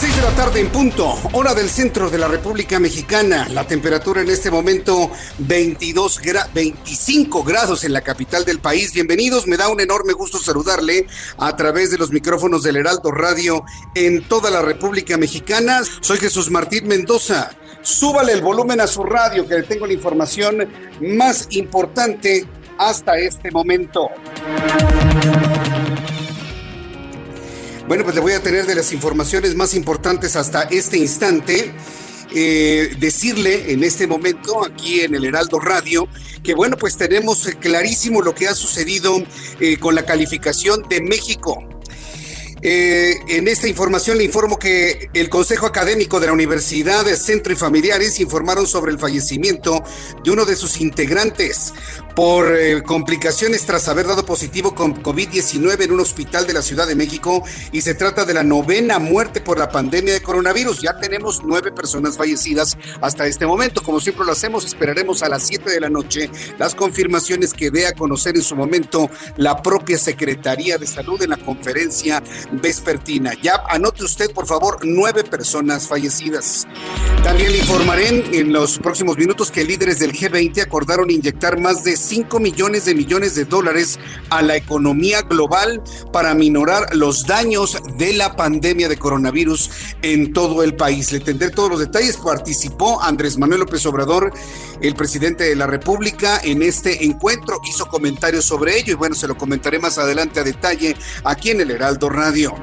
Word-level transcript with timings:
6 0.00 0.16
de 0.16 0.22
la 0.22 0.30
tarde 0.30 0.60
en 0.60 0.70
punto, 0.70 1.14
hora 1.34 1.52
del 1.52 1.68
centro 1.68 2.08
de 2.08 2.16
la 2.16 2.26
República 2.26 2.80
Mexicana. 2.80 3.46
La 3.50 3.66
temperatura 3.66 4.22
en 4.22 4.30
este 4.30 4.50
momento 4.50 5.10
22 5.40 6.22
25 6.54 7.44
grados 7.44 7.84
en 7.84 7.92
la 7.92 8.00
capital 8.00 8.46
del 8.46 8.60
país. 8.60 8.94
Bienvenidos, 8.94 9.46
me 9.46 9.58
da 9.58 9.68
un 9.68 9.78
enorme 9.78 10.14
gusto 10.14 10.38
saludarle 10.38 11.06
a 11.36 11.54
través 11.54 11.90
de 11.90 11.98
los 11.98 12.12
micrófonos 12.12 12.62
del 12.62 12.76
Heraldo 12.76 13.10
Radio 13.10 13.62
en 13.94 14.26
toda 14.26 14.50
la 14.50 14.62
República 14.62 15.18
Mexicana. 15.18 15.82
Soy 16.00 16.16
Jesús 16.16 16.50
Martín 16.50 16.88
Mendoza. 16.88 17.50
Súbale 17.82 18.32
el 18.32 18.40
volumen 18.40 18.80
a 18.80 18.86
su 18.86 19.02
radio 19.02 19.46
que 19.46 19.56
le 19.56 19.64
tengo 19.64 19.86
la 19.86 19.92
información 19.92 20.66
más 21.02 21.46
importante 21.50 22.46
hasta 22.78 23.18
este 23.18 23.50
momento. 23.50 24.08
Bueno, 27.90 28.04
pues 28.04 28.14
le 28.14 28.20
voy 28.20 28.34
a 28.34 28.40
tener 28.40 28.66
de 28.66 28.76
las 28.76 28.92
informaciones 28.92 29.56
más 29.56 29.74
importantes 29.74 30.36
hasta 30.36 30.62
este 30.62 30.96
instante. 30.96 31.72
Eh, 32.32 32.94
decirle 33.00 33.72
en 33.72 33.82
este 33.82 34.06
momento 34.06 34.64
aquí 34.64 35.00
en 35.00 35.16
el 35.16 35.24
Heraldo 35.24 35.58
Radio 35.58 36.06
que 36.44 36.54
bueno 36.54 36.76
pues 36.76 36.96
tenemos 36.96 37.48
clarísimo 37.58 38.22
lo 38.22 38.32
que 38.32 38.46
ha 38.46 38.54
sucedido 38.54 39.20
eh, 39.58 39.76
con 39.78 39.96
la 39.96 40.06
calificación 40.06 40.84
de 40.88 41.00
México. 41.00 41.68
Eh, 42.62 43.16
en 43.28 43.48
esta 43.48 43.66
información 43.66 44.18
le 44.18 44.24
informo 44.24 44.56
que 44.56 45.08
el 45.14 45.28
Consejo 45.28 45.66
Académico 45.66 46.20
de 46.20 46.26
la 46.26 46.32
Universidad 46.32 47.04
de 47.04 47.16
Centro 47.16 47.52
y 47.52 47.56
Familiares 47.56 48.20
informaron 48.20 48.68
sobre 48.68 48.92
el 48.92 49.00
fallecimiento 49.00 49.82
de 50.22 50.30
uno 50.30 50.44
de 50.44 50.54
sus 50.54 50.80
integrantes 50.80 51.72
por 52.14 52.56
eh, 52.56 52.82
complicaciones 52.82 53.64
tras 53.66 53.88
haber 53.88 54.06
dado 54.06 54.24
positivo 54.24 54.74
con 54.74 55.02
COVID-19 55.02 55.82
en 55.82 55.92
un 55.92 56.00
hospital 56.00 56.46
de 56.46 56.52
la 56.52 56.62
Ciudad 56.62 56.86
de 56.86 56.94
México 56.94 57.42
y 57.72 57.80
se 57.80 57.94
trata 57.94 58.24
de 58.24 58.34
la 58.34 58.42
novena 58.42 58.98
muerte 58.98 59.40
por 59.40 59.58
la 59.58 59.70
pandemia 59.70 60.12
de 60.14 60.22
coronavirus. 60.22 60.80
Ya 60.80 60.98
tenemos 60.98 61.42
nueve 61.44 61.72
personas 61.72 62.16
fallecidas 62.16 62.76
hasta 63.00 63.26
este 63.26 63.46
momento. 63.46 63.82
Como 63.82 64.00
siempre 64.00 64.24
lo 64.24 64.32
hacemos, 64.32 64.64
esperaremos 64.64 65.22
a 65.22 65.28
las 65.28 65.46
7 65.46 65.70
de 65.70 65.80
la 65.80 65.90
noche 65.90 66.30
las 66.58 66.74
confirmaciones 66.74 67.52
que 67.52 67.70
dé 67.70 67.86
a 67.86 67.92
conocer 67.92 68.36
en 68.36 68.42
su 68.42 68.56
momento 68.56 69.10
la 69.36 69.62
propia 69.62 69.98
Secretaría 69.98 70.78
de 70.78 70.86
Salud 70.86 71.22
en 71.22 71.30
la 71.30 71.36
conferencia 71.36 72.22
vespertina. 72.52 73.32
Ya 73.42 73.62
anote 73.68 74.04
usted, 74.04 74.30
por 74.32 74.46
favor, 74.46 74.78
nueve 74.82 75.24
personas 75.24 75.86
fallecidas. 75.88 76.66
También 77.22 77.52
le 77.52 77.58
informaré 77.58 78.08
en 78.38 78.52
los 78.52 78.78
próximos 78.78 79.16
minutos 79.16 79.50
que 79.50 79.64
líderes 79.64 79.98
del 79.98 80.12
G20 80.12 80.62
acordaron 80.62 81.10
inyectar 81.10 81.58
más 81.58 81.84
de 81.84 81.96
5 82.10 82.40
millones 82.40 82.86
de 82.86 82.94
millones 82.96 83.36
de 83.36 83.44
dólares 83.44 84.00
a 84.30 84.42
la 84.42 84.56
economía 84.56 85.22
global 85.22 85.80
para 86.12 86.34
minorar 86.34 86.96
los 86.96 87.24
daños 87.24 87.78
de 87.98 88.14
la 88.14 88.34
pandemia 88.34 88.88
de 88.88 88.98
coronavirus 88.98 89.70
en 90.02 90.32
todo 90.32 90.64
el 90.64 90.74
país. 90.74 91.12
Le 91.12 91.20
tendré 91.20 91.50
todos 91.50 91.70
los 91.70 91.78
detalles. 91.78 92.16
Participó 92.16 93.00
Andrés 93.00 93.38
Manuel 93.38 93.60
López 93.60 93.86
Obrador, 93.86 94.32
el 94.80 94.96
presidente 94.96 95.44
de 95.44 95.54
la 95.54 95.68
República, 95.68 96.40
en 96.42 96.62
este 96.62 97.04
encuentro. 97.04 97.60
Hizo 97.68 97.86
comentarios 97.86 98.44
sobre 98.44 98.76
ello 98.76 98.94
y 98.94 98.96
bueno, 98.96 99.14
se 99.14 99.28
lo 99.28 99.36
comentaré 99.36 99.78
más 99.78 99.96
adelante 99.96 100.40
a 100.40 100.42
detalle 100.42 100.96
aquí 101.22 101.50
en 101.50 101.60
el 101.60 101.70
Heraldo 101.70 102.08
Radio. 102.08 102.56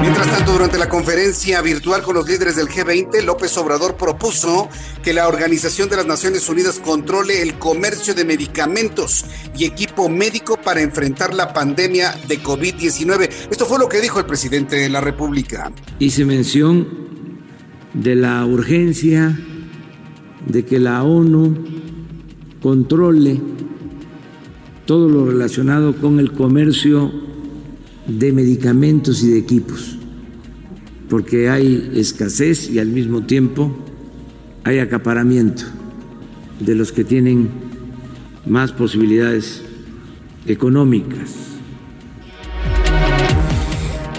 Mientras 0.00 0.26
tanto, 0.30 0.52
durante 0.52 0.78
la 0.78 0.88
conferencia 0.88 1.60
virtual 1.60 2.02
con 2.02 2.14
los 2.14 2.26
líderes 2.26 2.56
del 2.56 2.68
G20, 2.68 3.22
López 3.22 3.56
Obrador 3.58 3.96
propuso 3.96 4.68
que 5.02 5.12
la 5.12 5.28
Organización 5.28 5.88
de 5.88 5.96
las 5.96 6.06
Naciones 6.06 6.48
Unidas 6.48 6.78
controle 6.78 7.42
el 7.42 7.58
comercio 7.58 8.14
de 8.14 8.24
medicamentos 8.24 8.75
y 9.56 9.64
equipo 9.64 10.10
médico 10.10 10.58
para 10.62 10.82
enfrentar 10.82 11.32
la 11.32 11.54
pandemia 11.54 12.14
de 12.28 12.42
COVID-19. 12.42 13.30
Esto 13.50 13.64
fue 13.64 13.78
lo 13.78 13.88
que 13.88 14.02
dijo 14.02 14.18
el 14.20 14.26
presidente 14.26 14.76
de 14.76 14.90
la 14.90 15.00
República. 15.00 15.72
Hice 15.98 16.26
mención 16.26 16.86
de 17.94 18.16
la 18.16 18.44
urgencia 18.44 19.38
de 20.46 20.64
que 20.66 20.78
la 20.78 21.02
ONU 21.04 21.56
controle 22.60 23.40
todo 24.84 25.08
lo 25.08 25.24
relacionado 25.24 25.96
con 25.96 26.20
el 26.20 26.32
comercio 26.32 27.10
de 28.06 28.30
medicamentos 28.30 29.22
y 29.22 29.30
de 29.30 29.38
equipos, 29.38 29.96
porque 31.08 31.48
hay 31.48 31.92
escasez 31.94 32.68
y 32.68 32.78
al 32.78 32.88
mismo 32.88 33.22
tiempo 33.22 33.74
hay 34.64 34.80
acaparamiento 34.80 35.64
de 36.60 36.74
los 36.74 36.92
que 36.92 37.04
tienen 37.04 37.65
más 38.46 38.72
posibilidades 38.72 39.62
económicas. 40.46 41.30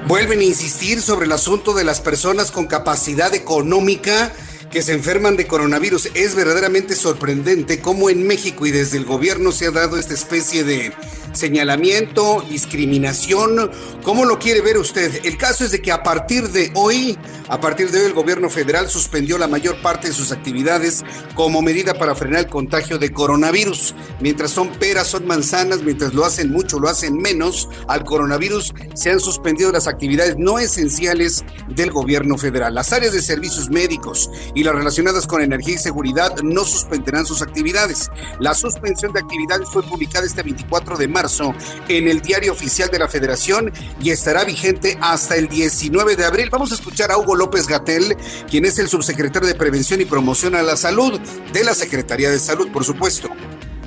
Vuelven 0.07 0.39
a 0.39 0.43
insistir 0.43 1.01
sobre 1.01 1.25
el 1.25 1.31
asunto 1.31 1.73
de 1.73 1.83
las 1.83 1.99
personas 1.99 2.51
con 2.51 2.67
capacidad 2.67 3.33
económica 3.33 4.33
que 4.77 4.83
se 4.83 4.93
enferman 4.93 5.35
de 5.37 5.47
coronavirus. 5.47 6.11
Es 6.13 6.35
verdaderamente 6.35 6.95
sorprendente 6.95 7.81
cómo 7.81 8.11
en 8.11 8.27
México 8.27 8.67
y 8.67 8.69
desde 8.69 8.97
el 8.97 9.05
gobierno 9.05 9.51
se 9.51 9.65
ha 9.65 9.71
dado 9.71 9.97
esta 9.97 10.13
especie 10.13 10.63
de 10.63 10.93
señalamiento, 11.33 12.43
discriminación. 12.49 13.71
¿Cómo 14.03 14.25
lo 14.25 14.39
quiere 14.39 14.61
ver 14.61 14.77
usted? 14.77 15.25
El 15.25 15.37
caso 15.37 15.65
es 15.65 15.71
de 15.71 15.81
que 15.81 15.91
a 15.91 16.03
partir 16.03 16.49
de 16.49 16.71
hoy, 16.75 17.17
a 17.47 17.59
partir 17.59 17.91
de 17.91 17.99
hoy 17.99 18.05
el 18.05 18.13
gobierno 18.13 18.49
federal 18.49 18.89
suspendió 18.89 19.37
la 19.37 19.47
mayor 19.47 19.81
parte 19.81 20.07
de 20.07 20.13
sus 20.13 20.31
actividades 20.31 21.03
como 21.35 21.61
medida 21.61 21.93
para 21.93 22.15
frenar 22.15 22.41
el 22.41 22.47
contagio 22.47 22.97
de 22.97 23.11
coronavirus. 23.11 23.95
Mientras 24.19 24.51
son 24.51 24.69
peras, 24.75 25.07
son 25.07 25.25
manzanas, 25.27 25.81
mientras 25.83 26.13
lo 26.13 26.25
hacen 26.25 26.51
mucho, 26.51 26.79
lo 26.79 26.89
hacen 26.89 27.17
menos 27.17 27.69
al 27.87 28.03
coronavirus, 28.03 28.73
se 28.95 29.11
han 29.11 29.19
suspendido 29.19 29.71
las 29.71 29.87
actividades 29.87 30.35
no 30.37 30.59
esenciales 30.59 31.43
del 31.67 31.91
gobierno 31.91 32.37
federal. 32.37 32.75
Las 32.75 32.93
áreas 32.93 33.13
de 33.13 33.21
servicios 33.21 33.69
médicos 33.69 34.29
y 34.55 34.63
las 34.67 34.75
relacionadas 34.75 35.25
con 35.27 35.41
energía 35.41 35.75
y 35.75 35.77
seguridad 35.77 36.35
no 36.43 36.65
suspenderán 36.65 37.25
sus 37.25 37.41
actividades. 37.41 38.11
La 38.41 38.53
suspensión 38.53 39.13
de 39.13 39.21
actividades 39.21 39.69
fue 39.69 39.81
publicada 39.81 40.25
este 40.25 40.43
24 40.43 40.97
de 40.97 41.07
marzo 41.07 41.53
en 41.87 42.09
el 42.09 42.19
diario 42.19 42.51
oficial 42.51 42.89
de 42.89 42.99
la 42.99 43.07
Federación 43.07 43.71
y 44.01 44.09
estará 44.09 44.43
vigente 44.43 44.97
hasta 44.99 45.37
el 45.37 45.47
19 45.47 46.17
de 46.17 46.25
abril. 46.25 46.49
Vamos 46.51 46.73
a 46.73 46.75
escuchar 46.75 47.11
a 47.11 47.17
Hugo 47.17 47.35
López 47.35 47.65
Gatel, 47.65 48.17
quien 48.49 48.65
es 48.65 48.77
el 48.77 48.89
subsecretario 48.89 49.47
de 49.47 49.55
Prevención 49.55 50.01
y 50.01 50.05
Promoción 50.05 50.53
a 50.53 50.61
la 50.61 50.75
Salud 50.75 51.17
de 51.53 51.63
la 51.63 51.73
Secretaría 51.73 52.29
de 52.29 52.39
Salud, 52.39 52.67
por 52.73 52.83
supuesto. 52.83 53.29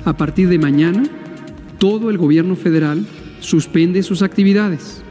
A 0.03 0.17
partir 0.17 0.49
de 0.49 0.57
mañana, 0.57 1.03
todo 1.77 2.09
el 2.09 2.17
gobierno 2.17 2.55
federal 2.55 3.05
suspende 3.39 4.01
sus 4.01 4.23
actividades. 4.23 5.03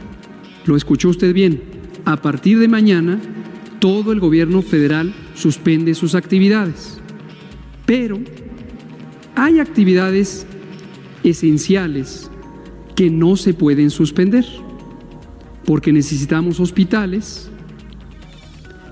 Lo 0.65 0.75
escuchó 0.75 1.07
usted 1.07 1.33
bien. 1.33 1.63
A 2.03 2.17
partir 2.17 2.59
de 2.59 2.67
mañana, 2.67 3.21
todo 3.81 4.11
el 4.13 4.19
gobierno 4.19 4.61
federal 4.61 5.11
suspende 5.33 5.95
sus 5.95 6.13
actividades. 6.13 7.01
Pero 7.87 8.19
hay 9.35 9.59
actividades 9.59 10.45
esenciales 11.23 12.29
que 12.95 13.09
no 13.09 13.35
se 13.35 13.55
pueden 13.55 13.89
suspender, 13.89 14.45
porque 15.65 15.91
necesitamos 15.91 16.59
hospitales, 16.59 17.49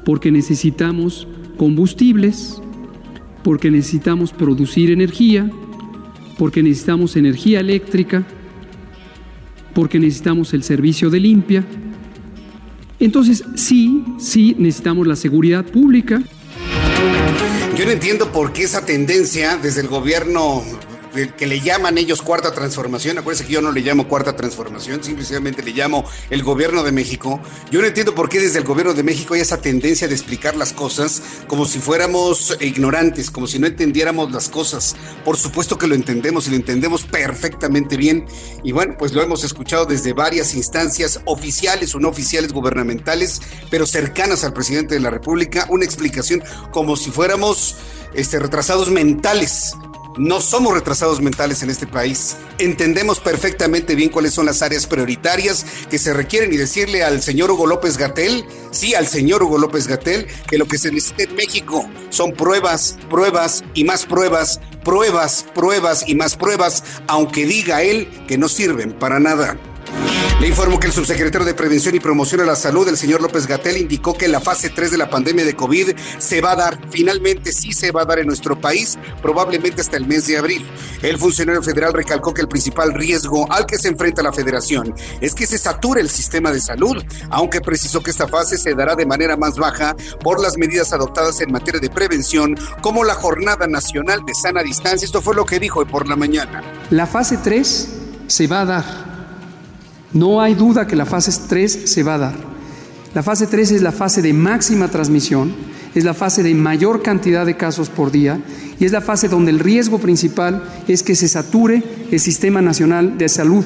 porque 0.05 0.31
necesitamos 0.31 1.27
combustibles, 1.55 2.59
porque 3.43 3.69
necesitamos 3.69 4.33
producir 4.33 4.89
energía, 4.89 5.51
porque 6.39 6.63
necesitamos 6.63 7.15
energía 7.15 7.59
eléctrica, 7.59 8.25
porque 9.75 9.99
necesitamos 9.99 10.51
el 10.55 10.63
servicio 10.63 11.11
de 11.11 11.19
limpia. 11.19 11.63
Entonces, 12.99 13.43
sí, 13.55 14.03
sí 14.19 14.55
necesitamos 14.57 15.07
la 15.07 15.15
seguridad 15.15 15.65
pública. 15.65 16.21
Yo 17.77 17.85
no 17.85 17.91
entiendo 17.91 18.31
por 18.31 18.51
qué 18.51 18.63
esa 18.63 18.85
tendencia 18.85 19.57
desde 19.57 19.81
el 19.81 19.87
gobierno 19.87 20.63
que 21.37 21.47
le 21.47 21.59
llaman 21.59 21.97
ellos 21.97 22.21
cuarta 22.21 22.51
transformación. 22.53 23.17
Acuérdense 23.17 23.45
que 23.45 23.53
yo 23.53 23.61
no 23.61 23.71
le 23.71 23.81
llamo 23.81 24.07
cuarta 24.07 24.35
transformación, 24.35 25.03
simplemente 25.03 25.63
le 25.63 25.71
llamo 25.71 26.05
el 26.29 26.43
gobierno 26.43 26.83
de 26.83 26.91
México. 26.91 27.39
Yo 27.71 27.81
no 27.81 27.87
entiendo 27.87 28.15
por 28.15 28.29
qué 28.29 28.39
desde 28.39 28.59
el 28.59 28.65
gobierno 28.65 28.93
de 28.93 29.03
México 29.03 29.33
hay 29.33 29.41
esa 29.41 29.61
tendencia 29.61 30.07
de 30.07 30.13
explicar 30.13 30.55
las 30.55 30.73
cosas 30.73 31.21
como 31.47 31.65
si 31.65 31.79
fuéramos 31.79 32.57
ignorantes, 32.59 33.31
como 33.31 33.47
si 33.47 33.59
no 33.59 33.67
entendiéramos 33.67 34.31
las 34.31 34.49
cosas. 34.49 34.95
Por 35.25 35.37
supuesto 35.37 35.77
que 35.77 35.87
lo 35.87 35.95
entendemos 35.95 36.47
y 36.47 36.51
lo 36.51 36.55
entendemos 36.55 37.03
perfectamente 37.03 37.97
bien. 37.97 38.25
Y 38.63 38.71
bueno, 38.71 38.95
pues 38.97 39.13
lo 39.13 39.21
hemos 39.21 39.43
escuchado 39.43 39.85
desde 39.85 40.13
varias 40.13 40.53
instancias 40.53 41.21
oficiales 41.25 41.95
o 41.95 41.99
no 41.99 42.09
oficiales 42.09 42.53
gubernamentales, 42.53 43.41
pero 43.69 43.85
cercanas 43.85 44.43
al 44.43 44.53
presidente 44.53 44.95
de 44.95 45.01
la 45.01 45.09
República, 45.09 45.65
una 45.69 45.85
explicación 45.85 46.43
como 46.71 46.95
si 46.95 47.11
fuéramos 47.11 47.77
este, 48.13 48.39
retrasados 48.39 48.89
mentales 48.89 49.73
no 50.19 50.41
somos 50.41 50.73
retrasados 50.73 51.21
mentales 51.21 51.63
en 51.63 51.69
este 51.69 51.87
país. 51.87 52.35
Entendemos 52.57 53.21
perfectamente 53.21 53.95
bien 53.95 54.09
cuáles 54.09 54.33
son 54.33 54.45
las 54.45 54.61
áreas 54.61 54.85
prioritarias 54.85 55.65
que 55.89 55.97
se 55.97 56.13
requieren 56.13 56.53
y 56.53 56.57
decirle 56.57 57.03
al 57.03 57.21
señor 57.21 57.49
Hugo 57.49 57.65
López 57.65 57.97
Gatel, 57.97 58.45
sí, 58.71 58.93
al 58.93 59.07
señor 59.07 59.41
Hugo 59.41 59.57
López 59.57 59.87
Gatel, 59.87 60.27
que 60.47 60.57
lo 60.57 60.67
que 60.67 60.77
se 60.77 60.91
necesita 60.91 61.23
en 61.23 61.35
México 61.35 61.89
son 62.09 62.33
pruebas, 62.33 62.97
pruebas 63.09 63.63
y 63.73 63.85
más 63.85 64.05
pruebas, 64.05 64.59
pruebas, 64.83 65.45
pruebas 65.55 66.03
y 66.05 66.15
más 66.15 66.35
pruebas, 66.35 66.83
aunque 67.07 67.45
diga 67.45 67.81
él 67.81 68.07
que 68.27 68.37
no 68.37 68.49
sirven 68.49 68.91
para 68.91 69.19
nada. 69.19 69.57
Le 70.39 70.47
informo 70.47 70.79
que 70.79 70.87
el 70.87 70.93
subsecretario 70.93 71.45
de 71.45 71.53
Prevención 71.53 71.95
y 71.95 71.99
Promoción 71.99 72.39
a 72.39 72.45
la 72.45 72.55
Salud, 72.55 72.87
el 72.87 72.95
señor 72.95 73.21
López 73.21 73.45
Gatel, 73.45 73.75
indicó 73.75 74.13
que 74.13 74.29
la 74.29 74.39
fase 74.39 74.69
3 74.69 74.91
de 74.91 74.97
la 74.97 75.09
pandemia 75.09 75.43
de 75.43 75.53
COVID 75.53 75.97
se 76.17 76.39
va 76.39 76.51
a 76.51 76.55
dar, 76.55 76.79
finalmente 76.89 77.51
sí 77.51 77.73
se 77.73 77.91
va 77.91 78.03
a 78.03 78.05
dar 78.05 78.19
en 78.19 78.27
nuestro 78.27 78.57
país, 78.57 78.97
probablemente 79.21 79.81
hasta 79.81 79.97
el 79.97 80.07
mes 80.07 80.27
de 80.27 80.37
abril. 80.37 80.65
El 81.01 81.17
funcionario 81.17 81.61
federal 81.61 81.91
recalcó 81.91 82.33
que 82.33 82.39
el 82.39 82.47
principal 82.47 82.93
riesgo 82.93 83.51
al 83.51 83.65
que 83.65 83.77
se 83.77 83.89
enfrenta 83.89 84.23
la 84.23 84.31
federación 84.31 84.95
es 85.19 85.35
que 85.35 85.45
se 85.45 85.57
sature 85.57 85.99
el 85.99 86.09
sistema 86.09 86.53
de 86.53 86.61
salud, 86.61 87.03
aunque 87.29 87.59
precisó 87.59 88.01
que 88.01 88.11
esta 88.11 88.29
fase 88.29 88.57
se 88.57 88.73
dará 88.75 88.95
de 88.95 89.05
manera 89.05 89.35
más 89.35 89.55
baja 89.55 89.93
por 90.23 90.41
las 90.41 90.57
medidas 90.57 90.93
adoptadas 90.93 91.41
en 91.41 91.51
materia 91.51 91.81
de 91.81 91.89
prevención, 91.89 92.57
como 92.81 93.03
la 93.03 93.15
Jornada 93.15 93.67
Nacional 93.67 94.21
de 94.25 94.33
Sana 94.33 94.63
Distancia. 94.63 95.05
Esto 95.05 95.21
fue 95.21 95.35
lo 95.35 95.45
que 95.45 95.59
dijo 95.59 95.81
hoy 95.81 95.85
por 95.85 96.07
la 96.07 96.15
mañana. 96.15 96.63
La 96.91 97.05
fase 97.05 97.35
3 97.43 97.89
se 98.27 98.47
va 98.47 98.61
a 98.61 98.65
dar 98.65 99.08
no 100.13 100.41
hay 100.41 100.55
duda 100.55 100.87
que 100.87 100.95
la 100.95 101.05
fase 101.05 101.31
3 101.47 101.81
se 101.85 102.03
va 102.03 102.15
a 102.15 102.19
dar. 102.19 102.35
La 103.13 103.23
fase 103.23 103.47
3 103.47 103.71
es 103.71 103.81
la 103.81 103.91
fase 103.91 104.21
de 104.21 104.33
máxima 104.33 104.87
transmisión, 104.87 105.53
es 105.95 106.03
la 106.03 106.13
fase 106.13 106.43
de 106.43 106.53
mayor 106.53 107.01
cantidad 107.01 107.45
de 107.45 107.57
casos 107.57 107.89
por 107.89 108.11
día 108.11 108.39
y 108.79 108.85
es 108.85 108.91
la 108.91 109.01
fase 109.01 109.27
donde 109.27 109.51
el 109.51 109.59
riesgo 109.59 109.97
principal 109.97 110.63
es 110.87 111.03
que 111.03 111.15
se 111.15 111.27
sature 111.27 111.83
el 112.11 112.19
Sistema 112.19 112.61
Nacional 112.61 113.17
de 113.17 113.29
Salud, 113.29 113.65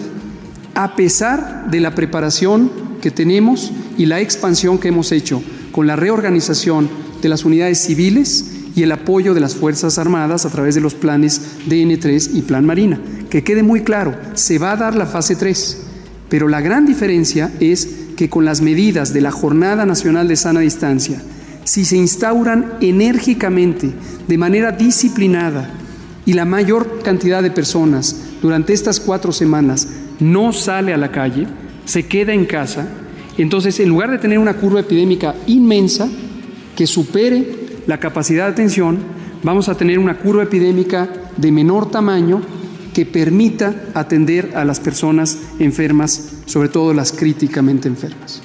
a 0.75 0.95
pesar 0.95 1.69
de 1.69 1.79
la 1.79 1.93
preparación 1.93 2.71
que 3.01 3.11
tenemos 3.11 3.71
y 3.97 4.05
la 4.05 4.21
expansión 4.21 4.77
que 4.77 4.87
hemos 4.87 5.11
hecho 5.11 5.43
con 5.71 5.87
la 5.87 5.95
reorganización 5.95 6.89
de 7.21 7.29
las 7.29 7.43
unidades 7.43 7.79
civiles 7.79 8.51
y 8.75 8.83
el 8.83 8.91
apoyo 8.91 9.33
de 9.33 9.41
las 9.41 9.55
Fuerzas 9.55 9.97
Armadas 9.97 10.45
a 10.45 10.49
través 10.49 10.75
de 10.75 10.81
los 10.81 10.95
planes 10.95 11.41
DN3 11.67 12.31
y 12.33 12.41
Plan 12.41 12.65
Marina. 12.65 12.99
Que 13.29 13.43
quede 13.43 13.61
muy 13.61 13.83
claro, 13.83 14.15
se 14.33 14.57
va 14.57 14.71
a 14.71 14.77
dar 14.77 14.95
la 14.95 15.05
fase 15.05 15.35
3 15.35 15.82
pero 16.33 16.47
la 16.47 16.61
gran 16.61 16.87
diferencia 16.87 17.51
es 17.59 17.87
que 18.17 18.27
con 18.27 18.43
las 18.43 18.59
medidas 18.59 19.13
de 19.13 19.21
la 19.21 19.29
Jornada 19.29 19.85
Nacional 19.85 20.27
de 20.27 20.35
Sana 20.35 20.61
Distancia, 20.61 21.21
si 21.63 21.85
se 21.85 21.95
instauran 21.95 22.73
enérgicamente, 22.81 23.91
de 24.27 24.37
manera 24.39 24.71
disciplinada, 24.71 25.69
y 26.25 26.33
la 26.33 26.45
mayor 26.45 27.03
cantidad 27.03 27.43
de 27.43 27.51
personas 27.51 28.15
durante 28.41 28.73
estas 28.73 28.99
cuatro 28.99 29.31
semanas 29.31 29.87
no 30.19 30.53
sale 30.53 30.91
a 30.91 30.97
la 30.97 31.11
calle, 31.11 31.45
se 31.85 32.07
queda 32.07 32.33
en 32.33 32.45
casa, 32.45 32.87
entonces 33.37 33.79
en 33.79 33.89
lugar 33.89 34.09
de 34.09 34.17
tener 34.17 34.39
una 34.39 34.55
curva 34.55 34.79
epidémica 34.79 35.35
inmensa 35.45 36.09
que 36.75 36.87
supere 36.87 37.45
la 37.85 37.99
capacidad 37.99 38.45
de 38.47 38.53
atención, 38.53 38.97
vamos 39.43 39.69
a 39.69 39.77
tener 39.77 39.99
una 39.99 40.17
curva 40.17 40.41
epidémica 40.41 41.07
de 41.37 41.51
menor 41.51 41.91
tamaño 41.91 42.41
que 42.93 43.05
permita 43.05 43.75
atender 43.93 44.51
a 44.55 44.63
las 44.63 44.79
personas 44.79 45.37
enfermas, 45.59 46.29
sobre 46.45 46.69
todo 46.69 46.93
las 46.93 47.11
críticamente 47.11 47.87
enfermas. 47.87 48.41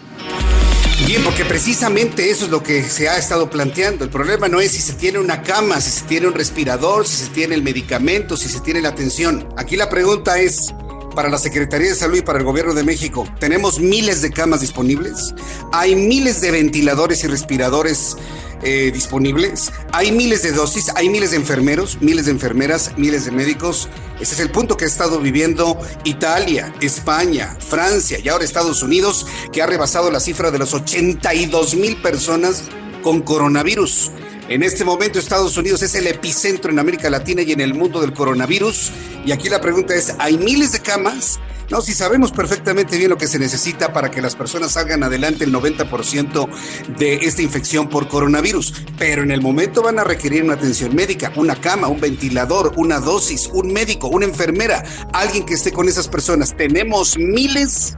Bien, 1.07 1.23
porque 1.23 1.45
precisamente 1.45 2.29
eso 2.29 2.47
es 2.47 2.51
lo 2.51 2.63
que 2.63 2.83
se 2.83 3.09
ha 3.09 3.17
estado 3.17 3.49
planteando. 3.49 4.05
El 4.05 4.11
problema 4.11 4.49
no 4.49 4.61
es 4.61 4.73
si 4.73 4.83
se 4.83 4.95
tiene 4.95 5.19
una 5.19 5.43
cama, 5.43 5.81
si 5.81 5.91
se 5.91 6.05
tiene 6.07 6.27
un 6.27 6.35
respirador, 6.35 7.07
si 7.07 7.25
se 7.25 7.31
tiene 7.31 7.55
el 7.55 7.63
medicamento, 7.63 8.37
si 8.37 8.49
se 8.49 8.61
tiene 8.61 8.83
la 8.83 8.91
atención. 8.91 9.49
Aquí 9.57 9.77
la 9.77 9.89
pregunta 9.89 10.39
es, 10.41 10.75
para 11.19 11.31
la 11.31 11.39
Secretaría 11.39 11.89
de 11.89 11.97
Salud 11.97 12.19
y 12.19 12.23
para 12.23 12.39
el 12.39 12.45
Gobierno 12.45 12.75
de 12.75 12.85
México, 12.85 13.27
¿tenemos 13.41 13.81
miles 13.81 14.23
de 14.23 14.31
camas 14.31 14.61
disponibles? 14.61 15.35
¿Hay 15.73 15.97
miles 15.97 16.41
de 16.41 16.53
ventiladores 16.53 17.25
y 17.25 17.27
respiradores 17.27 18.17
eh, 18.63 18.93
disponibles. 18.93 19.73
Hay 19.91 20.13
miles 20.13 20.43
de 20.43 20.53
dosis, 20.53 20.91
hay 20.95 21.09
miles 21.09 21.33
de 21.33 21.39
enfermeros, 21.39 21.99
miles 22.01 22.27
de 22.27 22.31
enfermeras, 22.31 22.93
miles 22.97 23.25
de 23.25 23.33
médicos. 23.33 23.89
Ese 24.21 24.35
es 24.35 24.41
el 24.41 24.53
punto 24.53 24.77
que 24.77 24.85
ha 24.85 24.89
estado 24.89 25.19
viviendo 25.19 25.77
Italia, 26.05 26.73
España, 26.81 27.57
Francia 27.59 28.21
y 28.23 28.29
ahora 28.29 28.45
Estados 28.45 28.85
Unidos, 28.85 29.27
que 29.53 29.61
ha 29.61 29.67
rebasado 29.67 30.13
la 30.13 30.21
cifra 30.21 30.53
de 30.53 30.61
las 30.61 30.73
82 30.73 31.75
mil 31.75 32.01
personas 32.01 32.63
con 33.03 33.23
coronavirus. 33.23 34.13
En 34.49 34.63
este 34.63 34.83
momento 34.83 35.19
Estados 35.19 35.59
Unidos 35.59 35.83
es 35.83 35.95
el 35.95 36.07
epicentro 36.07 36.73
en 36.73 36.79
América 36.79 37.11
Latina 37.11 37.43
y 37.43 37.53
en 37.53 37.61
el 37.61 37.75
mundo 37.75 38.01
del 38.01 38.15
coronavirus. 38.15 38.91
Y 39.27 39.33
aquí 39.33 39.51
la 39.51 39.61
pregunta 39.61 39.95
es, 39.95 40.15
¿hay 40.19 40.39
miles 40.39 40.73
de 40.73 40.81
camas? 40.81 41.39
No, 41.71 41.83
si 41.83 41.93
sabemos 41.93 42.33
perfectamente 42.33 42.97
bien 42.97 43.11
lo 43.11 43.19
que 43.19 43.29
se 43.29 43.39
necesita 43.39 43.93
para 43.93 44.11
que 44.11 44.23
las 44.23 44.35
personas 44.35 44.73
salgan 44.73 45.03
adelante 45.03 45.45
el 45.45 45.53
90% 45.53 46.49
de 46.97 47.17
esta 47.17 47.43
infección 47.43 47.91
por 47.91 48.09
coronavirus, 48.09 48.73
pero 48.97 49.23
en 49.23 49.33
el 49.33 49.43
momento 49.43 49.83
van 49.83 49.99
a 49.99 50.05
requerir 50.05 50.45
una 50.45 50.55
atención 50.55 50.97
médica, 50.97 51.31
una 51.37 51.61
cama, 51.61 51.89
un 51.89 52.01
ventilador, 52.01 52.73
una 52.77 53.01
dosis, 53.01 53.51
un 53.53 53.71
médico, 53.71 54.09
una 54.09 54.25
enfermera, 54.25 54.83
alguien 55.13 55.45
que 55.45 55.55
esté 55.55 55.73
con 55.73 55.89
esas 55.89 56.09
personas. 56.09 56.57
Tenemos 56.57 57.19
miles. 57.19 57.95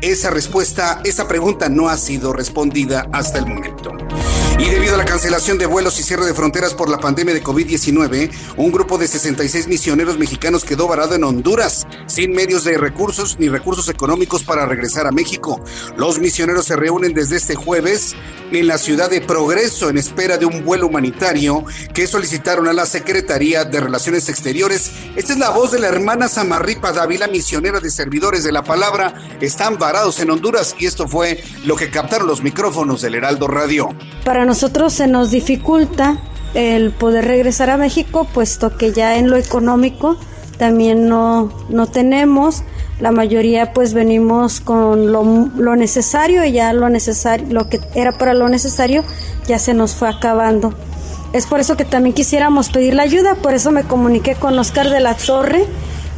Esa 0.00 0.30
respuesta, 0.30 1.02
esa 1.04 1.28
pregunta 1.28 1.68
no 1.68 1.90
ha 1.90 1.98
sido 1.98 2.32
respondida 2.32 3.06
hasta 3.12 3.38
el 3.38 3.46
momento. 3.46 3.92
Y 4.58 4.68
debido 4.68 4.94
a 4.94 4.98
la 4.98 5.04
cancelación 5.04 5.58
de 5.58 5.64
vuelos 5.66 5.98
y 5.98 6.02
cierre 6.02 6.26
de 6.26 6.34
fronteras 6.34 6.74
por 6.74 6.88
la 6.88 6.98
pandemia 6.98 7.34
de 7.34 7.42
COVID-19, 7.42 8.30
un 8.56 8.72
grupo 8.72 8.98
de 8.98 9.08
66 9.08 9.68
misioneros 9.68 10.18
mexicanos 10.18 10.64
quedó 10.64 10.86
varado 10.86 11.14
en 11.14 11.24
Honduras, 11.24 11.86
sin 12.06 12.32
medios 12.32 12.64
de 12.64 12.76
recursos 12.76 13.38
ni 13.38 13.48
recursos 13.48 13.88
económicos 13.88 14.42
para 14.42 14.66
regresar 14.66 15.06
a 15.06 15.12
México. 15.12 15.62
Los 15.96 16.18
misioneros 16.18 16.66
se 16.66 16.76
reúnen 16.76 17.14
desde 17.14 17.36
este 17.36 17.54
jueves 17.54 18.14
en 18.52 18.66
la 18.66 18.78
ciudad 18.78 19.08
de 19.08 19.20
Progreso 19.20 19.88
en 19.88 19.96
espera 19.96 20.36
de 20.36 20.44
un 20.44 20.64
vuelo 20.64 20.88
humanitario 20.88 21.64
que 21.94 22.06
solicitaron 22.06 22.68
a 22.68 22.72
la 22.72 22.84
Secretaría 22.84 23.64
de 23.64 23.80
Relaciones 23.80 24.28
Exteriores. 24.28 24.90
Esta 25.16 25.32
es 25.32 25.38
la 25.38 25.50
voz 25.50 25.72
de 25.72 25.78
la 25.78 25.88
hermana 25.88 26.28
Samarripa 26.28 26.92
Dávila, 26.92 27.28
misionera 27.28 27.80
de 27.80 27.90
servidores 27.90 28.44
de 28.44 28.52
la 28.52 28.64
palabra. 28.64 29.14
Están 29.40 29.78
en 29.90 30.30
Honduras 30.30 30.76
y 30.78 30.86
esto 30.86 31.08
fue 31.08 31.42
lo 31.64 31.74
que 31.74 31.90
captaron 31.90 32.28
los 32.28 32.42
micrófonos 32.42 33.02
del 33.02 33.16
Heraldo 33.16 33.48
Radio. 33.48 33.88
Para 34.24 34.44
nosotros 34.44 34.92
se 34.92 35.08
nos 35.08 35.32
dificulta 35.32 36.16
el 36.54 36.92
poder 36.92 37.24
regresar 37.24 37.70
a 37.70 37.76
México, 37.76 38.26
puesto 38.32 38.76
que 38.76 38.92
ya 38.92 39.16
en 39.16 39.28
lo 39.28 39.36
económico 39.36 40.16
también 40.58 41.08
no, 41.08 41.52
no 41.70 41.88
tenemos. 41.88 42.62
La 43.00 43.10
mayoría 43.10 43.72
pues 43.72 43.92
venimos 43.92 44.60
con 44.60 45.10
lo, 45.10 45.50
lo, 45.56 45.74
necesario 45.74 46.44
y 46.44 46.52
ya 46.52 46.72
lo 46.72 46.88
necesario, 46.88 47.48
lo 47.50 47.68
que 47.68 47.80
era 47.94 48.12
para 48.12 48.32
lo 48.32 48.48
necesario 48.48 49.02
ya 49.48 49.58
se 49.58 49.74
nos 49.74 49.94
fue 49.96 50.08
acabando. 50.08 50.72
Es 51.32 51.46
por 51.46 51.58
eso 51.58 51.76
que 51.76 51.84
también 51.84 52.14
quisiéramos 52.14 52.70
pedir 52.70 52.94
la 52.94 53.02
ayuda, 53.02 53.34
por 53.34 53.54
eso 53.54 53.72
me 53.72 53.82
comuniqué 53.82 54.36
con 54.36 54.56
Oscar 54.56 54.88
de 54.88 55.00
la 55.00 55.16
Torre, 55.16 55.66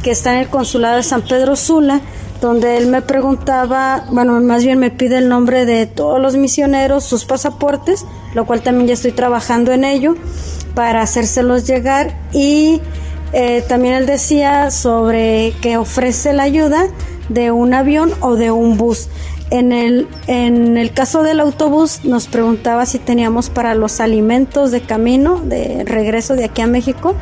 que 0.03 0.11
está 0.11 0.33
en 0.33 0.39
el 0.39 0.47
consulado 0.47 0.97
de 0.97 1.03
San 1.03 1.23
Pedro 1.23 1.55
Sula, 1.55 2.01
donde 2.47 2.75
él 2.75 2.87
me 2.87 3.01
preguntaba, 3.01 4.03
bueno, 4.11 4.39
más 4.41 4.65
bien 4.65 4.77
me 4.77 4.91
pide 4.91 5.17
el 5.17 5.29
nombre 5.29 5.65
de 5.65 5.85
todos 5.85 6.19
los 6.19 6.35
misioneros, 6.35 7.05
sus 7.05 7.23
pasaportes, 7.23 8.05
lo 8.35 8.45
cual 8.45 8.61
también 8.61 8.87
ya 8.87 8.95
estoy 8.95 9.13
trabajando 9.13 9.71
en 9.71 9.85
ello 9.85 10.15
para 10.75 11.01
hacérselos 11.01 11.65
llegar 11.65 12.13
y 12.33 12.81
eh, 13.31 13.63
también 13.67 13.93
él 13.93 14.05
decía 14.05 14.71
sobre 14.71 15.53
que 15.61 15.77
ofrece 15.77 16.33
la 16.33 16.43
ayuda 16.43 16.87
de 17.29 17.51
un 17.51 17.73
avión 17.73 18.11
o 18.19 18.35
de 18.35 18.51
un 18.51 18.77
bus. 18.77 19.07
en 19.49 19.71
el, 19.71 20.07
en 20.27 20.77
el 20.77 20.91
caso 20.91 21.23
del 21.23 21.39
autobús 21.39 22.01
nos 22.03 22.27
preguntaba 22.27 22.85
si 22.85 22.99
teníamos 22.99 23.49
para 23.49 23.73
los 23.73 24.01
alimentos 24.01 24.71
de 24.71 24.81
camino, 24.81 25.39
de 25.39 25.85
regreso 25.85 26.35
de 26.35 26.43
aquí 26.43 26.61
a 26.61 26.67
México, 26.67 27.15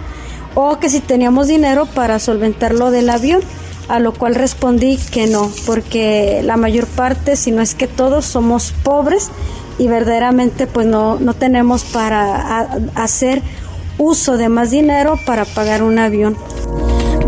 o 0.55 0.79
que 0.79 0.89
si 0.89 0.99
teníamos 0.99 1.47
dinero 1.47 1.85
para 1.85 2.17
solventar 2.17 2.73
lo 2.73 2.89
del 2.89 3.09
avión, 3.11 3.41
a 3.87 3.99
lo 3.99 4.13
cual 4.13 4.35
respondí 4.35 4.97
que 5.11 5.27
no, 5.27 5.51
porque 5.65 6.41
la 6.43 6.57
mayor 6.57 6.87
parte, 6.87 7.35
si 7.35 7.51
no 7.51 7.61
es 7.61 7.75
que 7.75 7.87
todos, 7.87 8.25
somos 8.25 8.73
pobres 8.83 9.29
y 9.77 9.87
verdaderamente 9.87 10.67
pues 10.67 10.87
no, 10.87 11.19
no 11.19 11.33
tenemos 11.33 11.83
para 11.83 12.69
hacer 12.95 13.41
uso 13.97 14.37
de 14.37 14.49
más 14.49 14.71
dinero 14.71 15.19
para 15.25 15.45
pagar 15.45 15.83
un 15.83 15.99
avión. 15.99 16.37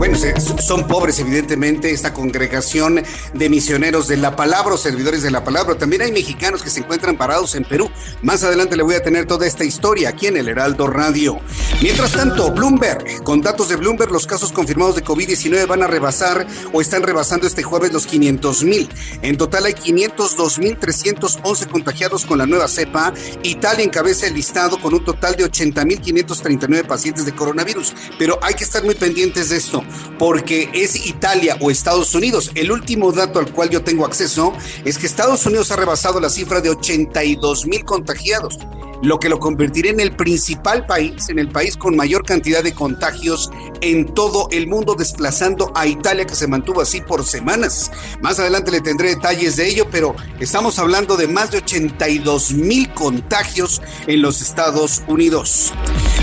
Bueno, 0.04 0.18
son 0.62 0.86
pobres, 0.86 1.18
evidentemente, 1.20 1.92
esta 1.92 2.14
congregación 2.14 3.02
de 3.34 3.50
misioneros 3.50 4.10
de 4.10 4.18
la 4.18 4.36
palabra 4.36 4.74
o 4.74 4.78
servidores 4.78 5.24
de 5.24 5.32
la 5.32 5.46
palabra. 5.46 5.76
También 5.76 6.02
hay 6.02 6.12
mexicanos 6.12 6.62
que 6.62 6.70
se 6.70 6.82
encuentran 6.82 7.16
parados 7.16 7.56
en 7.56 7.64
Perú. 7.64 7.90
Más 8.22 8.44
adelante 8.44 8.76
le 8.76 8.84
voy 8.84 8.96
a 8.96 9.02
tener 9.02 9.28
toda 9.28 9.48
esta 9.48 9.64
historia 9.64 10.10
aquí 10.10 10.28
en 10.28 10.36
el 10.36 10.50
Heraldo 10.50 10.88
Radio. 10.88 11.40
Mientras 11.82 12.12
tanto, 12.12 12.52
Bloomberg, 12.52 13.24
con 13.24 13.40
datos 13.40 13.70
de 13.70 13.78
Bloomberg, 13.78 14.12
los 14.12 14.28
casos 14.28 14.52
confirmados 14.52 14.96
de 14.96 15.06
COVID-19 15.06 15.68
van 15.68 15.84
a 15.84 15.88
rebasar 15.88 16.46
o 16.74 16.82
están 16.82 17.04
rebasando 17.04 17.48
este 17.48 17.64
jueves 17.64 17.94
los 17.94 18.06
500 18.06 18.66
mil. 18.66 18.90
En 19.22 19.38
total 19.38 19.68
hay 19.68 19.74
502 19.74 20.60
mil 20.60 20.78
311 20.78 21.68
contagiados 21.68 22.26
con 22.26 22.40
la 22.40 22.46
nueva 22.46 22.68
cepa. 22.68 23.14
Italia 23.44 23.86
encabeza 23.86 24.28
el 24.28 24.34
listado 24.34 24.82
con 24.82 24.94
un 24.94 25.06
total 25.06 25.38
de 25.38 25.46
80 25.46 25.86
mil 25.86 26.02
539 26.02 26.86
pacientes 26.86 27.26
de 27.26 27.34
coronavirus. 27.34 27.94
Pero 28.20 28.38
hay 28.42 28.56
que 28.56 28.66
estar 28.66 28.84
muy 28.84 28.96
pendientes 28.96 29.48
de 29.48 29.56
esto 29.56 29.82
porque 30.20 30.70
es 30.74 31.06
Italia 31.06 31.58
o 31.62 31.72
Estados 31.72 32.14
Unidos. 32.16 32.52
El 32.56 32.72
último 32.72 33.12
dato 33.12 33.40
al 33.40 33.52
cual 33.52 33.70
yo 33.70 33.84
tengo 33.84 34.06
acceso 34.06 34.54
es 34.86 34.98
que 34.98 35.06
Estados 35.06 35.46
Unidos 35.46 35.72
ha 35.72 35.76
rebasado 35.76 36.20
la 36.20 36.30
cifra 36.30 36.62
de 36.62 36.70
82 36.70 37.66
mil 37.66 37.84
contagiados 37.84 38.58
lo 39.04 39.20
que 39.20 39.30
lo 39.30 39.38
convertiría 39.38 39.92
en 39.92 40.00
el 40.00 40.16
principal 40.16 40.86
país, 40.86 41.28
en 41.28 41.38
el 41.38 41.50
país 41.50 41.76
con 41.76 41.96
mayor 41.96 42.24
cantidad 42.26 42.64
de 42.64 42.74
contagios 42.74 43.52
en 43.82 44.14
todo 44.14 44.48
el 44.52 44.68
mundo, 44.68 44.96
desplazando 44.96 45.72
a 45.76 45.86
Italia, 45.86 46.26
que 46.26 46.36
se 46.36 46.48
mantuvo 46.48 46.82
así 46.82 47.02
por 47.02 47.26
semanas. 47.26 47.92
Más 48.22 48.40
adelante 48.40 48.72
le 48.72 48.80
tendré 48.80 49.10
detalles 49.10 49.58
de 49.58 49.68
ello, 49.68 49.88
pero 49.92 50.16
estamos 50.40 50.80
hablando 50.80 51.18
de 51.18 51.28
más 51.28 51.52
de 51.52 51.58
82 51.58 52.54
mil 52.54 52.94
contagios 52.94 53.82
en 54.08 54.22
los 54.22 54.42
Estados 54.42 55.04
Unidos. 55.08 55.74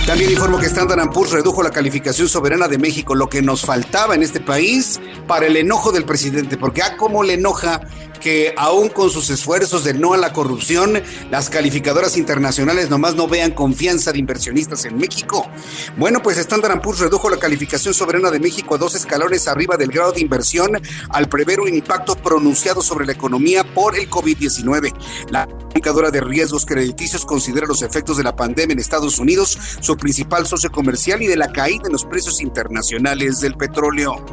También 0.06 0.30
informo 0.30 0.58
que 0.58 0.66
Standard 0.66 1.10
Poor's 1.10 1.32
redujo 1.32 1.62
la 1.62 1.70
calificación 1.70 2.28
soberana 2.28 2.66
de 2.66 2.78
México, 2.78 3.14
lo 3.14 3.28
que 3.28 3.42
nos 3.50 3.62
faltaba 3.62 4.14
en 4.14 4.22
este 4.22 4.38
país 4.38 5.00
para 5.26 5.46
el 5.46 5.56
enojo 5.56 5.90
del 5.90 6.04
presidente, 6.04 6.56
porque 6.56 6.82
a 6.82 6.86
ah, 6.86 6.96
cómo 6.96 7.24
le 7.24 7.34
enoja 7.34 7.80
que 8.20 8.54
aún 8.56 8.88
con 8.90 9.10
sus 9.10 9.30
esfuerzos 9.30 9.82
de 9.84 9.94
no 9.94 10.12
a 10.12 10.16
la 10.16 10.32
corrupción, 10.32 11.02
las 11.30 11.50
calificadoras 11.50 12.16
internacionales 12.16 12.90
nomás 12.90 13.14
no 13.14 13.26
vean 13.26 13.52
confianza 13.52 14.12
de 14.12 14.18
inversionistas 14.18 14.84
en 14.84 14.96
México. 14.96 15.48
Bueno, 15.96 16.22
pues 16.22 16.38
Standard 16.38 16.80
Poor's 16.80 17.00
redujo 17.00 17.28
la 17.30 17.38
calificación 17.38 17.94
soberana 17.94 18.30
de 18.30 18.38
México 18.38 18.74
a 18.74 18.78
dos 18.78 18.94
escalones 18.94 19.48
arriba 19.48 19.76
del 19.76 19.90
grado 19.90 20.12
de 20.12 20.20
inversión 20.20 20.80
al 21.08 21.28
prever 21.28 21.60
un 21.60 21.74
impacto 21.74 22.14
pronunciado 22.14 22.82
sobre 22.82 23.06
la 23.06 23.12
economía 23.12 23.64
por 23.64 23.96
el 23.98 24.08
COVID-19. 24.08 24.94
La 25.30 25.46
calificadora 25.46 26.10
de 26.10 26.20
riesgos 26.20 26.66
crediticios 26.66 27.24
considera 27.24 27.66
los 27.66 27.82
efectos 27.82 28.16
de 28.16 28.24
la 28.24 28.36
pandemia 28.36 28.74
en 28.74 28.78
Estados 28.78 29.18
Unidos, 29.18 29.58
su 29.80 29.96
principal 29.96 30.46
socio 30.46 30.70
comercial 30.70 31.22
y 31.22 31.26
de 31.26 31.36
la 31.36 31.50
caída 31.52 31.84
en 31.86 31.92
los 31.92 32.04
precios 32.04 32.40
internacionales 32.40 33.40
del 33.40 33.56
petróleo. 33.56 34.24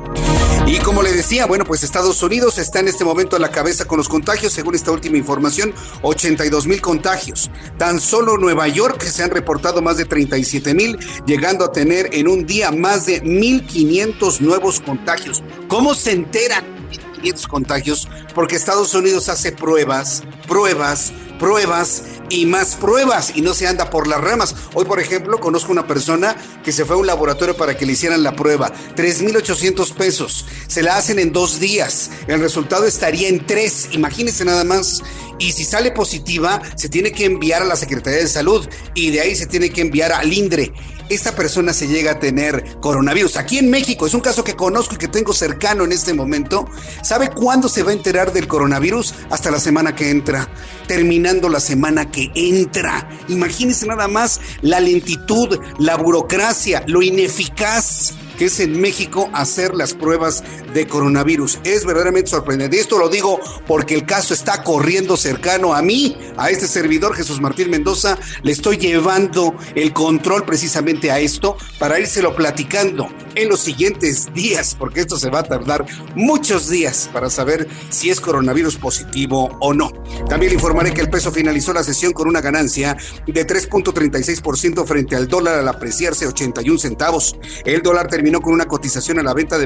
Y 0.66 0.80
como 0.80 1.02
le 1.02 1.14
decía, 1.14 1.46
bueno, 1.46 1.64
pues 1.64 1.84
Estados 1.84 2.22
Unidos 2.22 2.58
está 2.58 2.82
en 2.82 2.90
este 2.90 3.06
momento 3.06 3.38
a 3.38 3.40
la 3.40 3.50
cabeza 3.50 3.77
con 3.86 3.98
los 3.98 4.10
contagios, 4.10 4.54
según 4.54 4.76
esta 4.76 4.92
última 4.92 5.18
información, 5.18 5.74
82 6.02 6.68
mil 6.68 6.82
contagios. 6.82 7.52
Tan 7.78 8.00
solo 8.00 8.38
Nueva 8.38 8.68
York 8.68 9.04
se 9.04 9.24
han 9.24 9.32
reportado 9.32 9.82
más 9.82 9.98
de 9.98 10.06
37 10.06 10.74
mil, 10.74 10.98
llegando 11.26 11.66
a 11.66 11.72
tener 11.72 12.10
en 12.14 12.28
un 12.28 12.46
día 12.46 12.72
más 12.72 13.06
de 13.06 13.22
1.500 13.24 14.40
nuevos 14.40 14.80
contagios. 14.80 15.44
¿Cómo 15.68 15.94
se 15.94 16.14
enteran 16.14 16.77
1.500 17.22 17.48
contagios? 17.48 18.08
Porque 18.34 18.56
Estados 18.56 18.94
Unidos 18.94 19.30
hace 19.30 19.52
pruebas, 19.52 20.24
pruebas, 20.48 21.14
pruebas 21.40 22.04
y 22.30 22.46
más 22.46 22.76
pruebas 22.76 23.34
y 23.36 23.42
no 23.42 23.54
se 23.54 23.68
anda 23.68 23.90
por 23.90 24.08
las 24.08 24.22
ramas. 24.22 24.56
Hoy, 24.74 24.86
por 24.86 25.00
ejemplo, 25.00 25.40
conozco 25.40 25.72
una 25.72 25.88
persona 25.88 26.36
que 26.64 26.72
se 26.72 26.86
fue 26.86 26.96
a 26.96 27.00
un 27.00 27.08
laboratorio 27.08 27.56
para 27.56 27.78
que 27.78 27.86
le 27.86 27.94
hicieran 27.94 28.24
la 28.24 28.36
prueba. 28.36 28.72
3.800 28.96 29.94
pesos. 29.94 30.46
Se 30.68 30.84
la 30.84 30.98
hacen 30.98 31.20
en 31.20 31.32
dos 31.32 31.60
días. 31.60 32.10
El 32.28 32.40
resultado 32.40 32.86
estaría 32.86 33.30
en 33.30 33.46
tres. 33.46 33.90
Imagínense 33.92 34.46
nada 34.46 34.64
más. 34.64 35.02
Y 35.40 35.52
si 35.52 35.64
sale 35.64 35.92
positiva, 35.92 36.62
se 36.76 36.90
tiene 36.90 37.12
que 37.12 37.26
enviar 37.26 37.62
a 37.62 37.66
la 37.66 37.76
Secretaría 37.76 38.20
de 38.20 38.28
Salud 38.28 38.68
y 38.96 39.12
de 39.12 39.22
ahí 39.22 39.36
se 39.36 39.46
tiene 39.46 39.70
que 39.70 39.82
enviar 39.82 40.12
al 40.12 40.32
INDRE 40.32 40.74
esta 41.10 41.36
persona 41.36 41.74
se 41.74 41.88
llega 41.88 42.14
a 42.14 42.20
tener 42.20 42.64
coronavirus. 42.80 43.38
Aquí 43.38 43.58
en 43.58 43.70
México, 43.70 44.06
es 44.06 44.14
un 44.14 44.22
caso 44.22 44.44
que 44.44 44.56
conozco 44.56 44.96
y 44.96 44.98
que 44.98 45.08
tengo 45.08 45.34
cercano 45.34 45.84
en 45.84 45.92
este 45.92 46.14
momento. 46.14 46.68
¿Sabe 47.04 47.30
cuándo 47.30 47.70
se 47.70 47.84
va 47.84 47.92
a 47.92 47.94
enterar 47.94 48.34
del 48.34 48.48
coronavirus? 48.48 49.14
Hasta 49.30 49.52
la 49.52 49.60
semana 49.60 49.96
que 49.96 50.10
entra, 50.10 50.50
terminando 50.88 51.50
la 51.50 51.60
semana 51.60 52.12
que 52.12 52.32
entra. 52.36 53.10
Imagínense 53.30 53.86
nada 53.86 54.08
más 54.08 54.42
la 54.62 54.80
lentitud, 54.80 55.60
la 55.80 55.96
burocracia, 55.96 56.84
lo 56.88 57.02
ineficaz 57.02 58.14
que 58.38 58.46
es 58.46 58.60
en 58.60 58.80
México 58.80 59.30
hacer 59.34 59.74
las 59.74 59.94
pruebas 59.94 60.44
de 60.78 60.88
coronavirus. 60.88 61.60
Es 61.64 61.86
verdaderamente 61.86 62.30
sorprendente. 62.30 62.80
Esto 62.80 63.00
lo 63.00 63.10
digo 63.10 63.40
porque 63.66 63.96
el 63.96 64.06
caso 64.06 64.36
está 64.36 64.64
corriendo 64.64 65.18
cercano 65.18 65.74
a 65.74 65.82
mí, 65.82 66.16
a 66.38 66.52
este 66.52 66.68
servidor 66.68 67.16
Jesús 67.16 67.42
Martín 67.42 67.72
Mendoza. 67.72 68.20
Le 68.44 68.52
estoy 68.52 68.78
llevando 68.78 69.56
el 69.74 69.92
control 69.92 70.46
precisamente 70.46 71.10
a 71.10 71.20
esto 71.20 71.58
para 71.80 72.00
írselo 72.00 72.36
platicando 72.36 73.10
en 73.34 73.50
los 73.50 73.60
siguientes 73.60 74.32
días, 74.34 74.76
porque 74.78 75.02
esto 75.02 75.18
se 75.18 75.30
va 75.30 75.40
a 75.40 75.44
tardar 75.44 75.86
muchos 76.16 76.70
días 76.70 77.10
para 77.12 77.30
saber 77.30 77.68
si 77.90 78.10
es 78.12 78.20
coronavirus 78.20 78.78
positivo 78.78 79.58
o 79.60 79.74
no. 79.74 79.92
También 80.30 80.52
le 80.52 80.56
informaré 80.56 80.94
que 80.94 81.02
el 81.02 81.10
peso 81.10 81.32
finalizó 81.32 81.74
la 81.74 81.84
sesión 81.84 82.14
con 82.14 82.28
una 82.28 82.42
ganancia 82.42 82.98
de 83.26 83.48
3.36% 83.48 84.86
frente 84.86 85.16
al 85.16 85.28
dólar 85.28 85.60
al 85.60 85.68
apreciarse 85.68 86.28
81 86.28 86.78
centavos. 86.78 87.36
El 87.66 87.82
dólar 87.82 88.08
terminó 88.08 88.42
con 88.42 88.54
una 88.54 88.68
cotización 88.68 89.20
a 89.20 89.24
la 89.24 89.34
venta 89.34 89.58
de 89.58 89.66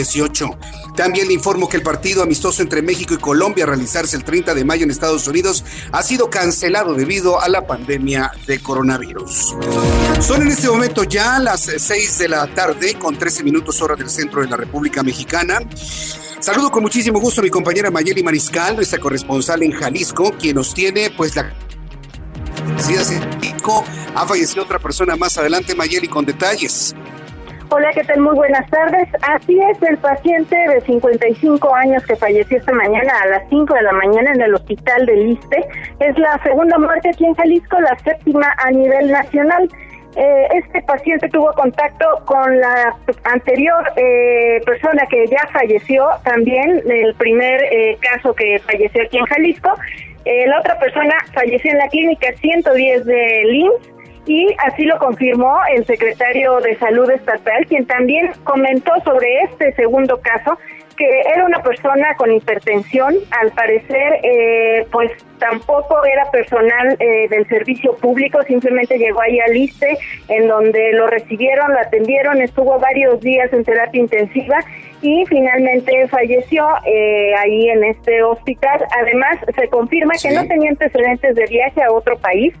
23.18. 0.00 0.94
También 0.96 1.28
le 1.28 1.34
informo 1.34 1.68
que 1.68 1.76
el 1.76 1.82
partido 1.82 2.22
amistoso 2.22 2.62
entre 2.62 2.82
México 2.82 3.14
y 3.14 3.18
Colombia 3.18 3.64
a 3.64 3.68
realizarse 3.68 4.16
el 4.16 4.24
30 4.24 4.54
de 4.54 4.64
mayo 4.64 4.84
en 4.84 4.90
Estados 4.90 5.26
Unidos 5.26 5.64
ha 5.92 6.02
sido 6.02 6.30
cancelado 6.30 6.94
debido 6.94 7.40
a 7.40 7.48
la 7.48 7.66
pandemia 7.66 8.32
de 8.46 8.60
coronavirus. 8.60 9.54
Son 10.20 10.42
en 10.42 10.48
este 10.48 10.68
momento 10.68 11.04
ya 11.04 11.38
las 11.38 11.62
6 11.76 12.18
de 12.18 12.28
la 12.28 12.46
tarde 12.54 12.94
con 12.94 13.16
13 13.16 13.42
minutos 13.42 13.80
hora 13.80 13.96
del 13.96 14.10
centro 14.10 14.42
de 14.42 14.48
la 14.48 14.56
República 14.56 15.02
Mexicana. 15.02 15.60
Saludo 16.40 16.70
con 16.70 16.82
muchísimo 16.82 17.20
gusto 17.20 17.40
a 17.40 17.44
mi 17.44 17.50
compañera 17.50 17.90
Mayeli 17.90 18.22
Mariscal, 18.22 18.76
nuestra 18.76 18.98
corresponsal 18.98 19.62
en 19.62 19.72
Jalisco, 19.72 20.32
quien 20.38 20.56
nos 20.56 20.72
tiene 20.72 21.10
pues 21.10 21.36
la 21.36 21.52
ha 24.14 24.26
fallecido 24.26 24.64
otra 24.64 24.78
persona 24.78 25.16
más 25.16 25.38
adelante, 25.38 25.74
Mayeli, 25.74 26.08
con 26.08 26.24
detalles. 26.24 26.94
Hola, 27.72 27.88
¿qué 27.94 28.02
tal? 28.02 28.18
Muy 28.18 28.34
buenas 28.34 28.68
tardes. 28.68 29.08
Así 29.22 29.60
es, 29.60 29.80
el 29.88 29.96
paciente 29.98 30.56
de 30.56 30.80
55 30.80 31.72
años 31.72 32.04
que 32.04 32.16
falleció 32.16 32.58
esta 32.58 32.72
mañana 32.72 33.12
a 33.22 33.28
las 33.28 33.48
5 33.48 33.72
de 33.72 33.82
la 33.82 33.92
mañana 33.92 34.32
en 34.34 34.42
el 34.42 34.54
hospital 34.54 35.06
de 35.06 35.14
Liste 35.14 35.68
es 36.00 36.18
la 36.18 36.36
segunda 36.42 36.78
muerte 36.78 37.10
aquí 37.10 37.24
en 37.24 37.34
Jalisco, 37.34 37.80
la 37.80 37.96
séptima 38.00 38.52
a 38.58 38.72
nivel 38.72 39.12
nacional. 39.12 39.68
Eh, 40.16 40.48
este 40.54 40.82
paciente 40.82 41.28
tuvo 41.28 41.52
contacto 41.52 42.06
con 42.24 42.58
la 42.58 42.96
anterior 43.22 43.84
eh, 43.94 44.60
persona 44.66 45.04
que 45.08 45.28
ya 45.28 45.48
falleció 45.52 46.08
también, 46.24 46.82
el 46.90 47.14
primer 47.14 47.62
eh, 47.70 47.96
caso 48.00 48.34
que 48.34 48.58
falleció 48.66 49.04
aquí 49.04 49.16
en 49.18 49.26
Jalisco. 49.26 49.70
la 50.24 50.58
otra 50.58 50.76
persona 50.80 51.14
falleció 51.32 51.70
en 51.70 51.78
la 51.78 51.88
clínica 51.88 52.32
110 52.40 53.04
de 53.04 53.42
LIMS 53.44 53.99
y 54.26 54.46
así 54.66 54.84
lo 54.84 54.98
confirmó 54.98 55.58
el 55.74 55.84
secretario 55.86 56.60
de 56.60 56.76
Salud 56.76 57.10
Estatal, 57.10 57.66
quien 57.66 57.86
también 57.86 58.30
comentó 58.44 58.92
sobre 59.04 59.42
este 59.42 59.72
segundo 59.74 60.20
caso 60.20 60.58
que 61.00 61.20
era 61.34 61.46
una 61.46 61.62
persona 61.62 62.14
con 62.18 62.30
hipertensión, 62.30 63.14
al 63.30 63.50
parecer 63.52 64.20
eh, 64.22 64.86
pues 64.92 65.10
tampoco 65.38 66.04
era 66.04 66.30
personal 66.30 66.94
eh, 66.98 67.26
del 67.30 67.48
servicio 67.48 67.96
público, 67.96 68.42
simplemente 68.42 68.98
llegó 68.98 69.22
ahí 69.22 69.40
al 69.40 69.56
ISTE, 69.56 69.96
en 70.28 70.46
donde 70.46 70.92
lo 70.92 71.06
recibieron, 71.06 71.72
lo 71.72 71.78
atendieron, 71.78 72.42
estuvo 72.42 72.78
varios 72.78 73.18
días 73.20 73.50
en 73.54 73.64
terapia 73.64 73.98
intensiva 73.98 74.58
y 75.00 75.24
finalmente 75.24 76.06
falleció 76.08 76.68
eh, 76.84 77.34
ahí 77.34 77.70
en 77.70 77.82
este 77.84 78.22
hospital. 78.22 78.84
Además, 79.00 79.38
se 79.58 79.68
confirma 79.68 80.12
que 80.22 80.32
no 80.32 80.46
tenía 80.46 80.68
antecedentes 80.68 81.34
de 81.34 81.46
viaje 81.46 81.82
a 81.82 81.90
otro 81.90 82.18
país, 82.18 82.52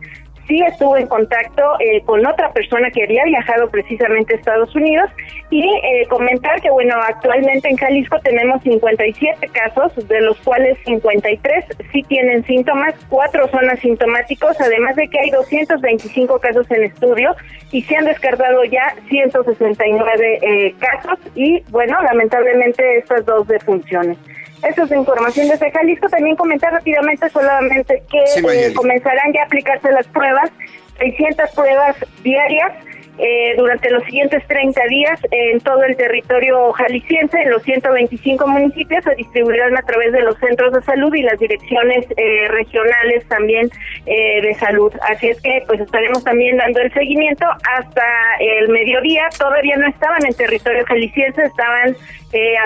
sí 0.50 0.60
estuvo 0.66 0.96
en 0.96 1.06
contacto 1.06 1.62
eh, 1.78 2.02
con 2.04 2.26
otra 2.26 2.52
persona 2.52 2.90
que 2.90 3.04
había 3.04 3.24
viajado 3.24 3.70
precisamente 3.70 4.34
a 4.34 4.36
Estados 4.36 4.74
Unidos 4.74 5.08
y 5.48 5.62
eh, 5.62 6.06
comentar 6.08 6.60
que, 6.60 6.70
bueno, 6.70 6.96
actualmente 7.06 7.68
en 7.68 7.76
Jalisco 7.76 8.18
tenemos 8.18 8.60
57 8.62 9.48
casos, 9.48 10.08
de 10.08 10.20
los 10.22 10.36
cuales 10.38 10.76
53 10.84 11.64
sí 11.92 12.02
tienen 12.02 12.44
síntomas, 12.44 12.94
cuatro 13.08 13.48
son 13.48 13.70
asintomáticos, 13.70 14.60
además 14.60 14.96
de 14.96 15.08
que 15.08 15.20
hay 15.20 15.30
225 15.30 16.40
casos 16.40 16.68
en 16.72 16.84
estudio 16.84 17.36
y 17.70 17.82
se 17.82 17.96
han 17.96 18.04
descartado 18.06 18.64
ya 18.64 18.94
169 19.08 20.38
eh, 20.42 20.74
casos 20.80 21.18
y, 21.36 21.62
bueno, 21.70 21.96
lamentablemente 22.02 22.98
estas 22.98 23.24
dos 23.24 23.46
defunciones. 23.46 24.18
Esa 24.62 24.82
es 24.84 24.90
la 24.90 24.96
información 24.96 25.48
desde 25.48 25.70
Jalisco. 25.70 26.08
También 26.08 26.36
comentar 26.36 26.72
rápidamente 26.72 27.28
solamente 27.30 28.02
que 28.10 28.68
eh, 28.68 28.74
comenzarán 28.74 29.32
ya 29.32 29.42
a 29.42 29.44
aplicarse 29.44 29.90
las 29.92 30.06
pruebas, 30.08 30.50
600 30.98 31.50
pruebas 31.50 31.96
diarias 32.22 32.72
eh, 33.18 33.54
durante 33.56 33.90
los 33.90 34.02
siguientes 34.04 34.42
30 34.46 34.80
días 34.88 35.20
en 35.30 35.60
todo 35.60 35.82
el 35.84 35.96
territorio 35.96 36.72
jalisciense, 36.72 37.38
en 37.42 37.50
los 37.50 37.62
125 37.62 38.46
municipios, 38.46 39.04
se 39.04 39.14
distribuirán 39.14 39.76
a 39.76 39.82
través 39.82 40.12
de 40.12 40.22
los 40.22 40.38
centros 40.38 40.72
de 40.72 40.80
salud 40.82 41.14
y 41.14 41.22
las 41.22 41.38
direcciones 41.38 42.06
eh, 42.16 42.48
regionales 42.48 43.26
también 43.28 43.68
eh, 44.06 44.40
de 44.40 44.54
salud. 44.54 44.92
Así 45.08 45.28
es 45.28 45.40
que 45.42 45.62
pues 45.66 45.80
estaremos 45.80 46.24
también 46.24 46.56
dando 46.56 46.80
el 46.80 46.92
seguimiento 46.94 47.46
hasta 47.76 48.06
el 48.40 48.68
mediodía. 48.68 49.28
Todavía 49.38 49.76
no 49.76 49.88
estaban 49.88 50.24
en 50.24 50.34
territorio 50.34 50.84
jalisciense, 50.86 51.42
estaban 51.42 51.96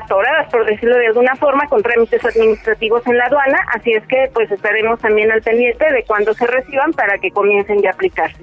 atoradas, 0.02 0.52
por 0.52 0.66
decirlo 0.66 0.98
de 0.98 1.06
alguna 1.06 1.34
forma, 1.36 1.66
con 1.68 1.82
trámites 1.82 2.22
administrativos 2.22 3.04
en 3.06 3.16
la 3.16 3.24
aduana. 3.24 3.58
Así 3.72 3.92
es 3.92 4.06
que 4.06 4.30
pues 4.32 4.50
estaremos 4.52 5.00
también 5.00 5.32
al 5.32 5.40
pendiente 5.40 5.90
de 5.90 6.04
cuando 6.04 6.34
se 6.34 6.46
reciban 6.46 6.92
para 6.92 7.18
que 7.18 7.30
comiencen 7.30 7.80
ya 7.80 7.88
a 7.88 7.92
aplicarse. 7.92 8.42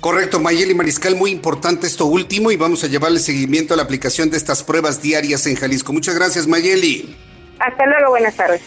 Correcto, 0.00 0.38
Mayeli 0.38 0.74
Mariscal, 0.74 1.16
muy 1.16 1.30
importante 1.30 1.86
esto 1.86 2.06
último 2.06 2.52
y 2.52 2.56
vamos 2.56 2.84
a 2.84 2.86
llevarle 2.86 3.18
seguimiento 3.18 3.74
a 3.74 3.76
la 3.76 3.82
aplicación 3.82 4.30
de 4.30 4.36
estas 4.36 4.62
pruebas 4.62 5.02
diarias 5.02 5.46
en 5.46 5.56
Jalisco. 5.56 5.92
Muchas 5.92 6.14
gracias, 6.14 6.46
Mayeli. 6.46 7.16
Hasta 7.58 7.84
luego, 7.86 8.10
buenas 8.10 8.36
tardes. 8.36 8.60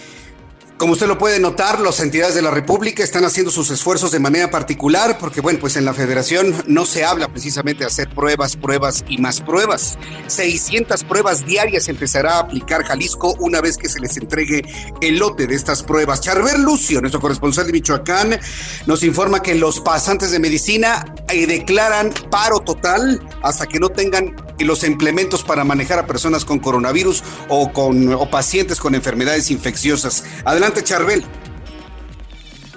Como 0.82 0.94
usted 0.94 1.06
lo 1.06 1.20
puede 1.20 1.40
notar, 1.40 1.80
las 1.80 2.00
entidades 2.00 2.34
de 2.34 2.42
la 2.42 2.50
República 2.50 3.04
están 3.04 3.24
haciendo 3.24 3.52
sus 3.52 3.70
esfuerzos 3.70 4.12
de 4.12 4.18
manera 4.18 4.50
particular, 4.50 5.20
porque 5.20 5.40
bueno, 5.40 5.60
pues 5.60 5.76
en 5.76 5.86
la 5.86 5.94
federación 5.94 6.56
no 6.66 6.88
se 6.88 7.06
habla 7.06 7.28
precisamente 7.28 7.82
de 7.84 7.86
hacer 7.86 8.10
pruebas, 8.10 8.56
pruebas 8.56 9.06
y 9.08 9.20
más 9.20 9.42
pruebas. 9.42 10.00
600 10.26 11.04
pruebas 11.04 11.46
diarias 11.46 11.88
empezará 11.88 12.38
a 12.38 12.40
aplicar 12.40 12.84
Jalisco 12.84 13.36
una 13.38 13.62
vez 13.62 13.78
que 13.78 13.90
se 13.90 14.00
les 14.00 14.18
entregue 14.18 14.64
el 15.02 15.20
lote 15.20 15.46
de 15.46 15.54
estas 15.54 15.84
pruebas. 15.84 16.20
Charver 16.20 16.58
Lucio, 16.58 17.00
nuestro 17.00 17.22
corresponsal 17.22 17.68
de 17.68 17.74
Michoacán, 17.74 18.40
nos 18.88 19.04
informa 19.04 19.44
que 19.44 19.54
los 19.54 19.82
pasantes 19.82 20.32
de 20.32 20.40
medicina 20.40 21.14
eh, 21.30 21.46
declaran 21.46 22.12
paro 22.32 22.62
total 22.62 23.22
hasta 23.42 23.68
que 23.68 23.80
no 23.80 23.90
tengan 23.90 24.36
los 24.60 24.84
implementos 24.84 25.44
para 25.44 25.64
manejar 25.64 26.00
a 26.00 26.08
personas 26.08 26.46
con 26.46 26.60
coronavirus 26.60 27.24
o 27.50 27.72
con 27.72 28.14
o 28.14 28.30
pacientes 28.30 28.80
con 28.80 28.96
enfermedades 28.96 29.52
infecciosas. 29.52 30.24
Adelante 30.46 30.84
Charbel. 30.84 31.24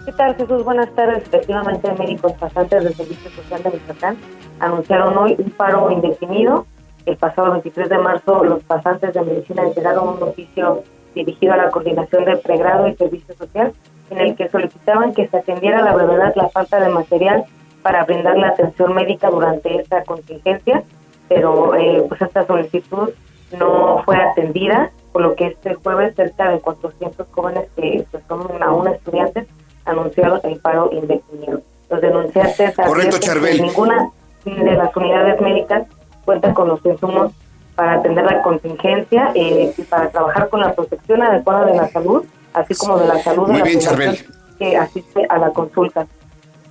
¿Qué 0.05 0.13
tal, 0.13 0.37
Jesús? 0.37 0.63
Buenas 0.65 0.95
tardes. 0.95 1.23
Efectivamente, 1.25 1.91
médicos 1.99 2.33
pasantes 2.35 2.85
del 2.85 2.95
Servicio 2.95 3.31
Social 3.31 3.63
de 3.63 3.71
Michoacán 3.71 4.19
anunciaron 4.61 5.17
hoy 5.17 5.35
un 5.39 5.51
paro 5.51 5.91
indefinido. 5.91 6.67
El 7.07 7.17
pasado 7.17 7.53
23 7.53 7.89
de 7.89 7.99
marzo, 7.99 8.45
los 8.45 8.63
pasantes 8.65 9.15
de 9.15 9.23
medicina 9.23 9.63
entregaron 9.63 10.09
un 10.09 10.23
oficio 10.23 10.83
dirigido 11.15 11.55
a 11.55 11.57
la 11.57 11.71
coordinación 11.71 12.25
del 12.25 12.39
pregrado 12.41 12.89
y 12.89 12.95
servicio 12.97 13.35
social, 13.35 13.73
en 14.11 14.19
el 14.19 14.37
que 14.37 14.49
solicitaban 14.51 15.15
que 15.15 15.29
se 15.29 15.37
atendiera 15.37 15.79
a 15.79 15.83
la 15.83 15.95
brevedad 15.95 16.35
la 16.37 16.49
falta 16.49 16.81
de 16.81 16.89
material 16.91 17.45
para 17.85 18.03
brindar 18.07 18.39
la 18.39 18.49
atención 18.49 18.95
médica 18.95 19.29
durante 19.29 19.79
esta 19.79 20.03
contingencia, 20.05 20.83
pero 21.29 21.75
eh, 21.75 22.03
pues 22.09 22.23
esta 22.23 22.47
solicitud 22.47 23.11
no 23.59 24.03
fue 24.07 24.17
atendida 24.17 24.91
por 25.13 25.21
lo 25.21 25.35
que 25.35 25.49
este 25.49 25.75
jueves 25.75 26.15
cerca 26.17 26.51
de 26.51 26.61
400 26.61 27.27
jóvenes 27.31 27.69
que 27.77 28.07
pues, 28.11 28.25
son 28.27 28.63
aún 28.63 28.89
estudiantes 28.89 29.47
anunciaron 29.85 30.41
el 30.45 30.59
paro 30.61 30.89
indefinido. 30.93 31.61
Los 31.91 32.01
denunciantes 32.01 32.75
Correcto, 32.75 33.19
que 33.21 33.61
ninguna 33.61 34.11
de 34.47 34.77
las 34.77 34.97
unidades 34.97 35.39
médicas 35.43 35.87
cuenta 36.25 36.55
con 36.55 36.69
los 36.69 36.83
insumos 36.87 37.33
para 37.75 37.97
atender 37.97 38.25
la 38.25 38.41
contingencia 38.41 39.31
eh, 39.35 39.75
y 39.77 39.83
para 39.83 40.09
trabajar 40.09 40.49
con 40.49 40.61
la 40.61 40.73
protección 40.73 41.21
adecuada 41.21 41.67
de 41.67 41.77
la 41.77 41.89
salud, 41.89 42.25
así 42.55 42.75
como 42.75 42.97
de 42.99 43.09
la 43.09 43.19
salud 43.19 43.47
de 43.49 43.59
la 43.59 44.15
que 44.59 44.77
asiste 44.79 45.27
a 45.29 45.37
la 45.37 45.51
consulta 45.51 46.07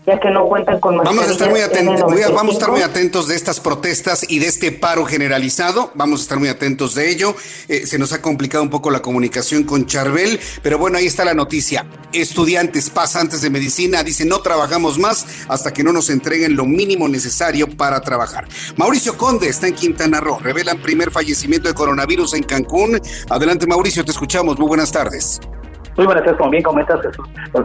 ya 0.05 0.19
que 0.19 0.29
no 0.29 0.45
cuentan 0.47 0.79
con 0.79 0.97
Vamos 0.97 1.27
a 1.27 1.31
estar 1.31 1.49
muy 1.49 1.61
atentos, 1.61 2.01
vamos 2.33 2.55
a 2.55 2.57
estar 2.57 2.71
muy 2.71 2.81
atentos 2.81 3.27
de 3.27 3.35
estas 3.35 3.59
protestas 3.59 4.25
y 4.27 4.39
de 4.39 4.47
este 4.47 4.71
paro 4.71 5.05
generalizado. 5.05 5.91
Vamos 5.95 6.19
a 6.19 6.23
estar 6.23 6.39
muy 6.39 6.49
atentos 6.49 6.93
de 6.95 7.09
ello. 7.09 7.35
Eh, 7.69 7.87
se 7.87 7.97
nos 7.97 8.11
ha 8.11 8.21
complicado 8.21 8.63
un 8.63 8.69
poco 8.69 8.91
la 8.91 9.01
comunicación 9.01 9.63
con 9.63 9.85
Charbel, 9.85 10.39
pero 10.61 10.77
bueno, 10.77 10.97
ahí 10.97 11.05
está 11.05 11.23
la 11.23 11.33
noticia. 11.33 11.85
Estudiantes 12.11 12.89
pasantes 12.89 13.41
de 13.41 13.49
medicina 13.49 14.03
dicen 14.03 14.27
no 14.27 14.41
trabajamos 14.41 14.99
más 14.99 15.25
hasta 15.47 15.71
que 15.71 15.83
no 15.83 15.93
nos 15.93 16.09
entreguen 16.09 16.55
lo 16.55 16.65
mínimo 16.65 17.07
necesario 17.07 17.69
para 17.69 18.01
trabajar. 18.01 18.47
Mauricio 18.75 19.17
Conde 19.17 19.47
está 19.47 19.67
en 19.67 19.75
Quintana 19.75 20.19
Roo. 20.19 20.39
Revelan 20.39 20.79
primer 20.79 21.11
fallecimiento 21.11 21.69
de 21.69 21.73
coronavirus 21.73 22.33
en 22.33 22.43
Cancún. 22.43 22.99
Adelante, 23.29 23.65
Mauricio, 23.67 24.03
te 24.03 24.11
escuchamos. 24.11 24.59
Muy 24.59 24.67
buenas 24.67 24.91
tardes. 24.91 25.39
Muy 25.95 26.07
buenas 26.07 26.23
tardes, 26.23 26.39
como 26.39 26.49
bien 26.49 26.63
comentas 26.63 27.01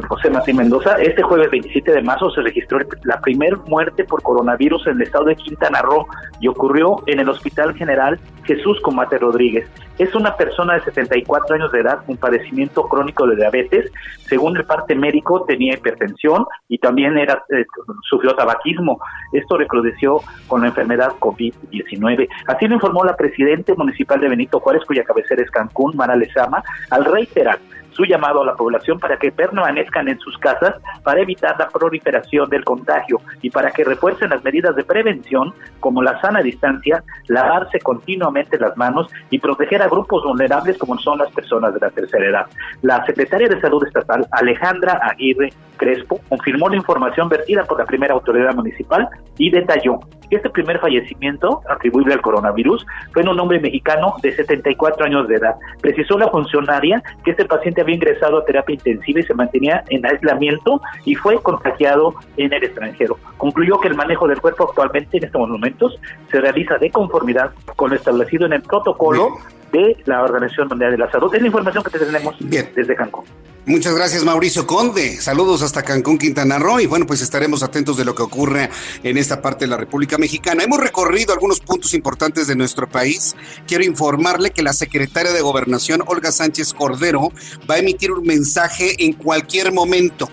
José 0.07 0.29
Martín 0.29 0.59
Mendoza, 0.59 0.97
este 0.97 1.23
jueves 1.23 1.51
27 1.51 1.93
de 1.93 2.03
marzo 2.03 2.31
se 2.31 2.43
registró 2.43 2.79
la 3.05 3.19
primera 3.23 3.57
muerte 3.67 4.05
por 4.05 4.23
coronavirus 4.23 4.87
en 4.87 4.97
el 4.97 5.03
estado 5.03 5.25
de 5.25 5.37
Quintana 5.37 5.81
Roo 5.81 6.07
y 6.39 6.49
ocurrió 6.49 6.97
en 7.07 7.21
el 7.21 7.29
Hospital 7.31 7.75
General 7.75 8.21
Jesús 8.45 8.79
Comate 8.83 9.17
Rodríguez. 9.17 9.67
Es 9.97 10.15
una 10.15 10.37
persona 10.37 10.75
de 10.75 10.83
74 10.83 11.57
años 11.57 11.73
de 11.73 11.81
edad 11.81 12.05
con 12.05 12.19
padecimiento 12.19 12.83
crónico 12.83 13.27
de 13.27 13.37
diabetes. 13.37 13.91
Según 14.29 14.59
el 14.59 14.65
parte 14.65 14.95
médico, 14.95 15.45
tenía 15.47 15.75
hipertensión 15.75 16.45
y 16.69 16.79
también 16.79 17.17
era 17.17 17.43
eh, 17.49 17.65
sufrió 18.09 18.35
tabaquismo. 18.35 19.01
Esto 19.33 19.57
recrudeció 19.57 20.21
con 20.49 20.61
la 20.61 20.69
enfermedad 20.69 21.13
COVID-19. 21.19 22.29
Así 22.47 22.69
lo 22.69 22.75
informó 22.75 23.05
la 23.05 23.17
presidenta 23.17 23.75
municipal 23.75 24.21
de 24.21 24.29
Benito 24.29 24.61
Juárez, 24.61 24.85
cuya 24.87 25.03
cabecera 25.03 25.43
es 25.43 25.51
Cancún, 25.51 25.97
Mara 25.97 26.15
Lezama, 26.15 26.63
al 26.91 27.07
reiterar 27.07 27.59
su 27.99 28.05
llamado 28.05 28.43
a 28.43 28.47
la 28.47 28.55
población 28.55 29.01
para 29.01 29.19
que 29.19 29.33
permanezcan 29.33 30.07
en 30.07 30.21
sus 30.21 30.39
casas 30.39 30.77
para 31.03 31.21
evitar 31.21 31.57
la 31.59 31.69
proliferación 31.69 32.49
del 32.49 32.65
contagio 32.65 33.21
y 33.43 33.51
para 33.51 33.73
que 33.73 33.83
refuercen 33.83 34.31
las 34.31 34.45
medidas 34.45 34.77
de 34.77 34.85
prevención 34.85 35.53
como 35.81 36.01
la 36.01 36.21
sana 36.21 36.41
distancia, 36.41 37.03
lavarse 37.27 37.81
continuamente 37.81 38.57
las 38.57 38.77
manos 38.77 39.11
y 39.31 39.41
proteger 39.41 39.83
a 39.83 39.89
grupos 39.89 40.23
vulnerables 40.23 40.79
como 40.79 40.97
son 40.99 41.19
las 41.19 41.33
personas 41.33 41.75
de 41.75 41.81
la 41.81 41.91
tercera 41.91 42.25
edad. 42.25 42.47
La 42.83 43.05
secretaria 43.05 43.49
de 43.49 43.61
Salud 43.61 43.85
Estatal, 43.85 44.25
Alejandra 44.31 45.01
Aguirre 45.03 45.53
Crespo, 45.77 46.21
confirmó 46.29 46.69
la 46.69 46.77
información 46.77 47.29
vertida 47.29 47.65
por 47.65 47.81
la 47.81 47.85
primera 47.85 48.15
autoridad 48.15 48.55
municipal 48.55 49.09
y 49.39 49.51
detalló 49.51 49.99
que 50.29 50.37
este 50.37 50.51
primer 50.51 50.79
fallecimiento 50.79 51.63
atribuible 51.69 52.15
al 52.15 52.21
coronavirus 52.21 52.85
fue 53.13 53.23
en 53.23 53.29
un 53.29 53.41
hombre 53.41 53.61
mexicano 53.61 54.15
de 54.23 54.35
74 54.35 55.07
años 55.07 55.29
de 55.29 55.37
edad. 55.37 55.55
Precisó 55.81 56.19
la 56.19 56.29
funcionaria 56.29 57.03
que 57.25 57.31
este 57.33 57.45
paciente 57.45 57.83
había 57.89 57.97
ingresado 57.97 58.39
a 58.39 58.45
terapia 58.45 58.75
intensiva 58.75 59.21
y 59.21 59.23
se 59.23 59.35
mantenía 59.35 59.83
en 59.89 60.05
aislamiento 60.05 60.81
y 61.05 61.15
fue 61.15 61.41
contagiado 61.43 62.15
en 62.37 62.53
el 62.53 62.65
extranjero. 62.65 63.19
Concluyó 63.39 63.81
que 63.81 63.89
el 63.89 63.95
manejo 63.95 64.29
del 64.29 64.41
cuerpo 64.41 64.65
actualmente 64.69 65.17
en 65.17 65.25
estos 65.25 65.49
momentos 65.49 65.99
se 66.31 66.41
realiza 66.41 66.77
de 66.77 66.91
conformidad 66.91 67.53
con 67.77 67.91
lo 67.91 67.97
establecido 67.97 68.47
en 68.47 68.53
el 68.53 68.63
protocolo 68.63 69.31
de 69.73 69.97
la 70.05 70.23
Organización 70.23 70.69
Mundial 70.69 70.93
de 70.93 70.99
la 70.99 71.11
Salud. 71.11 71.35
Es 71.35 71.41
la 71.41 71.47
información 71.47 71.83
que 71.83 71.99
tenemos 71.99 72.37
desde 72.39 72.95
Cancún. 72.95 73.25
Muchas 73.67 73.95
gracias, 73.95 74.25
Mauricio 74.25 74.67
Conde. 74.67 75.21
Saludos 75.21 75.61
hasta 75.61 75.83
Cancún, 75.83 76.17
Quintana 76.17 76.59
Roo. 76.59 76.81
Y 76.81 76.87
bueno, 76.87 77.07
pues 77.07 77.21
estaremos 77.21 77.63
atentos 77.63 77.99
de 77.99 78.05
lo 78.07 78.15
que 78.15 78.23
ocurre 78.23 78.71
en 79.03 79.19
esta 79.19 79.43
parte 79.43 79.67
de 79.67 79.71
la 79.71 79.77
República 79.77 80.17
Mexicana. 80.17 80.65
Hemos 80.65 80.81
recorrido 80.81 81.35
algunos 81.35 81.61
puntos 81.61 81.93
importantes 81.93 82.47
de 82.47 82.57
nuestro 82.57 82.89
país. 82.89 83.37
Quiero 83.67 83.85
informarle 83.85 84.53
que 84.53 84.63
la 84.63 84.73
secretaria 84.73 85.33
de 85.33 85.43
Gobernación, 85.43 86.03
Olga 86.07 86.33
Sánchez 86.33 86.73
Cordero, 86.73 87.31
va 87.71 87.75
a 87.75 87.79
emitir 87.79 88.11
un 88.13 88.27
mensaje 88.27 89.05
en 89.05 89.13
cualquier 89.13 89.71
momento. 89.71 90.31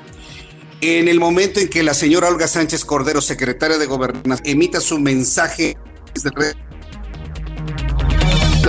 En 0.79 1.07
el 1.09 1.19
momento 1.19 1.59
en 1.59 1.67
que 1.67 1.83
la 1.83 1.93
señora 1.93 2.29
Olga 2.29 2.47
Sánchez 2.47 2.85
Cordero, 2.85 3.19
secretaria 3.19 3.77
de 3.77 3.85
Gobernación, 3.85 4.47
emita 4.47 4.79
su 4.79 4.97
mensaje 4.99 5.77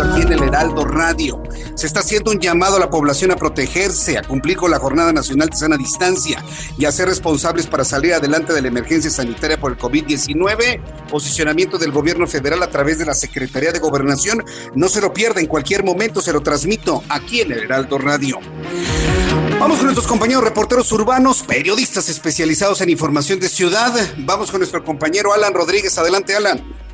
aquí 0.03 0.23
en 0.23 0.33
el 0.33 0.43
Heraldo 0.43 0.85
Radio. 0.85 1.43
Se 1.75 1.87
está 1.87 2.01
haciendo 2.01 2.31
un 2.31 2.41
llamado 2.41 2.77
a 2.77 2.81
la 2.81 2.91
población 2.91 3.31
a 3.31 3.37
protegerse, 3.37 4.19
a 4.19 4.23
cumplir 4.23 4.57
con 4.57 4.71
la 4.71 4.79
Jornada 4.79 5.13
Nacional 5.13 5.49
de 5.49 5.57
Sana 5.57 5.77
Distancia 5.77 6.45
y 6.79 6.85
a 6.85 6.93
ser 6.93 7.09
responsables 7.09 7.67
para 7.67 7.85
salir 7.85 8.15
adelante 8.15 8.53
de 8.53 8.63
la 8.63 8.69
emergencia 8.69 9.11
sanitaria 9.11 9.59
por 9.59 9.73
el 9.73 9.79
COVID-19. 9.79 10.81
Posicionamiento 11.11 11.79
del 11.79 11.93
gobierno 11.93 12.27
federal 12.27 12.63
a 12.63 12.71
través 12.71 12.99
de 12.99 13.07
la 13.07 13.15
Secretaría 13.15 13.73
de 13.73 13.79
Gobernación. 13.79 14.43
No 14.75 14.89
se 14.89 15.01
lo 15.01 15.13
pierda 15.13 15.41
en 15.41 15.47
cualquier 15.47 15.85
momento, 15.85 16.21
se 16.21 16.33
lo 16.33 16.41
transmito 16.41 17.03
aquí 17.09 17.41
en 17.41 17.53
el 17.53 17.65
Heraldo 17.65 17.99
Radio. 17.99 18.39
Vamos 19.59 19.79
con 19.79 19.87
nuestros 19.87 20.07
compañeros 20.07 20.45
reporteros 20.45 20.93
urbanos, 20.93 21.43
periodistas 21.43 22.09
especializados 22.09 22.81
en 22.83 22.91
información 22.91 23.41
de 23.41 23.49
ciudad. 23.49 23.93
Vamos 24.19 24.51
con 24.51 24.61
nuestro 24.61 24.85
compañero 24.85 25.33
Alan 25.33 25.55
Rodríguez. 25.55 25.97
Adelante, 25.97 26.37
Alan. 26.37 26.86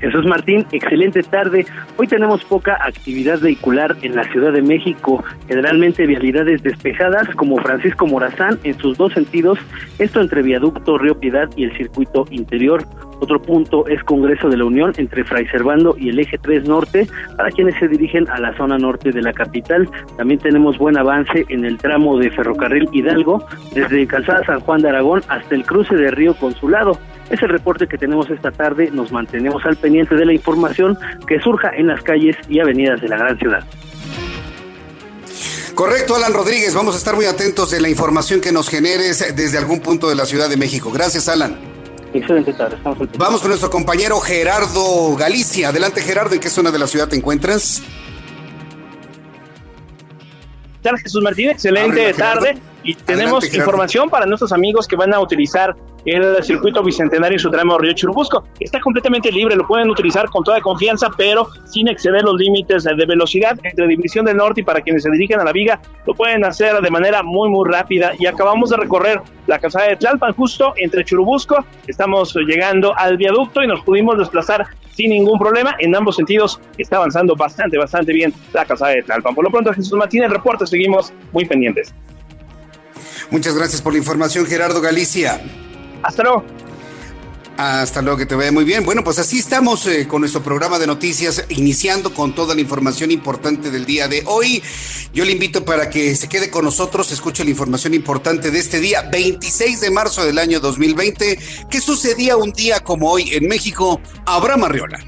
Jesús 0.00 0.24
Martín, 0.26 0.66
excelente 0.72 1.22
tarde. 1.22 1.66
Hoy 1.96 2.06
tenemos 2.06 2.44
poca 2.44 2.78
actividad 2.80 3.40
vehicular 3.40 3.96
en 4.02 4.14
la 4.14 4.24
Ciudad 4.24 4.52
de 4.52 4.62
México, 4.62 5.24
generalmente 5.48 6.06
vialidades 6.06 6.62
despejadas 6.62 7.28
como 7.34 7.56
Francisco 7.58 8.06
Morazán 8.06 8.58
en 8.62 8.78
sus 8.78 8.96
dos 8.96 9.12
sentidos, 9.12 9.58
esto 9.98 10.20
entre 10.20 10.42
Viaducto 10.42 10.98
Río 10.98 11.18
Piedad 11.18 11.48
y 11.56 11.64
el 11.64 11.76
circuito 11.76 12.26
interior. 12.30 12.84
Otro 13.20 13.40
punto 13.42 13.86
es 13.88 14.02
Congreso 14.04 14.48
de 14.48 14.56
la 14.56 14.64
Unión 14.64 14.92
entre 14.96 15.24
Fray 15.24 15.46
Servando 15.48 15.96
y 15.98 16.10
el 16.10 16.18
Eje 16.20 16.38
3 16.38 16.68
Norte 16.68 17.08
para 17.36 17.50
quienes 17.50 17.78
se 17.78 17.88
dirigen 17.88 18.28
a 18.30 18.38
la 18.38 18.56
zona 18.56 18.78
norte 18.78 19.10
de 19.10 19.22
la 19.22 19.32
capital. 19.32 19.88
También 20.16 20.40
tenemos 20.40 20.78
buen 20.78 20.96
avance 20.96 21.44
en 21.48 21.64
el 21.64 21.78
tramo 21.78 22.18
de 22.18 22.30
Ferrocarril 22.30 22.88
Hidalgo 22.92 23.44
desde 23.74 24.06
Calzada 24.06 24.44
San 24.44 24.60
Juan 24.60 24.82
de 24.82 24.90
Aragón 24.90 25.22
hasta 25.28 25.54
el 25.54 25.64
cruce 25.64 25.96
de 25.96 26.10
Río 26.10 26.34
Consulado. 26.34 26.98
Es 27.30 27.42
el 27.42 27.48
reporte 27.48 27.86
que 27.86 27.98
tenemos 27.98 28.30
esta 28.30 28.50
tarde. 28.50 28.90
Nos 28.92 29.12
mantenemos 29.12 29.64
al 29.66 29.76
pendiente 29.76 30.14
de 30.14 30.24
la 30.24 30.32
información 30.32 30.96
que 31.26 31.40
surja 31.40 31.70
en 31.76 31.88
las 31.88 32.02
calles 32.02 32.36
y 32.48 32.60
avenidas 32.60 33.00
de 33.00 33.08
la 33.08 33.18
gran 33.18 33.38
ciudad. 33.38 33.64
Correcto, 35.74 36.16
Alan 36.16 36.32
Rodríguez. 36.32 36.74
Vamos 36.74 36.94
a 36.94 36.98
estar 36.98 37.14
muy 37.14 37.26
atentos 37.26 37.70
de 37.70 37.80
la 37.80 37.88
información 37.88 38.40
que 38.40 38.50
nos 38.50 38.68
generes 38.68 39.36
desde 39.36 39.58
algún 39.58 39.80
punto 39.80 40.08
de 40.08 40.16
la 40.16 40.26
Ciudad 40.26 40.48
de 40.48 40.56
México. 40.56 40.90
Gracias, 40.90 41.28
Alan. 41.28 41.77
Excelente 42.14 42.52
tarde. 42.52 42.76
Vamos 43.18 43.40
con 43.40 43.50
nuestro 43.50 43.70
compañero 43.70 44.18
Gerardo 44.20 45.14
Galicia. 45.16 45.68
Adelante, 45.68 46.00
Gerardo. 46.00 46.34
¿En 46.34 46.40
qué 46.40 46.50
zona 46.50 46.70
de 46.70 46.78
la 46.78 46.86
ciudad 46.86 47.08
te 47.08 47.16
encuentras? 47.16 47.82
Jesús 51.02 51.22
Martín? 51.22 51.50
Excelente 51.50 52.14
tarde. 52.14 52.58
Y 52.84 52.94
tenemos 52.94 53.52
información 53.54 54.08
para 54.08 54.26
nuestros 54.26 54.52
amigos 54.52 54.86
que 54.86 54.96
van 54.96 55.12
a 55.12 55.20
utilizar 55.20 55.74
el 56.04 56.42
circuito 56.42 56.82
bicentenario 56.82 57.36
en 57.36 57.40
su 57.40 57.50
tramo 57.50 57.76
Río 57.78 57.92
Churubusco. 57.92 58.44
Está 58.60 58.80
completamente 58.80 59.30
libre, 59.30 59.56
lo 59.56 59.66
pueden 59.66 59.90
utilizar 59.90 60.28
con 60.30 60.44
toda 60.44 60.60
confianza, 60.60 61.10
pero 61.16 61.48
sin 61.66 61.88
exceder 61.88 62.22
los 62.22 62.36
límites 62.36 62.84
de 62.84 63.06
velocidad 63.06 63.58
entre 63.62 63.86
División 63.86 64.24
del 64.24 64.36
Norte 64.36 64.60
y 64.60 64.64
para 64.64 64.80
quienes 64.80 65.02
se 65.02 65.10
dirigen 65.10 65.40
a 65.40 65.44
la 65.44 65.52
Viga, 65.52 65.80
lo 66.06 66.14
pueden 66.14 66.44
hacer 66.44 66.80
de 66.80 66.90
manera 66.90 67.22
muy, 67.22 67.48
muy 67.48 67.68
rápida. 67.68 68.12
Y 68.18 68.26
acabamos 68.26 68.70
de 68.70 68.76
recorrer 68.76 69.20
la 69.46 69.58
calzada 69.58 69.88
de 69.88 69.96
Tlalpan, 69.96 70.32
justo 70.34 70.72
entre 70.76 71.04
Churubusco. 71.04 71.64
Estamos 71.86 72.34
llegando 72.34 72.96
al 72.96 73.16
viaducto 73.16 73.62
y 73.62 73.66
nos 73.66 73.80
pudimos 73.82 74.18
desplazar 74.18 74.66
sin 74.92 75.10
ningún 75.10 75.38
problema. 75.38 75.76
En 75.78 75.94
ambos 75.94 76.16
sentidos 76.16 76.60
está 76.76 76.96
avanzando 76.96 77.34
bastante, 77.36 77.76
bastante 77.78 78.12
bien 78.12 78.32
la 78.52 78.64
calzada 78.64 78.92
de 78.92 79.02
Tlalpan. 79.02 79.34
Por 79.34 79.44
lo 79.44 79.50
pronto, 79.50 79.72
Jesús 79.72 79.92
Martín, 79.92 80.22
el 80.22 80.30
reporte, 80.30 80.66
seguimos 80.66 81.12
muy 81.32 81.44
pendientes. 81.44 81.94
Muchas 83.30 83.54
gracias 83.54 83.82
por 83.82 83.92
la 83.92 83.98
información, 83.98 84.46
Gerardo 84.46 84.80
Galicia. 84.80 85.40
Hasta 86.02 86.22
luego. 86.22 86.44
Hasta 87.58 88.02
luego, 88.02 88.16
que 88.16 88.24
te 88.24 88.36
vaya 88.36 88.52
muy 88.52 88.64
bien. 88.64 88.84
Bueno, 88.84 89.02
pues 89.02 89.18
así 89.18 89.40
estamos 89.40 89.84
eh, 89.88 90.06
con 90.06 90.20
nuestro 90.20 90.44
programa 90.44 90.78
de 90.78 90.86
noticias, 90.86 91.44
iniciando 91.48 92.14
con 92.14 92.32
toda 92.32 92.54
la 92.54 92.60
información 92.60 93.10
importante 93.10 93.72
del 93.72 93.84
día 93.84 94.06
de 94.06 94.22
hoy. 94.26 94.62
Yo 95.12 95.24
le 95.24 95.32
invito 95.32 95.64
para 95.64 95.90
que 95.90 96.14
se 96.14 96.28
quede 96.28 96.50
con 96.50 96.64
nosotros, 96.64 97.10
escuche 97.10 97.42
la 97.42 97.50
información 97.50 97.94
importante 97.94 98.52
de 98.52 98.60
este 98.60 98.78
día, 98.78 99.02
26 99.10 99.80
de 99.80 99.90
marzo 99.90 100.24
del 100.24 100.38
año 100.38 100.60
2020. 100.60 101.38
¿Qué 101.68 101.80
sucedía 101.80 102.36
un 102.36 102.52
día 102.52 102.78
como 102.78 103.10
hoy 103.10 103.30
en 103.32 103.48
México? 103.48 104.00
Abraham 104.24 104.62
Arriola. 104.62 105.00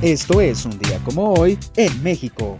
Esto 0.00 0.40
es 0.40 0.64
un 0.64 0.78
día 0.78 0.98
como 1.04 1.34
hoy 1.34 1.58
en 1.76 2.02
México. 2.02 2.58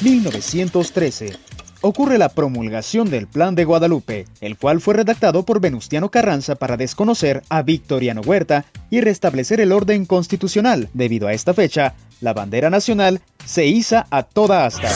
1913. 0.00 1.32
Ocurre 1.80 2.18
la 2.18 2.28
promulgación 2.28 3.10
del 3.10 3.26
Plan 3.26 3.54
de 3.54 3.64
Guadalupe, 3.64 4.26
el 4.40 4.56
cual 4.56 4.80
fue 4.80 4.94
redactado 4.94 5.44
por 5.44 5.60
Venustiano 5.60 6.08
Carranza 6.10 6.54
para 6.54 6.76
desconocer 6.76 7.42
a 7.48 7.62
Victoriano 7.62 8.20
Huerta 8.20 8.64
y 8.90 9.00
restablecer 9.00 9.60
el 9.60 9.72
orden 9.72 10.06
constitucional. 10.06 10.88
Debido 10.94 11.26
a 11.26 11.32
esta 11.32 11.54
fecha, 11.54 11.94
la 12.20 12.32
bandera 12.32 12.70
nacional 12.70 13.20
se 13.44 13.66
iza 13.66 14.06
a 14.10 14.22
toda 14.22 14.66
asta. 14.66 14.90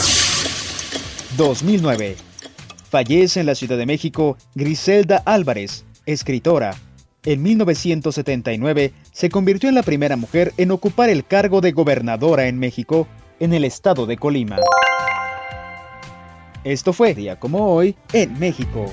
2009. 1.37 2.15
Fallece 2.89 3.39
en 3.41 3.45
la 3.45 3.55
Ciudad 3.55 3.77
de 3.77 3.85
México 3.85 4.37
Griselda 4.55 5.21
Álvarez, 5.25 5.83
escritora. 6.05 6.75
En 7.25 7.41
1979 7.41 8.93
se 9.11 9.29
convirtió 9.29 9.67
en 9.67 9.75
la 9.75 9.83
primera 9.83 10.15
mujer 10.15 10.53
en 10.57 10.71
ocupar 10.71 11.09
el 11.09 11.25
cargo 11.25 11.61
de 11.61 11.71
gobernadora 11.71 12.47
en 12.47 12.59
México, 12.59 13.07
en 13.43 13.53
el 13.53 13.65
estado 13.65 14.05
de 14.05 14.15
Colima. 14.15 14.57
Esto 16.63 16.93
fue 16.93 17.13
día 17.13 17.37
como 17.37 17.73
hoy 17.75 17.93
en 18.13 18.39
México. 18.39 18.85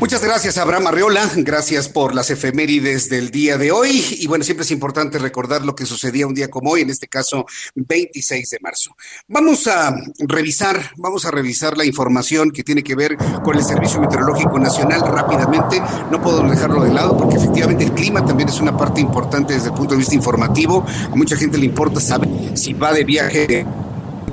Muchas 0.00 0.22
gracias, 0.22 0.58
Abraham 0.58 0.86
Arriola. 0.86 1.28
Gracias 1.38 1.88
por 1.88 2.14
las 2.14 2.30
efemérides 2.30 3.08
del 3.08 3.32
día 3.32 3.58
de 3.58 3.72
hoy. 3.72 4.00
Y 4.20 4.28
bueno, 4.28 4.44
siempre 4.44 4.62
es 4.62 4.70
importante 4.70 5.18
recordar 5.18 5.64
lo 5.64 5.74
que 5.74 5.86
sucedía 5.86 6.24
un 6.24 6.34
día 6.34 6.48
como 6.48 6.70
hoy, 6.70 6.82
en 6.82 6.90
este 6.90 7.08
caso, 7.08 7.46
26 7.74 8.48
de 8.48 8.58
marzo. 8.60 8.96
Vamos 9.26 9.66
a 9.66 9.92
revisar, 10.20 10.92
vamos 10.98 11.24
a 11.24 11.32
revisar 11.32 11.76
la 11.76 11.84
información 11.84 12.52
que 12.52 12.62
tiene 12.62 12.84
que 12.84 12.94
ver 12.94 13.16
con 13.42 13.56
el 13.56 13.64
Servicio 13.64 14.00
Meteorológico 14.00 14.56
Nacional 14.60 15.00
rápidamente. 15.00 15.82
No 16.12 16.22
puedo 16.22 16.44
dejarlo 16.48 16.84
de 16.84 16.92
lado 16.92 17.16
porque 17.16 17.34
efectivamente 17.34 17.82
el 17.82 17.92
clima 17.92 18.24
también 18.24 18.48
es 18.48 18.60
una 18.60 18.76
parte 18.76 19.00
importante 19.00 19.54
desde 19.54 19.70
el 19.70 19.74
punto 19.74 19.94
de 19.94 19.98
vista 19.98 20.14
informativo. 20.14 20.86
A 21.10 21.16
mucha 21.16 21.36
gente 21.36 21.58
le 21.58 21.66
importa 21.66 22.00
saber 22.00 22.28
si 22.56 22.72
va 22.72 22.92
de 22.92 23.02
viaje 23.02 23.66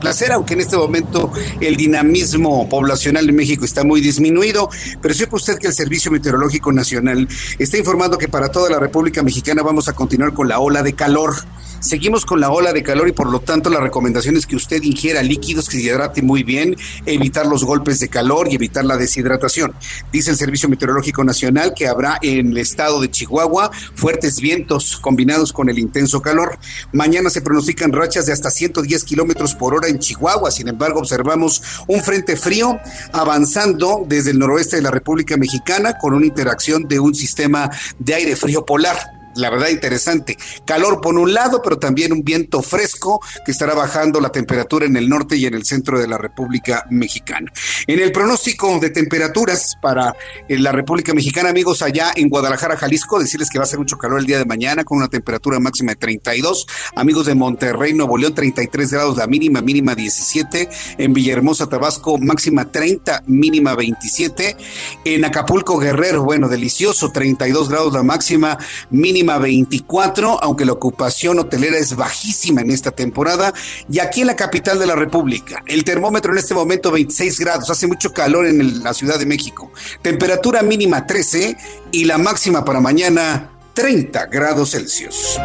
placer, 0.06 0.32
aunque 0.34 0.54
en 0.54 0.62
este 0.62 0.78
momento 0.78 1.32
el 1.60 1.76
dinamismo 1.78 2.70
poblacional 2.70 3.28
en 3.28 3.36
México 3.36 3.66
está 3.66 3.84
muy 3.84 4.02
disminuido, 4.02 4.70
pero 5.02 5.16
sepa 5.16 5.36
usted 5.36 5.58
que 5.58 5.66
el 5.66 5.74
Servicio 5.74 6.12
Meteorológico 6.12 6.72
Nacional 6.72 7.28
está 7.58 7.80
informando 7.80 8.20
que 8.20 8.28
para 8.28 8.50
toda 8.50 8.70
la 8.70 8.78
República 8.78 9.24
Mexicana 9.24 9.64
vamos 9.64 9.88
a 9.88 9.94
continuar 9.94 10.34
con 10.34 10.48
la 10.48 10.60
ola 10.60 10.84
de 10.84 10.94
calor. 10.94 11.34
Seguimos 11.80 12.26
con 12.26 12.40
la 12.40 12.50
ola 12.50 12.74
de 12.74 12.82
calor 12.82 13.08
y 13.08 13.12
por 13.12 13.30
lo 13.30 13.42
tanto 13.42 13.70
la 13.70 13.80
recomendación 13.80 14.38
es 14.38 14.48
que 14.48 14.56
usted 14.56 14.82
ingiera 14.82 15.22
líquidos, 15.22 15.70
que 15.70 15.78
se 15.78 15.84
hidrate 15.84 16.22
muy 16.22 16.44
bien, 16.44 16.76
evitar 17.06 17.46
los 17.46 17.64
golpes 17.64 18.00
de 18.00 18.10
calor 18.10 18.48
y 18.50 18.56
evitar 18.56 18.86
la 18.86 18.98
deshidratación. 18.98 19.74
Dice 20.12 20.32
el 20.32 20.38
Servicio 20.38 20.68
Meteorológico 20.68 21.24
Nacional 21.24 21.74
que 21.76 21.88
habrá 21.88 22.18
en 22.22 22.52
el 22.52 22.58
estado 22.58 23.02
de 23.02 23.12
Chihuahua 23.12 23.72
fuertes 23.94 24.40
vientos 24.40 24.98
combinados 24.98 25.54
con 25.54 25.70
el 25.70 25.78
intenso 25.78 26.22
calor. 26.22 26.58
Mañana 26.92 27.30
se 27.30 27.42
pronostican 27.42 27.92
rachas 27.92 28.26
de 28.26 28.34
hasta 28.34 28.50
110 28.50 29.04
kilómetros 29.04 29.54
por 29.54 29.76
hora 29.76 29.88
Chihuahua. 30.00 30.52
Sin 30.52 30.68
embargo, 30.68 31.00
observamos 31.00 31.62
un 31.88 32.02
frente 32.02 32.36
frío 32.36 32.80
avanzando 33.12 34.04
desde 34.08 34.32
el 34.32 34.40
noroeste 34.40 34.78
de 34.78 34.82
la 34.82 34.92
República 34.92 35.38
Mexicana 35.38 35.98
con 35.98 36.14
una 36.14 36.26
interacción 36.26 36.88
de 36.88 37.00
un 37.00 37.16
sistema 37.16 37.70
de 38.00 38.14
aire 38.14 38.36
frío 38.36 38.66
polar 38.66 39.15
la 39.36 39.50
verdad 39.50 39.70
interesante. 39.70 40.38
Calor 40.66 41.02
por 41.02 41.16
un 41.16 41.34
lado, 41.34 41.62
pero 41.62 41.78
también 41.78 42.12
un 42.12 42.24
viento 42.24 42.62
fresco 42.62 43.22
que 43.46 43.52
estará 43.52 43.74
bajando 43.74 44.20
la 44.20 44.30
temperatura 44.30 44.86
en 44.86 44.98
el 44.98 45.10
norte 45.10 45.36
y 45.38 45.46
en 45.46 45.54
el 45.54 45.66
centro 45.66 46.00
de 46.00 46.08
la 46.08 46.18
República 46.18 46.86
Mexicana. 46.90 47.52
En 47.88 48.00
el 48.00 48.12
pronóstico 48.12 48.80
de 48.80 48.90
temperaturas 48.90 49.76
para 49.82 50.16
eh, 50.48 50.58
la 50.58 50.72
República 50.72 51.14
Mexicana, 51.14 51.50
amigos, 51.50 51.82
allá 51.82 52.12
en 52.16 52.30
Guadalajara, 52.30 52.78
Jalisco, 52.78 53.20
decirles 53.20 53.50
que 53.50 53.58
va 53.58 53.66
a 53.66 53.68
ser 53.68 53.80
mucho 53.80 53.98
calor 53.98 54.20
el 54.20 54.26
día 54.26 54.38
de 54.38 54.46
mañana 54.46 54.84
con 54.84 54.98
una 54.98 55.08
temperatura 55.08 55.60
máxima 55.60 55.92
de 55.92 55.98
32. 55.98 56.68
Amigos 56.96 57.26
de 57.26 57.36
Monterrey, 57.36 57.94
Nuevo 57.94 58.18
León, 58.18 58.34
33 58.34 58.92
grados 58.92 59.18
la 59.18 59.28
mínima, 59.28 59.62
mínima 59.62 59.96
17. 59.96 60.70
En 60.98 61.14
Villahermosa, 61.14 61.68
Tabasco, 61.68 62.18
máxima 62.18 62.72
30, 62.72 63.24
mínima 63.28 63.76
27. 63.76 64.58
En 65.06 65.26
Acapulco, 65.26 65.78
Guerrero, 65.78 66.24
bueno, 66.24 66.48
delicioso, 66.48 67.12
32 67.12 67.70
grados 67.70 67.94
la 67.94 68.04
máxima, 68.04 68.58
mínima 68.90 69.25
24, 69.26 70.44
aunque 70.44 70.66
la 70.66 70.74
ocupación 70.74 71.40
hotelera 71.40 71.78
es 71.78 71.96
bajísima 71.96 72.62
en 72.62 72.72
esta 72.72 72.92
temporada. 72.92 73.54
Y 73.92 74.00
aquí 74.00 74.22
en 74.22 74.28
la 74.28 74.36
capital 74.36 74.80
de 74.80 74.86
la 74.86 74.96
República, 74.96 75.64
el 75.66 75.84
termómetro 75.84 76.32
en 76.32 76.38
este 76.38 76.54
momento 76.54 76.92
26 76.92 77.40
grados, 77.40 77.70
hace 77.70 77.88
mucho 77.88 78.14
calor 78.14 78.46
en 78.46 78.84
la 78.84 78.94
Ciudad 78.94 79.20
de 79.20 79.26
México. 79.26 79.72
Temperatura 80.02 80.62
mínima 80.62 81.06
13 81.06 81.58
y 81.92 82.06
la 82.06 82.18
máxima 82.18 82.64
para 82.64 82.80
mañana 82.80 83.50
30 83.74 84.28
grados 84.28 84.72
Celsius. 84.72 85.40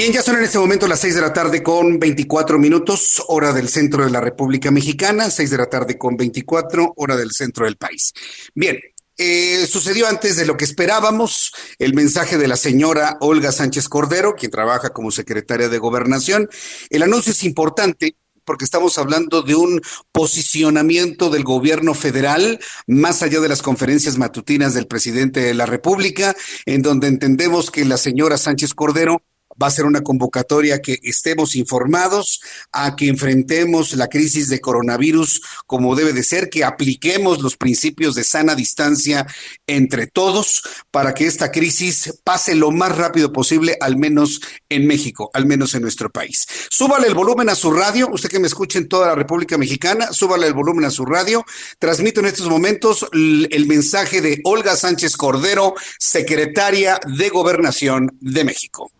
Bien, 0.00 0.14
ya 0.14 0.22
son 0.22 0.36
en 0.36 0.44
este 0.44 0.58
momento 0.58 0.88
las 0.88 0.98
seis 0.98 1.14
de 1.14 1.20
la 1.20 1.30
tarde 1.30 1.62
con 1.62 1.98
24 1.98 2.58
minutos, 2.58 3.22
hora 3.28 3.52
del 3.52 3.68
centro 3.68 4.02
de 4.02 4.10
la 4.10 4.22
República 4.22 4.70
Mexicana, 4.70 5.28
seis 5.28 5.50
de 5.50 5.58
la 5.58 5.66
tarde 5.66 5.98
con 5.98 6.16
24, 6.16 6.94
hora 6.96 7.18
del 7.18 7.32
centro 7.32 7.66
del 7.66 7.76
país. 7.76 8.14
Bien, 8.54 8.80
eh, 9.18 9.66
sucedió 9.70 10.08
antes 10.08 10.36
de 10.36 10.46
lo 10.46 10.56
que 10.56 10.64
esperábamos 10.64 11.52
el 11.78 11.92
mensaje 11.92 12.38
de 12.38 12.48
la 12.48 12.56
señora 12.56 13.18
Olga 13.20 13.52
Sánchez 13.52 13.90
Cordero, 13.90 14.36
quien 14.36 14.50
trabaja 14.50 14.88
como 14.88 15.10
secretaria 15.10 15.68
de 15.68 15.76
gobernación. 15.76 16.48
El 16.88 17.02
anuncio 17.02 17.32
es 17.32 17.44
importante 17.44 18.16
porque 18.46 18.64
estamos 18.64 18.96
hablando 18.96 19.42
de 19.42 19.54
un 19.54 19.82
posicionamiento 20.12 21.28
del 21.28 21.44
gobierno 21.44 21.92
federal 21.92 22.58
más 22.86 23.22
allá 23.22 23.40
de 23.40 23.50
las 23.50 23.60
conferencias 23.60 24.16
matutinas 24.16 24.72
del 24.72 24.86
presidente 24.86 25.40
de 25.40 25.52
la 25.52 25.66
República, 25.66 26.34
en 26.64 26.80
donde 26.80 27.06
entendemos 27.08 27.70
que 27.70 27.84
la 27.84 27.98
señora 27.98 28.38
Sánchez 28.38 28.72
Cordero 28.72 29.22
va 29.60 29.66
a 29.66 29.70
ser 29.70 29.84
una 29.84 30.02
convocatoria 30.02 30.80
que 30.80 30.98
estemos 31.02 31.56
informados, 31.56 32.40
a 32.72 32.96
que 32.96 33.08
enfrentemos 33.08 33.94
la 33.94 34.08
crisis 34.08 34.48
de 34.48 34.60
coronavirus 34.60 35.42
como 35.66 35.94
debe 35.94 36.12
de 36.12 36.22
ser, 36.22 36.48
que 36.48 36.64
apliquemos 36.64 37.40
los 37.40 37.56
principios 37.56 38.14
de 38.14 38.24
sana 38.24 38.54
distancia 38.54 39.26
entre 39.66 40.06
todos 40.06 40.62
para 40.90 41.14
que 41.14 41.26
esta 41.26 41.50
crisis 41.50 42.14
pase 42.24 42.54
lo 42.54 42.70
más 42.70 42.96
rápido 42.96 43.32
posible, 43.32 43.76
al 43.80 43.96
menos 43.96 44.40
en 44.68 44.86
México, 44.86 45.30
al 45.34 45.46
menos 45.46 45.74
en 45.74 45.82
nuestro 45.82 46.10
país. 46.10 46.46
Súbale 46.70 47.08
el 47.08 47.14
volumen 47.14 47.48
a 47.48 47.54
su 47.54 47.72
radio, 47.72 48.08
usted 48.12 48.28
que 48.28 48.40
me 48.40 48.46
escuche 48.46 48.78
en 48.78 48.88
toda 48.88 49.08
la 49.08 49.14
República 49.14 49.58
Mexicana, 49.58 50.12
súbale 50.12 50.46
el 50.46 50.54
volumen 50.54 50.84
a 50.84 50.90
su 50.90 51.04
radio. 51.04 51.44
Transmito 51.78 52.20
en 52.20 52.26
estos 52.26 52.48
momentos 52.48 53.06
el 53.12 53.66
mensaje 53.66 54.20
de 54.20 54.40
Olga 54.44 54.76
Sánchez 54.76 55.16
Cordero, 55.16 55.74
secretaria 55.98 56.98
de 57.06 57.28
Gobernación 57.28 58.16
de 58.20 58.44
México. 58.44 58.90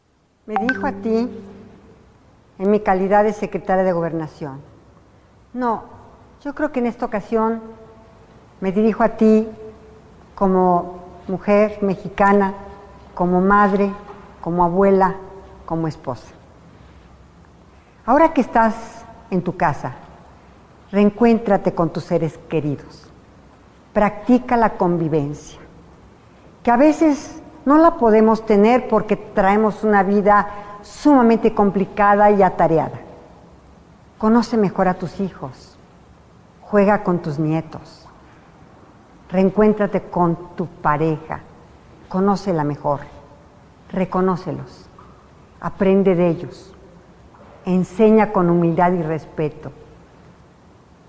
Me 0.50 0.56
dijo 0.66 0.84
a 0.84 0.90
ti, 0.90 1.30
en 2.58 2.70
mi 2.72 2.80
calidad 2.80 3.22
de 3.22 3.32
secretaria 3.32 3.84
de 3.84 3.92
gobernación, 3.92 4.60
no, 5.52 5.84
yo 6.42 6.56
creo 6.56 6.72
que 6.72 6.80
en 6.80 6.86
esta 6.86 7.06
ocasión 7.06 7.62
me 8.60 8.72
dirijo 8.72 9.04
a 9.04 9.10
ti 9.10 9.46
como 10.34 11.04
mujer 11.28 11.78
mexicana, 11.82 12.54
como 13.14 13.40
madre, 13.40 13.92
como 14.40 14.64
abuela, 14.64 15.14
como 15.66 15.86
esposa. 15.86 16.32
Ahora 18.04 18.32
que 18.32 18.40
estás 18.40 19.04
en 19.30 19.42
tu 19.42 19.56
casa, 19.56 19.92
reencuéntrate 20.90 21.76
con 21.76 21.90
tus 21.90 22.02
seres 22.02 22.36
queridos. 22.48 23.06
Practica 23.92 24.56
la 24.56 24.70
convivencia, 24.70 25.60
que 26.64 26.72
a 26.72 26.76
veces 26.76 27.39
no 27.64 27.78
la 27.78 27.96
podemos 27.96 28.46
tener 28.46 28.88
porque 28.88 29.16
traemos 29.16 29.84
una 29.84 30.02
vida 30.02 30.48
sumamente 30.82 31.54
complicada 31.54 32.30
y 32.30 32.42
atareada. 32.42 33.00
Conoce 34.18 34.56
mejor 34.56 34.88
a 34.88 34.94
tus 34.94 35.20
hijos, 35.20 35.76
juega 36.62 37.02
con 37.02 37.20
tus 37.20 37.38
nietos, 37.38 38.06
reencuéntrate 39.30 40.02
con 40.02 40.56
tu 40.56 40.66
pareja, 40.66 41.40
conócela 42.08 42.64
mejor, 42.64 43.00
reconócelos, 43.90 44.88
aprende 45.60 46.14
de 46.14 46.28
ellos, 46.28 46.74
enseña 47.64 48.32
con 48.32 48.50
humildad 48.50 48.92
y 48.92 49.02
respeto. 49.02 49.72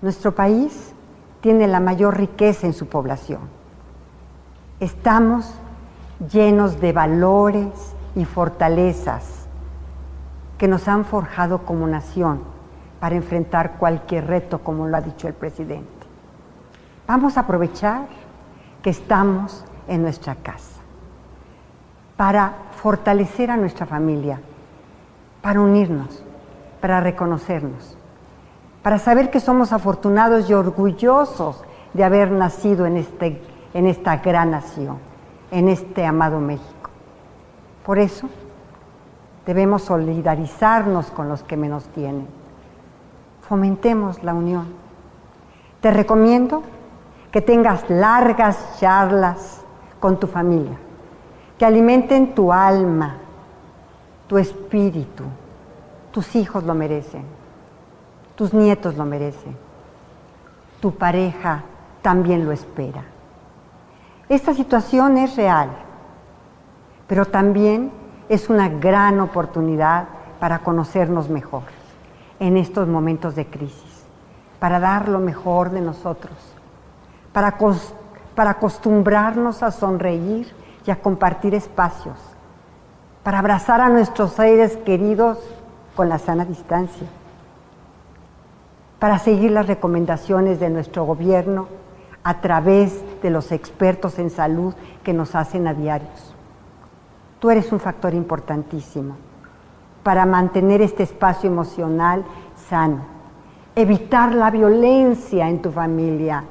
Nuestro 0.00 0.34
país 0.34 0.92
tiene 1.40 1.66
la 1.66 1.80
mayor 1.80 2.16
riqueza 2.16 2.66
en 2.66 2.72
su 2.72 2.86
población. 2.86 3.40
Estamos 4.80 5.54
llenos 6.30 6.80
de 6.80 6.92
valores 6.92 7.94
y 8.14 8.24
fortalezas 8.24 9.46
que 10.58 10.68
nos 10.68 10.86
han 10.86 11.04
forjado 11.04 11.64
como 11.64 11.86
nación 11.86 12.40
para 13.00 13.16
enfrentar 13.16 13.78
cualquier 13.78 14.26
reto, 14.26 14.58
como 14.58 14.86
lo 14.86 14.96
ha 14.96 15.00
dicho 15.00 15.26
el 15.26 15.34
presidente. 15.34 15.88
Vamos 17.06 17.36
a 17.36 17.40
aprovechar 17.40 18.06
que 18.82 18.90
estamos 18.90 19.64
en 19.88 20.02
nuestra 20.02 20.36
casa 20.36 20.80
para 22.16 22.52
fortalecer 22.76 23.50
a 23.50 23.56
nuestra 23.56 23.86
familia, 23.86 24.40
para 25.40 25.60
unirnos, 25.60 26.22
para 26.80 27.00
reconocernos, 27.00 27.96
para 28.82 28.98
saber 28.98 29.30
que 29.30 29.40
somos 29.40 29.72
afortunados 29.72 30.48
y 30.48 30.54
orgullosos 30.54 31.64
de 31.94 32.04
haber 32.04 32.30
nacido 32.30 32.86
en, 32.86 32.98
este, 32.98 33.42
en 33.74 33.86
esta 33.86 34.18
gran 34.18 34.52
nación 34.52 35.11
en 35.52 35.68
este 35.68 36.04
amado 36.04 36.40
México. 36.40 36.90
Por 37.84 37.98
eso 37.98 38.28
debemos 39.46 39.82
solidarizarnos 39.82 41.10
con 41.10 41.28
los 41.28 41.42
que 41.42 41.56
menos 41.56 41.84
tienen. 41.94 42.26
Fomentemos 43.42 44.24
la 44.24 44.34
unión. 44.34 44.66
Te 45.80 45.90
recomiendo 45.90 46.62
que 47.30 47.42
tengas 47.42 47.88
largas 47.90 48.78
charlas 48.80 49.62
con 50.00 50.18
tu 50.18 50.26
familia, 50.26 50.76
que 51.58 51.66
alimenten 51.66 52.34
tu 52.34 52.52
alma, 52.52 53.16
tu 54.26 54.38
espíritu. 54.38 55.24
Tus 56.12 56.34
hijos 56.34 56.64
lo 56.64 56.74
merecen, 56.74 57.24
tus 58.36 58.52
nietos 58.52 58.96
lo 58.96 59.04
merecen, 59.06 59.56
tu 60.80 60.94
pareja 60.94 61.62
también 62.02 62.44
lo 62.44 62.52
espera. 62.52 63.11
Esta 64.28 64.54
situación 64.54 65.18
es 65.18 65.36
real, 65.36 65.70
pero 67.06 67.26
también 67.26 67.90
es 68.28 68.48
una 68.48 68.68
gran 68.68 69.20
oportunidad 69.20 70.04
para 70.38 70.60
conocernos 70.60 71.28
mejor 71.28 71.64
en 72.38 72.56
estos 72.56 72.88
momentos 72.88 73.34
de 73.34 73.46
crisis, 73.46 74.04
para 74.58 74.80
dar 74.80 75.08
lo 75.08 75.18
mejor 75.18 75.70
de 75.70 75.80
nosotros, 75.80 76.34
para, 77.32 77.58
para 78.34 78.50
acostumbrarnos 78.50 79.62
a 79.62 79.70
sonreír 79.70 80.52
y 80.86 80.90
a 80.90 81.00
compartir 81.00 81.54
espacios, 81.54 82.16
para 83.22 83.40
abrazar 83.40 83.80
a 83.80 83.88
nuestros 83.88 84.32
seres 84.32 84.76
queridos 84.78 85.38
con 85.94 86.08
la 86.08 86.18
sana 86.18 86.44
distancia, 86.44 87.06
para 88.98 89.18
seguir 89.18 89.50
las 89.50 89.66
recomendaciones 89.66 90.58
de 90.58 90.70
nuestro 90.70 91.04
gobierno 91.04 91.81
a 92.24 92.40
través 92.40 93.02
de 93.22 93.30
los 93.30 93.52
expertos 93.52 94.18
en 94.18 94.30
salud 94.30 94.74
que 95.02 95.12
nos 95.12 95.34
hacen 95.34 95.66
a 95.66 95.74
diarios. 95.74 96.34
Tú 97.40 97.50
eres 97.50 97.72
un 97.72 97.80
factor 97.80 98.14
importantísimo 98.14 99.16
para 100.02 100.26
mantener 100.26 100.80
este 100.80 101.02
espacio 101.02 101.50
emocional 101.50 102.24
sano, 102.68 103.00
evitar 103.74 104.34
la 104.34 104.50
violencia 104.50 105.48
en 105.48 105.60
tu 105.60 105.70
familia, 105.70 106.44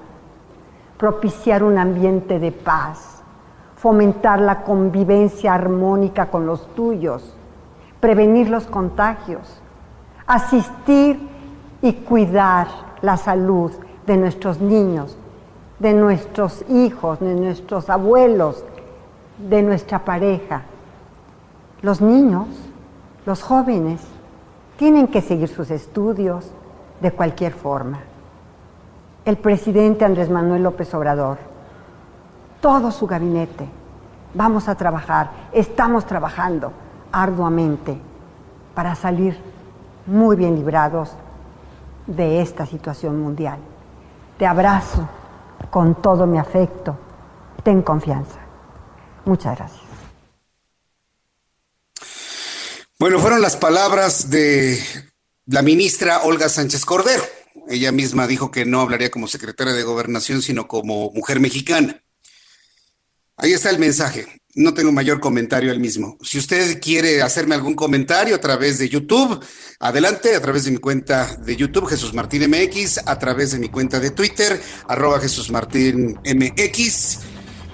propiciar 0.97 1.63
un 1.63 1.77
ambiente 1.77 2.39
de 2.39 2.51
paz, 2.51 3.21
fomentar 3.75 4.39
la 4.39 4.63
convivencia 4.63 5.53
armónica 5.53 6.27
con 6.27 6.45
los 6.45 6.73
tuyos, 6.75 7.35
prevenir 7.99 8.49
los 8.49 8.65
contagios, 8.67 9.61
asistir 10.27 11.19
y 11.81 11.93
cuidar 11.93 12.67
la 13.01 13.17
salud 13.17 13.71
de 14.05 14.17
nuestros 14.17 14.59
niños 14.59 15.17
de 15.81 15.95
nuestros 15.95 16.63
hijos, 16.69 17.19
de 17.19 17.33
nuestros 17.33 17.89
abuelos, 17.89 18.63
de 19.39 19.63
nuestra 19.63 20.05
pareja. 20.05 20.61
Los 21.81 22.01
niños, 22.01 22.47
los 23.25 23.41
jóvenes, 23.41 23.99
tienen 24.77 25.07
que 25.07 25.21
seguir 25.21 25.47
sus 25.47 25.71
estudios 25.71 26.51
de 27.01 27.11
cualquier 27.11 27.53
forma. 27.53 27.99
El 29.25 29.37
presidente 29.37 30.05
Andrés 30.05 30.29
Manuel 30.29 30.61
López 30.61 30.93
Obrador, 30.93 31.39
todo 32.61 32.91
su 32.91 33.07
gabinete, 33.07 33.67
vamos 34.35 34.67
a 34.67 34.75
trabajar, 34.75 35.31
estamos 35.51 36.05
trabajando 36.05 36.71
arduamente 37.11 37.97
para 38.75 38.93
salir 38.93 39.35
muy 40.05 40.35
bien 40.35 40.55
librados 40.55 41.11
de 42.05 42.39
esta 42.39 42.67
situación 42.67 43.19
mundial. 43.19 43.57
Te 44.37 44.45
abrazo 44.45 45.07
con 45.69 46.01
todo 46.01 46.25
mi 46.25 46.37
afecto. 46.37 46.97
Ten 47.63 47.81
confianza. 47.81 48.39
Muchas 49.25 49.57
gracias. 49.57 49.81
Bueno, 52.97 53.19
fueron 53.19 53.41
las 53.41 53.57
palabras 53.57 54.29
de 54.29 54.79
la 55.45 55.61
ministra 55.61 56.21
Olga 56.23 56.49
Sánchez 56.49 56.85
Cordero. 56.85 57.23
Ella 57.67 57.91
misma 57.91 58.27
dijo 58.27 58.51
que 58.51 58.65
no 58.65 58.81
hablaría 58.81 59.11
como 59.11 59.27
secretaria 59.27 59.73
de 59.73 59.83
gobernación, 59.83 60.41
sino 60.41 60.67
como 60.67 61.11
mujer 61.11 61.39
mexicana. 61.39 62.01
Ahí 63.37 63.53
está 63.53 63.69
el 63.69 63.79
mensaje 63.79 64.40
no 64.55 64.73
tengo 64.73 64.91
mayor 64.91 65.19
comentario 65.19 65.71
al 65.71 65.79
mismo. 65.79 66.17
Si 66.21 66.37
usted 66.37 66.79
quiere 66.81 67.21
hacerme 67.21 67.55
algún 67.55 67.75
comentario 67.75 68.35
a 68.35 68.41
través 68.41 68.77
de 68.79 68.89
YouTube, 68.89 69.39
adelante, 69.79 70.35
a 70.35 70.41
través 70.41 70.65
de 70.65 70.71
mi 70.71 70.77
cuenta 70.77 71.37
de 71.37 71.55
YouTube, 71.55 71.87
Jesús 71.87 72.13
Martín 72.13 72.49
MX, 72.49 73.01
a 73.05 73.17
través 73.17 73.51
de 73.51 73.59
mi 73.59 73.69
cuenta 73.69 73.99
de 73.99 74.11
Twitter, 74.11 74.61
arroba 74.87 75.19
Jesús 75.19 75.49
Martín 75.51 76.19
MX. 76.25 77.19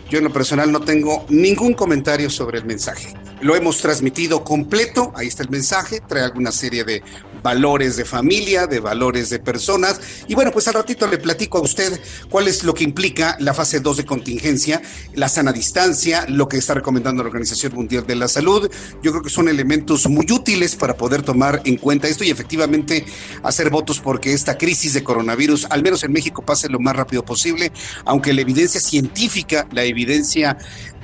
yo 0.09 0.19
en 0.19 0.23
lo 0.23 0.31
personal 0.31 0.71
no 0.71 0.81
tengo 0.81 1.25
ningún 1.29 1.73
comentario 1.73 2.29
sobre 2.29 2.59
el 2.59 2.65
mensaje. 2.65 3.13
Lo 3.41 3.55
hemos 3.55 3.79
transmitido 3.79 4.43
completo, 4.43 5.11
ahí 5.15 5.27
está 5.27 5.43
el 5.43 5.49
mensaje, 5.49 6.01
trae 6.07 6.23
alguna 6.23 6.51
serie 6.51 6.83
de 6.83 7.03
valores 7.41 7.97
de 7.97 8.05
familia, 8.05 8.67
de 8.67 8.79
valores 8.79 9.29
de 9.29 9.39
personas. 9.39 9.99
Y 10.27 10.35
bueno, 10.35 10.51
pues 10.51 10.67
al 10.67 10.75
ratito 10.75 11.07
le 11.07 11.17
platico 11.17 11.57
a 11.57 11.61
usted 11.61 11.99
cuál 12.29 12.47
es 12.47 12.63
lo 12.63 12.73
que 12.73 12.83
implica 12.83 13.37
la 13.39 13.53
fase 13.53 13.79
2 13.79 13.97
de 13.97 14.05
contingencia, 14.05 14.81
la 15.13 15.29
sana 15.29 15.51
distancia, 15.51 16.25
lo 16.27 16.47
que 16.47 16.57
está 16.57 16.73
recomendando 16.73 17.23
la 17.23 17.29
Organización 17.29 17.73
Mundial 17.73 18.05
de 18.05 18.15
la 18.15 18.27
Salud. 18.27 18.69
Yo 19.01 19.11
creo 19.11 19.23
que 19.23 19.29
son 19.29 19.49
elementos 19.49 20.07
muy 20.07 20.25
útiles 20.31 20.75
para 20.75 20.97
poder 20.97 21.21
tomar 21.21 21.61
en 21.65 21.77
cuenta 21.77 22.07
esto 22.07 22.23
y 22.23 22.29
efectivamente 22.29 23.05
hacer 23.43 23.69
votos 23.69 23.99
porque 23.99 24.33
esta 24.33 24.57
crisis 24.57 24.93
de 24.93 25.03
coronavirus, 25.03 25.67
al 25.69 25.83
menos 25.83 26.03
en 26.03 26.11
México, 26.11 26.43
pase 26.43 26.69
lo 26.69 26.79
más 26.79 26.95
rápido 26.95 27.23
posible, 27.23 27.71
aunque 28.05 28.33
la 28.33 28.41
evidencia 28.41 28.79
científica, 28.79 29.67
la 29.71 29.83
evidencia 29.83 30.57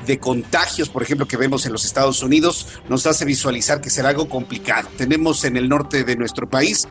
de 0.06 0.20
contagios, 0.20 0.90
por 0.90 1.04
ejemplo, 1.04 1.28
que 1.28 1.38
vemos 1.38 1.66
en 1.66 1.72
los 1.72 1.86
Estados 1.86 2.22
Unidos, 2.24 2.68
nos 2.90 3.06
hace 3.06 3.26
visualizar 3.26 3.82
que 3.82 3.90
será 3.90 4.10
algo 4.10 4.30
complicado. 4.30 4.90
Tenemos 4.98 5.44
en 5.46 5.58
el 5.58 5.70
norte 5.70 6.04
de 6.04 6.16
nuestro 6.16 6.50
país 6.50 6.88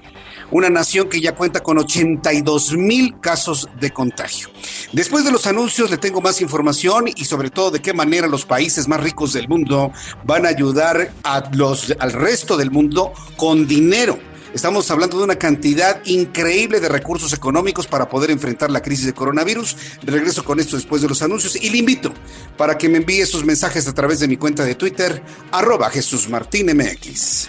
una 0.51 0.71
nación 0.71 1.09
que 1.09 1.21
ya 1.21 1.35
cuenta 1.35 1.61
con 1.61 1.79
82 1.79 2.75
mil 2.75 3.19
casos 3.21 3.69
de 3.81 3.91
contagio. 3.91 4.49
Después 4.93 5.25
de 5.25 5.33
los 5.33 5.47
anuncios 5.47 5.91
le 5.91 5.99
tengo 5.99 6.21
más 6.21 6.41
información 6.41 7.09
y 7.09 7.25
sobre 7.25 7.51
todo 7.51 7.71
de 7.71 7.81
qué 7.81 7.93
manera 7.93 8.27
los 8.27 8.45
países 8.45 8.89
más 8.89 9.01
ricos 9.01 9.33
del 9.33 9.49
mundo 9.49 9.93
van 10.25 10.47
a 10.47 10.51
ayudar 10.51 11.13
a 11.25 11.49
los, 11.53 11.95
al 11.99 12.13
resto 12.13 12.57
del 12.57 12.71
mundo 12.71 13.13
con 13.37 13.67
dinero 13.67 14.19
Estamos 14.55 14.91
hablando 14.91 15.17
de 15.17 15.25
una 15.25 15.37
cantidad 15.37 16.03
increíble 16.05 16.79
de 16.79 16.89
recursos 16.91 17.33
económicos 17.33 17.87
para 17.87 18.11
poder 18.11 18.31
enfrentar 18.31 18.71
la 18.71 18.83
crisis 18.83 19.07
de 19.07 19.15
coronavirus. 19.15 19.77
Regreso 20.03 20.45
con 20.45 20.61
esto 20.61 20.77
después 20.77 21.01
de 21.01 21.09
los 21.09 21.23
anuncios 21.23 21.57
y 21.57 21.71
le 21.71 21.79
invito 21.79 22.13
para 22.59 22.77
que 22.77 22.89
me 22.89 22.99
envíe 22.99 23.25
sus 23.25 23.45
mensajes 23.45 23.89
a 23.89 23.95
través 23.95 24.21
de 24.21 24.29
mi 24.29 24.37
cuenta 24.37 24.65
de 24.65 24.75
Twitter, 24.75 25.23
arroba 25.53 25.89
Jesús 25.89 26.29
Martín 26.29 26.67
MX. 26.77 27.49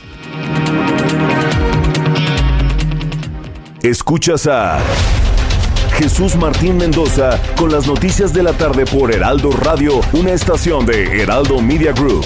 Escuchas 3.81 4.47
a 4.47 4.79
Jesús 5.97 6.37
Martín 6.37 6.77
Mendoza 6.77 7.37
con 7.57 7.69
las 7.69 7.85
noticias 7.85 8.33
de 8.33 8.43
la 8.43 8.53
tarde 8.53 8.85
por 8.85 9.13
Heraldo 9.13 9.51
Radio, 9.51 9.99
una 10.13 10.31
estación 10.31 10.85
de 10.85 11.21
Heraldo 11.21 11.59
Media 11.59 11.91
Group. 11.91 12.25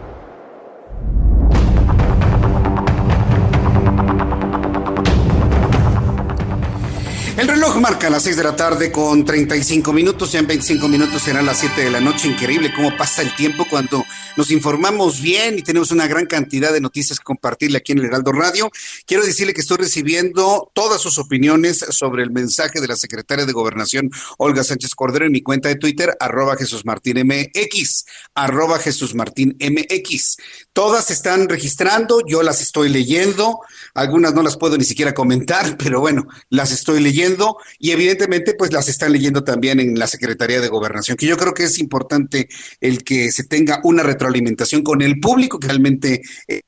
El 7.37 7.47
reloj 7.47 7.77
marca 7.77 8.09
las 8.09 8.23
6 8.23 8.35
de 8.35 8.43
la 8.43 8.57
tarde 8.57 8.91
con 8.91 9.23
35 9.23 9.93
minutos, 9.93 10.33
ya 10.33 10.39
en 10.39 10.47
25 10.47 10.87
minutos 10.89 11.21
serán 11.21 11.45
las 11.45 11.59
7 11.59 11.81
de 11.81 11.89
la 11.89 12.01
noche. 12.01 12.27
Increíble 12.27 12.73
cómo 12.75 12.95
pasa 12.97 13.21
el 13.21 13.33
tiempo 13.35 13.65
cuando 13.69 14.03
nos 14.35 14.51
informamos 14.51 15.21
bien 15.21 15.57
y 15.57 15.61
tenemos 15.61 15.91
una 15.91 16.07
gran 16.07 16.25
cantidad 16.25 16.73
de 16.73 16.81
noticias 16.81 17.19
que 17.19 17.23
compartirle 17.23 17.77
aquí 17.77 17.93
en 17.93 17.99
el 17.99 18.05
Heraldo 18.05 18.33
Radio. 18.33 18.69
Quiero 19.05 19.23
decirle 19.23 19.53
que 19.53 19.61
estoy 19.61 19.77
recibiendo 19.77 20.71
todas 20.73 21.01
sus 21.01 21.17
opiniones 21.19 21.85
sobre 21.89 22.23
el 22.23 22.31
mensaje 22.31 22.81
de 22.81 22.87
la 22.87 22.97
secretaria 22.97 23.45
de 23.45 23.53
Gobernación, 23.53 24.11
Olga 24.37 24.65
Sánchez 24.65 24.93
Cordero, 24.93 25.25
en 25.25 25.31
mi 25.31 25.41
cuenta 25.41 25.69
de 25.69 25.75
Twitter, 25.75 26.15
arroba 26.19 26.57
Jesús 26.57 26.85
Martín 26.85 27.17
MX, 27.25 28.05
arroba 28.35 28.77
Jesús 28.77 29.15
Martín 29.15 29.57
MX. 29.57 30.37
Todas 30.73 31.09
están 31.09 31.47
registrando, 31.47 32.19
yo 32.27 32.43
las 32.43 32.61
estoy 32.61 32.89
leyendo, 32.89 33.61
algunas 33.93 34.33
no 34.33 34.43
las 34.43 34.57
puedo 34.57 34.77
ni 34.77 34.83
siquiera 34.83 35.13
comentar, 35.13 35.77
pero 35.79 36.01
bueno, 36.01 36.27
las 36.49 36.71
estoy 36.71 36.99
leyendo 36.99 37.20
y 37.79 37.91
evidentemente 37.91 38.53
pues 38.53 38.71
las 38.73 38.89
están 38.89 39.11
leyendo 39.11 39.43
también 39.43 39.79
en 39.79 39.97
la 39.97 40.07
Secretaría 40.07 40.61
de 40.61 40.67
Gobernación, 40.67 41.17
que 41.17 41.27
yo 41.27 41.37
creo 41.37 41.53
que 41.53 41.63
es 41.63 41.79
importante 41.79 42.47
el 42.79 43.03
que 43.03 43.31
se 43.31 43.43
tenga 43.43 43.81
una 43.83 44.03
retroalimentación 44.03 44.83
con 44.83 45.01
el 45.01 45.19
público 45.19 45.59
que 45.59 45.67
realmente... 45.67 46.21
Eh, 46.47 46.61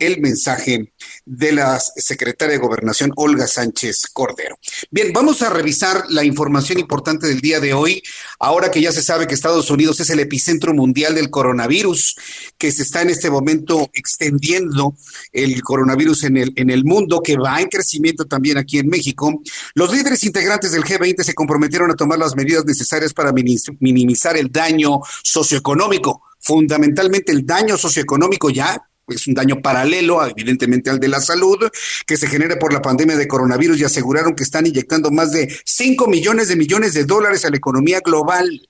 el 0.00 0.20
mensaje 0.20 0.92
de 1.30 1.52
la 1.52 1.78
secretaria 1.78 2.54
de 2.54 2.60
Gobernación, 2.60 3.12
Olga 3.14 3.46
Sánchez 3.46 4.08
Cordero. 4.12 4.58
Bien, 4.90 5.12
vamos 5.12 5.42
a 5.42 5.48
revisar 5.48 6.06
la 6.08 6.24
información 6.24 6.80
importante 6.80 7.28
del 7.28 7.40
día 7.40 7.60
de 7.60 7.72
hoy, 7.72 8.02
ahora 8.40 8.72
que 8.72 8.80
ya 8.80 8.90
se 8.90 9.00
sabe 9.00 9.28
que 9.28 9.34
Estados 9.34 9.70
Unidos 9.70 10.00
es 10.00 10.10
el 10.10 10.18
epicentro 10.18 10.74
mundial 10.74 11.14
del 11.14 11.30
coronavirus, 11.30 12.16
que 12.58 12.72
se 12.72 12.82
está 12.82 13.02
en 13.02 13.10
este 13.10 13.30
momento 13.30 13.88
extendiendo 13.94 14.96
el 15.30 15.62
coronavirus 15.62 16.24
en 16.24 16.36
el, 16.36 16.52
en 16.56 16.68
el 16.68 16.84
mundo, 16.84 17.22
que 17.22 17.36
va 17.36 17.60
en 17.60 17.68
crecimiento 17.68 18.24
también 18.24 18.58
aquí 18.58 18.80
en 18.80 18.88
México. 18.88 19.40
Los 19.74 19.92
líderes 19.92 20.24
integrantes 20.24 20.72
del 20.72 20.82
G20 20.82 21.22
se 21.22 21.34
comprometieron 21.34 21.92
a 21.92 21.94
tomar 21.94 22.18
las 22.18 22.34
medidas 22.34 22.64
necesarias 22.64 23.14
para 23.14 23.32
minimizar 23.32 24.36
el 24.36 24.50
daño 24.50 24.98
socioeconómico 25.22 26.22
fundamentalmente 26.40 27.32
el 27.32 27.44
daño 27.44 27.76
socioeconómico 27.76 28.48
ya 28.48 28.82
es 29.14 29.26
un 29.26 29.34
daño 29.34 29.60
paralelo, 29.60 30.24
evidentemente, 30.26 30.90
al 30.90 31.00
de 31.00 31.08
la 31.08 31.20
salud, 31.20 31.58
que 32.06 32.16
se 32.16 32.26
genera 32.26 32.58
por 32.58 32.72
la 32.72 32.82
pandemia 32.82 33.16
de 33.16 33.28
coronavirus 33.28 33.80
y 33.80 33.84
aseguraron 33.84 34.34
que 34.34 34.42
están 34.42 34.66
inyectando 34.66 35.10
más 35.10 35.32
de 35.32 35.54
5 35.64 36.06
millones 36.06 36.48
de 36.48 36.56
millones 36.56 36.94
de 36.94 37.04
dólares 37.04 37.44
a 37.44 37.50
la 37.50 37.56
economía 37.56 38.00
global. 38.00 38.68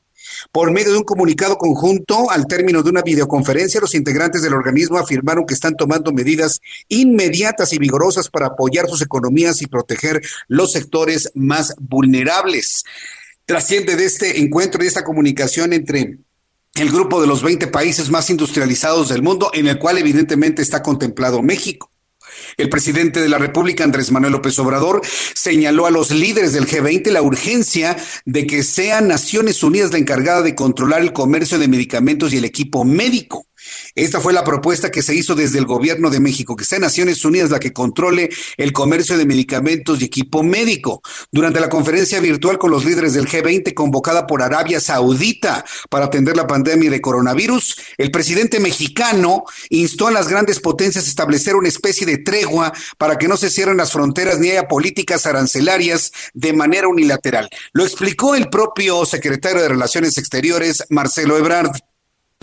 Por 0.52 0.70
medio 0.70 0.92
de 0.92 0.98
un 0.98 1.04
comunicado 1.04 1.56
conjunto, 1.56 2.30
al 2.30 2.46
término 2.46 2.82
de 2.82 2.90
una 2.90 3.02
videoconferencia, 3.02 3.80
los 3.80 3.94
integrantes 3.94 4.42
del 4.42 4.54
organismo 4.54 4.98
afirmaron 4.98 5.44
que 5.46 5.54
están 5.54 5.76
tomando 5.76 6.12
medidas 6.12 6.60
inmediatas 6.88 7.72
y 7.72 7.78
vigorosas 7.78 8.28
para 8.28 8.46
apoyar 8.46 8.88
sus 8.88 9.02
economías 9.02 9.60
y 9.62 9.66
proteger 9.66 10.20
los 10.48 10.72
sectores 10.72 11.30
más 11.34 11.74
vulnerables. 11.78 12.84
Trasciende 13.44 13.96
de 13.96 14.04
este 14.04 14.40
encuentro 14.40 14.80
y 14.80 14.84
de 14.84 14.88
esta 14.88 15.04
comunicación 15.04 15.72
entre 15.72 16.18
el 16.74 16.90
grupo 16.90 17.20
de 17.20 17.26
los 17.26 17.42
20 17.42 17.66
países 17.68 18.10
más 18.10 18.30
industrializados 18.30 19.08
del 19.08 19.22
mundo, 19.22 19.50
en 19.54 19.66
el 19.66 19.78
cual 19.78 19.98
evidentemente 19.98 20.62
está 20.62 20.82
contemplado 20.82 21.42
México. 21.42 21.90
El 22.56 22.68
presidente 22.68 23.20
de 23.20 23.28
la 23.28 23.38
República, 23.38 23.84
Andrés 23.84 24.10
Manuel 24.10 24.32
López 24.32 24.58
Obrador, 24.58 25.02
señaló 25.34 25.86
a 25.86 25.90
los 25.90 26.10
líderes 26.10 26.52
del 26.52 26.66
G20 26.66 27.10
la 27.10 27.22
urgencia 27.22 27.96
de 28.24 28.46
que 28.46 28.62
sean 28.62 29.08
Naciones 29.08 29.62
Unidas 29.62 29.92
la 29.92 29.98
encargada 29.98 30.42
de 30.42 30.54
controlar 30.54 31.02
el 31.02 31.12
comercio 31.12 31.58
de 31.58 31.68
medicamentos 31.68 32.32
y 32.32 32.38
el 32.38 32.44
equipo 32.44 32.84
médico. 32.84 33.46
Esta 33.94 34.20
fue 34.20 34.32
la 34.32 34.44
propuesta 34.44 34.90
que 34.90 35.02
se 35.02 35.14
hizo 35.14 35.34
desde 35.34 35.58
el 35.58 35.66
gobierno 35.66 36.10
de 36.10 36.20
México, 36.20 36.56
que 36.56 36.64
sea 36.64 36.78
Naciones 36.78 37.24
Unidas 37.24 37.50
la 37.50 37.60
que 37.60 37.72
controle 37.72 38.30
el 38.56 38.72
comercio 38.72 39.18
de 39.18 39.26
medicamentos 39.26 40.00
y 40.00 40.04
equipo 40.04 40.42
médico. 40.42 41.02
Durante 41.30 41.60
la 41.60 41.68
conferencia 41.68 42.20
virtual 42.20 42.58
con 42.58 42.70
los 42.70 42.84
líderes 42.84 43.14
del 43.14 43.26
G20 43.26 43.74
convocada 43.74 44.26
por 44.26 44.42
Arabia 44.42 44.80
Saudita 44.80 45.64
para 45.88 46.06
atender 46.06 46.36
la 46.36 46.46
pandemia 46.46 46.90
de 46.90 47.00
coronavirus, 47.00 47.76
el 47.98 48.10
presidente 48.10 48.60
mexicano 48.60 49.44
instó 49.68 50.08
a 50.08 50.10
las 50.10 50.28
grandes 50.28 50.60
potencias 50.60 51.06
a 51.06 51.08
establecer 51.08 51.56
una 51.56 51.68
especie 51.68 52.06
de 52.06 52.18
tregua 52.18 52.72
para 52.98 53.18
que 53.18 53.28
no 53.28 53.36
se 53.36 53.50
cierren 53.50 53.76
las 53.76 53.92
fronteras 53.92 54.38
ni 54.38 54.50
haya 54.50 54.68
políticas 54.68 55.26
arancelarias 55.26 56.12
de 56.34 56.52
manera 56.52 56.88
unilateral. 56.88 57.48
Lo 57.72 57.84
explicó 57.84 58.34
el 58.34 58.48
propio 58.48 59.04
secretario 59.04 59.62
de 59.62 59.68
Relaciones 59.68 60.18
Exteriores, 60.18 60.84
Marcelo 60.88 61.36
Ebrard. 61.36 61.89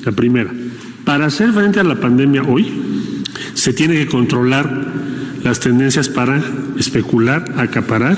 La 0.06 0.12
primera, 0.12 0.54
para 1.06 1.26
hacer 1.26 1.52
frente 1.54 1.80
a 1.80 1.84
la 1.84 2.00
pandemia 2.00 2.44
hoy, 2.44 2.72
se 3.56 3.74
tiene 3.74 3.96
que 3.96 4.06
controlar 4.06 4.94
las 5.44 5.60
tendencias 5.60 6.08
para 6.08 6.40
especular, 6.78 7.56
acaparar 7.58 8.16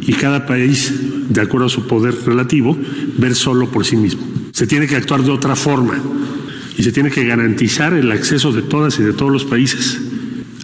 y 0.00 0.12
cada 0.14 0.44
país, 0.44 0.92
de 1.28 1.40
acuerdo 1.40 1.66
a 1.66 1.68
su 1.68 1.86
poder 1.86 2.16
relativo, 2.26 2.76
ver 3.16 3.36
solo 3.36 3.70
por 3.70 3.86
sí 3.86 3.96
mismo. 3.96 4.22
Se 4.50 4.66
tiene 4.66 4.88
que 4.88 4.96
actuar 4.96 5.22
de 5.22 5.30
otra 5.30 5.54
forma 5.54 5.94
y 6.76 6.82
se 6.82 6.90
tiene 6.90 7.12
que 7.12 7.24
garantizar 7.24 7.92
el 7.92 8.10
acceso 8.10 8.50
de 8.50 8.62
todas 8.62 8.98
y 8.98 9.04
de 9.04 9.12
todos 9.12 9.30
los 9.30 9.44
países 9.44 10.00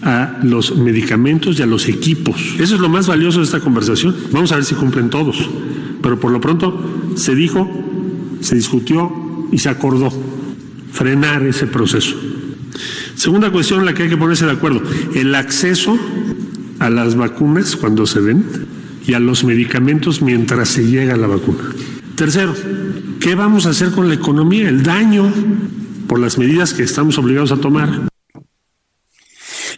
a 0.02 0.40
los 0.42 0.76
medicamentos 0.76 1.60
y 1.60 1.62
a 1.62 1.66
los 1.66 1.88
equipos. 1.88 2.56
Eso 2.58 2.74
es 2.74 2.80
lo 2.80 2.88
más 2.88 3.06
valioso 3.06 3.38
de 3.38 3.44
esta 3.44 3.60
conversación. 3.60 4.16
Vamos 4.32 4.50
a 4.50 4.56
ver 4.56 4.64
si 4.64 4.74
cumplen 4.74 5.10
todos. 5.10 5.48
Pero 6.02 6.18
por 6.18 6.32
lo 6.32 6.40
pronto 6.40 7.12
se 7.14 7.36
dijo, 7.36 7.70
se 8.40 8.56
discutió 8.56 9.23
y 9.54 9.58
se 9.58 9.68
acordó 9.68 10.12
frenar 10.90 11.44
ese 11.46 11.68
proceso. 11.68 12.16
Segunda 13.14 13.52
cuestión 13.52 13.80
en 13.80 13.86
la 13.86 13.94
que 13.94 14.02
hay 14.02 14.08
que 14.08 14.16
ponerse 14.16 14.44
de 14.44 14.50
acuerdo, 14.50 14.82
el 15.14 15.32
acceso 15.36 15.96
a 16.80 16.90
las 16.90 17.14
vacunas 17.14 17.76
cuando 17.76 18.04
se 18.04 18.20
den 18.20 18.44
y 19.06 19.14
a 19.14 19.20
los 19.20 19.44
medicamentos 19.44 20.22
mientras 20.22 20.70
se 20.70 20.84
llega 20.86 21.14
a 21.14 21.16
la 21.16 21.28
vacuna. 21.28 21.62
Tercero, 22.16 22.52
¿qué 23.20 23.36
vamos 23.36 23.66
a 23.66 23.70
hacer 23.70 23.92
con 23.92 24.08
la 24.08 24.14
economía? 24.14 24.68
El 24.68 24.82
daño 24.82 25.32
por 26.08 26.18
las 26.18 26.36
medidas 26.36 26.74
que 26.74 26.82
estamos 26.82 27.16
obligados 27.16 27.52
a 27.52 27.56
tomar. 27.56 28.08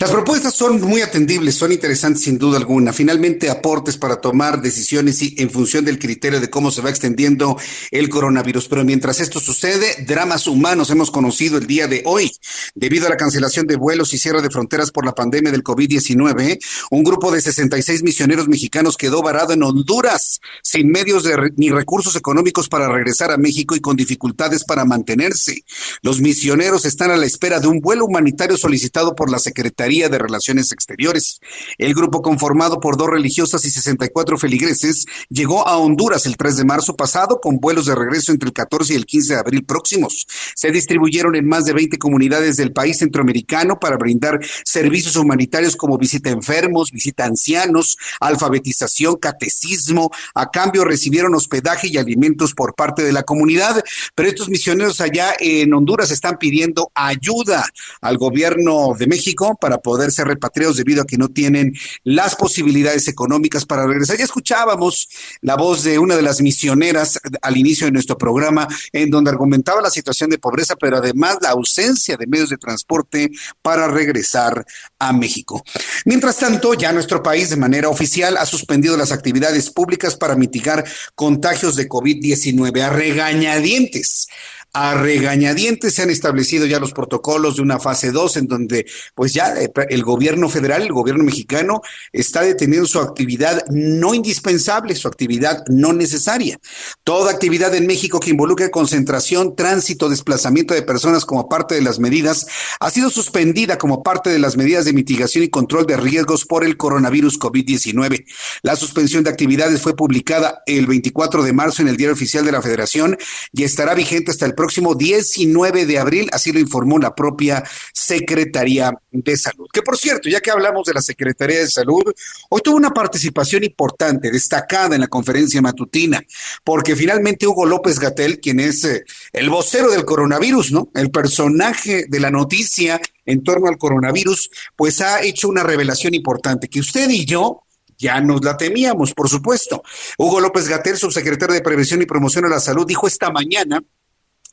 Las 0.01 0.11
propuestas 0.11 0.36
son 0.57 0.81
muy 0.81 1.03
atendibles, 1.03 1.55
son 1.55 1.71
interesantes 1.71 2.23
sin 2.23 2.39
duda 2.39 2.57
alguna. 2.57 2.95
Finalmente, 2.95 3.51
aportes 3.51 3.99
para 3.99 4.23
tomar 4.23 4.63
decisiones 4.63 5.21
en 5.21 5.51
función 5.51 5.85
del 5.85 5.99
criterio 5.99 6.41
de 6.41 6.49
cómo 6.49 6.71
se 6.71 6.81
va 6.81 6.89
extendiendo 6.89 7.59
el 7.91 8.09
coronavirus. 8.09 8.67
Pero 8.69 8.83
mientras 8.83 9.21
esto 9.21 9.39
sucede, 9.39 10.05
dramas 10.07 10.47
humanos 10.47 10.89
hemos 10.89 11.11
conocido 11.11 11.59
el 11.59 11.67
día 11.67 11.89
de 11.89 12.03
hoy. 12.07 12.33
Debido 12.75 13.07
a 13.07 13.11
la 13.11 13.19
cancelación 13.19 13.67
de 13.67 13.77
vuelos 13.77 14.15
y 14.15 14.19
cierre 14.19 14.41
de 14.41 14.49
fronteras 14.49 14.91
por 14.91 15.05
la 15.05 15.15
pandemia 15.15 15.53
del 15.53 15.63
COVID-19, 15.63 16.59
un 16.91 17.05
grupo 17.05 17.31
de 17.31 17.43
66 17.43 18.03
misioneros 18.03 18.49
mexicanos 18.49 18.97
quedó 18.97 19.21
varado 19.23 19.53
en 19.53 19.63
Honduras, 19.63 20.41
sin 20.63 20.89
medios 20.89 21.25
ni 21.57 21.69
recursos 21.69 22.17
económicos 22.17 22.71
para 22.71 22.89
regresar 22.89 23.31
a 23.31 23.37
México 23.37 23.77
y 23.77 23.81
con 23.81 23.95
dificultades 23.95 24.65
para 24.65 24.87
mantenerse. 24.87 25.65
Los 26.01 26.23
misioneros 26.23 26.87
están 26.87 27.11
a 27.11 27.19
la 27.19 27.27
espera 27.27 27.61
de 27.61 27.69
un 27.69 27.81
vuelo 27.81 28.07
humanitario 28.07 28.57
solicitado 28.57 29.15
por 29.15 29.31
la 29.31 29.39
Secretaría 29.39 30.09
de 30.09 30.19
Relaciones 30.19 30.46
Exteriores. 30.49 31.41
El 31.77 31.93
grupo 31.93 32.23
conformado 32.23 32.79
por 32.79 32.97
dos 32.97 33.09
religiosas 33.09 33.65
y 33.65 33.71
64 33.71 34.39
feligreses 34.39 35.05
llegó 35.29 35.67
a 35.67 35.77
Honduras 35.77 36.25
el 36.27 36.37
3 36.37 36.59
de 36.59 36.65
marzo 36.65 36.95
pasado 36.95 37.41
con 37.41 37.59
vuelos 37.59 37.87
de 37.87 37.95
regreso 37.95 38.31
entre 38.31 38.49
el 38.49 38.53
14 38.53 38.93
y 38.93 38.97
el 38.97 39.07
15 39.07 39.35
de 39.35 39.41
abril 39.41 39.65
próximos. 39.65 40.27
Se 40.55 40.71
distribuyeron 40.71 41.35
en 41.35 41.49
más 41.49 41.65
de 41.65 41.73
20 41.73 41.99
comunidades 41.99 42.57
del 42.57 42.73
país 42.73 42.99
centroamericano 42.99 43.81
para 43.81 43.97
brindar 43.97 44.39
servicios 44.65 45.17
humanitarios 45.17 45.75
como 45.75 45.99
visita 45.99 46.31
a 46.31 46.35
enfermos, 46.35 46.93
visita 46.93 47.25
a 47.25 47.27
ancianos, 47.27 47.97
alfabetización, 48.21 49.17
catecismo. 49.17 50.11
A 50.35 50.51
cambio 50.51 50.85
recibieron 50.85 51.35
hospedaje 51.35 51.89
y 51.89 51.99
alimentos 51.99 52.55
por 52.55 52.75
parte 52.75 53.03
de 53.03 53.13
la 53.13 53.25
comunidad, 53.25 53.83
pero 54.15 54.29
estos 54.29 54.49
misioneros 54.49 55.01
allá 55.01 55.35
en 55.41 55.75
Honduras 55.75 56.13
están 56.13 56.39
pidiendo 56.39 56.93
ayuda 56.95 57.65
al 58.01 58.17
gobierno 58.17 58.95
de 58.99 59.07
México 59.07 59.57
para 59.61 59.79
poder 59.79 60.13
ser 60.13 60.27
repatriados 60.37 60.77
debido 60.77 61.03
a 61.03 61.07
que 61.07 61.19
no 61.19 61.29
tienen 61.29 61.75
las 62.05 62.37
posibilidades 62.37 63.09
económicas 63.09 63.65
para 63.65 63.87
regresar. 63.87 64.17
Ya 64.17 64.25
escuchábamos 64.25 65.09
la 65.41 65.57
voz 65.57 65.83
de 65.83 65.99
una 65.99 66.17
de 66.17 66.23
las 66.23 66.41
misioneras 66.41 67.19
al 67.43 67.57
inicio 67.57 67.87
de 67.87 67.93
nuestro 67.93 68.17
programa, 68.17 68.69
en 68.93 69.11
donde 69.11 69.31
argumentaba 69.31 69.81
la 69.81 69.91
situación 69.91 70.31
de 70.31 70.39
pobreza, 70.39 70.77
pero 70.77 70.99
además 70.99 71.39
la 71.41 71.51
ausencia 71.51 72.17
de 72.17 72.27
medios 72.27 72.51
de 72.51 72.59
transporte 72.59 73.31
para 73.63 73.89
regresar 73.89 74.65
a 74.99 75.13
México. 75.13 75.65
Mientras 76.05 76.37
tanto, 76.39 76.75
ya 76.75 76.93
nuestro 76.93 77.23
país 77.23 77.51
de 77.51 77.57
manera 77.57 77.89
oficial 77.89 78.37
ha 78.37 78.47
suspendido 78.47 78.97
las 78.97 79.13
actividades 79.13 79.71
públicas 79.71 80.17
para 80.17 80.37
mitigar 80.37 80.85
contagios 81.15 81.77
de 81.77 81.89
COVID-19 81.89 82.81
a 82.83 82.91
regañadientes 82.91 84.29
a 84.73 84.95
regañadientes 84.95 85.95
se 85.95 86.03
han 86.03 86.11
establecido 86.11 86.67
ya 86.67 86.79
los 86.79 86.93
protocolos 86.93 87.57
de 87.57 87.63
una 87.63 87.79
fase 87.79 88.11
2 88.13 88.37
en 88.37 88.47
donde 88.47 88.87
pues 89.15 89.33
ya 89.33 89.55
eh, 89.55 89.73
el 89.89 90.03
gobierno 90.03 90.49
federal, 90.49 90.83
el 90.83 90.93
gobierno 90.93 91.25
mexicano 91.25 91.81
está 92.13 92.43
deteniendo 92.43 92.87
su 92.87 93.01
actividad 93.01 93.65
no 93.71 94.13
indispensable, 94.13 94.95
su 94.95 95.09
actividad 95.09 95.65
no 95.69 95.93
necesaria. 95.93 96.59
Toda 97.05 97.31
actividad 97.31 97.75
en 97.75 97.87
México 97.87 98.21
que 98.21 98.31
involucre 98.31 98.71
concentración, 98.71 99.57
tránsito, 99.57 100.09
desplazamiento 100.09 100.75
de 100.75 100.83
personas 100.83 101.25
como 101.25 101.49
parte 101.49 101.75
de 101.75 101.83
las 101.83 101.99
medidas 101.99 102.47
ha 102.81 102.91
sido 102.91 103.09
suspendida 103.09 103.79
como 103.79 104.03
parte 104.03 104.31
de 104.31 104.39
las 104.39 104.57
medidas 104.57 104.85
de 104.85 104.93
mitigación 104.93 105.45
y 105.45 105.49
control 105.49 105.87
de 105.87 105.97
riesgos 105.97 106.45
por 106.45 106.65
el 106.65 106.77
coronavirus 106.77 107.39
COVID-19. 107.39 108.27
La 108.63 108.77
suspensión 108.77 109.25
de 109.25 109.31
actividades 109.31 109.81
fue 109.81 109.97
publicada 109.97 110.63
el 110.67 110.87
24 110.87 111.43
de 111.43 111.53
marzo 111.53 111.83
en 111.83 111.89
el 111.89 111.97
Diario 111.97 112.15
Oficial 112.15 112.45
de 112.45 112.53
la 112.53 112.63
Federación 112.63 113.17
y 113.53 113.65
estará 113.65 113.95
vigente 113.95 114.31
hasta 114.31 114.47
el 114.47 114.55
próximo 114.57 114.77
próximo 114.77 114.97
19 114.97 115.87
de 115.87 115.99
abril, 115.99 116.29
así 116.33 116.53
lo 116.53 116.59
informó 116.59 116.99
la 116.99 117.15
propia 117.15 117.63
Secretaría 117.93 118.93
de 119.11 119.37
Salud. 119.37 119.69
Que 119.73 119.81
por 119.81 119.97
cierto, 119.97 120.29
ya 120.29 120.41
que 120.41 120.51
hablamos 120.51 120.87
de 120.87 120.93
la 120.93 121.01
Secretaría 121.01 121.61
de 121.61 121.69
Salud, 121.69 122.03
hoy 122.51 122.61
tuvo 122.63 122.77
una 122.77 122.91
participación 122.91 123.65
importante, 123.65 124.31
destacada 124.31 124.97
en 124.97 125.01
la 125.01 125.07
conferencia 125.07 125.63
matutina, 125.63 126.21
porque 126.65 126.97
finalmente 126.97 127.47
Hugo 127.47 127.65
López 127.65 127.99
Gatel, 127.99 128.41
quien 128.41 128.61
es 128.61 128.85
eh, 128.85 129.05
el 129.33 129.49
vocero 129.49 129.91
del 129.91 130.05
coronavirus, 130.05 130.73
¿no? 130.73 130.91
El 130.95 131.11
personaje 131.11 132.07
de 132.09 132.21
la 132.21 132.31
noticia 132.31 133.01
en 133.25 133.43
torno 133.43 133.69
al 133.69 133.79
coronavirus, 133.79 134.51
pues 134.75 135.01
ha 135.01 135.23
hecho 135.23 135.49
una 135.49 135.63
revelación 135.63 136.15
importante 136.15 136.69
que 136.69 136.81
usted 136.81 137.09
y 137.09 137.25
yo 137.25 137.63
ya 137.99 138.21
nos 138.21 138.45
la 138.45 138.57
temíamos, 138.57 139.15
por 139.15 139.29
supuesto. 139.29 139.83
Hugo 140.19 140.41
López 140.41 140.69
Gatel, 140.69 140.99
subsecretario 140.99 141.55
de 141.55 141.63
Prevención 141.63 142.03
y 142.03 142.07
Promoción 142.07 142.45
a 142.45 142.49
la 142.49 142.61
Salud, 142.61 142.87
dijo 142.87 143.07
esta 143.07 143.31
mañana 143.31 143.81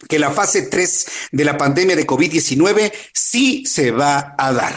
que 0.07 0.19
la 0.19 0.31
fase 0.31 0.63
3 0.63 1.05
de 1.31 1.45
la 1.45 1.57
pandemia 1.57 1.95
de 1.95 2.07
COVID-19 2.07 2.91
sí 3.13 3.65
se 3.65 3.91
va 3.91 4.35
a 4.37 4.53
dar. 4.53 4.75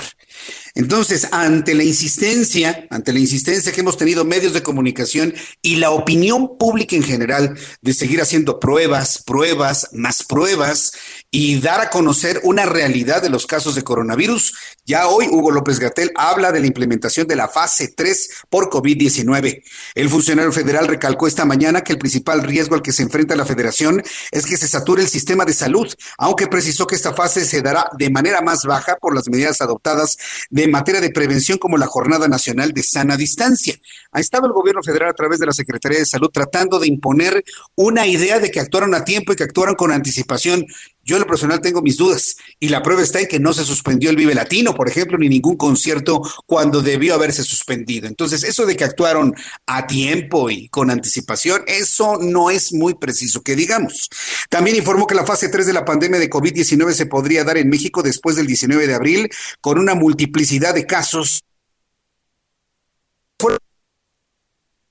Entonces, 0.74 1.28
ante 1.32 1.74
la 1.74 1.84
insistencia, 1.84 2.86
ante 2.90 3.10
la 3.14 3.18
insistencia 3.18 3.72
que 3.72 3.80
hemos 3.80 3.96
tenido 3.96 4.26
medios 4.26 4.52
de 4.52 4.62
comunicación 4.62 5.34
y 5.62 5.76
la 5.76 5.90
opinión 5.90 6.58
pública 6.58 6.94
en 6.94 7.02
general 7.02 7.58
de 7.80 7.94
seguir 7.94 8.20
haciendo 8.20 8.60
pruebas, 8.60 9.22
pruebas, 9.24 9.88
más 9.92 10.22
pruebas 10.22 10.92
y 11.30 11.60
dar 11.60 11.80
a 11.80 11.90
conocer 11.90 12.40
una 12.44 12.64
realidad 12.66 13.22
de 13.22 13.28
los 13.28 13.46
casos 13.46 13.74
de 13.74 13.82
coronavirus, 13.82 14.54
ya 14.84 15.08
hoy 15.08 15.26
Hugo 15.28 15.50
López 15.50 15.78
Gatel 15.80 16.12
habla 16.14 16.52
de 16.52 16.60
la 16.60 16.66
implementación 16.66 17.26
de 17.26 17.36
la 17.36 17.48
fase 17.48 17.92
3 17.96 18.30
por 18.48 18.70
COVID-19. 18.70 19.62
El 19.94 20.08
funcionario 20.08 20.52
federal 20.52 20.86
recalcó 20.86 21.26
esta 21.26 21.44
mañana 21.44 21.82
que 21.82 21.92
el 21.92 21.98
principal 21.98 22.42
riesgo 22.42 22.74
al 22.74 22.82
que 22.82 22.92
se 22.92 23.02
enfrenta 23.02 23.36
la 23.36 23.44
federación 23.44 24.02
es 24.30 24.46
que 24.46 24.56
se 24.56 24.68
sature 24.68 25.02
el 25.02 25.08
sistema 25.08 25.44
de 25.44 25.52
salud, 25.52 25.92
aunque 26.18 26.46
precisó 26.46 26.86
que 26.86 26.94
esta 26.94 27.14
fase 27.14 27.44
se 27.44 27.62
dará 27.62 27.88
de 27.98 28.10
manera 28.10 28.40
más 28.40 28.64
baja 28.64 28.96
por 28.96 29.14
las 29.14 29.28
medidas 29.28 29.60
adoptadas 29.60 30.16
de 30.50 30.68
materia 30.68 31.00
de 31.00 31.10
prevención 31.10 31.58
como 31.58 31.76
la 31.76 31.86
Jornada 31.86 32.28
Nacional 32.28 32.72
de 32.72 32.82
Sana 32.82 33.16
Distancia. 33.16 33.74
Ha 34.12 34.20
estado 34.20 34.46
el 34.46 34.52
gobierno 34.52 34.82
federal 34.82 35.10
a 35.10 35.14
través 35.14 35.38
de 35.38 35.46
la 35.46 35.52
Secretaría 35.52 35.98
de 35.98 36.06
Salud 36.06 36.30
tratando 36.32 36.78
de 36.78 36.86
imponer 36.86 37.44
una 37.74 38.06
idea 38.06 38.38
de 38.38 38.50
que 38.50 38.60
actuaron 38.60 38.94
a 38.94 39.04
tiempo 39.04 39.32
y 39.32 39.36
que 39.36 39.44
actuaron 39.44 39.74
con 39.74 39.92
anticipación. 39.92 40.64
Yo 41.06 41.14
en 41.14 41.22
lo 41.22 41.28
personal 41.28 41.60
tengo 41.60 41.82
mis 41.82 41.96
dudas 41.96 42.36
y 42.58 42.68
la 42.68 42.82
prueba 42.82 43.00
está 43.00 43.20
en 43.20 43.28
que 43.28 43.38
no 43.38 43.52
se 43.52 43.64
suspendió 43.64 44.10
el 44.10 44.16
Vive 44.16 44.34
Latino, 44.34 44.74
por 44.74 44.88
ejemplo, 44.88 45.16
ni 45.16 45.28
ningún 45.28 45.56
concierto 45.56 46.20
cuando 46.46 46.82
debió 46.82 47.14
haberse 47.14 47.44
suspendido. 47.44 48.08
Entonces, 48.08 48.42
eso 48.42 48.66
de 48.66 48.74
que 48.74 48.82
actuaron 48.82 49.32
a 49.66 49.86
tiempo 49.86 50.50
y 50.50 50.68
con 50.68 50.90
anticipación, 50.90 51.62
eso 51.68 52.18
no 52.20 52.50
es 52.50 52.72
muy 52.72 52.94
preciso 52.94 53.40
que 53.42 53.54
digamos. 53.54 54.10
También 54.50 54.76
informó 54.76 55.06
que 55.06 55.14
la 55.14 55.24
fase 55.24 55.48
3 55.48 55.68
de 55.68 55.72
la 55.72 55.84
pandemia 55.84 56.18
de 56.18 56.28
COVID-19 56.28 56.92
se 56.92 57.06
podría 57.06 57.44
dar 57.44 57.56
en 57.56 57.68
México 57.68 58.02
después 58.02 58.34
del 58.34 58.48
19 58.48 58.88
de 58.88 58.94
abril 58.94 59.30
con 59.60 59.78
una 59.78 59.94
multiplicidad 59.94 60.74
de 60.74 60.86
casos. 60.86 61.44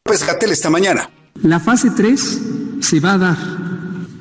Pues 0.01 0.25
Gatel 0.25 0.51
esta 0.51 0.69
mañana. 0.69 1.09
La 1.41 1.59
fase 1.59 1.89
3 1.89 2.39
se 2.79 2.99
va 3.01 3.13
a 3.13 3.17
dar 3.17 3.74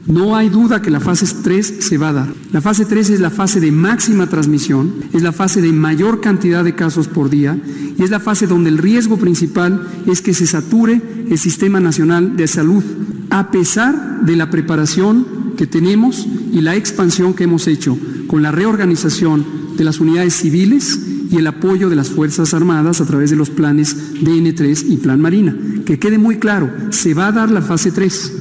no 0.06 0.36
hay 0.36 0.50
duda 0.50 0.82
que 0.82 0.90
la 0.90 1.00
fase 1.00 1.26
3 1.42 1.76
se 1.80 1.96
va 1.96 2.10
a 2.10 2.12
dar. 2.12 2.34
La 2.52 2.60
fase 2.60 2.84
3 2.84 3.10
es 3.10 3.20
la 3.20 3.30
fase 3.30 3.60
de 3.60 3.72
máxima 3.72 4.26
transmisión, 4.26 4.94
es 5.12 5.22
la 5.22 5.32
fase 5.32 5.62
de 5.62 5.72
mayor 5.72 6.20
cantidad 6.20 6.62
de 6.62 6.74
casos 6.74 7.08
por 7.08 7.30
día 7.30 7.58
y 7.96 8.02
es 8.02 8.10
la 8.10 8.20
fase 8.20 8.46
donde 8.46 8.70
el 8.70 8.78
riesgo 8.78 9.16
principal 9.16 9.86
es 10.06 10.20
que 10.20 10.34
se 10.34 10.46
sature 10.46 11.00
el 11.30 11.38
Sistema 11.38 11.80
Nacional 11.80 12.36
de 12.36 12.46
Salud, 12.46 12.84
a 13.30 13.50
pesar 13.50 14.20
de 14.22 14.36
la 14.36 14.50
preparación 14.50 15.54
que 15.56 15.66
tenemos 15.66 16.26
y 16.52 16.60
la 16.60 16.76
expansión 16.76 17.32
que 17.32 17.44
hemos 17.44 17.66
hecho 17.66 17.96
con 18.26 18.42
la 18.42 18.52
reorganización 18.52 19.44
de 19.76 19.84
las 19.84 20.00
unidades 20.00 20.34
civiles 20.34 21.00
y 21.30 21.36
el 21.36 21.46
apoyo 21.46 21.88
de 21.88 21.96
las 21.96 22.10
Fuerzas 22.10 22.52
Armadas 22.52 23.00
a 23.00 23.06
través 23.06 23.30
de 23.30 23.36
los 23.36 23.50
planes 23.50 23.96
DN3 24.22 24.84
y 24.88 24.96
Plan 24.98 25.20
Marina. 25.20 25.56
Que 25.86 25.98
quede 25.98 26.18
muy 26.18 26.36
claro, 26.36 26.70
se 26.90 27.14
va 27.14 27.28
a 27.28 27.32
dar 27.32 27.50
la 27.50 27.62
fase 27.62 27.90
3 27.90 28.32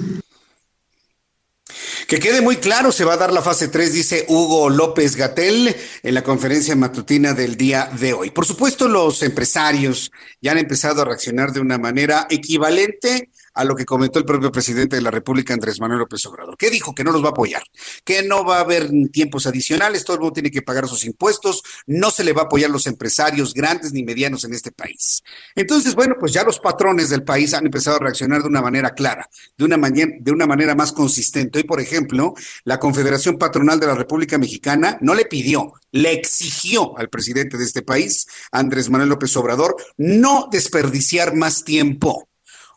que 2.14 2.20
quede 2.20 2.42
muy 2.42 2.58
claro, 2.58 2.92
se 2.92 3.06
va 3.06 3.14
a 3.14 3.18
dar 3.18 3.34
la 3.34 3.42
fase 3.42 3.70
3, 3.70 3.92
dice 3.92 4.26
Hugo 4.28 4.70
López 4.70 5.16
Gatel 5.16 5.76
en 6.04 6.14
la 6.14 6.22
conferencia 6.22 6.76
matutina 6.76 7.34
del 7.34 7.58
día 7.58 7.90
de 7.92 8.14
hoy. 8.14 8.30
Por 8.30 8.46
supuesto, 8.46 8.88
los 8.88 9.24
empresarios 9.24 10.12
ya 10.40 10.52
han 10.52 10.60
empezado 10.60 11.02
a 11.02 11.06
reaccionar 11.06 11.54
de 11.54 11.60
una 11.60 11.80
manera 11.80 12.28
equivalente 12.30 13.32
a 13.54 13.64
lo 13.64 13.76
que 13.76 13.86
comentó 13.86 14.20
el 14.20 14.26
propio 14.26 14.52
presidente 14.52 14.96
de 14.96 15.02
la 15.02 15.12
República, 15.12 15.54
Andrés 15.54 15.80
Manuel 15.80 16.00
López 16.00 16.26
Obrador, 16.26 16.58
que 16.58 16.70
dijo 16.70 16.94
que 16.94 17.04
no 17.04 17.12
los 17.12 17.24
va 17.24 17.28
a 17.28 17.32
apoyar, 17.32 17.64
que 18.04 18.24
no 18.24 18.44
va 18.44 18.58
a 18.58 18.62
haber 18.62 18.90
tiempos 19.12 19.46
adicionales, 19.48 20.04
todo 20.04 20.16
el 20.16 20.22
mundo 20.22 20.34
tiene 20.34 20.52
que 20.52 20.62
pagar 20.62 20.88
sus 20.88 21.06
impuestos, 21.06 21.64
no 21.86 22.12
se 22.12 22.24
le 22.24 22.34
va 22.34 22.44
a 22.44 22.46
apoyar 22.46 22.70
a 22.70 22.74
los 22.74 22.88
empresarios 22.88 23.54
grandes 23.54 23.94
ni 23.94 24.04
medianos 24.04 24.44
en 24.44 24.54
este 24.54 24.72
país. 24.72 25.24
Entonces, 25.56 25.96
bueno, 25.96 26.16
pues 26.20 26.34
ya 26.34 26.44
los 26.44 26.60
patrones 26.60 27.10
del 27.10 27.24
país 27.24 27.54
han 27.54 27.66
empezado 27.66 27.98
a 27.98 28.00
reaccionar 28.00 28.42
de 28.42 28.48
una 28.48 28.62
manera 28.62 28.94
clara, 28.94 29.30
de 29.58 29.66
una, 29.66 29.78
de 29.90 30.32
una 30.32 30.48
manera 30.48 30.76
más 30.76 30.92
consistente. 30.92 31.60
Hoy, 31.60 31.64
por 31.64 31.80
ejemplo, 31.80 32.34
la 32.64 32.80
Confederación 32.80 33.38
Patronal 33.38 33.80
de 33.80 33.88
la 33.88 33.96
República 33.96 34.38
Mexicana 34.38 34.98
no 35.02 35.14
le 35.14 35.26
pidió, 35.26 35.74
le 35.92 36.14
exigió 36.14 36.98
al 36.98 37.10
presidente 37.10 37.58
de 37.58 37.64
este 37.64 37.82
país, 37.82 38.28
Andrés 38.52 38.90
Manuel 38.90 39.10
López 39.10 39.36
Obrador, 39.38 39.76
no 39.98 40.48
desperdiciar 40.52 41.36
más 41.36 41.64
tiempo 41.64 42.28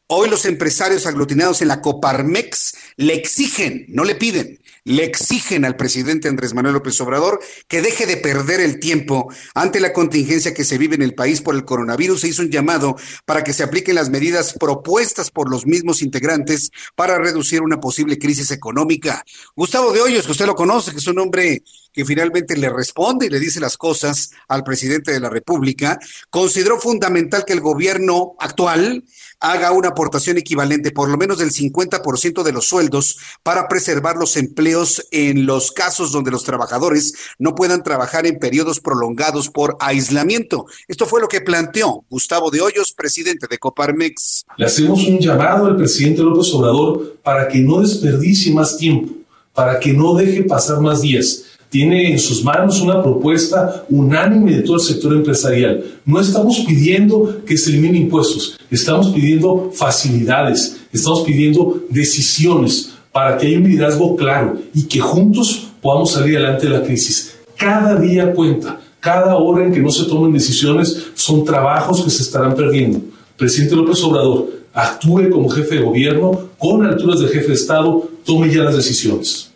Hoy 0.09 0.31
los 0.31 0.45
empresarios 0.45 1.05
aglutinados 1.05 1.63
en 1.63 1.69
la 1.69 1.81
Coparmex 1.81 2.77
le 2.97 3.15
exigen, 3.15 3.87
no 3.89 4.05
le 4.05 4.15
piden, 4.15 4.61
le 4.85 5.03
exigen 5.03 5.65
al 5.65 5.75
presidente 5.75 6.29
Andrés 6.29 6.55
Manuel 6.55 6.75
López 6.75 7.01
Obrador 7.01 7.41
que 7.67 7.83
deje 7.83 8.07
de 8.07 8.17
perder 8.17 8.61
el 8.61 8.79
tiempo 8.79 9.29
ante 9.53 9.81
la 9.81 9.93
contingencia 9.93 10.55
que 10.55 10.63
se 10.63 10.79
vive 10.79 10.95
en 10.95 11.03
el 11.03 11.17
país 11.17 11.41
por 11.41 11.57
el 11.57 11.65
coronavirus. 11.65 12.21
Se 12.21 12.29
hizo 12.29 12.43
un 12.43 12.53
llamado 12.53 12.95
para 13.25 13.43
que 13.43 13.53
se 13.53 13.65
apliquen 13.65 13.97
las 13.97 14.09
medidas 14.09 14.53
propuestas 14.53 15.33
por 15.33 15.51
los 15.51 15.67
mismos 15.67 16.03
integrantes 16.03 16.71
para 16.95 17.19
reducir 17.19 17.63
una 17.63 17.81
posible 17.81 18.17
crisis 18.17 18.53
económica. 18.53 19.25
Gustavo 19.57 19.93
de 19.93 20.03
Hoyos, 20.03 20.25
que 20.25 20.33
usted 20.33 20.47
lo 20.47 20.55
conoce, 20.55 20.93
que 20.93 20.99
es 20.99 21.07
un 21.09 21.19
hombre 21.19 21.65
que 21.93 22.05
finalmente 22.05 22.57
le 22.57 22.69
responde 22.69 23.27
y 23.27 23.31
le 23.31 23.41
dice 23.41 23.59
las 23.59 23.77
cosas 23.77 24.31
al 24.47 24.63
presidente 24.63 25.13
de 25.13 25.19
la 25.19 25.31
República, 25.31 25.99
consideró 26.31 26.79
fundamental 26.79 27.45
que 27.45 27.55
el 27.55 27.61
gobierno 27.61 28.37
actual 28.39 29.03
haga 29.41 29.73
una 29.73 29.89
aportación 29.89 30.39
equivalente 30.39 30.91
por 30.91 31.09
lo 31.09 31.17
menos 31.17 31.39
del 31.39 31.51
50% 31.51 32.43
de 32.43 32.53
los 32.53 32.67
sueldos 32.67 33.19
para 33.43 33.69
preservar 33.69 34.17
los 34.17 34.37
empleos 34.37 35.07
en 35.11 35.47
los 35.47 35.73
casos 35.73 36.13
donde 36.13 36.31
los 36.31 36.45
trabajadores 36.45 37.15
no 37.39 37.55
puedan 37.55 37.83
trabajar 37.83 38.27
en 38.27 38.39
periodos 38.39 38.81
prolongados 38.81 39.51
por 39.51 39.77
aislamiento. 39.81 40.67
Esto 40.89 41.07
fue 41.07 41.21
lo 41.21 41.29
que 41.29 41.41
planteó 41.41 42.05
Gustavo 42.09 42.51
de 42.51 42.61
Hoyos, 42.61 42.93
presidente 42.93 43.47
de 43.49 43.59
Coparmex. 43.59 44.45
Le 44.57 44.67
hacemos 44.67 45.05
un 45.07 45.19
llamado 45.19 45.67
al 45.67 45.77
presidente 45.77 46.23
López 46.23 46.53
Obrador 46.55 47.17
para 47.23 47.49
que 47.49 47.59
no 47.59 47.81
desperdicie 47.81 48.53
más 48.53 48.77
tiempo, 48.77 49.13
para 49.53 49.79
que 49.79 49.93
no 49.93 50.15
deje 50.15 50.43
pasar 50.45 50.81
más 50.81 51.03
días 51.03 51.45
tiene 51.77 52.11
en 52.11 52.19
sus 52.19 52.43
manos 52.43 52.81
una 52.81 53.03
propuesta 53.03 53.85
unánime 53.91 54.57
de 54.57 54.63
todo 54.63 54.77
el 54.77 54.83
sector 54.83 55.13
empresarial. 55.13 55.85
No 56.07 56.19
estamos 56.19 56.65
pidiendo 56.67 57.45
que 57.45 57.59
se 57.59 57.69
eliminen 57.69 58.05
impuestos, 58.05 58.59
estamos 58.71 59.11
pidiendo 59.11 59.71
facilidades, 59.75 60.79
estamos 60.91 61.21
pidiendo 61.21 61.83
decisiones 61.91 62.95
para 63.13 63.37
que 63.37 63.49
haya 63.49 63.59
un 63.59 63.69
liderazgo 63.69 64.17
claro 64.17 64.57
y 64.73 64.85
que 64.85 65.01
juntos 65.01 65.67
podamos 65.83 66.13
salir 66.13 66.39
adelante 66.39 66.67
de 66.67 66.79
la 66.79 66.83
crisis. 66.83 67.37
Cada 67.59 68.01
día 68.01 68.33
cuenta, 68.33 68.81
cada 68.99 69.37
hora 69.37 69.67
en 69.67 69.75
que 69.75 69.81
no 69.81 69.91
se 69.91 70.07
tomen 70.07 70.33
decisiones 70.33 71.09
son 71.15 71.45
trabajos 71.45 72.03
que 72.03 72.09
se 72.09 72.23
estarán 72.23 72.55
perdiendo. 72.55 73.03
Presidente 73.37 73.77
López 73.77 74.03
Obrador, 74.03 74.51
actúe 74.73 75.29
como 75.31 75.51
jefe 75.51 75.75
de 75.75 75.83
gobierno, 75.83 76.41
con 76.57 76.87
alturas 76.87 77.21
de 77.21 77.29
jefe 77.29 77.49
de 77.49 77.55
Estado, 77.55 78.09
tome 78.25 78.51
ya 78.51 78.65
las 78.65 78.77
decisiones. 78.77 79.51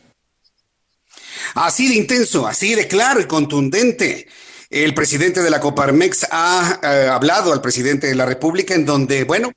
Así 1.54 1.88
de 1.88 1.94
intenso, 1.94 2.46
así 2.46 2.74
de 2.74 2.86
claro 2.86 3.20
y 3.20 3.26
contundente. 3.26 4.28
El 4.68 4.94
presidente 4.94 5.42
de 5.42 5.50
la 5.50 5.60
Coparmex 5.60 6.28
ha 6.30 6.80
eh, 6.82 7.08
hablado 7.08 7.52
al 7.52 7.60
presidente 7.60 8.06
de 8.06 8.14
la 8.14 8.26
República 8.26 8.74
en 8.74 8.86
donde, 8.86 9.24
bueno, 9.24 9.52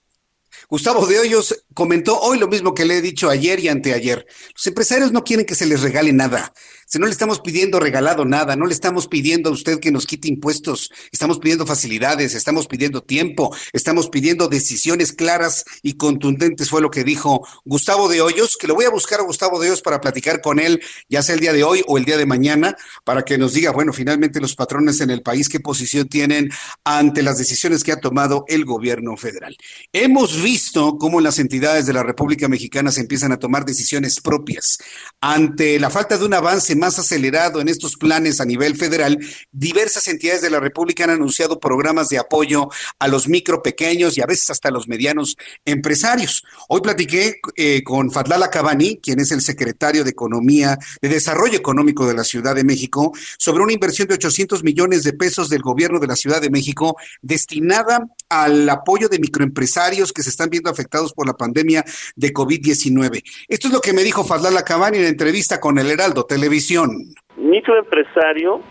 Gustavo 0.69 1.05
de 1.05 1.19
Hoyos 1.19 1.65
comentó 1.75 2.19
hoy 2.19 2.39
lo 2.39 2.47
mismo 2.47 2.73
que 2.73 2.85
le 2.85 2.97
he 2.97 3.01
dicho 3.01 3.29
ayer 3.29 3.59
y 3.59 3.67
anteayer. 3.67 4.25
Los 4.55 4.65
empresarios 4.65 5.11
no 5.11 5.23
quieren 5.23 5.45
que 5.45 5.53
se 5.53 5.67
les 5.67 5.81
regale 5.81 6.11
nada. 6.13 6.51
No 6.99 7.05
le 7.05 7.11
estamos 7.11 7.39
pidiendo 7.39 7.79
regalado 7.79 8.25
nada, 8.25 8.55
no 8.55 8.65
le 8.65 8.73
estamos 8.73 9.07
pidiendo 9.07 9.49
a 9.49 9.53
usted 9.53 9.79
que 9.79 9.91
nos 9.91 10.05
quite 10.05 10.27
impuestos, 10.27 10.91
estamos 11.11 11.39
pidiendo 11.39 11.65
facilidades, 11.65 12.35
estamos 12.35 12.67
pidiendo 12.67 13.01
tiempo, 13.01 13.55
estamos 13.73 14.09
pidiendo 14.09 14.47
decisiones 14.47 15.13
claras 15.13 15.65
y 15.81 15.93
contundentes, 15.93 16.69
fue 16.69 16.81
lo 16.81 16.91
que 16.91 17.03
dijo 17.03 17.47
Gustavo 17.65 18.09
de 18.09 18.21
Hoyos, 18.21 18.57
que 18.57 18.67
lo 18.67 18.75
voy 18.75 18.85
a 18.85 18.89
buscar 18.89 19.19
a 19.19 19.23
Gustavo 19.23 19.59
de 19.59 19.67
Hoyos 19.67 19.81
para 19.81 20.01
platicar 20.01 20.41
con 20.41 20.59
él, 20.59 20.81
ya 21.09 21.23
sea 21.23 21.35
el 21.35 21.41
día 21.41 21.53
de 21.53 21.63
hoy 21.63 21.83
o 21.87 21.97
el 21.97 22.05
día 22.05 22.17
de 22.17 22.25
mañana, 22.25 22.75
para 23.03 23.23
que 23.23 23.37
nos 23.37 23.53
diga, 23.53 23.71
bueno, 23.71 23.93
finalmente 23.93 24.39
los 24.39 24.55
patrones 24.55 25.01
en 25.01 25.09
el 25.09 25.21
país, 25.21 25.49
qué 25.49 25.59
posición 25.59 26.07
tienen 26.07 26.49
ante 26.83 27.23
las 27.23 27.37
decisiones 27.37 27.83
que 27.83 27.91
ha 27.91 27.99
tomado 27.99 28.45
el 28.47 28.65
gobierno 28.65 29.17
federal. 29.17 29.57
Hemos 29.91 30.41
visto 30.41 30.97
cómo 30.97 31.21
las 31.21 31.39
entidades 31.39 31.85
de 31.85 31.93
la 31.93 32.03
República 32.03 32.47
Mexicana 32.47 32.91
se 32.91 33.01
empiezan 33.01 33.31
a 33.31 33.39
tomar 33.39 33.65
decisiones 33.65 34.21
propias 34.21 34.77
ante 35.21 35.79
la 35.79 35.89
falta 35.89 36.17
de 36.17 36.25
un 36.25 36.33
avance 36.33 36.75
más 36.83 36.99
acelerado 36.99 37.61
en 37.61 37.69
estos 37.69 37.95
planes 37.95 38.41
a 38.41 38.45
nivel 38.45 38.75
federal, 38.75 39.17
diversas 39.53 40.05
entidades 40.09 40.41
de 40.41 40.49
la 40.49 40.59
República 40.59 41.05
han 41.05 41.11
anunciado 41.11 41.57
programas 41.57 42.09
de 42.09 42.17
apoyo 42.17 42.67
a 42.99 43.07
los 43.07 43.29
micro, 43.29 43.63
pequeños 43.63 44.17
y 44.17 44.21
a 44.21 44.25
veces 44.25 44.49
hasta 44.49 44.69
los 44.69 44.89
medianos 44.89 45.37
empresarios. 45.63 46.43
Hoy 46.67 46.81
platiqué 46.81 47.39
eh, 47.55 47.83
con 47.85 48.11
Fadlala 48.11 48.49
Cabani, 48.49 48.97
quien 48.97 49.21
es 49.21 49.31
el 49.31 49.39
secretario 49.39 50.03
de 50.03 50.09
Economía, 50.09 50.77
de 51.01 51.07
Desarrollo 51.07 51.57
Económico 51.57 52.05
de 52.05 52.15
la 52.15 52.25
Ciudad 52.25 52.53
de 52.53 52.65
México, 52.65 53.13
sobre 53.37 53.63
una 53.63 53.71
inversión 53.71 54.09
de 54.09 54.15
800 54.15 54.61
millones 54.61 55.03
de 55.03 55.13
pesos 55.13 55.47
del 55.47 55.61
gobierno 55.61 56.01
de 56.01 56.07
la 56.07 56.17
Ciudad 56.17 56.41
de 56.41 56.49
México 56.49 56.97
destinada 57.21 58.05
al 58.41 58.67
apoyo 58.69 59.07
de 59.07 59.19
microempresarios 59.19 60.11
que 60.11 60.23
se 60.23 60.29
están 60.29 60.49
viendo 60.49 60.69
afectados 60.69 61.13
por 61.13 61.27
la 61.27 61.33
pandemia 61.33 61.83
de 62.15 62.33
COVID-19. 62.33 63.21
Esto 63.47 63.67
es 63.67 63.73
lo 63.73 63.81
que 63.81 63.93
me 63.93 64.01
dijo 64.01 64.23
Fadlala 64.23 64.63
Cabani 64.63 64.97
en 64.97 65.03
la 65.03 65.09
entrevista 65.09 65.59
con 65.59 65.77
el 65.77 65.91
Heraldo 65.91 66.25
Televisión. 66.25 66.89
Microempresario 67.37 68.61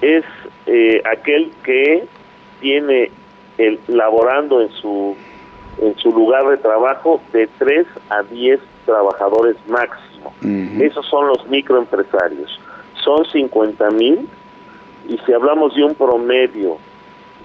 es 0.00 0.24
eh, 0.66 1.02
aquel 1.10 1.50
que 1.64 2.04
tiene 2.60 3.10
el, 3.58 3.80
laborando 3.88 4.60
en 4.60 4.70
su 4.70 5.16
en 5.80 5.96
su 5.96 6.10
lugar 6.12 6.46
de 6.48 6.58
trabajo 6.58 7.22
de 7.32 7.48
3 7.58 7.86
a 8.10 8.22
10 8.22 8.60
trabajadores 8.84 9.56
máximo. 9.66 10.34
Esos 10.80 11.06
son 11.06 11.28
los 11.28 11.46
microempresarios. 11.48 12.60
Son 13.02 13.24
50 13.24 13.90
mil 13.92 14.28
y 15.08 15.18
si 15.18 15.32
hablamos 15.32 15.74
de 15.74 15.84
un 15.84 15.94
promedio 15.94 16.78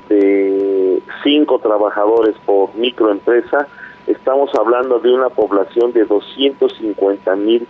de 0.10 0.75
5 1.24 1.60
trabajadores 1.60 2.36
por 2.46 2.74
microempresa, 2.76 3.68
estamos 4.08 4.54
hablando 4.56 5.00
de 5.00 5.14
una 5.14 5.30
población 5.30 5.92
de 5.94 6.06
250 6.06 7.36
mil 7.36 7.68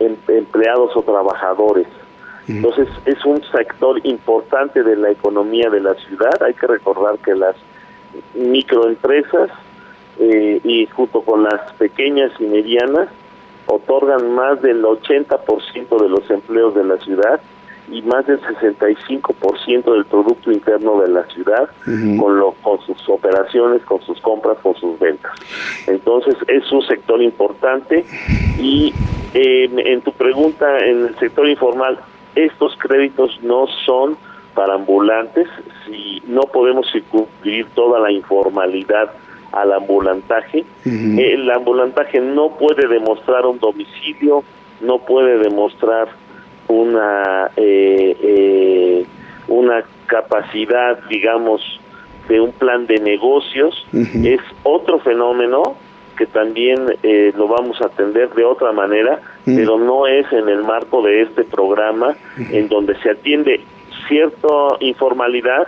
Em, 0.00 0.16
empleados 0.28 0.96
o 0.96 1.02
trabajadores. 1.02 1.86
Entonces 2.48 2.88
es 3.04 3.22
un 3.26 3.42
sector 3.52 4.00
importante 4.04 4.82
de 4.82 4.96
la 4.96 5.10
economía 5.10 5.68
de 5.68 5.80
la 5.80 5.94
ciudad. 5.94 6.42
Hay 6.42 6.54
que 6.54 6.66
recordar 6.66 7.18
que 7.18 7.34
las 7.34 7.54
microempresas 8.34 9.50
eh, 10.18 10.58
y 10.64 10.86
junto 10.86 11.20
con 11.20 11.44
las 11.44 11.72
pequeñas 11.74 12.32
y 12.40 12.44
medianas 12.44 13.08
otorgan 13.66 14.34
más 14.34 14.62
del 14.62 14.82
80% 14.82 16.02
de 16.02 16.08
los 16.08 16.28
empleos 16.30 16.74
de 16.74 16.84
la 16.84 16.96
ciudad 16.96 17.40
y 17.90 18.02
más 18.02 18.26
del 18.26 18.40
65% 18.40 19.92
del 19.92 20.04
Producto 20.04 20.52
Interno 20.52 21.00
de 21.00 21.08
la 21.08 21.24
ciudad 21.26 21.68
con, 21.84 22.38
lo, 22.38 22.52
con 22.62 22.80
sus 22.82 23.08
operaciones, 23.08 23.82
con 23.82 24.00
sus 24.02 24.20
compras, 24.20 24.58
con 24.62 24.74
sus 24.76 24.98
ventas. 24.98 25.32
Entonces 25.86 26.36
es 26.46 26.70
un 26.70 26.82
sector 26.82 27.20
importante 27.22 28.04
y 28.58 28.94
en 29.34 30.00
tu 30.02 30.12
pregunta 30.12 30.78
en 30.78 31.06
el 31.06 31.18
sector 31.18 31.48
informal, 31.48 31.98
estos 32.34 32.76
créditos 32.76 33.38
no 33.42 33.66
son 33.84 34.16
para 34.54 34.74
ambulantes, 34.74 35.48
si 35.86 36.22
no 36.26 36.42
podemos 36.42 36.90
circunscribir 36.90 37.66
toda 37.74 38.00
la 38.00 38.10
informalidad 38.10 39.10
al 39.52 39.72
ambulantaje, 39.72 40.64
el 40.84 41.50
ambulantaje 41.50 42.20
no 42.20 42.50
puede 42.56 42.86
demostrar 42.86 43.46
un 43.46 43.58
domicilio, 43.58 44.44
no 44.80 44.98
puede 44.98 45.38
demostrar 45.38 46.08
una 46.70 47.50
eh, 47.56 48.16
eh, 48.22 49.06
una 49.48 49.84
capacidad, 50.06 50.98
digamos, 51.08 51.60
de 52.28 52.40
un 52.40 52.52
plan 52.52 52.86
de 52.86 52.98
negocios, 53.00 53.86
es 53.92 54.40
otro 54.62 55.00
fenómeno 55.00 55.76
que 56.16 56.26
también 56.26 56.86
eh, 57.02 57.32
lo 57.36 57.48
vamos 57.48 57.80
a 57.80 57.86
atender 57.86 58.30
de 58.34 58.44
otra 58.44 58.72
manera, 58.72 59.20
pero 59.44 59.78
no 59.78 60.06
es 60.06 60.30
en 60.32 60.48
el 60.48 60.62
marco 60.62 61.02
de 61.02 61.22
este 61.22 61.44
programa 61.44 62.14
en 62.36 62.68
donde 62.68 62.94
se 63.00 63.10
atiende 63.10 63.60
cierta 64.06 64.48
informalidad, 64.80 65.66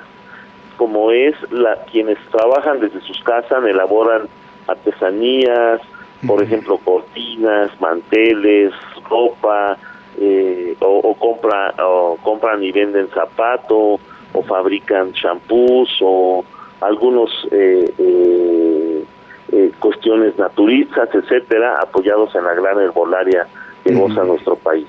como 0.77 1.11
es 1.11 1.35
la 1.51 1.77
quienes 1.91 2.19
trabajan 2.31 2.81
desde 2.81 3.01
sus 3.01 3.21
casas, 3.25 3.65
elaboran 3.65 4.29
artesanías, 4.69 5.81
por 6.27 6.43
ejemplo, 6.43 6.79
cortinas, 6.79 7.71
manteles, 7.81 8.73
ropa, 9.09 9.77
eh, 10.25 10.77
o, 10.79 11.14
compra, 11.14 11.75
o 11.85 12.16
compran 12.23 12.62
y 12.62 12.70
venden 12.70 13.09
zapatos 13.09 14.01
o 14.33 14.43
fabrican 14.47 15.12
champús 15.12 15.91
o 16.01 16.45
algunos 16.81 17.31
eh, 17.51 17.93
eh, 17.99 19.73
cuestiones 19.81 20.39
naturistas, 20.39 21.12
etcétera, 21.12 21.81
apoyados 21.83 22.33
en 22.37 22.45
la 22.45 22.55
gran 22.55 22.79
herbolaria 22.81 23.49
que 23.83 23.93
goza 23.95 24.23
nuestro 24.23 24.55
país. 24.55 24.87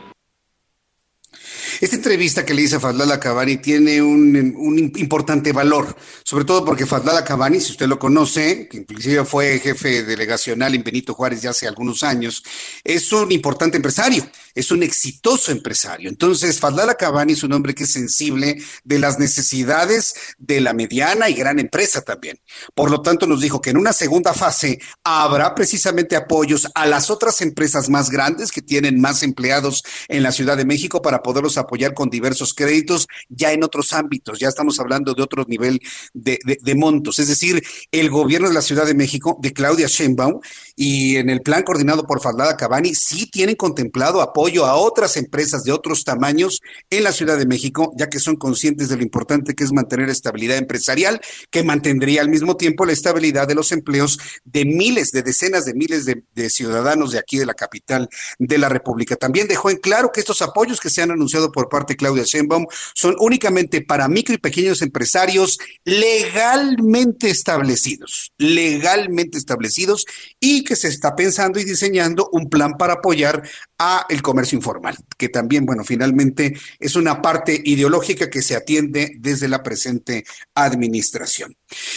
Esta 1.83 1.97
entrevista 1.97 2.45
que 2.45 2.53
le 2.53 2.61
hice 2.61 2.77
a 2.77 2.79
Fadlala 2.79 3.19
Cabani 3.19 3.57
tiene 3.57 4.01
un, 4.01 4.93
importante 4.95 5.51
valor, 5.51 5.93
sobre 6.23 6.45
todo 6.45 6.63
porque 6.63 6.85
Fadlala 6.85 7.25
Cabani, 7.25 7.59
si 7.59 7.73
usted 7.73 7.87
lo 7.87 7.99
conoce, 7.99 8.69
que 8.69 8.77
inclusive 8.77 9.25
fue 9.25 9.59
jefe 9.59 10.03
delegacional 10.03 10.75
en 10.75 10.81
Benito 10.81 11.13
Juárez 11.13 11.41
ya 11.41 11.49
hace 11.49 11.67
algunos 11.67 12.01
años, 12.03 12.41
es 12.85 13.11
un 13.11 13.33
importante 13.33 13.75
empresario, 13.75 14.25
es 14.55 14.71
un 14.71 14.81
exitoso 14.81 15.51
empresario. 15.51 16.07
Entonces, 16.07 16.57
Fadlala 16.57 16.95
Cabani 16.95 17.33
es 17.33 17.43
un 17.43 17.51
hombre 17.51 17.75
que 17.75 17.83
es 17.83 17.91
sensible 17.91 18.63
de 18.85 18.99
las 18.99 19.19
necesidades 19.19 20.15
de 20.37 20.61
la 20.61 20.71
mediana 20.71 21.29
y 21.29 21.33
gran 21.33 21.59
empresa 21.59 21.99
también. 21.99 22.39
Por 22.73 22.91
lo 22.91 23.01
tanto, 23.01 23.27
nos 23.27 23.41
dijo 23.41 23.59
que 23.59 23.71
en 23.71 23.77
una 23.77 23.91
segunda 23.91 24.33
fase 24.33 24.79
habrá 25.03 25.53
precisamente 25.53 26.15
apoyos 26.15 26.65
a 26.75 26.85
las 26.85 27.09
otras 27.09 27.41
empresas 27.41 27.89
más 27.89 28.09
grandes 28.09 28.53
que 28.53 28.61
tienen 28.61 29.01
más 29.01 29.21
empleados 29.21 29.83
en 30.07 30.23
la 30.23 30.31
Ciudad 30.31 30.55
de 30.55 30.63
México 30.63 31.01
para 31.01 31.21
poderlos 31.21 31.57
apoyar 31.57 31.72
con 31.93 32.09
diversos 32.09 32.53
créditos 32.53 33.07
ya 33.29 33.51
en 33.51 33.63
otros 33.63 33.93
ámbitos. 33.93 34.39
Ya 34.39 34.47
estamos 34.47 34.79
hablando 34.79 35.13
de 35.13 35.23
otro 35.23 35.45
nivel 35.47 35.79
de, 36.13 36.39
montos. 36.75 37.19
Es 37.19 37.27
decir, 37.27 37.63
el 37.91 38.09
gobierno 38.09 38.47
de 38.47 38.53
la 38.53 38.61
Ciudad 38.61 38.85
de 38.85 38.93
México, 38.93 39.37
de 39.41 39.53
Claudia 39.53 39.87
Sheinbaum, 39.87 40.39
y 40.75 41.17
en 41.17 41.29
el 41.29 41.41
plan 41.41 41.63
coordinado 41.63 42.05
por 42.05 42.21
Fadlada 42.21 42.57
Cabani, 42.57 42.95
sí 42.95 43.29
tienen 43.29 43.55
contemplado 43.55 44.21
apoyo 44.21 44.65
a 44.65 44.75
otras 44.75 45.17
empresas 45.17 45.63
de 45.63 45.71
otros 45.71 46.03
tamaños 46.03 46.61
en 46.89 47.03
la 47.03 47.11
Ciudad 47.11 47.37
de 47.37 47.45
México, 47.45 47.93
ya 47.97 48.09
que 48.09 48.19
son 48.19 48.35
conscientes 48.35 48.89
de 48.89 48.97
lo 48.97 49.03
importante 49.03 49.53
que 49.53 49.63
es 49.63 49.71
mantener 49.71 50.09
estabilidad 50.09 50.57
empresarial, 50.57 51.21
que 51.51 51.63
mantendría 51.63 52.21
al 52.21 52.29
mismo 52.29 52.57
tiempo 52.57 52.85
la 52.85 52.93
estabilidad 52.93 53.47
de 53.47 53.55
los 53.55 53.71
empleos 53.71 54.19
de 54.45 54.65
miles, 54.65 55.11
de 55.11 55.21
decenas 55.21 55.65
de 55.65 55.73
miles 55.73 56.05
de, 56.05 56.23
de 56.33 56.49
ciudadanos 56.49 57.11
de 57.11 57.19
aquí 57.19 57.37
de 57.37 57.45
la 57.45 57.53
capital 57.53 58.09
de 58.39 58.57
la 58.57 58.69
República. 58.69 59.15
También 59.15 59.47
dejó 59.47 59.69
en 59.69 59.77
claro 59.77 60.11
que 60.11 60.19
estos 60.19 60.41
apoyos 60.41 60.79
que 60.79 60.89
se 60.89 61.01
han 61.01 61.11
anunciado 61.11 61.51
por 61.51 61.69
parte 61.69 61.93
de 61.93 61.97
Claudia 61.97 62.23
Sheinbaum 62.23 62.65
son 62.93 63.15
únicamente 63.19 63.81
para 63.81 64.07
micro 64.07 64.33
y 64.33 64.37
pequeños 64.37 64.81
empresarios 64.81 65.57
legalmente 65.85 67.29
establecidos, 67.29 68.33
legalmente 68.37 69.37
establecidos 69.37 70.05
y 70.39 70.62
que 70.63 70.75
se 70.75 70.87
está 70.87 71.15
pensando 71.15 71.59
y 71.59 71.63
diseñando 71.63 72.29
un 72.31 72.49
plan 72.49 72.77
para 72.77 72.93
apoyar 72.93 73.43
a 73.77 74.05
el 74.09 74.21
comercio 74.21 74.55
informal, 74.55 74.97
que 75.17 75.29
también, 75.29 75.65
bueno, 75.65 75.83
finalmente 75.83 76.57
es 76.79 76.95
una 76.95 77.21
parte 77.21 77.61
ideológica 77.63 78.29
que 78.29 78.41
se 78.41 78.55
atiende 78.55 79.13
desde 79.19 79.47
la 79.47 79.63
presente 79.63 80.23
administración. 80.55 81.55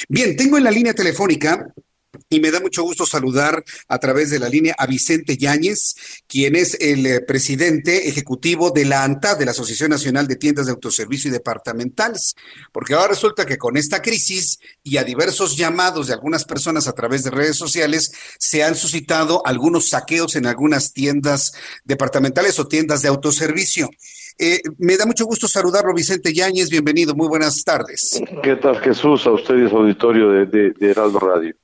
Bien, 0.08 0.36
tengo 0.36 0.58
en 0.58 0.64
la 0.64 0.70
línea 0.70 0.94
telefónica 0.94 1.72
y 2.28 2.40
me 2.40 2.50
da 2.50 2.60
mucho 2.60 2.82
gusto 2.82 3.06
saludar 3.06 3.64
a 3.88 3.98
través 3.98 4.30
de 4.30 4.38
la 4.38 4.48
línea 4.48 4.74
a 4.78 4.86
Vicente 4.86 5.36
Yáñez, 5.36 5.94
quien 6.26 6.56
es 6.56 6.76
el 6.80 7.06
eh, 7.06 7.20
presidente 7.20 8.08
ejecutivo 8.08 8.70
de 8.70 8.84
la 8.84 9.04
ANTA, 9.04 9.34
de 9.34 9.44
la 9.44 9.50
Asociación 9.52 9.90
Nacional 9.90 10.26
de 10.26 10.36
Tiendas 10.36 10.66
de 10.66 10.72
Autoservicio 10.72 11.28
y 11.28 11.32
Departamentales, 11.32 12.34
porque 12.72 12.94
ahora 12.94 13.08
resulta 13.08 13.46
que 13.46 13.58
con 13.58 13.76
esta 13.76 14.02
crisis 14.02 14.58
y 14.82 14.96
a 14.96 15.04
diversos 15.04 15.56
llamados 15.56 16.06
de 16.06 16.14
algunas 16.14 16.44
personas 16.44 16.88
a 16.88 16.92
través 16.92 17.24
de 17.24 17.30
redes 17.30 17.56
sociales, 17.56 18.12
se 18.38 18.62
han 18.62 18.74
suscitado 18.74 19.42
algunos 19.44 19.88
saqueos 19.88 20.36
en 20.36 20.46
algunas 20.46 20.92
tiendas 20.92 21.52
departamentales 21.84 22.58
o 22.58 22.66
tiendas 22.66 23.02
de 23.02 23.08
autoservicio. 23.08 23.90
Eh, 24.38 24.60
me 24.78 24.96
da 24.96 25.06
mucho 25.06 25.24
gusto 25.24 25.48
saludarlo, 25.48 25.94
Vicente 25.94 26.34
Yáñez, 26.34 26.68
bienvenido, 26.68 27.14
muy 27.14 27.26
buenas 27.26 27.64
tardes. 27.64 28.22
¿Qué 28.42 28.56
tal, 28.56 28.78
Jesús? 28.80 29.26
A 29.26 29.30
usted 29.30 29.56
y 29.56 29.66
a 29.66 29.70
su 29.70 29.76
auditorio 29.78 30.30
de 30.30 30.74
Heraldo 30.80 31.18
Radio. 31.18 31.54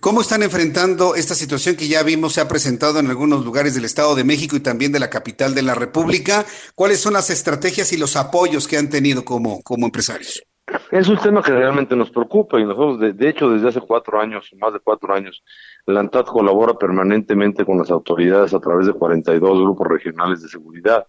¿Cómo 0.00 0.20
están 0.20 0.42
enfrentando 0.42 1.14
esta 1.14 1.34
situación 1.34 1.76
que 1.76 1.88
ya 1.88 2.02
vimos 2.02 2.32
se 2.34 2.40
ha 2.40 2.48
presentado 2.48 2.98
en 2.98 3.08
algunos 3.08 3.44
lugares 3.44 3.74
del 3.74 3.84
Estado 3.84 4.14
de 4.14 4.24
México 4.24 4.56
y 4.56 4.60
también 4.60 4.92
de 4.92 5.00
la 5.00 5.10
capital 5.10 5.54
de 5.54 5.62
la 5.62 5.74
República? 5.74 6.44
¿Cuáles 6.74 7.00
son 7.00 7.12
las 7.12 7.30
estrategias 7.30 7.92
y 7.92 7.96
los 7.96 8.16
apoyos 8.16 8.66
que 8.66 8.76
han 8.76 8.88
tenido 8.88 9.24
como, 9.24 9.62
como 9.62 9.86
empresarios? 9.86 10.42
Es 10.90 11.08
un 11.08 11.18
tema 11.18 11.42
que 11.42 11.52
realmente 11.52 11.96
nos 11.96 12.10
preocupa 12.10 12.60
y 12.60 12.64
nosotros, 12.64 13.00
de, 13.00 13.28
hecho, 13.28 13.50
desde 13.50 13.68
hace 13.68 13.80
cuatro 13.80 14.20
años, 14.20 14.50
más 14.58 14.72
de 14.72 14.80
cuatro 14.80 15.12
años, 15.14 15.42
la 15.86 16.00
ANTAD 16.00 16.26
colabora 16.26 16.74
permanentemente 16.74 17.64
con 17.64 17.78
las 17.78 17.90
autoridades 17.90 18.54
a 18.54 18.60
través 18.60 18.86
de 18.86 18.92
42 18.92 19.60
grupos 19.60 19.88
regionales 19.88 20.42
de 20.42 20.48
seguridad. 20.48 21.06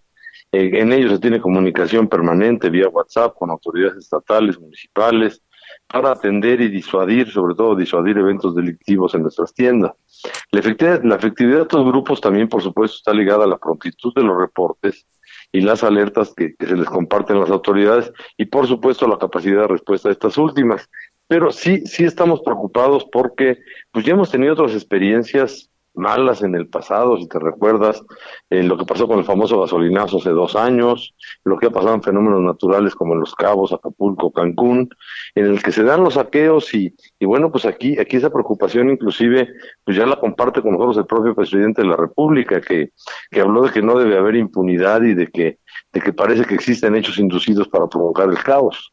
Eh, 0.50 0.70
en 0.74 0.92
ellos 0.92 1.12
se 1.12 1.18
tiene 1.18 1.40
comunicación 1.40 2.08
permanente 2.08 2.70
vía 2.70 2.88
WhatsApp 2.88 3.34
con 3.38 3.50
autoridades 3.50 3.98
estatales, 3.98 4.58
municipales, 4.58 5.42
para 5.92 6.12
atender 6.12 6.60
y 6.62 6.68
disuadir, 6.68 7.30
sobre 7.30 7.54
todo 7.54 7.76
disuadir 7.76 8.16
eventos 8.16 8.54
delictivos 8.54 9.14
en 9.14 9.22
nuestras 9.22 9.52
tiendas. 9.52 9.92
La 10.50 10.60
efectividad, 10.60 11.02
la 11.04 11.16
efectividad 11.16 11.56
de 11.58 11.62
estos 11.62 11.84
grupos 11.84 12.20
también, 12.20 12.48
por 12.48 12.62
supuesto, 12.62 12.96
está 12.96 13.12
ligada 13.12 13.44
a 13.44 13.48
la 13.48 13.58
prontitud 13.58 14.12
de 14.14 14.22
los 14.22 14.38
reportes 14.38 15.06
y 15.52 15.60
las 15.60 15.84
alertas 15.84 16.32
que, 16.34 16.54
se 16.58 16.76
les 16.76 16.88
comparten 16.88 17.36
a 17.36 17.40
las 17.40 17.50
autoridades 17.50 18.10
y, 18.38 18.46
por 18.46 18.66
supuesto, 18.66 19.06
la 19.06 19.18
capacidad 19.18 19.62
de 19.62 19.68
respuesta 19.68 20.08
de 20.08 20.14
estas 20.14 20.38
últimas. 20.38 20.88
Pero 21.28 21.50
sí, 21.50 21.82
sí 21.86 22.04
estamos 22.04 22.40
preocupados 22.40 23.06
porque 23.12 23.58
pues 23.90 24.04
ya 24.04 24.12
hemos 24.12 24.30
tenido 24.30 24.54
otras 24.54 24.72
experiencias 24.72 25.70
malas 25.94 26.42
en 26.42 26.54
el 26.54 26.68
pasado, 26.68 27.16
si 27.18 27.28
te 27.28 27.38
recuerdas, 27.38 28.02
eh, 28.50 28.62
lo 28.62 28.78
que 28.78 28.84
pasó 28.84 29.06
con 29.06 29.18
el 29.18 29.24
famoso 29.24 29.60
gasolinazo 29.60 30.18
hace 30.18 30.30
dos 30.30 30.56
años, 30.56 31.14
lo 31.44 31.58
que 31.58 31.66
ha 31.66 31.70
pasado 31.70 31.94
en 31.94 32.02
fenómenos 32.02 32.40
naturales 32.40 32.94
como 32.94 33.14
en 33.14 33.20
Los 33.20 33.34
Cabos, 33.34 33.72
Acapulco, 33.72 34.32
Cancún, 34.32 34.88
en 35.34 35.46
el 35.46 35.62
que 35.62 35.72
se 35.72 35.82
dan 35.82 36.02
los 36.02 36.14
saqueos 36.14 36.72
y, 36.74 36.94
y 37.18 37.26
bueno, 37.26 37.50
pues 37.50 37.64
aquí, 37.66 37.98
aquí 37.98 38.16
esa 38.16 38.30
preocupación 38.30 38.90
inclusive, 38.90 39.48
pues 39.84 39.96
ya 39.96 40.06
la 40.06 40.16
comparte 40.16 40.62
con 40.62 40.72
nosotros 40.72 40.98
el 40.98 41.06
propio 41.06 41.34
presidente 41.34 41.82
de 41.82 41.88
la 41.88 41.96
República, 41.96 42.60
que, 42.60 42.90
que 43.30 43.40
habló 43.40 43.62
de 43.62 43.70
que 43.70 43.82
no 43.82 43.98
debe 43.98 44.16
haber 44.16 44.36
impunidad 44.36 45.02
y 45.02 45.14
de 45.14 45.26
que, 45.28 45.58
de 45.92 46.00
que 46.00 46.12
parece 46.12 46.44
que 46.44 46.54
existen 46.54 46.96
hechos 46.96 47.18
inducidos 47.18 47.68
para 47.68 47.86
provocar 47.86 48.28
el 48.28 48.38
caos. 48.38 48.92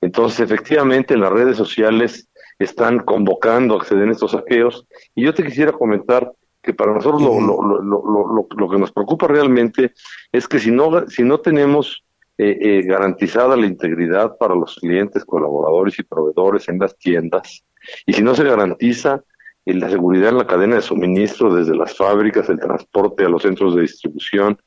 Entonces, 0.00 0.40
efectivamente, 0.40 1.14
en 1.14 1.20
las 1.20 1.32
redes 1.32 1.56
sociales 1.56 2.28
están 2.58 3.00
convocando 3.00 3.74
a 3.74 3.78
acceder 3.78 4.08
a 4.08 4.12
estos 4.12 4.32
saqueos. 4.32 4.86
Y 5.14 5.24
yo 5.24 5.34
te 5.34 5.44
quisiera 5.44 5.72
comentar 5.72 6.32
que 6.62 6.74
para 6.74 6.92
nosotros 6.92 7.22
lo, 7.22 7.40
lo, 7.40 7.82
lo, 7.82 8.46
lo, 8.48 8.68
que 8.68 8.78
nos 8.78 8.92
preocupa 8.92 9.26
realmente 9.26 9.92
es 10.32 10.48
que 10.48 10.58
si 10.58 10.70
no, 10.70 11.08
si 11.08 11.22
no 11.22 11.38
tenemos 11.40 12.04
eh, 12.36 12.58
eh, 12.60 12.82
garantizada 12.82 13.56
la 13.56 13.66
integridad 13.66 14.36
para 14.36 14.54
los 14.54 14.76
clientes, 14.76 15.24
colaboradores 15.24 15.98
y 15.98 16.02
proveedores 16.02 16.68
en 16.68 16.78
las 16.78 16.96
tiendas, 16.98 17.64
y 18.06 18.12
si 18.12 18.22
no 18.22 18.34
se 18.34 18.44
garantiza 18.44 19.22
eh, 19.64 19.74
la 19.74 19.88
seguridad 19.88 20.30
en 20.30 20.38
la 20.38 20.46
cadena 20.46 20.76
de 20.76 20.82
suministro 20.82 21.54
desde 21.54 21.76
las 21.76 21.96
fábricas, 21.96 22.48
el 22.48 22.58
transporte 22.58 23.24
a 23.24 23.28
los 23.28 23.42
centros 23.42 23.74
de 23.74 23.82
distribución, 23.82 24.58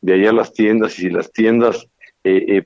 de 0.00 0.14
allá 0.14 0.30
a 0.30 0.34
las 0.34 0.52
tiendas, 0.52 0.98
y 0.98 1.02
si 1.02 1.10
las 1.10 1.32
tiendas 1.32 1.86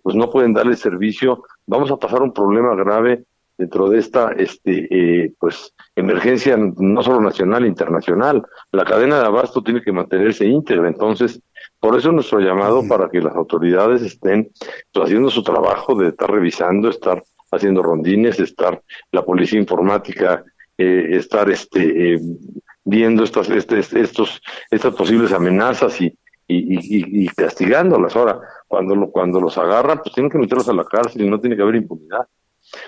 pues 0.03 0.17
no 0.17 0.31
pueden 0.31 0.53
darle 0.53 0.75
servicio, 0.75 1.45
vamos 1.65 1.89
a 1.91 1.97
pasar 1.97 2.23
un 2.23 2.33
problema 2.33 2.75
grave 2.75 3.25
dentro 3.57 3.89
de 3.89 3.99
esta 3.99 4.33
este 4.33 4.89
eh, 4.91 5.33
pues 5.39 5.73
emergencia 5.95 6.57
no 6.57 7.03
solo 7.03 7.21
nacional 7.21 7.67
internacional. 7.67 8.43
La 8.73 8.85
cadena 8.85 9.21
de 9.21 9.27
abasto 9.27 9.63
tiene 9.63 9.83
que 9.83 9.93
mantenerse 9.93 10.47
íntegra. 10.47 10.89
Entonces 10.89 11.41
por 11.79 11.97
eso 11.97 12.13
nuestro 12.13 12.41
llamado 12.41 12.87
para 12.89 13.09
que 13.09 13.21
las 13.21 13.35
autoridades 13.35 14.03
estén 14.03 14.51
pues, 14.93 15.07
haciendo 15.07 15.31
su 15.31 15.43
trabajo 15.43 15.95
de 15.95 16.09
estar 16.09 16.31
revisando 16.31 16.89
estar 16.89 17.23
haciendo 17.51 17.83
rondines 17.83 18.41
estar 18.41 18.83
la 19.13 19.25
policía 19.25 19.61
informática 19.61 20.45
eh, 20.77 21.09
estar 21.11 21.49
este 21.51 22.15
eh, 22.15 22.21
viendo 22.85 23.23
estas 23.23 23.49
este, 23.51 23.79
estos 23.79 24.43
estas 24.71 24.95
posibles 24.95 25.33
amenazas 25.33 26.01
y 26.01 26.17
y, 26.47 26.75
y, 26.75 27.25
y, 27.25 27.29
castigándolas. 27.29 28.15
Ahora 28.17 28.39
cuando 28.69 29.11
cuando 29.11 29.41
los 29.41 29.57
agarran 29.57 30.01
pues 30.03 30.15
tienen 30.15 30.31
que 30.31 30.37
meterlos 30.37 30.69
a 30.69 30.75
la 30.75 30.85
cárcel 30.85 31.23
y 31.23 31.31
no 31.31 31.41
tiene 31.41 31.57
que 31.57 31.63
haber 31.63 31.77
impunidad 31.77 32.27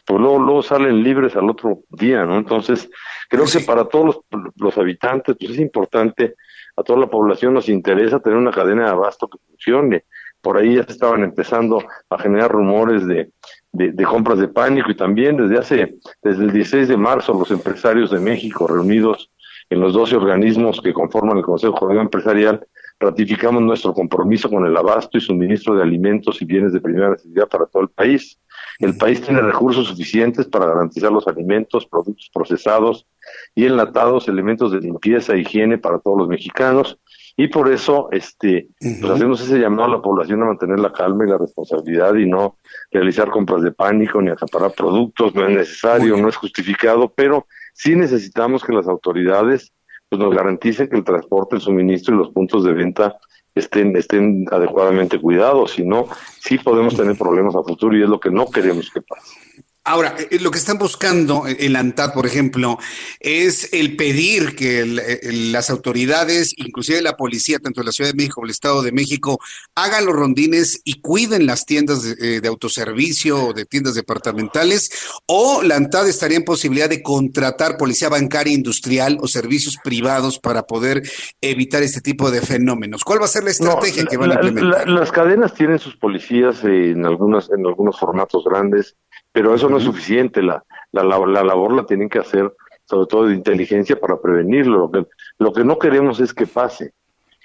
pues 0.05 0.21
luego, 0.21 0.39
luego 0.39 0.63
salen 0.63 1.03
libres 1.03 1.37
al 1.37 1.51
otro 1.51 1.81
día, 1.91 2.25
¿no? 2.25 2.37
Entonces, 2.39 2.89
creo 3.29 3.45
que 3.45 3.61
para 3.61 3.85
todos 3.85 4.21
los, 4.57 4.79
habitantes, 4.79 5.37
pues 5.39 5.53
es 5.53 5.59
importante, 5.59 6.35
a 6.77 6.83
toda 6.83 7.01
la 7.01 7.07
población 7.07 7.55
nos 7.55 7.69
interesa 7.69 8.21
tener 8.21 8.39
una 8.39 8.51
cadena 8.51 8.85
de 8.85 8.91
abasto 8.91 9.29
que 9.29 9.39
funcione. 9.47 10.05
Por 10.41 10.59
ahí 10.59 10.77
ya 10.77 10.85
se 10.85 10.93
estaban 10.93 11.25
empezando 11.25 11.83
a 12.11 12.19
generar 12.19 12.51
rumores 12.51 13.07
de, 13.07 13.31
de, 13.73 14.05
compras 14.05 14.39
de 14.39 14.49
pánico 14.49 14.91
y 14.91 14.95
también 14.95 15.37
desde 15.37 15.59
hace, 15.59 15.97
desde 16.23 16.45
el 16.45 16.53
16 16.53 16.89
de 16.89 16.97
marzo, 16.97 17.35
los 17.35 17.51
empresarios 17.51 18.11
de 18.11 18.21
México 18.21 18.67
reunidos 18.67 19.31
en 19.71 19.81
los 19.81 19.93
12 19.93 20.17
organismos 20.17 20.81
que 20.81 20.93
conforman 20.93 21.39
el 21.39 21.45
Consejo 21.45 21.75
Coordinador 21.75 22.07
Empresarial, 22.07 22.67
ratificamos 22.99 23.63
nuestro 23.63 23.93
compromiso 23.93 24.49
con 24.49 24.65
el 24.67 24.77
abasto 24.77 25.19
y 25.19 25.21
suministro 25.21 25.75
de 25.75 25.83
alimentos 25.83 26.41
y 26.41 26.45
bienes 26.45 26.73
de 26.73 26.81
primera 26.81 27.11
necesidad 27.11 27.49
para 27.49 27.67
todo 27.67 27.83
el 27.83 27.89
país. 27.91 28.39
El 28.79 28.97
país 28.97 29.21
tiene 29.21 29.41
recursos 29.41 29.89
suficientes 29.89 30.47
para 30.47 30.67
garantizar 30.67 31.13
los 31.13 31.27
alimentos, 31.29 31.87
productos 31.87 32.31
procesados 32.33 33.07
y 33.55 33.67
enlatados, 33.67 34.29
elementos 34.29 34.73
de 34.73 34.81
limpieza 34.81 35.35
e 35.35 35.41
higiene 35.41 35.79
para 35.79 35.99
todos 35.99 36.19
los 36.19 36.29
mexicanos. 36.29 36.99
Y 37.39 37.49
por 37.49 37.71
eso 37.71 38.09
este, 38.13 38.69
pues 38.81 39.11
hacemos 39.13 39.43
ese 39.43 39.59
llamado 39.59 39.85
a 39.85 39.97
la 39.97 40.03
población 40.03 40.43
a 40.43 40.47
mantener 40.47 40.81
la 40.81 40.93
calma 40.93 41.27
y 41.27 41.29
la 41.29 41.37
responsabilidad 41.37 42.15
y 42.15 42.27
no 42.27 42.57
realizar 42.91 43.29
compras 43.31 43.63
de 43.63 43.73
pánico 43.73 44.23
ni 44.23 44.31
acaparar 44.31 44.73
productos. 44.73 45.35
No 45.35 45.47
es 45.47 45.55
necesario, 45.55 46.17
no 46.17 46.31
es 46.31 46.37
justificado, 46.37 47.13
pero 47.15 47.47
sí 47.75 47.95
necesitamos 47.95 48.65
que 48.65 48.73
las 48.73 48.89
autoridades 48.89 49.75
pues, 50.09 50.21
nos 50.21 50.35
garanticen 50.35 50.89
que 50.89 50.97
el 50.97 51.05
transporte, 51.05 51.57
el 51.57 51.63
suministro 51.63 52.15
y 52.15 52.19
los 52.19 52.31
puntos 52.31 52.65
de 52.65 52.73
venta 52.73 53.17
estén, 53.55 53.97
estén 53.97 54.47
adecuadamente 54.51 55.21
cuidados, 55.21 55.73
si 55.73 55.83
no, 55.83 56.07
sí 56.41 56.59
podemos 56.59 56.97
tener 56.97 57.17
problemas 57.17 57.57
a 57.57 57.63
futuro 57.63 57.97
y 57.97 58.03
es 58.03 58.09
lo 58.09 58.21
que 58.21 58.31
no 58.31 58.47
queremos 58.47 58.91
que 58.91 59.01
pase. 59.03 59.46
Ahora, 59.89 60.17
eh, 60.19 60.41
lo 60.41 60.51
que 60.51 60.59
están 60.59 60.79
buscando 60.79 61.47
eh, 61.47 61.59
el 61.61 61.77
ANTAD, 61.77 62.13
por 62.13 62.27
ejemplo, 62.27 62.77
es 63.21 63.73
el 63.73 63.97
pedir 63.97 64.57
que 64.57 64.81
eh, 64.81 65.33
las 65.53 65.71
autoridades, 65.71 66.55
inclusive 66.57 67.01
la 67.03 67.17
policía, 67.17 67.61
tanto 67.61 67.83
de 67.83 67.85
la 67.85 67.93
Ciudad 67.93 68.11
de 68.11 68.17
México 68.17 68.35
como 68.35 68.47
el 68.47 68.51
Estado 68.51 68.83
de 68.83 68.91
México, 68.91 69.39
hagan 69.77 70.05
los 70.05 70.17
rondines 70.17 70.81
y 70.83 71.01
cuiden 71.01 71.47
las 71.47 71.67
tiendas 71.67 72.03
de, 72.03 72.43
autoservicio 72.49 73.47
o 73.47 73.53
de 73.53 73.65
tiendas 73.65 73.95
departamentales, 73.95 74.91
o 75.27 75.63
la 75.63 75.77
ANTAD 75.77 76.09
estaría 76.09 76.39
en 76.39 76.45
posibilidad 76.45 76.91
de 76.91 77.03
contratar 77.03 77.77
policía 77.77 78.09
bancaria 78.09 78.53
industrial 78.53 79.19
o 79.21 79.29
servicios 79.29 79.77
privados 79.85 80.41
para 80.41 80.65
poder 80.65 81.03
evitar 81.41 81.85
este 81.85 82.01
tipo 82.01 82.33
de 82.33 82.41
fenómenos. 82.41 83.05
¿Cuál 83.05 83.21
va 83.21 83.27
a 83.27 83.29
ser 83.29 83.45
la 83.45 83.51
estrategia 83.51 84.05
que 84.05 84.17
van 84.17 84.33
a 84.33 84.35
implementar? 84.35 84.89
las 84.89 85.13
cadenas 85.13 85.55
tienen 85.55 85.79
sus 85.79 85.97
policías 85.97 86.65
en 86.65 87.07
algunas, 87.07 87.51
en 87.51 87.65
algunos 87.65 88.01
formatos 88.01 88.43
grandes 88.45 88.97
pero 89.37 89.55
eso 89.55 89.69
no 89.69 89.77
es 89.77 89.85
suficiente, 89.85 90.41
la, 90.41 90.65
la, 90.93 91.03
la, 91.05 91.45
labor 91.45 91.75
la 91.75 91.85
tienen 91.85 92.09
que 92.09 92.19
hacer 92.19 92.51
sobre 92.87 93.07
todo 93.07 93.27
de 93.27 93.35
inteligencia 93.35 94.01
para 94.01 94.19
prevenirlo. 94.19 94.79
Lo 94.79 94.91
que, 94.91 95.07
lo 95.39 95.53
que 95.53 95.63
no 95.63 95.79
queremos 95.79 96.21
es 96.21 96.33
que 96.33 96.47
pase. 96.47 96.95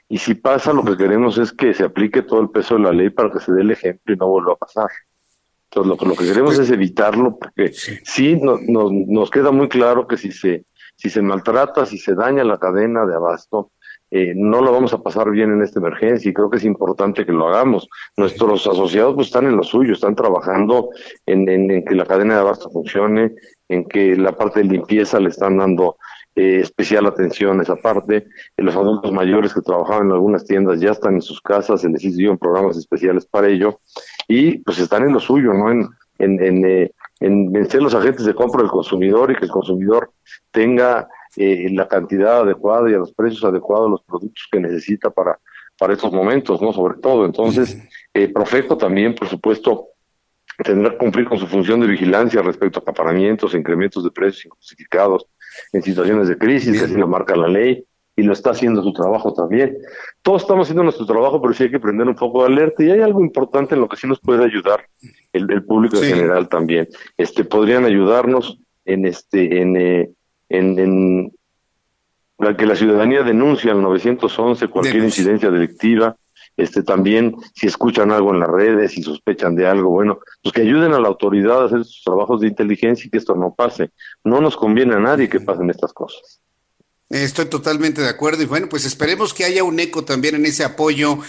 Y 0.08 0.18
si 0.18 0.36
pasa, 0.36 0.72
lo 0.72 0.86
que 0.86 0.96
queremos 0.96 1.38
es 1.38 1.52
que 1.52 1.74
se 1.74 1.84
aplique 1.84 2.22
todo 2.22 2.40
el 2.40 2.50
peso 2.50 2.76
de 2.76 2.84
la 2.84 2.94
ley 2.94 3.10
para 3.10 3.30
que 3.30 3.42
se 3.42 3.52
dé 3.52 3.60
el 3.60 3.72
ejemplo 3.72 4.14
y 4.14 4.18
no 4.18 4.30
vuelva 4.30 4.54
a 4.54 4.56
pasar. 4.56 4.88
Entonces, 5.66 5.90
lo, 5.90 5.98
que, 5.98 6.06
lo 6.06 6.16
que 6.16 6.28
queremos 6.28 6.58
es 6.58 6.72
evitarlo, 6.72 7.38
porque 7.38 7.74
sí, 7.74 8.40
no, 8.42 8.58
nos 8.90 9.30
queda 9.30 9.52
muy 9.52 9.68
claro 9.68 10.08
que 10.08 10.16
si 10.16 10.32
se, 10.32 10.64
si 10.96 11.10
se 11.10 11.22
maltrata, 11.22 11.86
si 11.86 11.98
se 11.98 12.16
daña 12.16 12.46
la 12.46 12.58
cadena 12.58 13.06
de 13.06 13.16
abasto, 13.16 13.74
eh, 14.14 14.34
no 14.36 14.62
lo 14.62 14.74
vamos 14.74 14.94
a 14.94 15.02
pasar 15.02 15.32
bien 15.32 15.52
en 15.54 15.62
esta 15.62 15.80
emergencia 15.80 16.30
y 16.30 16.34
creo 16.34 16.50
que 16.50 16.58
es 16.58 16.66
importante 16.66 17.26
que 17.26 17.32
lo 17.32 17.48
hagamos. 17.48 17.88
Nuestros 18.18 18.68
asociados 18.68 19.16
pues 19.16 19.28
están 19.28 19.46
en 19.46 19.56
lo 19.56 19.64
suyo, 19.64 19.94
están 19.94 20.16
trabajando 20.16 20.90
en, 21.26 21.46
que 21.86 21.96
la 21.96 22.06
cadena 22.06 22.36
de 22.36 22.42
abasto 22.42 22.70
funcione, 22.70 23.34
en 23.70 23.86
que 23.86 24.18
la 24.18 24.34
parte 24.34 24.60
de 24.60 24.66
limpieza 24.66 25.18
le 25.18 25.30
están 25.30 25.58
dando 25.58 25.96
eh, 26.36 26.60
especial 26.60 27.06
atención 27.06 27.60
a 27.60 27.64
esa 27.64 27.78
parte. 27.78 28.28
los 28.58 28.76
adultos 28.76 29.14
mayores 29.14 29.54
que 29.54 29.62
trabajaban 29.62 30.08
en 30.08 30.12
algunas 30.12 30.46
tiendas 30.46 30.82
ya 30.82 30.92
están 30.92 31.16
en 31.16 31.22
sus 31.22 31.40
casas, 31.40 31.80
se 31.80 31.90
les 31.90 32.04
hicieron 32.04 32.38
programas 32.38 32.76
especiales 32.76 33.26
para 33.26 33.48
ello 33.48 33.80
y 34.28 34.58
pues 34.58 34.78
están 34.80 35.04
en 35.04 35.14
lo 35.14 35.22
suyo, 35.22 35.54
¿no? 35.54 35.72
En, 35.72 35.88
en, 36.20 36.44
en, 36.44 36.66
eh, 36.66 36.92
en 37.22 37.70
ser 37.70 37.82
los 37.82 37.96
agentes 37.96 38.26
de 38.26 38.34
compra 38.34 38.62
del 38.62 38.72
consumidor 38.72 39.32
y 39.32 39.36
que 39.36 39.46
el 39.46 39.52
consumidor 39.52 40.12
tenga 40.52 41.08
eh, 41.38 41.70
la 41.72 41.88
cantidad 41.88 42.42
adecuada 42.42 42.90
y 42.90 42.94
a 42.94 42.98
los 42.98 43.14
precios 43.14 43.44
adecuados 43.44 43.90
los 43.90 44.04
productos 44.04 44.48
que 44.52 44.60
necesita 44.60 45.10
para, 45.10 45.40
para 45.78 45.94
estos 45.94 46.12
momentos, 46.12 46.62
¿no? 46.62 46.74
Sobre 46.74 47.00
todo. 47.00 47.26
Entonces, 47.26 47.78
eh, 48.14 48.28
Profeco 48.28 48.78
también, 48.78 49.16
por 49.16 49.28
supuesto, 49.28 49.88
tendrá 50.64 50.92
que 50.92 50.98
cumplir 50.98 51.28
con 51.28 51.40
su 51.40 51.48
función 51.48 51.80
de 51.80 51.88
vigilancia 51.88 52.42
respecto 52.42 52.80
a 52.80 52.82
acaparamientos, 52.82 53.56
incrementos 53.56 54.04
de 54.04 54.12
precios 54.12 54.46
injustificados 54.46 55.26
en 55.74 55.82
situaciones 55.82 56.28
de 56.28 56.38
crisis, 56.38 56.78
que 56.78 56.86
así 56.86 56.96
lo 56.96 57.08
marca 57.08 57.36
la 57.36 57.48
ley, 57.48 57.84
y 58.16 58.24
lo 58.24 58.34
está 58.34 58.52
haciendo 58.52 58.84
su 58.84 58.94
trabajo 58.94 59.34
también. 59.34 59.78
Todos 60.22 60.42
estamos 60.44 60.68
haciendo 60.68 60.84
nuestro 60.84 61.06
trabajo, 61.06 61.42
pero 61.42 61.54
sí 61.54 61.64
hay 61.64 61.72
que 61.72 61.80
prender 61.80 62.08
un 62.08 62.16
poco 62.16 62.42
de 62.42 62.54
alerta, 62.54 62.84
y 62.84 62.92
hay 62.92 63.00
algo 63.00 63.22
importante 63.22 63.76
en 63.76 63.82
lo 63.82 63.88
que 63.88 63.98
sí 63.98 64.08
nos 64.08 64.20
puede 64.20 64.44
ayudar 64.44 64.86
el, 65.34 65.50
el 65.50 65.64
público 65.64 65.98
en 65.98 66.16
general 66.16 66.50
también. 66.50 66.88
Este, 67.18 67.44
podrían 67.44 67.86
ayudarnos 67.86 68.60
en 68.86 69.06
este, 69.06 69.62
en, 69.62 69.78
eh, 69.78 70.12
en, 70.52 71.32
la 72.38 72.58
que 72.58 72.66
la 72.66 72.76
ciudadanía 72.76 73.24
denuncia 73.24 73.72
al 73.72 73.82
911 73.82 74.68
cualquier 74.68 75.04
incidencia 75.04 75.52
delictiva, 75.52 76.16
este 76.58 76.84
también 76.84 77.36
si 77.54 77.68
escuchan 77.68 78.12
algo 78.12 78.34
en 78.34 78.40
las 78.40 78.50
redes, 78.50 78.92
si 78.92 79.04
sospechan 79.04 79.56
de 79.56 79.68
algo, 79.68 79.90
bueno, 79.92 80.20
pues 80.42 80.54
que 80.54 80.62
ayuden 80.62 80.94
a 80.94 81.00
la 81.00 81.08
autoridad 81.08 81.62
a 81.62 81.66
hacer 81.66 81.86
sus 81.86 82.04
trabajos 82.04 82.42
de 82.42 82.48
inteligencia 82.48 83.08
y 83.08 83.10
que 83.10 83.20
esto 83.20 83.36
no 83.36 83.54
pase. 83.54 83.92
No 84.24 84.42
nos 84.42 84.58
conviene 84.58 84.96
a 84.96 85.00
nadie 85.00 85.30
que 85.30 85.40
pasen 85.40 85.70
estas 85.70 85.94
cosas. 85.94 86.42
Estoy 87.12 87.46
totalmente 87.46 88.02
de 88.02 88.08
acuerdo 88.08 88.42
y 88.44 88.46
bueno, 88.46 88.70
pues 88.70 88.86
esperemos 88.86 89.34
que 89.34 89.44
haya 89.44 89.64
un 89.66 89.80
eco 89.80 90.06
también 90.06 90.36
en 90.36 90.46
ese 90.46 90.64
apoyo 90.64 91.20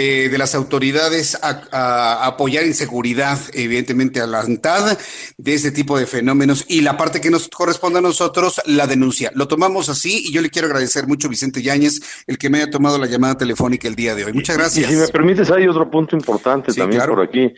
eh, 0.00 0.28
de 0.30 0.38
las 0.38 0.54
autoridades 0.54 1.36
a, 1.42 2.24
apoyar 2.26 2.62
en 2.62 2.74
seguridad, 2.74 3.36
evidentemente, 3.52 4.20
a 4.20 4.26
la 4.26 4.40
ANTAD 4.40 4.96
de 5.36 5.54
este 5.54 5.72
tipo 5.72 5.98
de 5.98 6.06
fenómenos 6.06 6.64
y 6.68 6.82
la 6.82 6.96
parte 6.96 7.20
que 7.20 7.30
nos 7.30 7.48
corresponde 7.48 7.98
a 7.98 8.02
nosotros, 8.02 8.60
la 8.66 8.86
denuncia. 8.86 9.32
Lo 9.34 9.48
tomamos 9.48 9.88
así 9.88 10.24
y 10.28 10.32
yo 10.32 10.40
le 10.40 10.50
quiero 10.50 10.66
agradecer 10.66 11.08
mucho, 11.08 11.28
Vicente 11.28 11.62
Yáñez, 11.62 12.24
el 12.28 12.38
que 12.38 12.48
me 12.48 12.58
haya 12.58 12.70
tomado 12.70 12.96
la 12.96 13.06
llamada 13.06 13.36
telefónica 13.36 13.88
el 13.88 13.96
día 13.96 14.14
de 14.14 14.24
hoy. 14.24 14.32
Muchas 14.32 14.56
gracias. 14.56 14.88
Y, 14.88 14.94
si 14.94 15.00
me 15.00 15.08
permites, 15.08 15.50
hay 15.50 15.66
otro 15.66 15.90
punto 15.90 16.14
importante 16.14 16.72
también 16.72 17.02
por 17.06 17.20
aquí. 17.20 17.52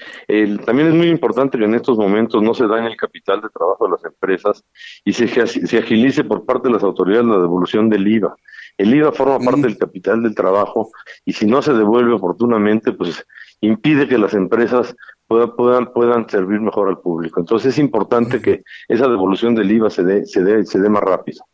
también 0.65 0.89
es 0.89 0.95
muy 0.95 1.09
importante 1.09 1.59
que 1.59 1.65
en 1.65 1.75
estos 1.75 1.99
momentos 1.99 2.43
no 2.43 2.55
se 2.55 2.67
dañe 2.67 2.89
el 2.89 2.97
capital 2.97 3.43
de 3.43 3.49
trabajo 3.51 3.85
de 3.85 3.91
las 3.91 4.05
empresas 4.05 4.65
y 5.05 5.13
se, 5.13 5.29
se 5.47 5.79
agilice 5.79 6.25
por 6.25 6.47
parte 6.47 6.69
de 6.69 6.75
las 6.75 6.83
autoridades 6.83 7.27
la 7.27 7.39
devolución 7.39 7.70
del 7.79 8.07
IVA. 8.07 8.35
El 8.77 8.95
IVA 8.95 9.13
forma 9.13 9.39
parte 9.39 9.63
del 9.63 9.77
capital 9.77 10.23
del 10.23 10.35
trabajo 10.35 10.91
y 11.25 11.35
si 11.35 11.47
no 11.47 11.61
se 11.61 11.75
devuelve 11.75 12.15
oportunamente, 12.15 12.93
pues 12.93 13.25
impide 13.61 14.09
que 14.09 14.17
las 14.17 14.33
empresas 14.35 14.95
puedan, 15.27 15.55
puedan, 15.55 15.93
puedan 15.93 16.29
servir 16.29 16.61
mejor 16.61 16.89
al 16.89 16.99
público. 16.99 17.41
Entonces 17.41 17.75
es 17.75 17.79
importante 17.79 18.41
que 18.41 18.63
esa 18.89 19.07
devolución 19.07 19.55
del 19.55 19.71
IVA 19.71 19.91
se 19.91 20.03
dé, 20.03 20.27
se 20.27 20.43
dé, 20.43 20.65
se 20.65 20.81
dé 20.81 20.89
más 20.89 21.03
rápido. 21.03 21.45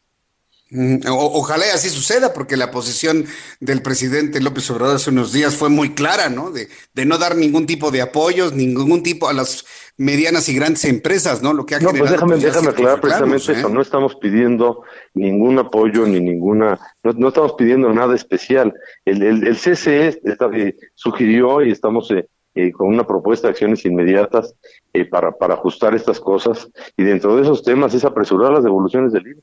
ojalá 1.10 1.64
así 1.74 1.90
suceda, 1.90 2.32
porque 2.32 2.56
la 2.56 2.70
posición 2.70 3.26
del 3.60 3.82
presidente 3.82 4.40
López 4.40 4.70
Obrador 4.70 4.96
hace 4.96 5.10
unos 5.10 5.32
días 5.32 5.56
fue 5.56 5.68
muy 5.68 5.94
clara, 5.94 6.28
¿no? 6.28 6.52
De, 6.52 6.68
de 6.94 7.04
no 7.06 7.18
dar 7.18 7.36
ningún 7.36 7.66
tipo 7.66 7.90
de 7.90 8.02
apoyos, 8.02 8.52
ningún 8.52 9.02
tipo 9.02 9.28
a 9.28 9.32
las 9.32 9.64
medianas 9.98 10.48
y 10.48 10.54
grandes 10.54 10.84
empresas, 10.84 11.42
¿no? 11.42 11.52
Lo 11.54 11.64
que 11.64 11.74
ha 11.74 11.80
no, 11.80 11.90
pues 11.90 12.10
déjame, 12.10 12.36
déjame 12.36 12.68
aclarar 12.68 13.00
precisamente 13.00 13.52
eso. 13.52 13.68
¿eh? 13.68 13.72
No 13.72 13.80
estamos 13.80 14.16
pidiendo 14.16 14.82
ningún 15.14 15.58
apoyo 15.58 16.06
ni 16.06 16.20
ninguna, 16.20 16.78
no, 17.02 17.28
estamos 17.28 17.54
pidiendo 17.54 17.92
nada 17.92 18.14
especial. 18.14 18.74
El, 19.04 19.22
el, 19.22 19.46
el 19.46 19.56
CCE 19.56 20.20
eh, 20.24 20.76
sugirió 20.94 21.62
y 21.62 21.70
estamos 21.70 22.10
eh, 22.10 22.72
con 22.72 22.88
una 22.88 23.06
propuesta 23.06 23.48
de 23.48 23.52
acciones 23.52 23.84
inmediatas 23.84 24.54
para, 25.10 25.32
para 25.32 25.54
ajustar 25.54 25.94
estas 25.94 26.20
cosas 26.20 26.68
y 26.96 27.02
dentro 27.02 27.36
de 27.36 27.42
esos 27.42 27.62
temas 27.62 27.92
es 27.94 28.04
apresurar 28.04 28.52
las 28.52 28.64
devoluciones 28.64 29.12
del 29.12 29.26
IVA. 29.28 29.40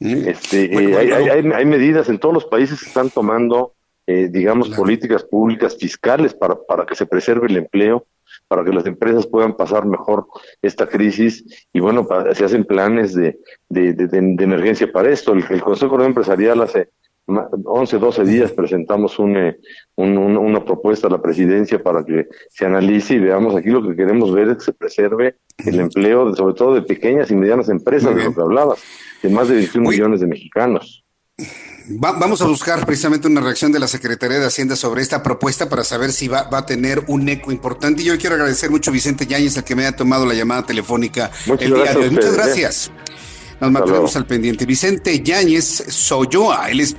Mm. 0.00 0.28
Este, 0.28 0.96
hay, 0.98 1.10
hay, 1.10 1.52
hay, 1.52 1.64
medidas 1.64 2.08
en 2.08 2.18
todos 2.18 2.34
los 2.34 2.44
países 2.44 2.80
que 2.80 2.88
están 2.88 3.08
tomando, 3.08 3.74
digamos, 4.06 4.70
políticas 4.70 5.22
públicas 5.22 5.76
fiscales 5.76 6.34
para, 6.34 6.56
para 6.56 6.84
que 6.86 6.96
se 6.96 7.06
preserve 7.06 7.46
el 7.46 7.56
empleo 7.56 8.04
para 8.52 8.64
que 8.66 8.70
las 8.70 8.84
empresas 8.84 9.26
puedan 9.26 9.56
pasar 9.56 9.86
mejor 9.86 10.26
esta 10.60 10.86
crisis. 10.86 11.66
Y 11.72 11.80
bueno, 11.80 12.06
se 12.34 12.44
hacen 12.44 12.66
planes 12.66 13.14
de, 13.14 13.38
de, 13.70 13.94
de, 13.94 14.44
emergencia 14.44 14.92
para 14.92 15.08
esto. 15.08 15.32
El, 15.32 15.62
Consejo 15.62 15.98
Empresarial 16.04 16.60
hace 16.60 16.90
11, 17.26 17.96
12 17.98 18.24
días 18.24 18.52
presentamos 18.52 19.16
eh, 19.20 19.56
un, 19.96 20.18
una 20.18 20.62
propuesta 20.62 21.06
a 21.06 21.10
la 21.10 21.22
presidencia 21.22 21.82
para 21.82 22.04
que 22.04 22.28
se 22.50 22.66
analice 22.66 23.14
y 23.14 23.20
veamos 23.20 23.56
aquí 23.56 23.70
lo 23.70 23.82
que 23.88 23.96
queremos 23.96 24.30
ver 24.34 24.48
es 24.48 24.56
que 24.56 24.64
se 24.64 24.72
preserve 24.74 25.36
el 25.64 25.80
empleo, 25.80 26.36
sobre 26.36 26.52
todo 26.52 26.74
de 26.74 26.82
pequeñas 26.82 27.30
y 27.30 27.36
medianas 27.36 27.70
empresas, 27.70 28.14
de 28.14 28.22
lo 28.22 28.34
que 28.34 28.40
hablabas, 28.42 28.84
de 29.22 29.30
más 29.30 29.48
de 29.48 29.54
21 29.54 29.88
millones 29.88 30.20
de 30.20 30.26
mexicanos 30.26 31.06
vamos 31.88 32.40
a 32.42 32.46
buscar 32.46 32.84
precisamente 32.86 33.28
una 33.28 33.40
reacción 33.40 33.72
de 33.72 33.78
la 33.78 33.88
Secretaría 33.88 34.38
de 34.38 34.46
Hacienda 34.46 34.76
sobre 34.76 35.02
esta 35.02 35.22
propuesta 35.22 35.68
para 35.68 35.84
saber 35.84 36.12
si 36.12 36.28
va, 36.28 36.48
a 36.50 36.66
tener 36.66 37.04
un 37.08 37.28
eco 37.28 37.52
importante. 37.52 38.02
Y 38.02 38.06
yo 38.06 38.18
quiero 38.18 38.36
agradecer 38.36 38.70
mucho 38.70 38.90
a 38.90 38.92
Vicente 38.92 39.26
Yáñez, 39.26 39.56
el 39.56 39.64
que 39.64 39.74
me 39.74 39.86
haya 39.86 39.96
tomado 39.96 40.26
la 40.26 40.34
llamada 40.34 40.64
telefónica 40.64 41.30
el 41.46 41.74
día 41.74 41.92
de 41.92 41.96
hoy. 41.96 42.10
Muchas 42.10 42.32
¿eh? 42.32 42.36
gracias. 42.36 42.90
Nos 43.62 43.70
mantenemos 43.70 44.16
al 44.16 44.26
pendiente. 44.26 44.66
Vicente 44.66 45.22
Yáñez 45.22 45.84
Soyoa, 45.86 46.68
él 46.68 46.80
es 46.80 46.96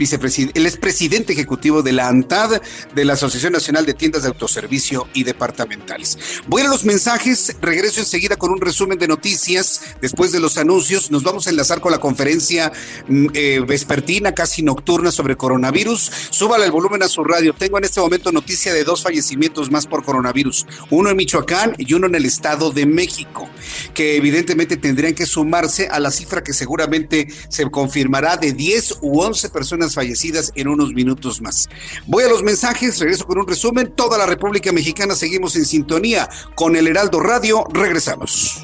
él 0.53 0.65
es 0.65 0.77
presidente 0.77 1.33
ejecutivo 1.33 1.83
de 1.83 1.91
la 1.91 2.07
ANTAD, 2.07 2.61
de 2.95 3.03
la 3.03 3.13
Asociación 3.13 3.51
Nacional 3.51 3.85
de 3.85 3.93
Tiendas 3.93 4.21
de 4.21 4.29
Autoservicio 4.29 5.09
y 5.13 5.25
Departamentales. 5.25 6.17
Voy 6.47 6.61
a 6.61 6.69
los 6.69 6.85
mensajes, 6.85 7.57
regreso 7.61 7.99
enseguida 7.99 8.37
con 8.37 8.49
un 8.49 8.61
resumen 8.61 8.97
de 8.97 9.09
noticias. 9.09 9.81
Después 9.99 10.31
de 10.31 10.39
los 10.39 10.57
anuncios, 10.57 11.11
nos 11.11 11.23
vamos 11.23 11.47
a 11.47 11.49
enlazar 11.49 11.81
con 11.81 11.91
la 11.91 11.97
conferencia 11.97 12.71
mm, 13.09 13.27
eh, 13.33 13.61
vespertina, 13.67 14.31
casi 14.31 14.63
nocturna 14.63 15.11
sobre 15.11 15.35
coronavirus. 15.35 16.09
Súbale 16.29 16.63
el 16.63 16.71
volumen 16.71 17.03
a 17.03 17.09
su 17.09 17.25
radio. 17.25 17.53
Tengo 17.53 17.77
en 17.77 17.83
este 17.83 17.99
momento 17.99 18.31
noticia 18.31 18.73
de 18.73 18.85
dos 18.85 19.03
fallecimientos 19.03 19.69
más 19.69 19.85
por 19.85 20.05
coronavirus, 20.05 20.65
uno 20.91 21.09
en 21.09 21.17
Michoacán 21.17 21.75
y 21.77 21.93
uno 21.93 22.07
en 22.07 22.15
el 22.15 22.23
Estado 22.23 22.71
de 22.71 22.85
México, 22.85 23.49
que 23.93 24.15
evidentemente 24.15 24.77
tendrían 24.77 25.13
que 25.13 25.25
sumarse 25.25 25.89
a 25.89 25.99
la 25.99 26.09
cifra 26.09 26.41
que 26.41 26.52
seguramente 26.53 27.27
se 27.49 27.69
confirmará 27.69 28.37
de 28.37 28.53
10 28.53 28.99
u 29.01 29.21
11 29.21 29.49
personas 29.49 29.93
fallecidas 29.93 30.51
en 30.55 30.67
unos 30.67 30.93
minutos 30.93 31.41
más. 31.41 31.69
Voy 32.05 32.23
a 32.23 32.29
los 32.29 32.43
mensajes, 32.43 32.99
regreso 32.99 33.25
con 33.25 33.37
un 33.37 33.47
resumen. 33.47 33.93
Toda 33.95 34.17
la 34.17 34.25
República 34.25 34.71
Mexicana 34.71 35.15
seguimos 35.15 35.55
en 35.55 35.65
sintonía 35.65 36.29
con 36.55 36.75
el 36.75 36.87
Heraldo 36.87 37.19
Radio. 37.19 37.65
Regresamos. 37.71 38.63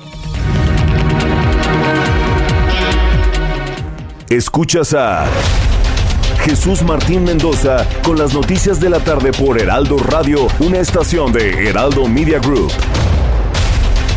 Escuchas 4.30 4.94
a 4.94 5.26
Jesús 6.44 6.84
Martín 6.84 7.24
Mendoza 7.24 7.88
con 8.04 8.18
las 8.18 8.34
noticias 8.34 8.80
de 8.80 8.90
la 8.90 9.00
tarde 9.00 9.32
por 9.32 9.60
Heraldo 9.60 9.98
Radio, 9.98 10.48
una 10.60 10.80
estación 10.80 11.34
de 11.34 11.68
Heraldo 11.68 12.08
Media 12.08 12.40
Group. 12.40 12.72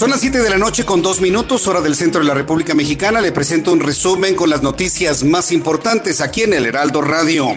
Son 0.00 0.08
las 0.08 0.20
7 0.20 0.38
de 0.38 0.48
la 0.48 0.56
noche 0.56 0.86
con 0.86 1.02
dos 1.02 1.20
minutos, 1.20 1.68
hora 1.68 1.82
del 1.82 1.94
centro 1.94 2.22
de 2.22 2.26
la 2.26 2.32
República 2.32 2.74
Mexicana. 2.74 3.20
Le 3.20 3.32
presento 3.32 3.70
un 3.70 3.80
resumen 3.80 4.34
con 4.34 4.48
las 4.48 4.62
noticias 4.62 5.24
más 5.24 5.52
importantes 5.52 6.22
aquí 6.22 6.40
en 6.40 6.54
el 6.54 6.64
Heraldo 6.64 7.02
Radio. 7.02 7.54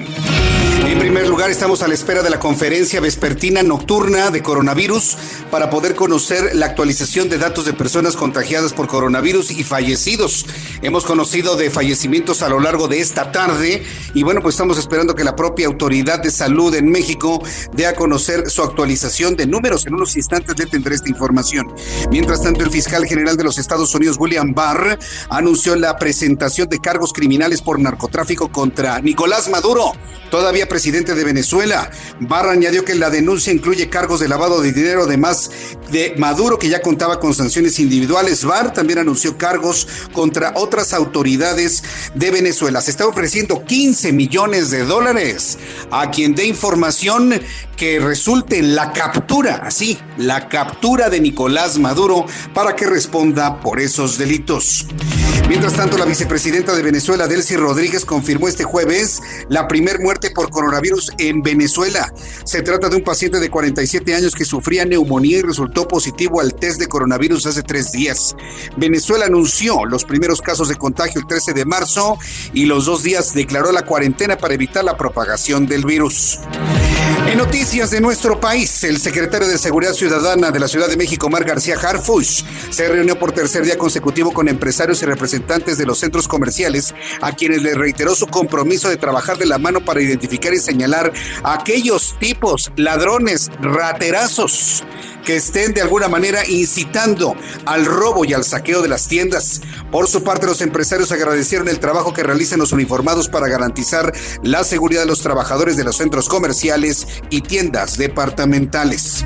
En 0.86 1.00
primer 1.00 1.28
lugar, 1.28 1.50
estamos 1.50 1.82
a 1.82 1.88
la 1.88 1.94
espera 1.94 2.22
de 2.22 2.30
la 2.30 2.40
conferencia 2.40 3.00
vespertina 3.00 3.64
nocturna 3.64 4.30
de 4.30 4.44
coronavirus 4.44 5.18
para 5.50 5.70
poder 5.70 5.96
conocer 5.96 6.56
la 6.56 6.68
actualización 6.68 7.30
de 7.30 7.38
datos 7.38 7.66
de 7.66 7.74
personas 7.74 8.16
contagiadas 8.16 8.74
por 8.74 8.88
coronavirus 8.88 9.52
y 9.52 9.64
fallecidos. 9.64 10.46
Hemos 10.82 11.06
conocido 11.06 11.56
de 11.56 11.70
fallecimientos 11.70 12.42
a 12.42 12.50
lo 12.50 12.60
largo 12.60 12.88
de 12.88 13.00
esta 13.00 13.32
tarde 13.32 13.84
y 14.14 14.24
bueno, 14.24 14.42
pues 14.42 14.56
estamos 14.56 14.78
esperando 14.78 15.16
que 15.16 15.24
la 15.24 15.36
propia 15.36 15.68
autoridad 15.68 16.22
de 16.22 16.32
salud 16.32 16.76
en 16.76 16.90
México 16.92 17.42
dé 17.72 17.88
a 17.88 17.96
conocer 17.96 18.50
su 18.50 18.62
actualización 18.62 19.36
de 19.36 19.48
números. 19.48 19.88
En 19.88 19.96
unos 19.96 20.16
instantes 20.16 20.60
le 20.60 20.66
tendré 20.66 20.96
esta 20.96 21.10
información. 21.10 21.74
Mientras 22.12 22.33
tanto, 22.42 22.64
el 22.64 22.72
fiscal 22.72 23.06
general 23.06 23.38
de 23.38 23.44
los 23.44 23.58
Estados 23.58 23.94
Unidos, 23.96 24.18
William 24.20 24.54
Barr, 24.54 24.98
anunció 25.30 25.76
la 25.76 25.98
presentación 25.98 26.70
de 26.70 26.80
cargos 26.80 27.14
criminales 27.14 27.62
por 27.62 27.80
narcotráfico 27.80 28.52
contra 28.52 29.00
Nicolás 29.00 29.50
Maduro, 29.50 29.94
todavía 30.32 30.68
presidente 30.68 31.16
de 31.16 31.24
Venezuela. 31.24 31.92
Barra 32.20 32.52
añadió 32.52 32.86
que 32.86 32.96
la 32.96 33.10
denuncia 33.10 33.54
incluye 33.54 33.90
cargos 33.90 34.20
de 34.20 34.28
lavado 34.28 34.62
de 34.62 34.72
dinero, 34.72 35.04
además 35.04 35.52
de 35.94 36.16
Maduro, 36.18 36.58
que 36.60 36.68
ya 36.68 36.82
contaba 36.82 37.20
con 37.20 37.34
sanciones 37.34 37.80
individuales. 37.80 38.44
Barr 38.44 38.74
también 38.74 39.00
anunció 39.00 39.38
cargos 39.38 39.88
contra 40.12 40.54
otras 40.56 40.92
autoridades 40.92 41.84
de 42.16 42.32
Venezuela. 42.32 42.82
Se 42.82 42.92
está 42.92 43.08
ofreciendo 43.08 43.64
15 43.64 44.12
millones 44.12 44.72
de 44.72 44.84
dólares 44.84 45.60
a 45.92 46.10
quien 46.10 46.34
dé 46.34 46.46
información 46.46 47.40
que 47.78 48.00
resulte 48.00 48.58
en 48.58 48.76
la 48.76 48.92
captura, 48.92 49.62
así, 49.64 50.00
la 50.18 50.50
captura 50.50 51.10
de 51.10 51.22
Nicolás 51.22 51.78
Maduro 51.78 52.26
para 52.54 52.76
que 52.76 52.88
responda 52.88 53.62
por 53.62 53.80
esos 53.80 54.18
delitos. 54.18 54.88
Mientras 55.50 55.74
tanto, 55.74 55.98
la 55.98 56.06
vicepresidenta 56.06 56.74
de 56.76 56.82
Venezuela, 56.82 57.28
Delcy 57.28 57.58
Rodríguez, 57.58 58.06
confirmó 58.06 58.48
este 58.48 58.64
jueves 58.64 59.22
la 59.50 59.68
primer 59.68 60.00
muerte 60.00 60.32
por 60.32 60.50
coronavirus 60.50 61.12
en 61.18 61.42
Venezuela. 61.42 62.14
Se 62.46 62.62
trata 62.62 62.90
de 62.90 62.96
un 62.96 63.04
paciente 63.04 63.40
de 63.40 63.50
47 63.50 64.16
años 64.16 64.36
que 64.36 64.46
sufría 64.46 64.86
neumonía 64.86 65.40
y 65.40 65.42
resultó 65.42 65.88
positivo 65.88 66.40
al 66.40 66.56
test 66.56 66.80
de 66.80 66.88
coronavirus 66.88 67.46
hace 67.46 67.62
tres 67.62 67.92
días. 67.92 68.36
Venezuela 68.78 69.26
anunció 69.26 69.86
los 69.86 70.06
primeros 70.06 70.42
casos 70.42 70.70
de 70.70 70.76
contagio 70.76 71.22
el 71.22 71.28
13 71.28 71.54
de 71.54 71.66
marzo 71.66 72.18
y 72.54 72.66
los 72.66 72.86
dos 72.86 73.04
días 73.04 73.34
declaró 73.34 73.72
la 73.72 73.84
cuarentena 73.84 74.38
para 74.38 74.54
evitar 74.54 74.84
la 74.84 74.98
propagación 74.98 75.68
del 75.68 75.84
virus. 75.86 76.40
En 77.26 77.38
noticias 77.38 77.90
de 77.90 78.02
nuestro 78.02 78.40
país, 78.40 78.84
el 78.84 79.00
secretario 79.00 79.48
de 79.48 79.58
Seguridad 79.58 79.94
Ciudadana 79.94 80.52
de 80.52 80.60
la 80.60 80.68
Ciudad 80.68 80.90
de 80.90 80.98
México, 80.98 81.30
Mar 81.30 81.46
García 81.46 81.78
Harfush, 81.82 82.44
se 82.70 82.90
reunió 82.90 83.18
por 83.18 83.32
tercer 83.32 83.64
día 83.64 83.78
consecutivo 83.78 84.34
con 84.34 84.50
empresarios 84.50 85.02
y 85.02 85.06
representantes 85.06 85.78
de 85.78 85.86
los 85.86 86.00
centros 86.00 86.28
comerciales, 86.28 86.94
a 87.22 87.32
quienes 87.32 87.64
le 87.64 87.76
reiteró 87.76 88.14
su 88.14 88.28
compromiso 88.28 88.90
de 88.90 88.98
trabajar 88.98 89.38
de 89.38 89.46
la 89.46 89.58
mano 89.58 89.80
para 89.80 90.02
identificar 90.02 90.54
y 90.54 90.58
señalar 90.58 91.14
a 91.44 91.54
aquellos 91.54 92.16
tipos, 92.20 92.72
ladrones, 92.76 93.50
raterazos 93.62 94.84
que 95.26 95.36
estén 95.36 95.74
de 95.74 95.82
alguna 95.82 96.08
manera 96.08 96.48
incitando 96.48 97.36
al 97.66 97.86
robo 97.86 98.26
y 98.26 98.34
al 98.34 98.44
saqueo 98.44 98.82
de 98.82 98.88
las 98.88 99.08
tiendas. 99.08 99.62
Por 99.92 100.08
su 100.08 100.24
parte, 100.24 100.46
los 100.46 100.62
empresarios 100.62 101.12
agradecieron 101.12 101.68
el 101.68 101.80
trabajo 101.80 102.14
que 102.14 102.24
realizan 102.24 102.60
los 102.60 102.72
uniformados 102.72 103.30
para 103.30 103.48
garantizar 103.48 104.14
la 104.44 104.64
seguridad 104.64 105.02
de 105.02 105.08
los 105.08 105.22
trabajadores 105.22 105.78
de 105.78 105.84
los 105.84 105.98
centros 105.98 106.30
comerciales 106.30 107.08
y 107.30 107.42
tiendas 107.42 107.98
departamentales. 107.98 109.24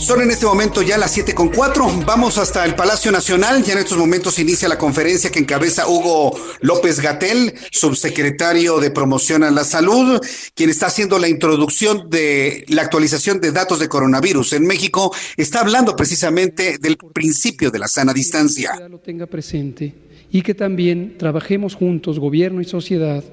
Son 0.00 0.20
en 0.20 0.30
este 0.30 0.44
momento 0.44 0.82
ya 0.82 0.98
las 0.98 1.12
7 1.12 1.34
con 1.34 1.48
4. 1.48 2.02
Vamos 2.04 2.36
hasta 2.36 2.64
el 2.66 2.74
Palacio 2.74 3.10
Nacional. 3.10 3.62
Ya 3.64 3.72
en 3.72 3.78
estos 3.78 3.96
momentos 3.96 4.38
inicia 4.38 4.68
la 4.68 4.76
conferencia 4.76 5.30
que 5.30 5.38
encabeza 5.38 5.88
Hugo 5.88 6.38
López 6.60 7.00
Gatel, 7.00 7.54
subsecretario 7.70 8.80
de 8.80 8.90
Promoción 8.90 9.44
a 9.44 9.50
la 9.50 9.64
Salud, 9.64 10.20
quien 10.54 10.68
está 10.68 10.86
haciendo 10.86 11.18
la 11.18 11.28
introducción 11.28 12.10
de 12.10 12.64
la 12.68 12.82
actualización 12.82 13.40
de 13.40 13.52
datos 13.52 13.78
de 13.78 13.88
coronavirus 13.88 14.52
en 14.52 14.66
México. 14.66 15.14
Está 15.36 15.60
hablando 15.60 15.96
precisamente 15.96 16.76
del 16.78 16.98
principio 16.98 17.70
de 17.70 17.78
la 17.78 17.88
sana 17.88 18.12
distancia. 18.12 18.74
Lo 18.90 18.98
tenga 18.98 19.26
presente 19.26 19.94
y 20.30 20.42
que 20.42 20.54
también 20.54 21.16
trabajemos 21.16 21.74
juntos, 21.74 22.18
gobierno 22.18 22.60
y 22.60 22.64
sociedad, 22.64 23.24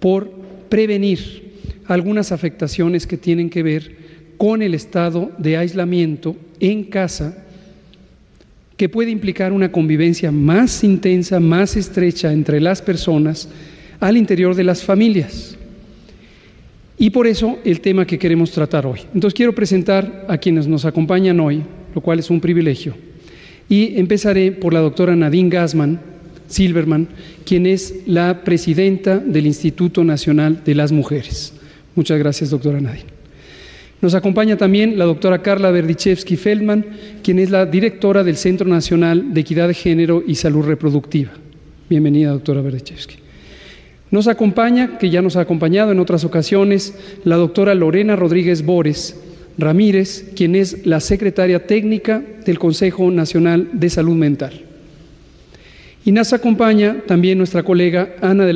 por 0.00 0.30
prevenir 0.68 1.50
algunas 1.86 2.30
afectaciones 2.30 3.06
que 3.06 3.16
tienen 3.16 3.48
que 3.48 3.62
ver 3.62 3.99
con 4.40 4.62
el 4.62 4.72
estado 4.72 5.30
de 5.36 5.58
aislamiento 5.58 6.34
en 6.60 6.84
casa, 6.84 7.44
que 8.78 8.88
puede 8.88 9.10
implicar 9.10 9.52
una 9.52 9.70
convivencia 9.70 10.32
más 10.32 10.82
intensa, 10.82 11.38
más 11.38 11.76
estrecha 11.76 12.32
entre 12.32 12.58
las 12.58 12.80
personas 12.80 13.50
al 14.00 14.16
interior 14.16 14.54
de 14.54 14.64
las 14.64 14.82
familias. 14.82 15.58
Y 16.96 17.10
por 17.10 17.26
eso 17.26 17.58
el 17.66 17.82
tema 17.82 18.06
que 18.06 18.18
queremos 18.18 18.50
tratar 18.50 18.86
hoy. 18.86 19.00
Entonces 19.12 19.36
quiero 19.36 19.54
presentar 19.54 20.24
a 20.26 20.38
quienes 20.38 20.66
nos 20.66 20.86
acompañan 20.86 21.38
hoy, 21.38 21.62
lo 21.94 22.00
cual 22.00 22.18
es 22.18 22.30
un 22.30 22.40
privilegio. 22.40 22.94
Y 23.68 23.98
empezaré 23.98 24.52
por 24.52 24.72
la 24.72 24.80
doctora 24.80 25.14
Nadine 25.14 25.50
Gassman 25.50 26.00
Silverman, 26.48 27.08
quien 27.44 27.66
es 27.66 27.94
la 28.06 28.42
presidenta 28.42 29.18
del 29.18 29.46
Instituto 29.46 30.02
Nacional 30.02 30.62
de 30.64 30.74
las 30.76 30.92
Mujeres. 30.92 31.52
Muchas 31.94 32.18
gracias, 32.18 32.48
doctora 32.48 32.80
Nadine. 32.80 33.19
Nos 34.00 34.14
acompaña 34.14 34.56
también 34.56 34.98
la 34.98 35.04
doctora 35.04 35.42
Carla 35.42 35.70
Berdichevsky 35.70 36.36
Feldman, 36.36 36.86
quien 37.22 37.38
es 37.38 37.50
la 37.50 37.66
directora 37.66 38.24
del 38.24 38.36
Centro 38.36 38.66
Nacional 38.66 39.34
de 39.34 39.40
Equidad 39.42 39.68
de 39.68 39.74
Género 39.74 40.22
y 40.26 40.36
Salud 40.36 40.64
Reproductiva. 40.64 41.32
Bienvenida, 41.90 42.30
doctora 42.30 42.62
Berdichevsky. 42.62 43.16
Nos 44.10 44.26
acompaña, 44.26 44.96
que 44.98 45.10
ya 45.10 45.20
nos 45.20 45.36
ha 45.36 45.42
acompañado 45.42 45.92
en 45.92 46.00
otras 46.00 46.24
ocasiones, 46.24 46.94
la 47.24 47.36
doctora 47.36 47.74
Lorena 47.74 48.16
Rodríguez 48.16 48.64
Bores 48.64 49.20
Ramírez, 49.58 50.30
quien 50.34 50.54
es 50.54 50.86
la 50.86 51.00
secretaria 51.00 51.66
técnica 51.66 52.22
del 52.46 52.58
Consejo 52.58 53.10
Nacional 53.10 53.68
de 53.72 53.90
Salud 53.90 54.16
Mental. 54.16 54.62
Y 56.06 56.12
nos 56.12 56.32
acompaña 56.32 57.02
también 57.06 57.36
nuestra 57.36 57.62
colega 57.62 58.14
Ana, 58.22 58.46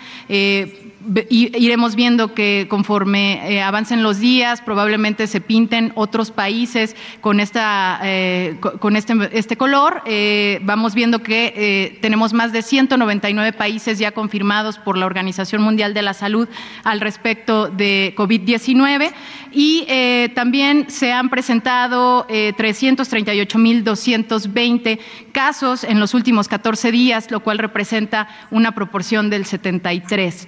Iremos 1.30 1.96
viendo 1.96 2.34
que 2.34 2.68
conforme 2.70 3.54
eh, 3.54 3.62
avancen 3.62 4.02
los 4.02 4.20
días, 4.20 4.62
probablemente 4.62 5.28
se 5.28 5.42
pinten 5.42 5.92
otros 5.96 6.32
países 6.32 6.96
con 7.22 7.40
esta 7.40 8.00
eh, 8.04 8.58
con 8.80 8.96
este, 8.96 9.14
este 9.32 9.58
color. 9.58 10.02
Eh, 10.06 10.60
vamos 10.64 10.96
viendo 10.96 11.22
que 11.22 11.98
tenemos 12.02 12.34
más 12.34 12.52
de 12.52 12.62
199 12.62 13.54
países 13.54 14.00
ya 14.00 14.12
confirmados 14.12 14.78
por 14.80 14.98
la 14.98 15.06
Organización 15.06 15.62
Mundial 15.62 15.94
de 15.94 16.02
la 16.02 16.14
Salud 16.14 16.50
al 16.84 17.02
respecto 17.02 17.68
de 17.68 18.14
COVID-19 18.18 19.12
y 19.52 19.86
también 20.34 20.90
se 20.90 21.14
han 21.14 21.30
presentado 21.30 22.28
338.220 22.28 25.00
casos 25.32 25.84
en 25.84 26.00
los 26.00 26.14
últimos 26.14 26.48
14 26.48 26.92
días, 26.92 27.32
lo 27.32 27.42
cual 27.42 27.58
representa 27.60 28.28
una 28.52 28.74
proporción 28.74 29.30
del 29.30 29.46
73. 29.46 30.48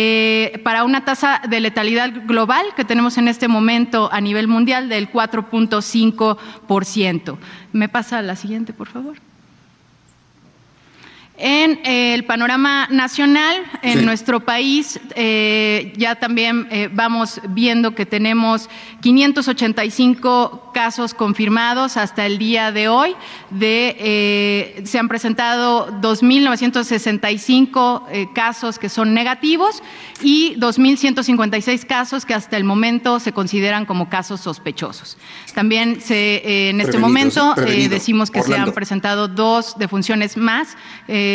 Eh, 0.00 0.60
para 0.62 0.84
una 0.84 1.04
tasa 1.04 1.42
de 1.48 1.58
letalidad 1.58 2.12
global 2.24 2.64
que 2.76 2.84
tenemos 2.84 3.18
en 3.18 3.26
este 3.26 3.48
momento 3.48 4.08
a 4.12 4.20
nivel 4.20 4.46
mundial 4.46 4.88
del 4.88 5.10
4.5%. 5.10 7.36
¿Me 7.72 7.88
pasa 7.88 8.22
la 8.22 8.36
siguiente, 8.36 8.72
por 8.72 8.86
favor? 8.86 9.16
En 11.40 11.78
eh, 11.84 12.14
el 12.14 12.24
panorama 12.24 12.88
nacional, 12.90 13.62
en 13.82 14.04
nuestro 14.04 14.40
país, 14.40 14.98
eh, 15.14 15.92
ya 15.96 16.16
también 16.16 16.66
eh, 16.72 16.88
vamos 16.92 17.40
viendo 17.50 17.94
que 17.94 18.06
tenemos 18.06 18.68
585 19.02 20.72
casos 20.74 21.14
confirmados 21.14 21.96
hasta 21.96 22.26
el 22.26 22.38
día 22.38 22.72
de 22.72 22.88
hoy. 22.88 23.14
De, 23.50 24.82
se 24.84 24.98
han 24.98 25.06
presentado 25.06 25.92
2.965 26.00 28.32
casos 28.32 28.80
que 28.80 28.88
son 28.88 29.14
negativos 29.14 29.80
y 30.22 30.56
2.156 30.56 31.86
casos 31.86 32.26
que 32.26 32.34
hasta 32.34 32.56
el 32.56 32.64
momento 32.64 33.20
se 33.20 33.32
consideran 33.32 33.86
como 33.86 34.08
casos 34.08 34.40
sospechosos. 34.40 35.16
También 35.54 36.00
se, 36.00 36.70
en 36.70 36.80
este 36.80 36.98
momento 36.98 37.54
decimos 37.54 38.32
que 38.32 38.42
se 38.42 38.56
han 38.56 38.72
presentado 38.72 39.28
dos 39.28 39.78
defunciones 39.78 40.36
más. 40.36 40.76
Eh, 41.06 41.27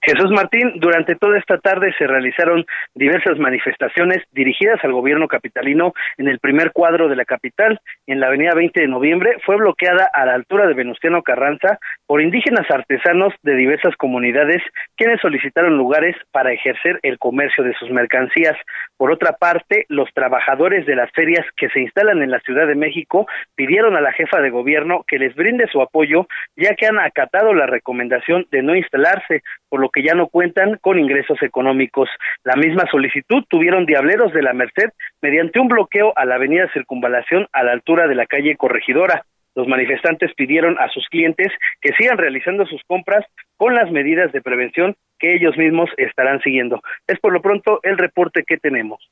Jesús 0.04 0.30
Martín, 0.30 0.72
durante 0.76 1.16
toda 1.16 1.38
esta 1.38 1.56
tarde 1.56 1.94
se 1.96 2.06
realizaron 2.06 2.66
diversas 2.94 3.38
manifestaciones 3.38 4.18
dirigidas 4.32 4.78
al 4.84 4.92
gobierno 4.92 5.28
capitalino 5.28 5.94
en 6.18 6.28
el 6.28 6.40
primer 6.40 6.72
cuadro 6.72 7.08
de 7.08 7.16
la 7.16 7.24
capital. 7.24 7.80
En 8.06 8.20
la 8.20 8.26
avenida 8.26 8.52
20 8.54 8.82
de 8.82 8.86
noviembre 8.86 9.36
fue 9.46 9.56
bloqueada 9.56 10.10
a 10.12 10.26
la 10.26 10.34
altura 10.34 10.66
de 10.66 10.74
Venustiano 10.74 11.22
Carranza 11.22 11.78
por 12.06 12.20
indígenas 12.20 12.70
artesanos 12.70 13.32
de 13.42 13.54
diversas 13.54 13.96
comunidades 13.96 14.62
quienes 14.94 15.22
solicitaron 15.22 15.78
lugares 15.78 16.14
para 16.32 16.52
ejercer 16.52 17.00
el 17.02 17.18
comercio 17.18 17.64
de 17.64 17.72
sus 17.74 17.90
mercancías. 17.90 18.58
Por 18.98 19.10
otra 19.10 19.32
parte, 19.32 19.86
los 19.88 20.12
trabajadores 20.12 20.84
de 20.84 20.96
las 20.96 21.10
ferias 21.12 21.46
que 21.56 21.70
se 21.70 21.80
instalan 21.80 22.22
en 22.22 22.30
la 22.30 22.40
Ciudad 22.40 22.66
de 22.66 22.74
México 22.74 23.26
pidieron 23.56 23.96
a 23.96 24.02
la 24.02 24.12
jefa 24.12 24.42
de 24.42 24.50
gobierno 24.50 25.02
que 25.08 25.18
les 25.18 25.34
brinde 25.34 25.66
su 25.68 25.80
apoyo 25.80 26.26
ya 26.56 26.74
que 26.74 26.86
han 26.86 26.98
acatado 26.98 27.54
la 27.54 27.66
recomendación 27.66 28.46
de 28.50 28.62
no 28.62 28.76
instalarse, 28.76 29.42
por 29.74 29.80
lo 29.80 29.90
que 29.90 30.04
ya 30.04 30.14
no 30.14 30.28
cuentan 30.28 30.78
con 30.80 31.00
ingresos 31.00 31.42
económicos. 31.42 32.08
La 32.44 32.54
misma 32.54 32.84
solicitud 32.92 33.42
tuvieron 33.48 33.86
Diableros 33.86 34.32
de 34.32 34.40
la 34.40 34.52
Merced 34.52 34.90
mediante 35.20 35.58
un 35.58 35.66
bloqueo 35.66 36.12
a 36.14 36.24
la 36.24 36.36
avenida 36.36 36.70
Circunvalación 36.72 37.48
a 37.52 37.64
la 37.64 37.72
altura 37.72 38.06
de 38.06 38.14
la 38.14 38.26
calle 38.26 38.54
Corregidora. 38.56 39.26
Los 39.56 39.66
manifestantes 39.66 40.32
pidieron 40.36 40.78
a 40.78 40.88
sus 40.90 41.08
clientes 41.08 41.48
que 41.80 41.92
sigan 41.98 42.18
realizando 42.18 42.66
sus 42.66 42.84
compras 42.86 43.26
con 43.56 43.74
las 43.74 43.90
medidas 43.90 44.30
de 44.30 44.42
prevención 44.42 44.94
que 45.18 45.34
ellos 45.34 45.56
mismos 45.56 45.90
estarán 45.96 46.40
siguiendo. 46.42 46.80
Es 47.08 47.18
por 47.18 47.32
lo 47.32 47.42
pronto 47.42 47.80
el 47.82 47.98
reporte 47.98 48.44
que 48.46 48.58
tenemos. 48.58 49.10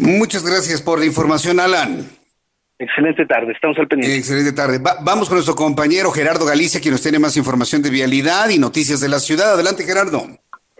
Muchas 0.00 0.44
gracias 0.44 0.82
por 0.82 0.98
la 0.98 1.06
información, 1.06 1.60
Alan. 1.60 2.21
Excelente 2.82 3.24
tarde, 3.26 3.52
estamos 3.52 3.78
al 3.78 3.86
pendiente. 3.86 4.18
Excelente 4.18 4.52
tarde. 4.52 4.80
vamos 4.82 5.28
con 5.28 5.36
nuestro 5.36 5.54
compañero 5.54 6.10
Gerardo 6.10 6.44
Galicia, 6.44 6.80
quien 6.80 6.90
nos 6.90 7.02
tiene 7.02 7.20
más 7.20 7.36
información 7.36 7.80
de 7.80 7.90
vialidad 7.90 8.50
y 8.50 8.58
noticias 8.58 9.00
de 9.00 9.08
la 9.08 9.20
ciudad. 9.20 9.54
Adelante, 9.54 9.84
Gerardo. 9.84 10.18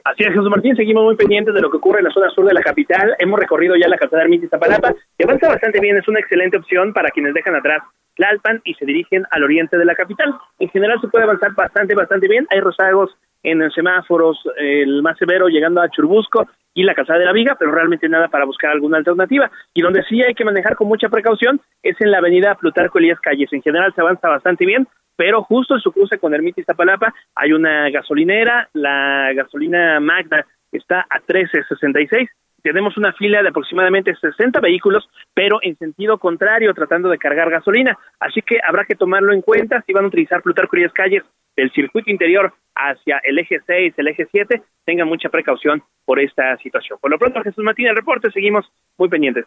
Así 0.02 0.24
es, 0.24 0.30
Jesús 0.30 0.50
Martín, 0.50 0.74
seguimos 0.74 1.04
muy 1.04 1.14
pendientes 1.14 1.54
de 1.54 1.60
lo 1.60 1.70
que 1.70 1.76
ocurre 1.76 2.00
en 2.00 2.06
la 2.06 2.10
zona 2.10 2.28
sur 2.30 2.44
de 2.44 2.54
la 2.54 2.60
capital. 2.60 3.14
Hemos 3.20 3.38
recorrido 3.38 3.76
ya 3.76 3.86
la 3.86 3.96
calzada 3.96 4.24
Ermita 4.24 4.48
Zapalapa 4.48 4.92
y 5.16 5.22
avanza 5.22 5.46
bastante 5.46 5.78
bien. 5.78 5.96
Es 5.96 6.08
una 6.08 6.18
excelente 6.18 6.56
opción 6.56 6.92
para 6.92 7.08
quienes 7.10 7.34
dejan 7.34 7.54
atrás 7.54 7.84
Tlalpan 8.16 8.60
y 8.64 8.74
se 8.74 8.84
dirigen 8.84 9.24
al 9.30 9.44
oriente 9.44 9.78
de 9.78 9.84
la 9.84 9.94
capital. 9.94 10.34
En 10.58 10.70
general 10.70 11.00
se 11.00 11.06
puede 11.06 11.22
avanzar 11.22 11.54
bastante, 11.54 11.94
bastante 11.94 12.26
bien. 12.26 12.48
Hay 12.50 12.58
rozagos 12.58 13.16
en 13.44 13.70
semáforos, 13.70 14.38
el 14.58 15.02
más 15.02 15.16
severo 15.18 15.46
llegando 15.46 15.80
a 15.80 15.88
Churbusco 15.88 16.48
y 16.74 16.84
la 16.84 16.94
Calzada 16.94 17.18
de 17.18 17.26
la 17.26 17.32
Viga, 17.32 17.56
pero 17.58 17.72
realmente 17.72 18.08
nada 18.08 18.28
para 18.28 18.44
buscar 18.44 18.70
alguna 18.70 18.98
alternativa. 18.98 19.50
Y 19.74 19.82
donde 19.82 20.02
sí 20.04 20.22
hay 20.22 20.34
que 20.34 20.44
manejar 20.44 20.76
con 20.76 20.88
mucha 20.88 21.08
precaución 21.08 21.60
es 21.82 22.00
en 22.00 22.10
la 22.10 22.18
avenida 22.18 22.54
Plutarco 22.54 22.98
Elías 22.98 23.20
Calles. 23.20 23.52
En 23.52 23.62
general 23.62 23.92
se 23.94 24.00
avanza 24.00 24.28
bastante 24.28 24.66
bien, 24.66 24.86
pero 25.16 25.42
justo 25.42 25.74
en 25.74 25.80
su 25.80 25.92
cruce 25.92 26.18
con 26.18 26.34
Ermita 26.34 26.60
y 26.60 26.64
Zapalapa 26.64 27.14
hay 27.34 27.52
una 27.52 27.90
gasolinera, 27.90 28.68
la 28.72 29.32
gasolina 29.34 30.00
Magda 30.00 30.46
está 30.72 31.06
a 31.08 31.20
13.66 31.20 32.28
tenemos 32.62 32.96
una 32.96 33.12
fila 33.12 33.42
de 33.42 33.48
aproximadamente 33.48 34.14
60 34.14 34.60
vehículos, 34.60 35.08
pero 35.34 35.58
en 35.62 35.76
sentido 35.76 36.18
contrario, 36.18 36.72
tratando 36.74 37.08
de 37.08 37.18
cargar 37.18 37.50
gasolina. 37.50 37.98
Así 38.20 38.40
que 38.40 38.60
habrá 38.66 38.84
que 38.84 38.94
tomarlo 38.94 39.32
en 39.32 39.42
cuenta 39.42 39.82
si 39.84 39.92
van 39.92 40.04
a 40.04 40.08
utilizar 40.08 40.42
Plutarco 40.42 40.76
y 40.76 40.88
calles 40.90 41.24
del 41.56 41.70
circuito 41.72 42.10
interior 42.10 42.52
hacia 42.74 43.18
el 43.24 43.38
eje 43.38 43.60
6, 43.66 43.94
el 43.96 44.08
eje 44.08 44.26
7, 44.30 44.62
tengan 44.84 45.08
mucha 45.08 45.28
precaución 45.28 45.82
por 46.04 46.20
esta 46.20 46.56
situación. 46.58 46.98
Por 47.00 47.10
lo 47.10 47.18
pronto, 47.18 47.42
Jesús 47.42 47.62
Martín, 47.64 47.86
el 47.86 47.96
reporte, 47.96 48.30
seguimos 48.30 48.64
muy 48.96 49.08
pendientes. 49.08 49.44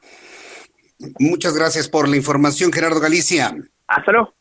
Muchas 1.20 1.56
gracias 1.58 1.90
por 1.90 2.08
la 2.08 2.16
información, 2.16 2.72
Gerardo 2.72 3.00
Galicia. 3.00 3.54
Hasta 3.88 4.12
luego. 4.12 4.34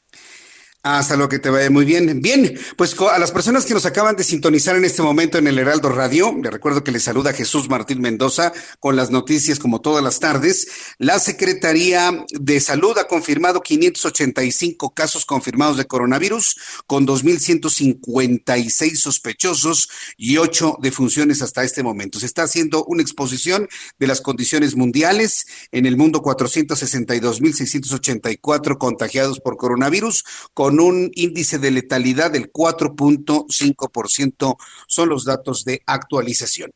Hasta 0.85 1.17
lo 1.17 1.29
que 1.31 1.39
te 1.39 1.49
vaya 1.49 1.71
muy 1.71 1.87
bien. 1.87 2.21
Bien, 2.21 2.61
pues 2.77 2.95
a 3.01 3.19
las 3.19 3.33
personas 3.33 3.65
que 3.65 3.73
nos 3.73 3.87
acaban 3.87 4.17
de 4.17 4.23
sintonizar 4.23 4.77
en 4.77 4.85
este 4.85 5.01
momento 5.01 5.39
en 5.39 5.47
el 5.47 5.59
Heraldo 5.59 5.89
Radio, 5.89 6.37
le 6.43 6.51
recuerdo 6.51 6.85
que 6.85 6.93
les 6.93 7.05
saluda 7.05 7.33
Jesús 7.33 7.71
Martín 7.71 8.03
Mendoza 8.03 8.53
con 8.81 8.95
las 8.95 9.11
noticias 9.11 9.59
como 9.59 9.81
todas 9.81 10.05
las 10.05 10.21
tardes. 10.21 10.69
La 10.99 11.19
Secretaría 11.21 12.27
de 12.39 12.61
Salud 12.61 12.99
ha 12.99 13.07
confirmado 13.07 13.63
585 13.63 14.93
casos 14.93 15.25
confirmados 15.25 15.79
de 15.79 15.87
coronavirus 15.87 16.61
con 16.87 17.07
2.156 17.07 18.97
sospechosos 18.97 19.89
y 20.19 20.37
8 20.37 20.81
defunciones 20.83 21.41
hasta 21.41 21.65
este 21.65 21.83
momento. 21.83 22.21
Se 22.21 22.27
está 22.27 22.43
haciendo 22.43 22.85
una 22.85 23.01
exposición 23.01 23.71
de 23.99 24.07
las 24.07 24.21
condiciones 24.21 24.77
mundiales. 24.77 25.47
En 25.73 25.87
el 25.87 25.97
mundo 25.97 26.21
462.684 26.21 28.77
contagiados 28.77 29.41
por 29.41 29.57
coronavirus 29.57 30.25
con 30.53 30.74
con 30.75 30.81
un 30.81 31.13
índice 31.15 31.61
de 31.61 31.71
letalidad 31.71 32.33
del 32.33 32.51
4.5%, 32.51 34.57
son 34.89 35.09
los 35.09 35.25
datos 35.25 35.65
de 35.65 35.83
actualización. 35.87 36.73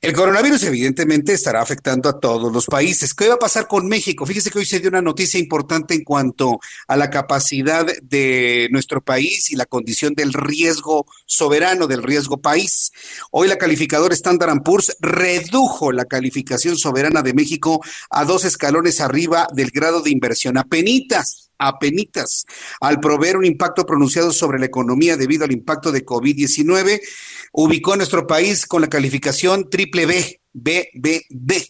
El 0.00 0.12
coronavirus 0.12 0.62
evidentemente 0.62 1.32
estará 1.32 1.60
afectando 1.60 2.08
a 2.08 2.20
todos 2.20 2.52
los 2.52 2.66
países. 2.66 3.14
¿Qué 3.14 3.26
va 3.26 3.34
a 3.34 3.40
pasar 3.40 3.66
con 3.66 3.88
México? 3.88 4.24
Fíjese 4.24 4.52
que 4.52 4.60
hoy 4.60 4.66
se 4.66 4.78
dio 4.78 4.90
una 4.90 5.02
noticia 5.02 5.40
importante 5.40 5.94
en 5.94 6.04
cuanto 6.04 6.60
a 6.86 6.96
la 6.96 7.10
capacidad 7.10 7.84
de 8.02 8.68
nuestro 8.70 9.00
país 9.00 9.50
y 9.50 9.56
la 9.56 9.66
condición 9.66 10.14
del 10.14 10.32
riesgo 10.32 11.04
soberano, 11.26 11.88
del 11.88 12.04
riesgo 12.04 12.36
país. 12.36 12.92
Hoy 13.32 13.48
la 13.48 13.58
calificadora 13.58 14.14
Standard 14.14 14.62
Poor's 14.62 14.96
redujo 15.00 15.90
la 15.90 16.04
calificación 16.04 16.78
soberana 16.78 17.22
de 17.22 17.34
México 17.34 17.80
a 18.10 18.24
dos 18.24 18.44
escalones 18.44 19.00
arriba 19.00 19.48
del 19.52 19.72
grado 19.72 20.02
de 20.02 20.10
inversión 20.10 20.56
a 20.56 20.62
penitas 20.62 21.47
apenitas 21.58 22.44
al 22.80 23.00
proveer 23.00 23.36
un 23.36 23.44
impacto 23.44 23.84
pronunciado 23.84 24.32
sobre 24.32 24.58
la 24.58 24.66
economía 24.66 25.16
debido 25.16 25.44
al 25.44 25.52
impacto 25.52 25.92
de 25.92 26.04
COVID-19, 26.04 27.00
ubicó 27.52 27.92
a 27.94 27.96
nuestro 27.96 28.26
país 28.26 28.66
con 28.66 28.82
la 28.82 28.88
calificación 28.88 29.68
triple 29.70 30.06
B, 30.06 30.40
BBB. 30.52 31.62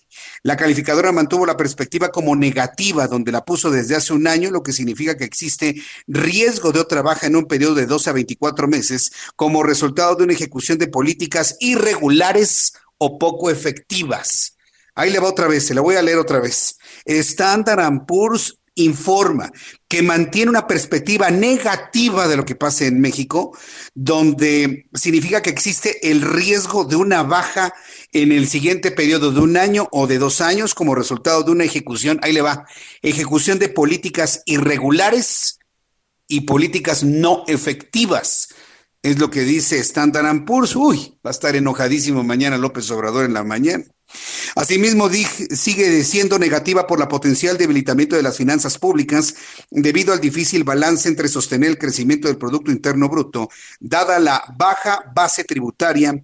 La 0.43 0.57
calificadora 0.57 1.13
mantuvo 1.13 1.47
la 1.47 1.57
perspectiva 1.57 2.09
como 2.09 2.35
negativa, 2.37 3.07
donde 3.07 3.33
la 3.33 3.45
puso 3.45 3.71
desde 3.71 3.97
hace 3.97 4.13
un 4.13 4.27
año, 4.27 4.51
lo 4.51 4.63
que 4.63 4.73
significa 4.73 5.17
que 5.17 5.25
existe 5.25 5.77
riesgo 6.07 6.73
de 6.73 6.81
otra 6.81 7.03
baja 7.03 7.27
en 7.27 7.37
un 7.37 7.47
periodo 7.47 7.75
de 7.75 7.87
12 7.87 8.11
a 8.11 8.13
24 8.15 8.69
meses 8.69 9.13
como 9.37 9.63
resultado 9.63 10.15
de 10.15 10.25
una 10.25 10.33
ejecución 10.33 10.79
de 10.79 10.89
políticas 10.89 11.57
irregulares 11.61 12.75
o 12.99 13.19
poco 13.19 13.51
efectivas. 13.51 14.57
Ahí 14.95 15.13
le 15.13 15.21
va 15.21 15.29
otra 15.29 15.47
vez, 15.47 15.67
se 15.67 15.75
la 15.75 15.81
voy 15.81 15.95
a 15.95 16.03
leer 16.03 16.19
otra 16.19 16.41
vez. 16.41 16.77
Standard 17.05 18.07
Poor's 18.07 18.59
informa 18.75 19.53
que 19.89 20.03
mantiene 20.03 20.51
una 20.51 20.67
perspectiva 20.67 21.31
negativa 21.31 22.29
de 22.29 22.37
lo 22.37 22.45
que 22.45 22.55
pasa 22.55 22.85
en 22.85 23.01
México, 23.01 23.57
donde 23.95 24.87
significa 24.93 25.41
que 25.41 25.49
existe 25.49 26.11
el 26.11 26.21
riesgo 26.21 26.85
de 26.85 26.97
una 26.97 27.23
baja 27.23 27.73
en 28.13 28.31
el 28.31 28.49
siguiente 28.49 28.91
periodo 28.91 29.33
de 29.33 29.41
un 29.41 29.57
año 29.57 29.89
o 29.91 30.07
de 30.07 30.19
dos 30.19 30.43
años 30.43 30.75
como 30.75 30.95
resultado 30.95 31.43
de 31.43 31.53
una 31.53 31.65
ejecución, 31.65 32.21
ahí 32.23 32.33
le 32.33 32.43
va, 32.43 32.67
ejecución 33.01 33.59
de 33.59 33.71
políticas 33.71 34.43
irregulares 34.45 35.59
y 36.29 36.43
políticas 36.43 37.03
no 37.03 37.45
efectivas. 37.47 38.51
Es 39.03 39.19
lo 39.19 39.31
que 39.31 39.43
dice 39.43 39.79
Standard 39.79 40.45
Poor's. 40.45 40.75
Uy, 40.75 41.19
va 41.25 41.31
a 41.31 41.33
estar 41.33 41.55
enojadísimo 41.55 42.25
mañana 42.25 42.59
López 42.59 42.91
Obrador 42.91 43.25
en 43.25 43.35
la 43.35 43.45
mañana. 43.45 43.85
Asimismo, 44.57 45.09
sigue 45.11 46.03
siendo 46.03 46.39
negativa 46.39 46.87
por 46.87 46.99
la 46.99 47.09
potencial 47.09 47.59
debilitamiento 47.59 48.17
de 48.17 48.23
las 48.23 48.37
finanzas 48.37 48.79
públicas 48.79 49.35
debido 49.71 50.13
al 50.13 50.21
difícil 50.21 50.65
balance 50.65 51.09
entre 51.09 51.29
sostener 51.29 51.71
el 51.71 51.79
crecimiento 51.79 52.27
del 52.27 52.39
Producto 52.39 52.73
Interno 52.73 53.09
Bruto, 53.09 53.49
dada 53.79 54.19
la 54.19 54.43
baja 54.57 55.05
base 55.15 55.45
tributaria 55.45 56.15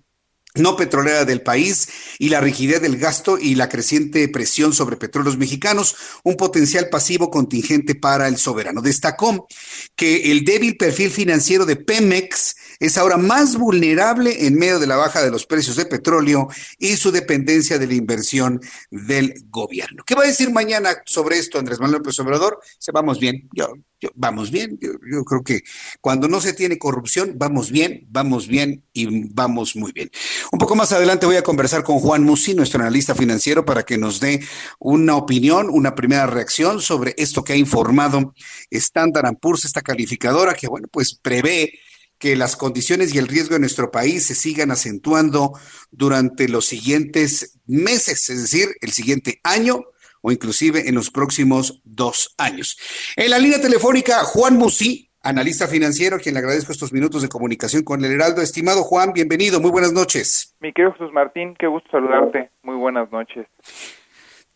no 0.57 0.77
petrolera 0.77 1.25
del 1.25 1.43
país 1.43 1.89
y 2.19 2.29
la 2.29 2.41
rigidez 2.41 2.81
del 2.81 2.97
gasto 2.97 3.39
y 3.39 3.57
la 3.57 3.69
creciente 3.69 4.29
presión 4.29 4.73
sobre 4.73 4.97
petróleos 4.97 5.37
mexicanos, 5.37 5.97
un 6.23 6.37
potencial 6.37 6.89
pasivo 6.91 7.29
contingente 7.29 7.97
para 7.97 8.29
el 8.29 8.37
soberano. 8.37 8.81
Destacó 8.81 9.49
que 9.97 10.31
el 10.31 10.45
débil 10.45 10.77
perfil 10.77 11.11
financiero 11.11 11.67
de 11.67 11.77
Pemex 11.77 12.55
es 12.81 12.99
ahora 12.99 13.17
más 13.17 13.57
vulnerable 13.57 14.47
en 14.47 14.57
medio 14.57 14.79
de 14.79 14.87
la 14.87 14.97
baja 14.97 15.23
de 15.23 15.31
los 15.31 15.47
precios 15.47 15.77
de 15.77 15.87
petróleo 15.87 16.49
y 16.79 16.97
su 16.97 17.11
dependencia 17.11 17.79
de 17.79 17.87
la 17.87 17.95
inversión 17.95 18.61
del 18.91 19.35
gobierno. 19.49 20.03
¿Qué 20.07 20.15
va 20.15 20.23
a 20.23 20.27
decir 20.27 20.51
mañana 20.51 20.91
sobre 21.07 21.39
esto 21.39 21.59
Andrés 21.59 21.81
Manuel 21.81 21.99
López 21.99 22.19
Obrador? 22.21 22.61
Se 22.79 22.93
vamos 22.93 23.19
bien. 23.19 23.49
Yo, 23.53 23.75
vamos 24.15 24.51
bien. 24.51 24.79
Yo, 24.81 24.93
yo, 25.11 25.25
creo 25.25 25.43
que 25.43 25.63
cuando 26.01 26.29
no 26.29 26.41
se 26.41 26.53
tiene 26.53 26.79
corrupción, 26.79 27.35
vamos 27.37 27.71
bien, 27.71 28.07
vamos 28.11 28.49
bien 28.49 28.85
y 28.93 29.29
vamos 29.33 29.77
muy 29.77 29.93
bien. 29.93 30.11
Un 30.53 30.59
poco 30.59 30.75
más 30.75 30.93
adelante 30.93 31.27
voy 31.27 31.37
a 31.37 31.43
conversar 31.43 31.83
con 31.83 31.99
Juan 31.99 32.25
Musi, 32.25 32.55
nuestro 32.55 32.81
analista 32.81 33.15
financiero, 33.15 33.65
para 33.65 33.85
que 33.85 33.99
nos 33.99 34.21
dé 34.21 34.45
una 34.79 35.17
opinión, 35.17 35.69
una 35.71 35.95
primera 35.95 36.27
reacción 36.27 36.81
sobre 36.81 37.15
esto 37.19 37.45
que 37.45 37.55
ha 37.55 37.57
informado 37.57 38.35
Standard 38.71 39.37
Poor's, 39.39 39.65
esta 39.65 39.83
calificadora 39.83 40.55
que, 40.55 40.69
bueno, 40.69 40.89
pues 40.91 41.15
prevé 41.15 41.79
que 42.25 42.37
las 42.37 42.57
condiciones 42.57 43.15
y 43.15 43.19
el 43.19 43.29
riesgo 43.29 43.53
de 43.53 43.61
nuestro 43.61 43.91
país 43.91 44.25
se 44.25 44.35
sigan 44.35 44.71
acentuando 44.71 45.53
durante 45.91 46.49
los 46.49 46.65
siguientes 46.65 47.61
meses, 47.67 48.31
es 48.31 48.41
decir, 48.41 48.69
el 48.81 48.93
siguiente 48.93 49.41
año 49.45 49.83
o 50.23 50.33
inclusive 50.33 50.89
en 50.89 50.95
los 50.95 51.11
próximos 51.11 51.83
dos 51.85 52.35
años. 52.39 52.79
En 53.15 53.29
la 53.29 53.39
línea 53.39 53.61
telefónica, 53.61 54.25
Juan 54.25 54.57
Musi, 54.57 55.11
analista 55.21 55.67
financiero, 55.67 56.17
quien 56.19 56.35
le 56.35 56.39
agradezco 56.39 56.73
estos 56.73 56.95
minutos 56.95 57.21
de 57.21 57.29
comunicación 57.29 57.83
con 57.83 58.03
el 58.03 58.13
Heraldo. 58.13 58.41
Estimado 58.41 58.85
Juan, 58.85 59.13
bienvenido, 59.13 59.61
muy 59.61 59.71
buenas 59.71 59.93
noches. 59.93 60.57
Mi 60.61 60.73
querido 60.73 60.95
Jesús 60.95 61.13
Martín, 61.13 61.55
qué 61.59 61.67
gusto 61.67 61.91
saludarte, 61.91 62.49
muy 62.63 62.77
buenas 62.77 63.13
noches. 63.13 63.47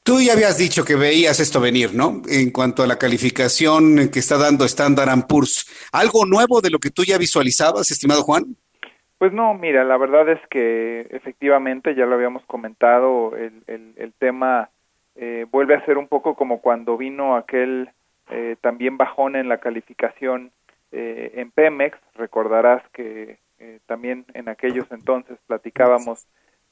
Tú 0.08 0.22
ya 0.22 0.32
habías 0.32 0.56
dicho 0.56 0.86
que 0.86 0.96
veías 0.96 1.38
esto 1.38 1.60
venir, 1.60 1.94
¿no? 1.94 2.22
En 2.30 2.50
cuanto 2.50 2.82
a 2.82 2.86
la 2.86 2.96
calificación 2.96 4.08
que 4.10 4.20
está 4.20 4.38
dando 4.38 4.64
Standard 4.64 5.26
Poor's. 5.28 5.66
¿Algo 5.92 6.24
nuevo 6.24 6.62
de 6.62 6.70
lo 6.70 6.78
que 6.78 6.88
tú 6.88 7.02
ya 7.04 7.18
visualizabas, 7.18 7.90
estimado 7.90 8.22
Juan? 8.22 8.56
Pues 9.18 9.34
no, 9.34 9.52
mira, 9.52 9.84
la 9.84 9.98
verdad 9.98 10.26
es 10.30 10.40
que 10.48 11.08
efectivamente, 11.10 11.94
ya 11.94 12.06
lo 12.06 12.14
habíamos 12.14 12.42
comentado, 12.46 13.36
el, 13.36 13.52
el, 13.66 13.92
el 13.98 14.14
tema 14.14 14.70
eh, 15.14 15.44
vuelve 15.50 15.74
a 15.74 15.84
ser 15.84 15.98
un 15.98 16.08
poco 16.08 16.36
como 16.36 16.62
cuando 16.62 16.96
vino 16.96 17.36
aquel 17.36 17.90
eh, 18.30 18.56
también 18.62 18.96
bajón 18.96 19.36
en 19.36 19.50
la 19.50 19.58
calificación 19.58 20.52
eh, 20.90 21.32
en 21.34 21.50
Pemex. 21.50 21.98
Recordarás 22.14 22.82
que 22.94 23.36
también 23.84 24.24
en 24.32 24.48
aquellos 24.48 24.86
entonces 24.90 25.36
platicábamos 25.46 26.26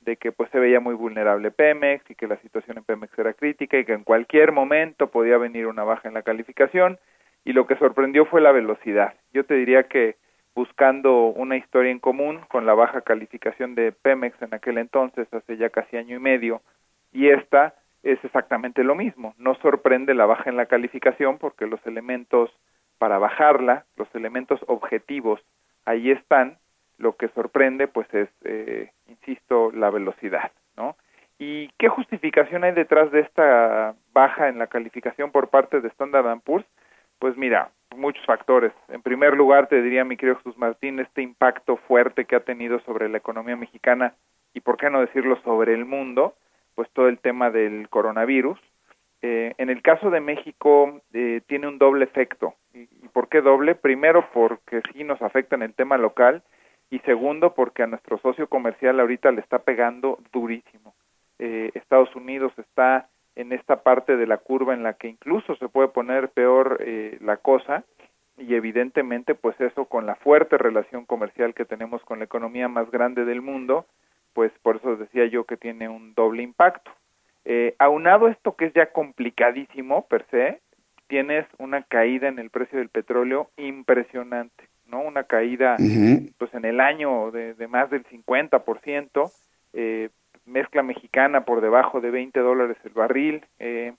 de 0.06 0.16
que 0.16 0.32
pues 0.32 0.48
se 0.50 0.58
veía 0.58 0.80
muy 0.80 0.94
vulnerable 0.94 1.50
Pemex 1.50 2.10
y 2.10 2.14
que 2.14 2.28
la 2.28 2.36
situación 2.38 2.78
en 2.78 2.84
Pemex 2.84 3.18
era 3.18 3.34
crítica 3.34 3.76
y 3.76 3.84
que 3.84 3.92
en 3.92 4.04
cualquier 4.04 4.52
momento 4.52 5.08
podía 5.08 5.36
venir 5.36 5.66
una 5.66 5.84
baja 5.84 6.08
en 6.08 6.14
la 6.14 6.22
calificación 6.22 6.98
y 7.44 7.52
lo 7.52 7.66
que 7.66 7.76
sorprendió 7.76 8.24
fue 8.24 8.40
la 8.40 8.52
velocidad. 8.52 9.14
Yo 9.34 9.44
te 9.44 9.54
diría 9.54 9.82
que 9.82 10.16
buscando 10.54 11.26
una 11.26 11.56
historia 11.56 11.90
en 11.90 11.98
común 11.98 12.40
con 12.48 12.64
la 12.64 12.72
baja 12.72 13.02
calificación 13.02 13.74
de 13.74 13.92
Pemex 13.92 14.40
en 14.40 14.54
aquel 14.54 14.78
entonces, 14.78 15.28
hace 15.34 15.56
ya 15.58 15.68
casi 15.68 15.98
año 15.98 16.16
y 16.16 16.20
medio, 16.20 16.62
y 17.12 17.28
esta 17.28 17.74
es 18.02 18.24
exactamente 18.24 18.84
lo 18.84 18.94
mismo. 18.94 19.34
No 19.38 19.56
sorprende 19.56 20.14
la 20.14 20.24
baja 20.24 20.48
en 20.48 20.56
la 20.56 20.66
calificación 20.66 21.38
porque 21.38 21.66
los 21.66 21.84
elementos 21.86 22.50
para 22.98 23.18
bajarla, 23.18 23.84
los 23.96 24.08
elementos 24.14 24.60
objetivos, 24.68 25.40
ahí 25.84 26.10
están. 26.10 26.58
Lo 26.98 27.16
que 27.16 27.28
sorprende, 27.28 27.88
pues, 27.88 28.12
es, 28.14 28.28
eh, 28.44 28.90
insisto, 29.08 29.70
la 29.72 29.90
velocidad, 29.90 30.50
¿no? 30.76 30.96
¿Y 31.38 31.68
qué 31.78 31.88
justificación 31.88 32.64
hay 32.64 32.72
detrás 32.72 33.10
de 33.10 33.20
esta 33.20 33.94
baja 34.12 34.48
en 34.48 34.58
la 34.58 34.68
calificación 34.68 35.30
por 35.30 35.48
parte 35.48 35.80
de 35.80 35.88
Standard 35.88 36.40
Poor's? 36.40 36.66
Pues 37.18 37.36
mira, 37.36 37.70
muchos 37.94 38.24
factores. 38.24 38.72
En 38.88 39.02
primer 39.02 39.34
lugar, 39.34 39.68
te 39.68 39.82
diría, 39.82 40.04
mi 40.04 40.16
querido 40.16 40.36
Jesús 40.36 40.56
Martín, 40.56 40.98
este 40.98 41.22
impacto 41.22 41.76
fuerte 41.76 42.24
que 42.24 42.36
ha 42.36 42.40
tenido 42.40 42.80
sobre 42.80 43.08
la 43.08 43.18
economía 43.18 43.56
mexicana 43.56 44.14
y 44.54 44.60
por 44.60 44.78
qué 44.78 44.88
no 44.88 45.00
decirlo 45.00 45.36
sobre 45.42 45.74
el 45.74 45.84
mundo, 45.84 46.34
pues 46.74 46.88
todo 46.90 47.08
el 47.08 47.18
tema 47.18 47.50
del 47.50 47.88
coronavirus. 47.90 48.58
Eh, 49.22 49.54
en 49.58 49.70
el 49.70 49.82
caso 49.82 50.10
de 50.10 50.20
México 50.20 51.00
eh, 51.12 51.42
tiene 51.46 51.68
un 51.68 51.78
doble 51.78 52.04
efecto. 52.04 52.54
¿Y, 52.72 52.82
¿Y 52.82 53.08
por 53.12 53.28
qué 53.28 53.42
doble? 53.42 53.74
Primero 53.74 54.26
porque 54.32 54.82
sí 54.92 55.04
nos 55.04 55.20
afecta 55.20 55.56
en 55.56 55.62
el 55.62 55.74
tema 55.74 55.98
local 55.98 56.42
y 56.90 56.98
segundo 57.00 57.54
porque 57.54 57.82
a 57.82 57.86
nuestro 57.86 58.18
socio 58.18 58.48
comercial 58.48 59.00
ahorita 59.00 59.30
le 59.32 59.40
está 59.40 59.60
pegando 59.60 60.18
durísimo. 60.32 60.94
Eh, 61.38 61.70
Estados 61.74 62.14
Unidos 62.14 62.52
está 62.56 63.08
en 63.34 63.52
esta 63.52 63.82
parte 63.82 64.16
de 64.16 64.26
la 64.26 64.38
curva 64.38 64.74
en 64.74 64.82
la 64.82 64.94
que 64.94 65.08
incluso 65.08 65.56
se 65.56 65.68
puede 65.68 65.88
poner 65.88 66.30
peor 66.30 66.78
eh, 66.80 67.18
la 67.20 67.36
cosa 67.36 67.84
y 68.38 68.54
evidentemente 68.54 69.34
pues 69.34 69.60
eso 69.60 69.86
con 69.86 70.06
la 70.06 70.14
fuerte 70.16 70.58
relación 70.58 71.04
comercial 71.04 71.54
que 71.54 71.64
tenemos 71.64 72.02
con 72.04 72.18
la 72.18 72.24
economía 72.24 72.68
más 72.68 72.90
grande 72.90 73.24
del 73.24 73.42
mundo 73.42 73.86
pues 74.32 74.52
por 74.62 74.76
eso 74.76 74.96
decía 74.96 75.26
yo 75.26 75.44
que 75.44 75.56
tiene 75.56 75.88
un 75.88 76.14
doble 76.14 76.42
impacto 76.42 76.90
eh, 77.44 77.74
aunado 77.78 78.28
esto 78.28 78.56
que 78.56 78.66
es 78.66 78.72
ya 78.72 78.92
complicadísimo 78.92 80.06
per 80.06 80.26
se 80.30 80.60
tienes 81.08 81.46
una 81.58 81.82
caída 81.82 82.28
en 82.28 82.38
el 82.38 82.50
precio 82.50 82.78
del 82.78 82.88
petróleo 82.88 83.50
impresionante 83.56 84.64
no 84.88 85.00
una 85.00 85.24
caída 85.24 85.76
pues 86.38 86.54
en 86.54 86.64
el 86.64 86.80
año 86.80 87.30
de, 87.30 87.54
de 87.54 87.68
más 87.68 87.90
del 87.90 88.04
50% 88.04 89.30
eh, 89.72 90.10
mezcla 90.44 90.82
mexicana 90.82 91.44
por 91.44 91.60
debajo 91.60 92.00
de 92.00 92.10
20 92.10 92.38
dólares 92.40 92.76
el 92.84 92.92
barril 92.92 93.44
eh, 93.58 93.92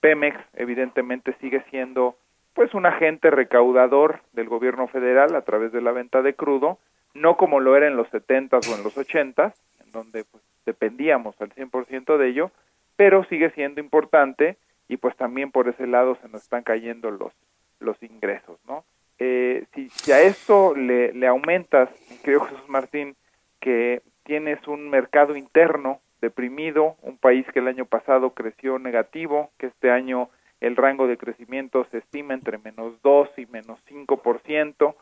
Pemex 0.00 0.38
evidentemente 0.54 1.34
sigue 1.40 1.62
siendo 1.70 2.16
pues 2.58 2.74
un 2.74 2.86
agente 2.86 3.30
recaudador 3.30 4.20
del 4.32 4.48
gobierno 4.48 4.88
federal 4.88 5.36
a 5.36 5.42
través 5.42 5.70
de 5.70 5.80
la 5.80 5.92
venta 5.92 6.22
de 6.22 6.34
crudo, 6.34 6.78
no 7.14 7.36
como 7.36 7.60
lo 7.60 7.76
era 7.76 7.86
en 7.86 7.96
los 7.96 8.08
70s 8.08 8.68
o 8.68 8.76
en 8.76 8.82
los 8.82 8.96
80s, 8.96 9.52
en 9.84 9.92
donde 9.92 10.24
pues, 10.24 10.42
dependíamos 10.66 11.40
al 11.40 11.50
100% 11.50 12.16
de 12.16 12.28
ello, 12.28 12.50
pero 12.96 13.24
sigue 13.26 13.50
siendo 13.50 13.80
importante 13.80 14.56
y 14.88 14.96
pues 14.96 15.16
también 15.16 15.50
por 15.50 15.68
ese 15.68 15.86
lado 15.86 16.16
se 16.22 16.28
nos 16.28 16.42
están 16.42 16.62
cayendo 16.62 17.10
los 17.10 17.32
los 17.80 18.02
ingresos, 18.02 18.58
¿no? 18.66 18.84
Eh, 19.18 19.64
si, 19.74 20.12
a 20.12 20.20
esto 20.20 20.74
le, 20.74 21.12
le 21.12 21.26
aumentas, 21.26 21.88
creo 22.22 22.40
Jesús 22.40 22.68
Martín, 22.68 23.16
que 23.60 24.02
tienes 24.24 24.66
un 24.68 24.90
mercado 24.90 25.36
interno 25.36 26.00
deprimido, 26.20 26.96
un 27.02 27.18
país 27.18 27.46
que 27.52 27.60
el 27.60 27.68
año 27.68 27.84
pasado 27.84 28.30
creció 28.30 28.78
negativo, 28.78 29.50
que 29.58 29.66
este 29.66 29.90
año 29.90 30.30
el 30.60 30.76
rango 30.76 31.06
de 31.06 31.16
crecimiento 31.16 31.86
se 31.90 31.98
estima 31.98 32.34
entre 32.34 32.58
menos 32.58 33.00
2 33.02 33.30
y 33.38 33.46
menos 33.46 33.78
5%. 33.88 34.94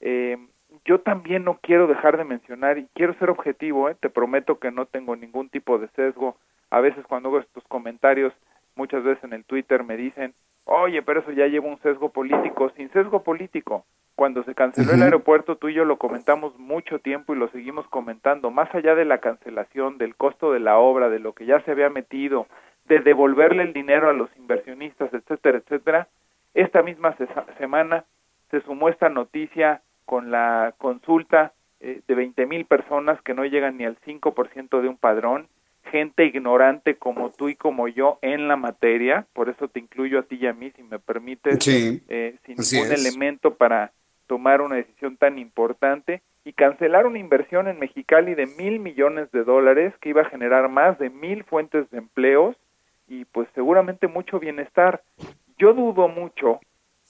Eh, 0.00 0.38
yo 0.84 1.00
también 1.00 1.44
no 1.44 1.58
quiero 1.60 1.88
dejar 1.88 2.16
de 2.16 2.24
mencionar 2.24 2.78
y 2.78 2.86
quiero 2.94 3.14
ser 3.14 3.30
objetivo, 3.30 3.88
eh, 3.88 3.96
te 3.98 4.08
prometo 4.08 4.60
que 4.60 4.70
no 4.70 4.86
tengo 4.86 5.16
ningún 5.16 5.48
tipo 5.48 5.78
de 5.78 5.88
sesgo. 5.88 6.36
A 6.70 6.80
veces 6.80 7.04
cuando 7.06 7.28
hago 7.28 7.40
estos 7.40 7.64
comentarios, 7.64 8.32
muchas 8.80 9.04
veces 9.04 9.22
en 9.24 9.34
el 9.34 9.44
Twitter 9.44 9.84
me 9.84 9.98
dicen, 9.98 10.32
oye, 10.64 11.02
pero 11.02 11.20
eso 11.20 11.32
ya 11.32 11.46
lleva 11.46 11.68
un 11.68 11.78
sesgo 11.82 12.08
político, 12.08 12.70
sin 12.76 12.90
sesgo 12.92 13.22
político. 13.22 13.84
Cuando 14.14 14.42
se 14.44 14.54
canceló 14.54 14.92
el 14.92 15.02
aeropuerto, 15.02 15.56
tú 15.56 15.68
y 15.68 15.74
yo 15.74 15.84
lo 15.84 15.98
comentamos 15.98 16.58
mucho 16.58 16.98
tiempo 16.98 17.34
y 17.34 17.38
lo 17.38 17.48
seguimos 17.48 17.86
comentando, 17.88 18.50
más 18.50 18.74
allá 18.74 18.94
de 18.94 19.04
la 19.04 19.18
cancelación, 19.18 19.98
del 19.98 20.16
costo 20.16 20.52
de 20.52 20.60
la 20.60 20.78
obra, 20.78 21.10
de 21.10 21.18
lo 21.18 21.34
que 21.34 21.44
ya 21.44 21.60
se 21.60 21.72
había 21.72 21.90
metido, 21.90 22.46
de 22.86 23.00
devolverle 23.00 23.64
el 23.64 23.74
dinero 23.74 24.08
a 24.08 24.14
los 24.14 24.34
inversionistas, 24.38 25.12
etcétera, 25.12 25.58
etcétera. 25.58 26.08
Esta 26.54 26.82
misma 26.82 27.14
semana 27.58 28.04
se 28.50 28.62
sumó 28.62 28.88
esta 28.88 29.10
noticia 29.10 29.82
con 30.06 30.30
la 30.30 30.74
consulta 30.78 31.52
eh, 31.80 32.00
de 32.06 32.14
20 32.14 32.46
mil 32.46 32.64
personas 32.64 33.20
que 33.22 33.34
no 33.34 33.44
llegan 33.44 33.76
ni 33.76 33.84
al 33.84 33.98
5% 34.00 34.80
de 34.80 34.88
un 34.88 34.96
padrón, 34.96 35.48
gente 35.84 36.24
ignorante 36.26 36.96
como 36.96 37.30
tú 37.30 37.48
y 37.48 37.54
como 37.56 37.88
yo 37.88 38.18
en 38.22 38.48
la 38.48 38.56
materia, 38.56 39.26
por 39.32 39.48
eso 39.48 39.68
te 39.68 39.80
incluyo 39.80 40.18
a 40.18 40.22
ti 40.22 40.38
y 40.40 40.46
a 40.46 40.52
mí, 40.52 40.70
si 40.76 40.82
me 40.82 40.98
permites, 40.98 41.62
Sí, 41.64 42.02
eh, 42.08 42.36
sin 42.44 42.56
ningún 42.56 42.92
es. 42.92 43.00
elemento 43.06 43.54
para 43.54 43.92
tomar 44.26 44.60
una 44.60 44.76
decisión 44.76 45.16
tan 45.16 45.38
importante 45.38 46.22
y 46.44 46.52
cancelar 46.52 47.06
una 47.06 47.18
inversión 47.18 47.66
en 47.68 47.78
Mexicali 47.78 48.34
de 48.34 48.46
mil 48.46 48.78
millones 48.78 49.30
de 49.32 49.42
dólares 49.44 49.92
que 50.00 50.10
iba 50.10 50.22
a 50.22 50.30
generar 50.30 50.68
más 50.68 50.98
de 50.98 51.10
mil 51.10 51.44
fuentes 51.44 51.90
de 51.90 51.98
empleos 51.98 52.56
y 53.08 53.24
pues 53.24 53.48
seguramente 53.54 54.06
mucho 54.06 54.38
bienestar. 54.38 55.02
Yo 55.58 55.74
dudo 55.74 56.08
mucho 56.08 56.60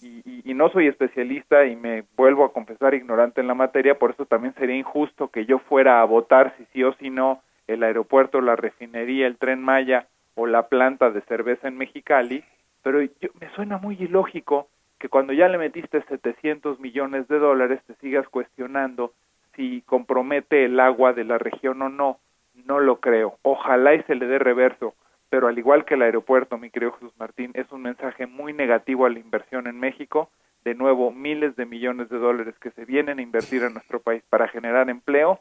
y, 0.01 0.23
y- 0.25 0.43
y 0.51 0.55
no 0.55 0.71
soy 0.71 0.87
especialista 0.87 1.67
y 1.67 1.77
me 1.77 2.05
vuelvo 2.17 2.45
a 2.45 2.53
confesar 2.53 2.95
ignorante 2.95 3.41
en 3.43 3.47
la 3.49 3.55
materia, 3.55 3.99
por 3.99 4.13
eso 4.13 4.25
también 4.25 4.55
sería 4.55 4.77
injusto 4.77 5.29
que 5.29 5.45
yo 5.45 5.59
fuera 5.59 6.01
a 6.01 6.05
votar 6.07 6.55
si 6.57 6.65
sí 6.73 6.83
o 6.83 6.95
si 6.95 7.11
no 7.11 7.43
el 7.73 7.83
aeropuerto, 7.83 8.41
la 8.41 8.57
refinería, 8.57 9.27
el 9.27 9.37
tren 9.37 9.63
Maya 9.63 10.07
o 10.35 10.47
la 10.47 10.69
planta 10.69 11.11
de 11.11 11.21
cerveza 11.23 11.69
en 11.69 11.77
Mexicali, 11.77 12.45
pero 12.83 13.03
yo, 13.03 13.29
me 13.41 13.51
suena 13.55 13.79
muy 13.79 13.97
ilógico 13.97 14.69
que 14.99 15.09
cuando 15.09 15.33
ya 15.33 15.49
le 15.49 15.59
metiste 15.59 16.03
700 16.03 16.81
millones 16.81 17.29
de 17.29 17.39
dólares 17.39 17.81
te 17.87 17.95
sigas 17.97 18.29
cuestionando 18.29 19.13
si 19.57 19.83
compromete 19.83 20.65
el 20.65 20.79
agua 20.79 21.13
de 21.13 21.25
la 21.25 21.39
región 21.39 21.83
o 21.83 21.89
no. 21.89 22.19
No 22.67 22.81
lo 22.81 23.01
creo. 23.01 23.39
Ojalá 23.43 23.95
y 23.95 24.03
se 24.03 24.15
le 24.15 24.27
dé 24.27 24.39
reverso 24.39 24.95
pero 25.31 25.47
al 25.47 25.57
igual 25.57 25.85
que 25.85 25.95
el 25.95 26.03
aeropuerto, 26.03 26.59
mi 26.59 26.71
querido 26.71 26.93
Jesús 26.93 27.13
Martín, 27.17 27.53
es 27.55 27.71
un 27.71 27.83
mensaje 27.83 28.27
muy 28.27 28.53
negativo 28.53 29.07
a 29.07 29.11
la 29.11 29.21
inversión 29.21 29.69
en 29.69 29.79
México. 29.79 30.29
De 30.65 30.75
nuevo, 30.75 31.13
miles 31.13 31.57
de 31.57 31.67
millones 31.67 32.11
de 32.11 32.19
dólares 32.19 32.57
que 32.61 32.73
se 32.73 32.85
vienen 32.85 33.21
a 33.21 33.23
invertir 33.23 33.63
en 33.63 33.73
nuestro 33.73 34.01
país 34.01 34.23
para 34.29 34.49
generar 34.49 34.91
empleo 34.91 35.39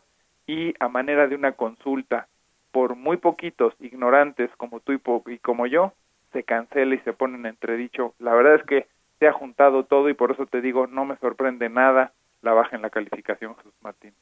y 0.50 0.74
a 0.80 0.88
manera 0.88 1.28
de 1.28 1.36
una 1.36 1.52
consulta 1.52 2.28
por 2.72 2.96
muy 2.96 3.18
poquitos 3.18 3.76
ignorantes 3.80 4.50
como 4.58 4.80
tú 4.80 4.94
y, 4.94 5.02
y 5.32 5.38
como 5.38 5.68
yo, 5.68 5.94
se 6.34 6.44
cancela 6.44 6.96
y 6.96 7.00
se 7.02 7.14
pone 7.14 7.38
en 7.38 7.46
entredicho. 7.46 8.16
La 8.18 8.34
verdad 8.34 8.56
es 8.56 8.64
que 8.64 8.88
se 9.20 9.28
ha 9.28 9.32
juntado 9.32 9.84
todo 9.84 10.10
y 10.10 10.16
por 10.16 10.32
eso 10.32 10.48
te 10.48 10.62
digo, 10.62 10.88
no 10.88 11.06
me 11.06 11.18
sorprende 11.18 11.70
nada 11.70 12.14
la 12.42 12.54
baja 12.54 12.76
en 12.76 12.82
la 12.82 12.90
calificación, 12.90 13.56
Jesús 13.58 13.74
Martín. 13.82 14.14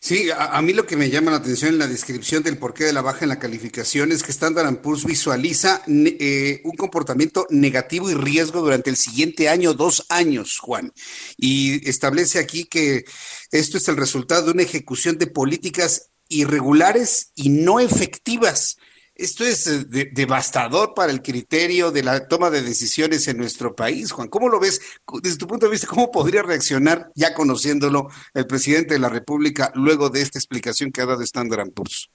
Sí, 0.00 0.28
a, 0.30 0.60
mí 0.62 0.72
lo 0.72 0.86
que 0.86 0.96
me 0.96 1.10
llama 1.10 1.32
la 1.32 1.38
atención 1.38 1.72
en 1.72 1.78
la 1.78 1.88
descripción 1.88 2.42
del 2.44 2.56
porqué 2.56 2.84
de 2.84 2.92
la 2.92 3.02
baja 3.02 3.24
en 3.24 3.30
la 3.30 3.40
calificación 3.40 4.12
es 4.12 4.22
que 4.22 4.30
Standard 4.30 4.80
Poor's 4.80 5.04
visualiza 5.04 5.82
eh, 5.88 6.60
un 6.64 6.76
comportamiento 6.76 7.46
negativo 7.50 8.08
y 8.08 8.14
riesgo 8.14 8.60
durante 8.60 8.90
el 8.90 8.96
siguiente 8.96 9.48
año, 9.48 9.74
dos 9.74 10.06
años, 10.08 10.58
Juan. 10.58 10.92
Y 11.36 11.88
establece 11.88 12.38
aquí 12.38 12.64
que 12.64 13.04
esto 13.50 13.76
es 13.76 13.88
el 13.88 13.96
resultado 13.96 14.46
de 14.46 14.52
una 14.52 14.62
ejecución 14.62 15.18
de 15.18 15.26
políticas 15.26 16.10
irregulares 16.28 17.32
y 17.34 17.48
no 17.48 17.80
efectivas. 17.80 18.78
Esto 19.18 19.42
es 19.44 19.66
eh, 19.66 19.84
de- 19.88 20.10
devastador 20.12 20.94
para 20.94 21.10
el 21.10 21.20
criterio 21.22 21.90
de 21.90 22.04
la 22.04 22.28
toma 22.28 22.50
de 22.50 22.62
decisiones 22.62 23.26
en 23.26 23.36
nuestro 23.36 23.74
país, 23.74 24.12
Juan. 24.12 24.28
¿Cómo 24.28 24.48
lo 24.48 24.60
ves 24.60 24.80
desde 25.22 25.38
tu 25.38 25.48
punto 25.48 25.66
de 25.66 25.72
vista? 25.72 25.88
¿Cómo 25.88 26.12
podría 26.12 26.42
reaccionar, 26.42 27.10
ya 27.16 27.34
conociéndolo, 27.34 28.06
el 28.32 28.46
presidente 28.46 28.94
de 28.94 29.00
la 29.00 29.08
República 29.08 29.72
luego 29.74 30.08
de 30.08 30.22
esta 30.22 30.38
explicación 30.38 30.92
que 30.92 31.02
ha 31.02 31.06
dado 31.06 31.22
Standard 31.22 31.72
Poor's? 31.74 32.08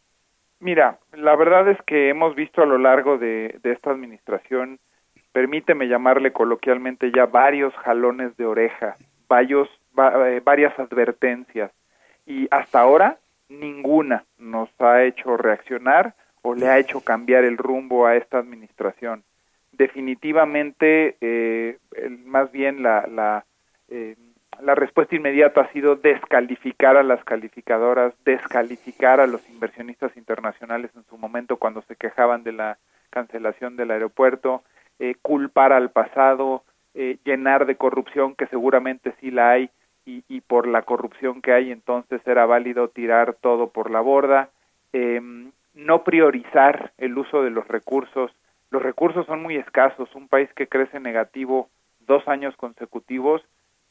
Mira, 0.61 0.97
la 1.11 1.35
verdad 1.35 1.67
es 1.69 1.77
que 1.85 2.07
hemos 2.09 2.35
visto 2.35 2.61
a 2.61 2.65
lo 2.65 2.77
largo 2.77 3.17
de, 3.17 3.59
esta 3.63 3.91
administración, 3.91 4.79
permíteme 5.33 5.89
llamarle 5.89 6.31
coloquialmente 6.31 7.11
ya 7.13 7.25
varios 7.25 7.73
jalones 7.83 8.37
de 8.37 8.45
oreja, 8.45 8.95
varios, 9.27 9.67
va- 9.99 10.29
eh, 10.29 10.39
varias 10.39 10.77
advertencias 10.79 11.69
y 12.25 12.47
hasta 12.49 12.79
ahora 12.79 13.19
ninguna 13.49 14.23
nos 14.37 14.69
ha 14.79 15.03
hecho 15.03 15.35
reaccionar 15.35 16.15
o 16.43 16.55
le 16.55 16.67
ha 16.69 16.79
hecho 16.79 17.01
cambiar 17.01 17.43
el 17.45 17.57
rumbo 17.57 18.05
a 18.05 18.15
esta 18.15 18.37
administración. 18.39 19.23
Definitivamente, 19.71 21.17
eh, 21.21 21.79
el- 21.95 22.19
más 22.19 22.51
bien 22.51 22.83
la, 22.83 23.07
la, 23.07 23.45
eh, 23.89 24.15
la 24.61 24.75
respuesta 24.75 25.15
inmediata 25.15 25.61
ha 25.61 25.71
sido 25.73 25.95
descalificar 25.95 26.97
a 26.97 27.03
las 27.03 27.23
calificadoras, 27.23 28.13
descalificar 28.25 29.19
a 29.19 29.27
los 29.27 29.47
inversionistas 29.49 30.15
internacionales 30.17 30.91
en 30.95 31.03
su 31.05 31.17
momento 31.17 31.57
cuando 31.57 31.81
se 31.83 31.95
quejaban 31.95 32.43
de 32.43 32.53
la 32.53 32.77
cancelación 33.09 33.75
del 33.75 33.91
aeropuerto, 33.91 34.63
eh, 34.99 35.15
culpar 35.21 35.73
al 35.73 35.91
pasado, 35.91 36.63
eh, 36.93 37.17
llenar 37.25 37.65
de 37.65 37.75
corrupción 37.77 38.35
que 38.35 38.47
seguramente 38.47 39.13
sí 39.19 39.31
la 39.31 39.51
hay 39.51 39.69
y, 40.05 40.23
y 40.27 40.41
por 40.41 40.67
la 40.67 40.83
corrupción 40.83 41.41
que 41.41 41.53
hay 41.53 41.71
entonces 41.71 42.21
era 42.27 42.45
válido 42.45 42.89
tirar 42.89 43.35
todo 43.41 43.69
por 43.69 43.89
la 43.89 44.01
borda, 44.01 44.49
eh, 44.93 45.21
no 45.73 46.03
priorizar 46.03 46.93
el 46.97 47.17
uso 47.17 47.43
de 47.43 47.49
los 47.49 47.67
recursos. 47.67 48.31
Los 48.69 48.81
recursos 48.81 49.25
son 49.25 49.41
muy 49.41 49.55
escasos. 49.55 50.13
Un 50.15 50.27
país 50.27 50.49
que 50.55 50.67
crece 50.67 50.99
negativo 50.99 51.69
dos 52.05 52.27
años 52.27 52.55
consecutivos, 52.55 53.41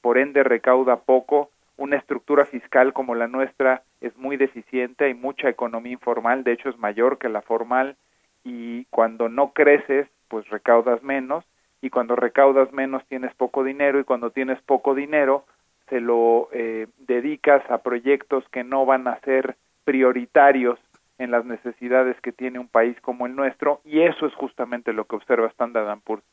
por 0.01 0.19
ende 0.19 0.43
recauda 0.43 0.97
poco. 0.97 1.51
Una 1.77 1.97
estructura 1.97 2.45
fiscal 2.47 2.93
como 2.93 3.15
la 3.15 3.29
nuestra 3.29 3.83
es 4.01 4.17
muy 4.17 4.37
deficiente, 4.37 5.07
hay 5.07 5.15
mucha 5.15 5.49
economía 5.49 5.93
informal, 5.93 6.45
de 6.45 6.53
hecho 6.53 6.69
es 6.69 6.79
mayor 6.79 7.19
que 7.19 7.29
la 7.29 7.41
formal, 7.41 7.97
y 8.45 8.85
cuando 8.87 9.29
no 9.29 9.53
creces, 9.53 10.07
pues 10.29 10.49
recaudas 10.51 11.03
menos, 11.03 11.45
y 11.81 11.91
cuando 11.91 12.15
recaudas 12.15 12.73
menos 12.73 13.05
tienes 13.07 13.35
poco 13.35 13.65
dinero, 13.65 13.99
y 13.99 14.05
cuando 14.05 14.31
tienes 14.31 14.61
poco 14.63 14.95
dinero, 14.95 15.47
se 15.89 16.01
lo 16.01 16.49
eh, 16.53 16.89
dedicas 16.99 17.63
a 17.71 17.79
proyectos 17.79 18.45
que 18.51 18.65
no 18.65 18.85
van 18.85 19.09
a 19.09 19.19
ser 19.21 19.57
prioritarios 19.85 20.79
en 21.23 21.31
las 21.31 21.45
necesidades 21.45 22.21
que 22.21 22.33
tiene 22.33 22.59
un 22.59 22.69
país 22.69 23.01
como 23.01 23.27
el 23.27 23.37
nuestro 23.37 23.81
y 23.85 24.01
eso 24.01 24.27
es 24.27 24.35
justamente 24.35 24.93
lo 24.93 25.07
que 25.07 25.17
observa 25.17 25.47
Standard 25.49 26.01
Poor's. 26.01 26.25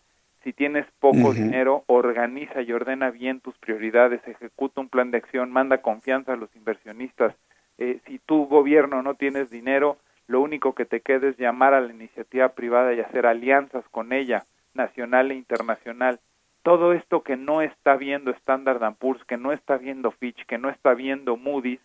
Si 0.43 0.53
tienes 0.53 0.85
poco 0.99 1.33
dinero, 1.33 1.83
organiza 1.87 2.61
y 2.61 2.71
ordena 2.71 3.11
bien 3.11 3.41
tus 3.41 3.57
prioridades, 3.57 4.25
ejecuta 4.25 4.79
un 4.79 4.87
plan 4.87 5.11
de 5.11 5.17
acción, 5.17 5.51
manda 5.51 5.81
confianza 5.81 6.33
a 6.33 6.37
los 6.37 6.53
inversionistas. 6.55 7.35
Eh, 7.77 7.99
si 8.05 8.19
tu 8.19 8.45
gobierno 8.45 9.01
no 9.01 9.15
tienes 9.15 9.49
dinero, 9.49 9.97
lo 10.27 10.39
único 10.41 10.75
que 10.75 10.85
te 10.85 11.01
queda 11.01 11.27
es 11.27 11.37
llamar 11.37 11.73
a 11.73 11.81
la 11.81 11.91
iniciativa 11.91 12.49
privada 12.49 12.93
y 12.93 13.01
hacer 13.01 13.25
alianzas 13.25 13.83
con 13.89 14.13
ella, 14.13 14.45
nacional 14.73 15.31
e 15.31 15.35
internacional. 15.35 16.19
Todo 16.63 16.93
esto 16.93 17.21
que 17.21 17.35
no 17.35 17.61
está 17.61 17.97
viendo 17.97 18.31
Standard 18.31 18.95
Poor's, 18.95 19.23
que 19.25 19.37
no 19.37 19.51
está 19.51 19.77
viendo 19.77 20.11
Fitch, 20.11 20.45
que 20.45 20.57
no 20.57 20.69
está 20.69 20.93
viendo 20.93 21.35
Moody's, 21.35 21.81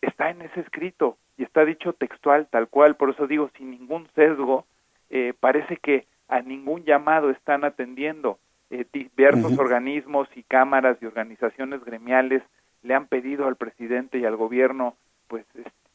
está 0.00 0.30
en 0.30 0.42
ese 0.42 0.60
escrito 0.60 1.16
y 1.36 1.42
está 1.42 1.64
dicho 1.64 1.92
textual, 1.92 2.46
tal 2.50 2.68
cual. 2.68 2.96
Por 2.96 3.10
eso 3.10 3.26
digo, 3.26 3.50
sin 3.56 3.70
ningún 3.70 4.08
sesgo, 4.14 4.66
eh, 5.10 5.34
parece 5.38 5.76
que 5.76 6.06
a 6.28 6.40
ningún 6.40 6.84
llamado 6.84 7.30
están 7.30 7.64
atendiendo. 7.64 8.38
Eh, 8.70 8.84
diversos 8.92 9.56
organismos 9.58 10.28
y 10.34 10.42
cámaras 10.42 10.98
y 11.00 11.06
organizaciones 11.06 11.84
gremiales 11.84 12.42
le 12.82 12.94
han 12.94 13.06
pedido 13.06 13.46
al 13.46 13.54
presidente 13.56 14.18
y 14.18 14.24
al 14.24 14.36
gobierno 14.36 14.96
pues 15.28 15.44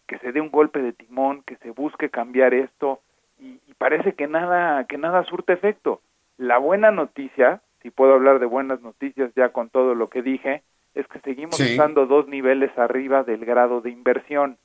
que 0.07 0.17
se 0.19 0.31
dé 0.31 0.39
un 0.39 0.51
golpe 0.51 0.81
de 0.81 0.93
timón, 0.93 1.43
que 1.43 1.57
se 1.57 1.71
busque 1.71 2.09
cambiar 2.09 2.53
esto 2.53 3.01
y, 3.39 3.59
parece 3.77 4.13
que 4.13 4.27
nada 4.27 4.85
que 4.85 4.97
nada 4.97 5.23
surte 5.23 5.53
efecto. 5.53 6.01
La 6.37 6.59
buena 6.59 6.91
noticia, 6.91 7.61
si 7.81 7.89
puedo 7.89 8.13
hablar 8.13 8.39
de 8.39 8.45
buenas 8.45 8.81
noticias 8.81 9.31
ya 9.35 9.49
con 9.49 9.69
todo 9.69 9.95
lo 9.95 10.09
que 10.09 10.21
dije, 10.21 10.61
es 10.93 11.07
que 11.07 11.19
seguimos 11.21 11.59
estando 11.59 12.05
dos 12.05 12.27
niveles 12.27 12.77
arriba 12.77 13.23
del 13.23 13.43
grado 13.43 13.81
de 13.81 13.89
inversión. 13.89 14.57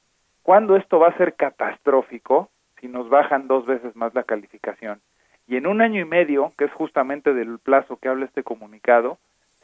¿Cuándo 0.47 0.77
esto 0.77 1.01
va 1.01 1.09
a 1.09 1.16
ser 1.16 1.35
catastrófico? 1.35 2.51
Si 2.81 2.86
nos 2.86 3.09
bajan 3.09 3.48
dos 3.48 3.66
veces 3.66 3.97
más 3.97 4.14
la 4.14 4.23
calificación. 4.23 5.01
Y 5.48 5.56
en 5.56 5.66
un 5.66 5.81
año 5.81 6.01
y 6.01 6.05
medio, 6.05 6.52
que 6.56 6.66
es 6.66 6.73
justamente 6.73 7.35
del 7.35 7.59
plazo 7.59 7.97
que 7.97 8.09
habla 8.09 8.27
este 8.27 8.44
comunicado, 8.44 9.18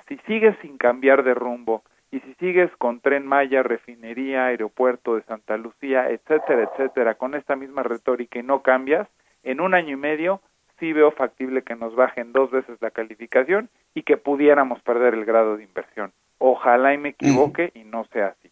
si 0.09 0.17
sigues 0.27 0.57
sin 0.61 0.79
cambiar 0.79 1.23
de 1.23 1.35
rumbo, 1.35 1.85
y 2.11 2.19
si 2.19 2.35
sigues 2.35 2.69
con 2.79 2.99
Tren 2.99 3.29
Maya, 3.29 3.63
refinería, 3.63 4.47
aeropuerto 4.47 5.15
de 5.15 5.23
Santa 5.23 5.57
Lucía, 5.57 6.11
etcétera, 6.11 6.69
etcétera, 6.73 7.15
con 7.15 7.37
esta 7.37 7.55
misma 7.55 7.85
retórica 7.85 8.41
y 8.41 8.43
no 8.43 8.63
cambias, 8.63 9.07
en 9.45 9.61
un 9.61 9.75
año 9.75 9.91
y 9.91 10.01
medio 10.01 10.41
sí 10.81 10.93
veo 10.93 11.13
factible 11.13 11.63
que 11.63 11.77
nos 11.77 11.95
bajen 11.95 12.33
dos 12.33 12.51
veces 12.51 12.83
la 12.83 12.91
calificación 12.91 13.69
y 13.95 14.03
que 14.03 14.17
pudiéramos 14.17 14.83
perder 14.83 15.15
el 15.15 15.27
grado 15.27 15.57
de 15.57 15.63
inversión. 15.63 16.11
Ojalá 16.39 16.93
y 16.93 16.99
me 16.99 17.11
equivoque 17.11 17.71
y 17.73 17.85
no 17.85 18.05
sea 18.07 18.35
así. 18.37 18.51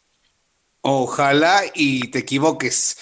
Ojalá 0.83 1.61
y 1.75 2.09
te 2.09 2.21
equivoques. 2.21 2.97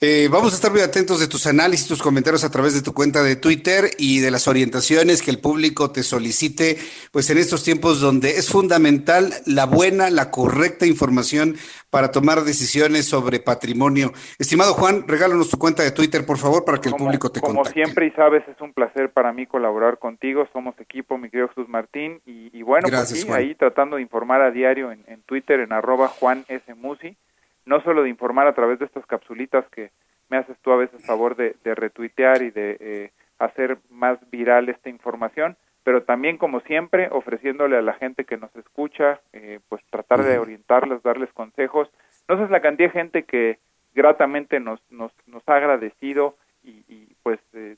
Eh, 0.00 0.28
vamos 0.32 0.52
a 0.52 0.56
estar 0.56 0.72
muy 0.72 0.80
atentos 0.80 1.20
de 1.20 1.28
tus 1.28 1.46
análisis, 1.46 1.86
tus 1.86 2.02
comentarios 2.02 2.42
a 2.42 2.50
través 2.50 2.74
de 2.74 2.82
tu 2.82 2.92
cuenta 2.92 3.22
de 3.22 3.36
Twitter 3.36 3.92
y 3.98 4.18
de 4.18 4.32
las 4.32 4.48
orientaciones 4.48 5.22
que 5.22 5.30
el 5.30 5.38
público 5.38 5.92
te 5.92 6.02
solicite, 6.02 6.76
pues 7.12 7.30
en 7.30 7.38
estos 7.38 7.62
tiempos 7.62 8.00
donde 8.00 8.38
es 8.38 8.48
fundamental 8.48 9.32
la 9.46 9.64
buena, 9.64 10.10
la 10.10 10.32
correcta 10.32 10.86
información 10.86 11.56
para 11.94 12.10
tomar 12.10 12.40
decisiones 12.40 13.08
sobre 13.08 13.38
patrimonio. 13.38 14.10
Estimado 14.36 14.74
Juan, 14.74 15.06
regálanos 15.06 15.48
tu 15.48 15.58
cuenta 15.58 15.84
de 15.84 15.92
Twitter, 15.92 16.26
por 16.26 16.38
favor, 16.38 16.64
para 16.64 16.78
que 16.80 16.88
el 16.88 16.96
público 16.96 17.30
te 17.30 17.40
como 17.40 17.54
contacte. 17.54 17.72
Como 17.72 17.86
siempre 17.86 18.06
y 18.08 18.10
sabes, 18.10 18.42
es 18.48 18.60
un 18.60 18.72
placer 18.72 19.12
para 19.12 19.32
mí 19.32 19.46
colaborar 19.46 20.00
contigo. 20.00 20.48
Somos 20.52 20.74
equipo, 20.80 21.16
mi 21.18 21.30
querido 21.30 21.46
Jesús 21.50 21.68
Martín. 21.68 22.20
Y, 22.26 22.60
bueno, 22.62 22.88
pues 22.90 23.10
sí, 23.10 23.30
ahí 23.30 23.54
tratando 23.54 23.94
de 23.94 24.02
informar 24.02 24.42
a 24.42 24.50
diario 24.50 24.90
en, 24.90 25.22
Twitter, 25.24 25.60
en 25.60 25.72
arroba 25.72 26.08
Juan 26.08 26.44
S. 26.48 26.74
Musi. 26.74 27.16
No 27.64 27.80
solo 27.82 28.02
de 28.02 28.08
informar 28.08 28.48
a 28.48 28.56
través 28.56 28.80
de 28.80 28.86
estas 28.86 29.06
capsulitas 29.06 29.64
que 29.70 29.92
me 30.30 30.38
haces 30.38 30.56
tú 30.62 30.72
a 30.72 30.76
veces 30.76 31.00
favor 31.06 31.36
de, 31.36 31.54
retuitear 31.62 32.42
y 32.42 32.50
de 32.50 32.76
eh, 32.80 33.10
hacer 33.38 33.78
más 33.88 34.18
viral 34.32 34.68
esta 34.68 34.88
información, 34.88 35.56
pero 35.84 36.02
también 36.02 36.38
como 36.38 36.60
siempre 36.60 37.08
ofreciéndole 37.12 37.76
a 37.76 37.82
la 37.82 37.92
gente 37.92 38.24
que 38.24 38.38
nos 38.38 38.54
escucha, 38.56 39.20
eh, 39.34 39.60
pues 39.68 39.84
tratar 39.90 40.24
de 40.24 40.38
orientarles, 40.38 41.02
darles 41.02 41.30
consejos. 41.34 41.90
No 42.26 42.38
sé 42.38 42.50
la 42.50 42.62
cantidad 42.62 42.88
de 42.88 42.98
gente 42.98 43.22
que 43.24 43.58
gratamente 43.94 44.58
nos, 44.60 44.80
nos, 44.90 45.12
nos 45.26 45.46
ha 45.46 45.56
agradecido 45.56 46.36
y, 46.64 47.14
pues 47.22 47.38
eh, 47.52 47.76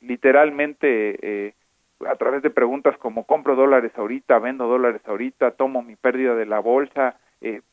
literalmente 0.00 1.18
eh, 1.20 1.54
a 2.08 2.14
través 2.14 2.42
de 2.42 2.50
preguntas 2.50 2.96
como 2.98 3.24
compro 3.24 3.56
dólares 3.56 3.90
ahorita, 3.96 4.38
vendo 4.38 4.68
dólares 4.68 5.02
ahorita, 5.04 5.50
tomo 5.50 5.82
mi 5.82 5.96
pérdida 5.96 6.36
de 6.36 6.46
la 6.46 6.60
bolsa, 6.60 7.16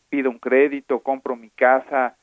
pido 0.09 0.29
un 0.29 0.39
crédito, 0.39 0.99
compro 0.99 1.35
mi 1.35 1.49
casa, 1.51 2.15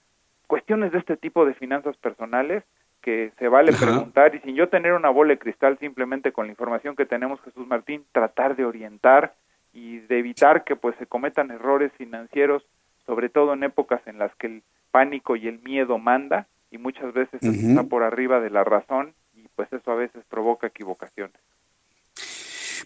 cuestiones 0.47 0.90
de 0.93 0.98
este 0.98 1.16
tipo 1.16 1.44
de 1.44 1.55
finanzas 1.55 1.97
personales 1.97 2.65
que 3.01 3.32
se 3.39 3.48
vale 3.48 3.72
preguntar 3.72 4.35
y 4.35 4.40
sin 4.40 4.55
yo 4.55 4.68
tener 4.68 4.93
una 4.93 5.10
bola 5.10 5.31
de 5.35 5.39
cristal, 5.39 5.78
simplemente 5.78 6.32
con 6.32 6.47
la 6.47 6.52
información 6.52 6.97
que 6.97 7.06
tenemos 7.06 7.40
Jesús 7.43 7.66
Martín, 7.66 8.05
tratar 8.12 8.56
de 8.56 8.64
orientar 8.64 9.35
y 9.72 9.98
de 9.98 10.18
evitar 10.18 10.64
que 10.64 10.77
pues 10.77 10.97
se 10.98 11.06
cometan 11.06 11.51
errores 11.51 11.93
financieros, 11.97 12.62
sobre 13.06 13.28
todo 13.28 13.55
en 13.55 13.64
épocas 13.64 14.01
en 14.06 14.18
las 14.18 14.35
que 14.36 14.47
el 14.47 14.62
pánico 14.90 15.36
y 15.36 15.48
el 15.48 15.60
miedo 15.60 15.98
manda 15.98 16.47
y 16.70 16.78
muchas 16.78 17.12
veces 17.12 17.43
está 17.43 17.85
por 17.85 18.02
arriba 18.02 18.40
de 18.40 18.51
la 18.51 18.64
razón 18.64 19.14
y 19.35 19.47
pues 19.56 19.72
eso 19.72 19.90
a 19.90 19.97
veces 19.97 20.22
provoca 20.28 20.66
equivocaciones. 20.66 21.40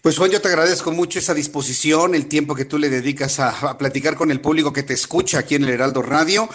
Pues 0.01 0.17
Juan, 0.17 0.29
yo 0.29 0.41
te 0.41 0.49
agradezco 0.49 0.91
mucho 0.91 1.19
esa 1.19 1.33
disposición, 1.33 2.13
el 2.13 2.27
tiempo 2.27 2.53
que 2.53 2.65
tú 2.65 2.77
le 2.77 2.89
dedicas 2.89 3.39
a, 3.39 3.71
a 3.71 3.77
platicar 3.77 4.15
con 4.15 4.29
el 4.29 4.39
público 4.39 4.71
que 4.71 4.83
te 4.83 4.93
escucha 4.93 5.39
aquí 5.39 5.55
en 5.55 5.63
el 5.63 5.69
Heraldo 5.69 6.01
Radio 6.01 6.47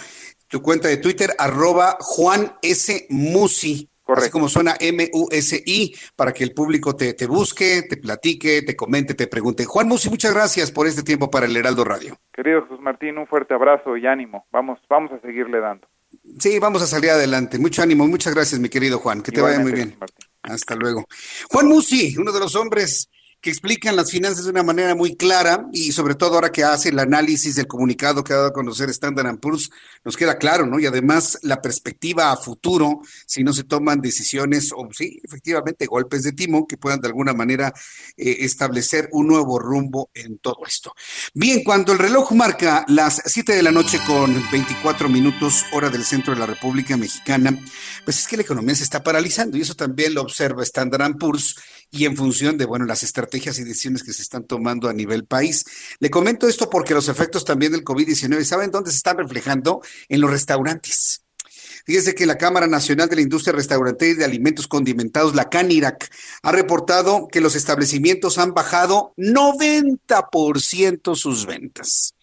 tu 0.51 0.61
cuenta 0.61 0.89
de 0.89 0.97
Twitter, 0.97 1.31
arroba 1.39 1.97
Juan 1.99 2.53
S. 2.61 3.07
Musi. 3.09 3.87
Así 4.05 4.29
como 4.29 4.49
suena 4.49 4.75
M-U-S-I, 4.77 5.95
para 6.17 6.33
que 6.33 6.43
el 6.43 6.53
público 6.53 6.97
te, 6.97 7.13
te, 7.13 7.27
busque, 7.27 7.83
te 7.83 7.95
platique, 7.95 8.61
te 8.61 8.75
comente, 8.75 9.13
te 9.13 9.27
pregunte. 9.27 9.63
Juan 9.63 9.87
Musi, 9.87 10.09
muchas 10.09 10.33
gracias 10.33 10.69
por 10.69 10.85
este 10.85 11.01
tiempo 11.01 11.31
para 11.31 11.45
el 11.45 11.55
Heraldo 11.55 11.85
Radio. 11.85 12.17
Querido 12.33 12.63
Jesús 12.63 12.81
Martín, 12.81 13.17
un 13.17 13.25
fuerte 13.25 13.53
abrazo 13.53 13.95
y 13.95 14.05
ánimo. 14.05 14.45
Vamos, 14.51 14.79
vamos 14.89 15.13
a 15.13 15.21
seguirle 15.21 15.61
dando. 15.61 15.87
Sí, 16.39 16.59
vamos 16.59 16.81
a 16.81 16.87
salir 16.87 17.11
adelante. 17.11 17.57
Mucho 17.57 17.81
ánimo, 17.83 18.05
muchas 18.05 18.35
gracias, 18.35 18.59
mi 18.59 18.67
querido 18.67 18.99
Juan. 18.99 19.21
Que 19.21 19.31
te 19.31 19.39
vaya 19.39 19.59
muy 19.59 19.71
bien. 19.71 19.95
Hasta 20.41 20.75
luego. 20.75 21.05
Juan 21.49 21.69
Musi, 21.69 22.17
uno 22.17 22.33
de 22.33 22.39
los 22.41 22.53
hombres 22.57 23.09
que 23.41 23.49
explican 23.49 23.95
las 23.95 24.11
finanzas 24.11 24.45
de 24.45 24.51
una 24.51 24.61
manera 24.61 24.93
muy 24.93 25.15
clara 25.15 25.67
y 25.73 25.91
sobre 25.91 26.13
todo 26.13 26.35
ahora 26.35 26.51
que 26.51 26.63
hace 26.63 26.89
el 26.89 26.99
análisis 26.99 27.55
del 27.55 27.65
comunicado 27.65 28.23
que 28.23 28.33
ha 28.33 28.35
dado 28.35 28.49
a 28.49 28.53
conocer 28.53 28.89
Standard 28.89 29.39
Poor's, 29.39 29.71
nos 30.05 30.15
queda 30.15 30.37
claro, 30.37 30.67
¿no? 30.67 30.79
Y 30.79 30.85
además 30.85 31.39
la 31.41 31.59
perspectiva 31.59 32.31
a 32.31 32.37
futuro, 32.37 33.01
si 33.25 33.43
no 33.43 33.51
se 33.51 33.63
toman 33.63 33.99
decisiones 33.99 34.71
o 34.75 34.87
sí, 34.91 35.19
efectivamente 35.23 35.87
golpes 35.87 36.21
de 36.21 36.33
timo 36.33 36.67
que 36.67 36.77
puedan 36.77 37.01
de 37.01 37.07
alguna 37.07 37.33
manera 37.33 37.73
eh, 38.15 38.37
establecer 38.41 39.09
un 39.11 39.27
nuevo 39.27 39.57
rumbo 39.57 40.11
en 40.13 40.37
todo 40.37 40.59
esto. 40.67 40.93
Bien, 41.33 41.63
cuando 41.63 41.93
el 41.93 41.99
reloj 41.99 42.33
marca 42.33 42.85
las 42.89 43.23
7 43.25 43.55
de 43.55 43.63
la 43.63 43.71
noche 43.71 43.99
con 44.05 44.33
24 44.51 45.09
minutos 45.09 45.65
hora 45.73 45.89
del 45.89 46.05
centro 46.05 46.33
de 46.33 46.39
la 46.39 46.45
República 46.45 46.95
Mexicana, 46.95 47.57
pues 48.05 48.19
es 48.19 48.27
que 48.27 48.37
la 48.37 48.43
economía 48.43 48.75
se 48.75 48.83
está 48.83 49.01
paralizando 49.01 49.57
y 49.57 49.61
eso 49.61 49.75
también 49.75 50.13
lo 50.13 50.21
observa 50.21 50.61
Standard 50.61 51.17
Poor's 51.17 51.55
y 51.91 52.05
en 52.05 52.15
función 52.15 52.57
de, 52.57 52.65
bueno, 52.65 52.85
las 52.85 53.03
estrategias 53.03 53.59
y 53.59 53.65
decisiones 53.65 54.03
que 54.03 54.13
se 54.13 54.21
están 54.21 54.45
tomando 54.45 54.87
a 54.87 54.93
nivel 54.93 55.25
país. 55.25 55.65
Le 55.99 56.09
comento 56.09 56.47
esto 56.47 56.69
porque 56.69 56.93
los 56.93 57.09
efectos 57.09 57.43
también 57.43 57.73
del 57.73 57.83
COVID-19, 57.83 58.43
¿saben 58.45 58.71
dónde 58.71 58.91
se 58.91 58.97
están 58.97 59.17
reflejando? 59.17 59.81
En 60.07 60.21
los 60.21 60.31
restaurantes. 60.31 61.23
Fíjese 61.85 62.15
que 62.15 62.25
la 62.25 62.37
Cámara 62.37 62.67
Nacional 62.67 63.09
de 63.09 63.17
la 63.17 63.21
Industria 63.23 63.53
Restaurantera 63.53 64.11
y 64.11 64.15
de 64.15 64.25
Alimentos 64.25 64.67
Condimentados, 64.67 65.35
la 65.35 65.49
CANIRAC, 65.49 66.09
ha 66.43 66.51
reportado 66.51 67.27
que 67.27 67.41
los 67.41 67.55
establecimientos 67.55 68.37
han 68.37 68.53
bajado 68.53 69.13
90% 69.17 71.15
sus 71.15 71.45
ventas. 71.45 72.13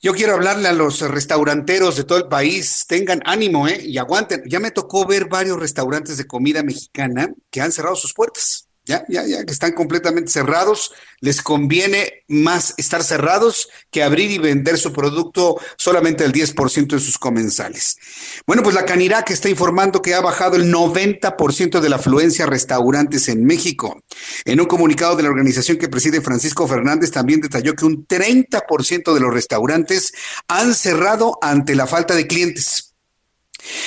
Yo 0.00 0.12
quiero 0.14 0.34
hablarle 0.34 0.68
a 0.68 0.72
los 0.72 1.00
restauranteros 1.00 1.96
de 1.96 2.04
todo 2.04 2.18
el 2.18 2.28
país, 2.28 2.84
tengan 2.86 3.20
ánimo, 3.24 3.66
¿eh? 3.66 3.80
Y 3.84 3.98
aguanten. 3.98 4.44
Ya 4.46 4.60
me 4.60 4.70
tocó 4.70 5.04
ver 5.06 5.26
varios 5.28 5.58
restaurantes 5.58 6.16
de 6.16 6.26
comida 6.26 6.62
mexicana 6.62 7.34
que 7.50 7.60
han 7.60 7.72
cerrado 7.72 7.96
sus 7.96 8.14
puertas 8.14 8.67
ya, 8.88 9.04
ya, 9.06 9.26
ya, 9.26 9.44
que 9.44 9.52
están 9.52 9.72
completamente 9.72 10.30
cerrados, 10.32 10.92
les 11.20 11.42
conviene 11.42 12.24
más 12.26 12.72
estar 12.78 13.04
cerrados 13.04 13.68
que 13.90 14.02
abrir 14.02 14.30
y 14.30 14.38
vender 14.38 14.78
su 14.78 14.94
producto 14.94 15.60
solamente 15.76 16.24
el 16.24 16.32
10% 16.32 16.86
de 16.86 16.98
sus 16.98 17.18
comensales. 17.18 17.98
Bueno, 18.46 18.62
pues 18.62 18.74
la 18.74 18.86
Canirac 18.86 19.30
está 19.30 19.50
informando 19.50 20.00
que 20.00 20.14
ha 20.14 20.22
bajado 20.22 20.56
el 20.56 20.72
90% 20.72 21.80
de 21.80 21.88
la 21.88 21.96
afluencia 21.96 22.46
a 22.46 22.48
restaurantes 22.48 23.28
en 23.28 23.44
México. 23.44 24.02
En 24.46 24.58
un 24.58 24.66
comunicado 24.66 25.16
de 25.16 25.22
la 25.22 25.28
organización 25.28 25.76
que 25.76 25.90
preside 25.90 26.22
Francisco 26.22 26.66
Fernández 26.66 27.10
también 27.10 27.42
detalló 27.42 27.74
que 27.74 27.84
un 27.84 28.06
30% 28.06 29.12
de 29.12 29.20
los 29.20 29.32
restaurantes 29.32 30.14
han 30.48 30.74
cerrado 30.74 31.38
ante 31.42 31.74
la 31.74 31.86
falta 31.86 32.14
de 32.14 32.26
clientes. 32.26 32.87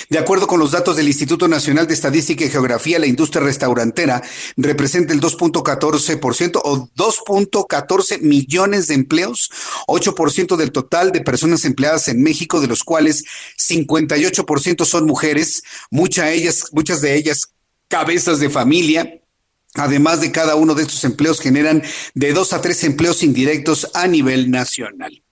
De 0.09 0.19
acuerdo 0.19 0.47
con 0.47 0.59
los 0.59 0.71
datos 0.71 0.97
del 0.97 1.07
Instituto 1.07 1.47
Nacional 1.47 1.87
de 1.87 1.93
Estadística 1.93 2.43
y 2.43 2.49
Geografía, 2.49 2.99
la 2.99 3.07
industria 3.07 3.43
restaurantera 3.43 4.21
representa 4.57 5.13
el 5.13 5.21
2.14% 5.21 6.61
o 6.63 6.89
2.14 6.89 8.21
millones 8.21 8.87
de 8.87 8.95
empleos, 8.95 9.49
8% 9.87 10.57
del 10.57 10.71
total 10.71 11.11
de 11.11 11.21
personas 11.21 11.63
empleadas 11.65 12.07
en 12.09 12.21
México, 12.21 12.59
de 12.59 12.67
los 12.67 12.83
cuales 12.83 13.23
58% 13.57 14.85
son 14.85 15.05
mujeres, 15.05 15.63
muchas 15.89 16.29
ellas, 16.31 16.65
muchas 16.71 17.01
de 17.01 17.15
ellas 17.15 17.53
cabezas 17.87 18.39
de 18.39 18.49
familia. 18.49 19.21
Además 19.75 20.19
de 20.19 20.33
cada 20.33 20.55
uno 20.55 20.75
de 20.75 20.81
estos 20.81 21.03
empleos 21.05 21.39
generan 21.39 21.81
de 22.13 22.33
dos 22.33 22.51
a 22.51 22.59
tres 22.59 22.83
empleos 22.83 23.23
indirectos 23.23 23.87
a 23.93 24.07
nivel 24.07 24.51
nacional. 24.51 25.23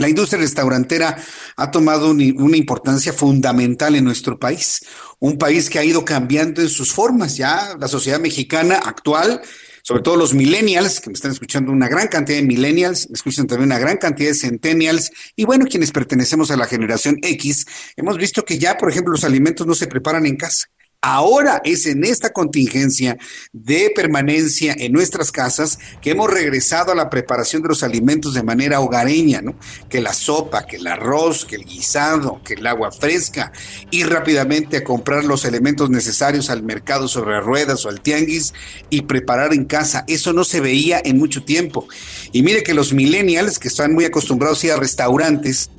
La 0.00 0.08
industria 0.08 0.40
restaurantera 0.40 1.22
ha 1.56 1.70
tomado 1.70 2.10
una 2.10 2.56
importancia 2.56 3.12
fundamental 3.12 3.94
en 3.94 4.02
nuestro 4.02 4.38
país, 4.38 4.80
un 5.18 5.36
país 5.36 5.68
que 5.68 5.78
ha 5.78 5.84
ido 5.84 6.06
cambiando 6.06 6.62
en 6.62 6.70
sus 6.70 6.90
formas. 6.90 7.36
Ya 7.36 7.76
la 7.78 7.86
sociedad 7.86 8.18
mexicana 8.18 8.76
actual, 8.76 9.42
sobre 9.82 10.00
todo 10.00 10.16
los 10.16 10.32
millennials, 10.32 11.00
que 11.02 11.10
me 11.10 11.14
están 11.14 11.32
escuchando 11.32 11.70
una 11.70 11.86
gran 11.86 12.08
cantidad 12.08 12.38
de 12.38 12.46
millennials, 12.46 13.10
me 13.10 13.14
escuchan 13.16 13.46
también 13.46 13.68
una 13.68 13.78
gran 13.78 13.98
cantidad 13.98 14.30
de 14.30 14.36
centennials, 14.36 15.10
y 15.36 15.44
bueno, 15.44 15.66
quienes 15.66 15.92
pertenecemos 15.92 16.50
a 16.50 16.56
la 16.56 16.64
generación 16.64 17.18
X, 17.20 17.66
hemos 17.94 18.16
visto 18.16 18.42
que 18.42 18.58
ya, 18.58 18.78
por 18.78 18.90
ejemplo, 18.90 19.12
los 19.12 19.24
alimentos 19.24 19.66
no 19.66 19.74
se 19.74 19.86
preparan 19.86 20.24
en 20.24 20.36
casa. 20.36 20.68
Ahora 21.02 21.62
es 21.64 21.86
en 21.86 22.04
esta 22.04 22.30
contingencia 22.30 23.16
de 23.54 23.90
permanencia 23.96 24.74
en 24.76 24.92
nuestras 24.92 25.32
casas 25.32 25.78
que 26.02 26.10
hemos 26.10 26.30
regresado 26.30 26.92
a 26.92 26.94
la 26.94 27.08
preparación 27.08 27.62
de 27.62 27.68
los 27.68 27.82
alimentos 27.82 28.34
de 28.34 28.42
manera 28.42 28.80
hogareña, 28.80 29.40
¿no? 29.40 29.58
Que 29.88 30.02
la 30.02 30.12
sopa, 30.12 30.66
que 30.66 30.76
el 30.76 30.86
arroz, 30.86 31.46
que 31.46 31.56
el 31.56 31.64
guisado, 31.64 32.42
que 32.44 32.52
el 32.52 32.66
agua 32.66 32.92
fresca, 32.92 33.50
ir 33.90 34.10
rápidamente 34.10 34.76
a 34.76 34.84
comprar 34.84 35.24
los 35.24 35.46
elementos 35.46 35.88
necesarios 35.88 36.50
al 36.50 36.62
mercado 36.62 37.08
sobre 37.08 37.40
ruedas 37.40 37.86
o 37.86 37.88
al 37.88 38.02
tianguis 38.02 38.52
y 38.90 39.00
preparar 39.02 39.54
en 39.54 39.64
casa. 39.64 40.04
Eso 40.06 40.34
no 40.34 40.44
se 40.44 40.60
veía 40.60 41.00
en 41.02 41.16
mucho 41.16 41.44
tiempo. 41.44 41.88
Y 42.32 42.42
mire 42.42 42.62
que 42.62 42.74
los 42.74 42.92
millennials 42.92 43.58
que 43.58 43.68
están 43.68 43.94
muy 43.94 44.04
acostumbrados 44.04 44.62
a 44.62 44.66
ir 44.66 44.72
a 44.72 44.76
restaurantes, 44.76 45.70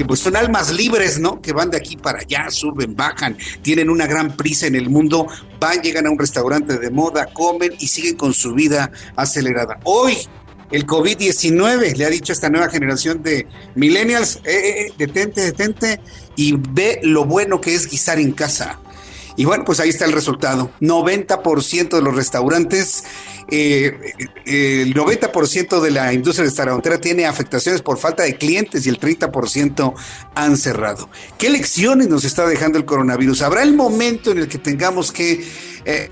que 0.00 0.06
pues 0.06 0.20
son 0.20 0.34
almas 0.34 0.72
libres, 0.72 1.18
¿no? 1.18 1.42
Que 1.42 1.52
van 1.52 1.68
de 1.68 1.76
aquí 1.76 1.94
para 1.94 2.20
allá, 2.20 2.48
suben, 2.48 2.96
bajan, 2.96 3.36
tienen 3.60 3.90
una 3.90 4.06
gran 4.06 4.34
prisa 4.34 4.66
en 4.66 4.74
el 4.74 4.88
mundo, 4.88 5.26
van, 5.60 5.82
llegan 5.82 6.06
a 6.06 6.10
un 6.10 6.18
restaurante 6.18 6.78
de 6.78 6.90
moda, 6.90 7.26
comen 7.26 7.74
y 7.78 7.86
siguen 7.86 8.16
con 8.16 8.32
su 8.32 8.54
vida 8.54 8.90
acelerada. 9.14 9.78
Hoy 9.84 10.16
el 10.70 10.86
COVID-19 10.86 11.98
le 11.98 12.06
ha 12.06 12.08
dicho 12.08 12.32
a 12.32 12.34
esta 12.34 12.48
nueva 12.48 12.70
generación 12.70 13.22
de 13.22 13.46
millennials, 13.74 14.36
eh, 14.36 14.40
eh, 14.46 14.86
eh, 14.86 14.92
detente, 14.96 15.42
detente 15.42 16.00
y 16.34 16.54
ve 16.56 17.00
lo 17.02 17.26
bueno 17.26 17.60
que 17.60 17.74
es 17.74 17.86
guisar 17.86 18.18
en 18.18 18.32
casa. 18.32 18.80
Y 19.36 19.44
bueno, 19.44 19.66
pues 19.66 19.80
ahí 19.80 19.90
está 19.90 20.06
el 20.06 20.12
resultado. 20.12 20.70
90% 20.80 21.90
de 21.90 22.00
los 22.00 22.16
restaurantes 22.16 23.04
eh, 23.50 24.14
eh, 24.46 24.82
el 24.82 24.94
90% 24.94 25.80
de 25.80 25.90
la 25.90 26.12
industria 26.12 26.44
restaurantera 26.44 26.98
tiene 26.98 27.26
afectaciones 27.26 27.82
por 27.82 27.98
falta 27.98 28.22
de 28.22 28.36
clientes 28.36 28.86
y 28.86 28.88
el 28.88 28.98
30% 28.98 29.94
han 30.34 30.56
cerrado. 30.56 31.08
¿Qué 31.38 31.50
lecciones 31.50 32.08
nos 32.08 32.24
está 32.24 32.46
dejando 32.46 32.78
el 32.78 32.84
coronavirus? 32.84 33.42
¿Habrá 33.42 33.62
el 33.62 33.74
momento 33.74 34.30
en 34.30 34.38
el 34.38 34.48
que 34.48 34.58
tengamos 34.58 35.12
que... 35.12 35.44
Eh, 35.84 36.10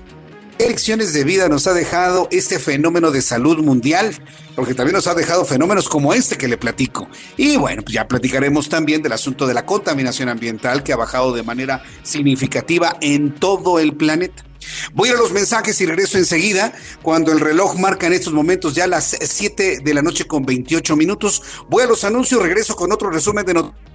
¿Qué 0.57 0.67
lecciones 0.67 1.13
de 1.13 1.23
vida 1.23 1.47
nos 1.47 1.67
ha 1.67 1.73
dejado 1.73 2.27
este 2.31 2.59
fenómeno 2.59 3.11
de 3.11 3.21
salud 3.21 3.59
mundial? 3.59 4.13
Porque 4.57 4.73
también 4.73 4.93
nos 4.93 5.07
ha 5.07 5.15
dejado 5.15 5.45
fenómenos 5.45 5.87
como 5.87 6.13
este 6.13 6.37
que 6.37 6.49
le 6.49 6.57
platico. 6.57 7.07
Y 7.37 7.55
bueno, 7.55 7.81
pues 7.81 7.93
ya 7.93 8.09
platicaremos 8.09 8.67
también 8.67 9.01
del 9.01 9.13
asunto 9.13 9.47
de 9.47 9.53
la 9.53 9.65
contaminación 9.65 10.27
ambiental 10.27 10.83
que 10.83 10.91
ha 10.91 10.97
bajado 10.97 11.31
de 11.31 11.43
manera 11.43 11.81
significativa 12.03 12.97
en 12.99 13.35
todo 13.35 13.79
el 13.79 13.95
planeta. 13.95 14.48
Voy 14.93 15.09
a 15.09 15.13
los 15.13 15.31
mensajes 15.31 15.79
y 15.81 15.85
regreso 15.85 16.17
enseguida 16.17 16.73
cuando 17.01 17.31
el 17.31 17.39
reloj 17.39 17.77
marca 17.77 18.07
en 18.07 18.13
estos 18.13 18.33
momentos 18.33 18.75
ya 18.75 18.87
las 18.87 19.17
7 19.19 19.79
de 19.83 19.93
la 19.93 20.01
noche 20.01 20.25
con 20.25 20.45
28 20.45 20.95
minutos. 20.95 21.41
Voy 21.69 21.83
a 21.83 21.87
los 21.87 22.03
anuncios, 22.03 22.41
regreso 22.41 22.75
con 22.75 22.91
otro 22.91 23.09
resumen 23.09 23.45
de 23.45 23.53
noticias 23.53 23.89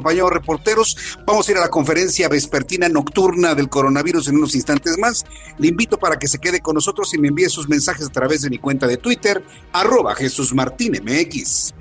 compañeros 0.00 0.30
reporteros. 0.32 0.96
Vamos 1.26 1.46
a 1.46 1.52
ir 1.52 1.58
a 1.58 1.60
la 1.60 1.68
conferencia 1.68 2.28
vespertina 2.28 2.88
nocturna 2.88 3.54
del 3.54 3.68
coronavirus 3.68 4.28
en 4.28 4.36
unos 4.36 4.54
instantes 4.54 4.96
más. 4.96 5.24
Le 5.58 5.68
invito 5.68 5.98
para 5.98 6.18
que 6.18 6.26
se 6.26 6.38
quede 6.38 6.60
con 6.60 6.74
nosotros 6.74 7.12
y 7.12 7.18
me 7.18 7.28
envíe 7.28 7.50
sus 7.50 7.68
mensajes 7.68 8.06
a 8.06 8.10
través 8.10 8.40
de 8.40 8.48
mi 8.48 8.58
cuenta 8.58 8.86
de 8.86 8.96
Twitter, 8.96 9.44
arroba 9.72 10.14
Jesús 10.14 10.54
Martín 10.54 10.92
MX. 11.04 11.74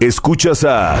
Escuchas 0.00 0.64
a 0.64 1.00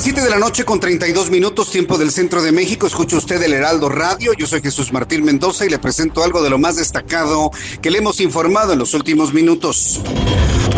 Las 0.00 0.04
7 0.06 0.22
de 0.22 0.30
la 0.30 0.38
noche 0.38 0.64
con 0.64 0.80
32 0.80 1.30
minutos, 1.30 1.70
tiempo 1.70 1.98
del 1.98 2.10
centro 2.10 2.40
de 2.40 2.52
México. 2.52 2.86
Escucha 2.86 3.18
usted 3.18 3.42
el 3.42 3.52
Heraldo 3.52 3.90
Radio. 3.90 4.32
Yo 4.32 4.46
soy 4.46 4.62
Jesús 4.62 4.94
Martín 4.94 5.22
Mendoza 5.22 5.66
y 5.66 5.68
le 5.68 5.78
presento 5.78 6.24
algo 6.24 6.42
de 6.42 6.48
lo 6.48 6.56
más 6.56 6.76
destacado 6.76 7.50
que 7.82 7.90
le 7.90 7.98
hemos 7.98 8.18
informado 8.22 8.72
en 8.72 8.78
los 8.78 8.94
últimos 8.94 9.34
minutos. 9.34 10.00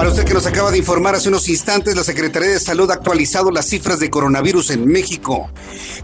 Para 0.02 0.10
usted 0.10 0.24
que 0.24 0.34
nos 0.34 0.46
acaba 0.46 0.72
de 0.72 0.78
informar 0.78 1.14
hace 1.14 1.28
unos 1.28 1.48
instantes, 1.48 1.94
la 1.94 2.02
Secretaría 2.02 2.48
de 2.48 2.58
Salud 2.58 2.90
ha 2.90 2.94
actualizado 2.94 3.52
las 3.52 3.68
cifras 3.68 4.00
de 4.00 4.10
coronavirus 4.10 4.70
en 4.70 4.84
México. 4.84 5.48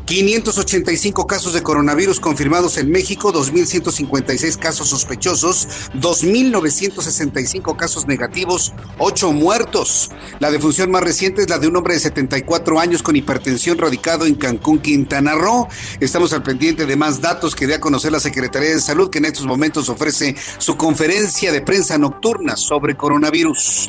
585 0.05 1.27
casos 1.27 1.53
de 1.53 1.65
coronavirus 1.65 2.21
confirmados 2.21 2.79
en 2.79 2.93
México, 2.93 3.33
2.156 3.33 4.57
casos 4.57 4.89
sospechosos, 4.91 5.67
2.965 5.97 7.77
casos 7.77 8.07
negativos, 8.07 8.73
8 8.99 9.33
muertos. 9.33 10.13
La 10.39 10.53
defunción 10.53 10.93
más 10.93 11.03
reciente 11.03 11.43
es 11.43 11.51
la 11.51 11.59
de 11.59 11.67
un 11.67 11.75
hombre 11.75 11.95
de 11.95 12.01
74 12.01 12.79
años 12.79 13.03
con 13.03 13.17
hipertensión 13.17 13.79
radicado 13.79 14.27
en 14.27 14.37
Cancún, 14.37 14.79
Quintana 14.79 15.35
Roo. 15.35 15.67
Estamos 15.99 16.33
al 16.33 16.45
pendiente 16.45 16.87
de 16.87 16.95
más 16.95 17.21
datos 17.21 17.57
que 17.57 17.67
dé 17.67 17.75
a 17.75 17.81
conocer 17.81 18.13
la 18.13 18.21
Secretaría 18.21 18.71
de 18.71 18.81
Salud, 18.81 19.11
que 19.11 19.19
en 19.19 19.25
estos 19.25 19.45
momentos 19.45 19.89
ofrece 19.89 20.37
su 20.59 20.77
conferencia 20.77 21.51
de 21.51 21.63
prensa 21.63 21.99
nocturna 21.99 22.57
sobre 22.57 22.97
coronavirus. 22.97 23.88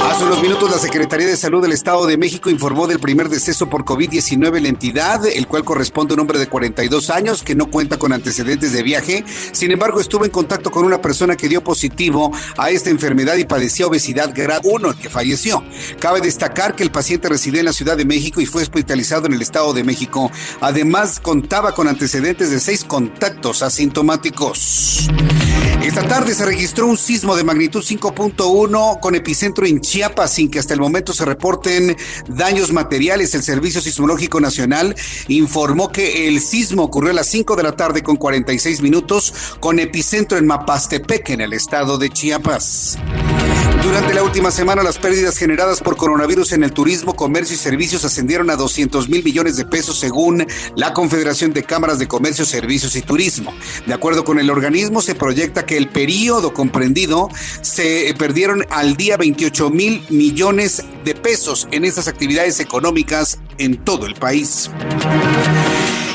Hace 0.00 0.24
unos 0.24 0.42
minutos 0.42 0.70
la 0.70 0.78
Secretaría 0.78 1.26
de 1.26 1.36
Salud 1.36 1.62
del 1.62 1.72
Estado 1.72 2.06
de 2.06 2.16
México 2.16 2.50
informó 2.50 2.86
del 2.86 2.98
primer 2.98 3.28
deceso 3.28 3.68
por 3.68 3.84
COVID-19 3.84 4.56
en 4.56 4.62
la 4.62 4.68
entidad, 4.68 5.26
el 5.26 5.46
cual 5.46 5.64
corresponde 5.64 6.12
a 6.12 6.14
un 6.14 6.20
hombre 6.20 6.38
de 6.38 6.48
42 6.48 7.10
años 7.10 7.42
que 7.42 7.54
no 7.54 7.70
cuenta 7.70 7.98
con 7.98 8.12
antecedentes 8.12 8.72
de 8.72 8.82
viaje. 8.82 9.24
Sin 9.52 9.70
embargo, 9.70 10.00
estuvo 10.00 10.24
en 10.24 10.30
contacto 10.30 10.70
con 10.70 10.84
una 10.84 11.00
persona 11.00 11.36
que 11.36 11.48
dio 11.48 11.62
positivo 11.62 12.32
a 12.56 12.70
esta 12.70 12.90
enfermedad 12.90 13.36
y 13.36 13.44
padecía 13.44 13.86
obesidad 13.86 14.32
grado 14.34 14.68
1, 14.70 14.96
que 14.98 15.10
falleció. 15.10 15.62
Cabe 16.00 16.20
destacar 16.20 16.74
que 16.74 16.82
el 16.82 16.90
paciente 16.90 17.28
reside 17.28 17.60
en 17.60 17.66
la 17.66 17.72
Ciudad 17.72 17.96
de 17.96 18.04
México 18.04 18.40
y 18.40 18.46
fue 18.46 18.62
hospitalizado 18.62 19.26
en 19.26 19.34
el 19.34 19.42
Estado 19.42 19.72
de 19.72 19.84
México. 19.84 20.30
Además, 20.60 21.20
contaba 21.20 21.74
con 21.74 21.88
antecedentes 21.88 22.50
de 22.50 22.60
seis 22.60 22.84
contactos 22.84 23.62
asintomáticos. 23.62 25.08
Esta 25.82 26.06
tarde 26.06 26.32
se 26.32 26.46
registró 26.46 26.86
un 26.86 26.96
sismo 26.96 27.34
de 27.34 27.42
magnitud 27.42 27.82
5.1 27.82 28.91
con 29.00 29.14
epicentro 29.14 29.66
en 29.66 29.80
Chiapas 29.80 30.32
sin 30.32 30.50
que 30.50 30.58
hasta 30.58 30.74
el 30.74 30.80
momento 30.80 31.12
se 31.12 31.24
reporten 31.24 31.96
daños 32.28 32.72
materiales. 32.72 33.34
El 33.34 33.42
Servicio 33.42 33.80
Sismológico 33.80 34.40
Nacional 34.40 34.94
informó 35.28 35.90
que 35.90 36.28
el 36.28 36.40
sismo 36.40 36.82
ocurrió 36.82 37.10
a 37.10 37.14
las 37.14 37.26
5 37.26 37.56
de 37.56 37.62
la 37.62 37.76
tarde 37.76 38.02
con 38.02 38.16
46 38.16 38.82
minutos 38.82 39.34
con 39.60 39.78
epicentro 39.78 40.38
en 40.38 40.46
Mapastepec, 40.46 41.30
en 41.30 41.40
el 41.40 41.52
estado 41.52 41.98
de 41.98 42.10
Chiapas. 42.10 42.98
Durante 43.82 44.14
la 44.14 44.22
última 44.22 44.52
semana, 44.52 44.84
las 44.84 44.98
pérdidas 44.98 45.36
generadas 45.36 45.80
por 45.80 45.96
coronavirus 45.96 46.52
en 46.52 46.62
el 46.62 46.72
turismo, 46.72 47.16
comercio 47.16 47.56
y 47.56 47.58
servicios 47.58 48.04
ascendieron 48.04 48.48
a 48.50 48.56
200 48.56 49.08
mil 49.08 49.24
millones 49.24 49.56
de 49.56 49.64
pesos 49.64 49.98
según 49.98 50.46
la 50.76 50.92
Confederación 50.94 51.52
de 51.52 51.64
Cámaras 51.64 51.98
de 51.98 52.06
Comercio, 52.06 52.44
Servicios 52.44 52.94
y 52.94 53.02
Turismo. 53.02 53.52
De 53.86 53.92
acuerdo 53.92 54.24
con 54.24 54.38
el 54.38 54.50
organismo, 54.50 55.02
se 55.02 55.16
proyecta 55.16 55.66
que 55.66 55.76
el 55.76 55.88
periodo 55.88 56.54
comprendido 56.54 57.28
se 57.60 58.14
perdieron 58.16 58.64
al 58.70 58.96
día 58.96 59.16
28 59.16 59.70
mil 59.70 60.04
millones 60.10 60.84
de 61.04 61.14
pesos 61.16 61.66
en 61.72 61.84
estas 61.84 62.06
actividades 62.06 62.60
económicas 62.60 63.40
en 63.58 63.78
todo 63.78 64.06
el 64.06 64.14
país. 64.14 64.70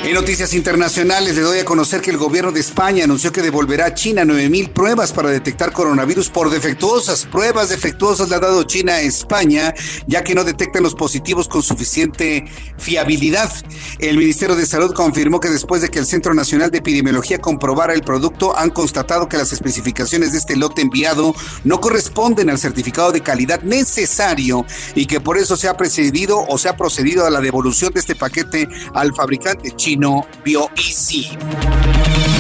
En 0.08 0.14
noticias 0.14 0.54
internacionales 0.54 1.36
le 1.36 1.42
doy 1.42 1.60
a 1.60 1.66
conocer 1.66 2.00
que 2.00 2.12
el 2.12 2.18
gobierno 2.18 2.54
de 2.54 2.62
España 2.62 3.04
anunció 3.04 3.34
que 3.34 3.42
devolverá 3.42 3.88
a 3.88 3.94
China 3.94 4.24
9.000 4.24 4.72
pruebas 4.72 5.12
para 5.12 5.30
detectar 5.30 5.74
coronavirus 5.74 6.30
por 6.30 6.50
defectuosas. 6.50 7.26
Pruebas 7.26 7.68
defectuosas 7.68 8.30
le 8.30 8.36
ha 8.36 8.40
dado 8.40 8.64
China 8.64 8.94
a 8.94 9.02
España, 9.02 9.74
ya 10.08 10.24
que 10.24 10.34
no 10.34 10.46
detectan 10.46 10.84
los 10.84 10.96
positivos 10.96 11.50
con 11.50 11.62
suficiente 11.62 12.46
fiabilidad. 12.78 13.52
El 14.00 14.18
Ministerio 14.18 14.56
de 14.56 14.66
Salud 14.66 14.94
confirmó 14.94 15.42
que 15.42 15.50
después 15.50 15.82
de 15.82 15.90
que 15.90 16.00
el 16.00 16.06
Centro 16.06 16.34
Nacional 16.34 16.72
de 16.72 16.78
Epidemiología 16.78 17.40
comprobara 17.40 17.94
el 17.94 18.02
producto, 18.02 18.58
han 18.58 18.70
constatado 18.70 19.28
que 19.28 19.36
las 19.36 19.52
especificaciones 19.52 20.32
de 20.32 20.38
este 20.38 20.56
lote 20.56 20.84
enviado 20.84 21.36
no 21.66 21.82
corresponden 21.82 22.50
al 22.50 22.60
certificado 22.60 23.12
de 23.12 23.20
calidad 23.20 23.62
necesario 23.64 24.66
y 24.96 25.06
que 25.06 25.20
por 25.20 25.38
eso 25.38 25.58
se 25.58 25.68
ha 25.68 25.76
procedido 25.76 26.46
o 26.48 26.58
se 26.58 26.70
ha 26.70 26.78
procedido 26.78 27.26
a 27.26 27.30
la 27.30 27.42
devolución 27.42 27.92
de 27.92 28.00
este 28.00 28.16
paquete 28.16 28.70
al 28.94 29.14
fabricante 29.14 29.74
chino 29.76 29.97
chino 29.98 30.28
BioEasy. 30.46 31.30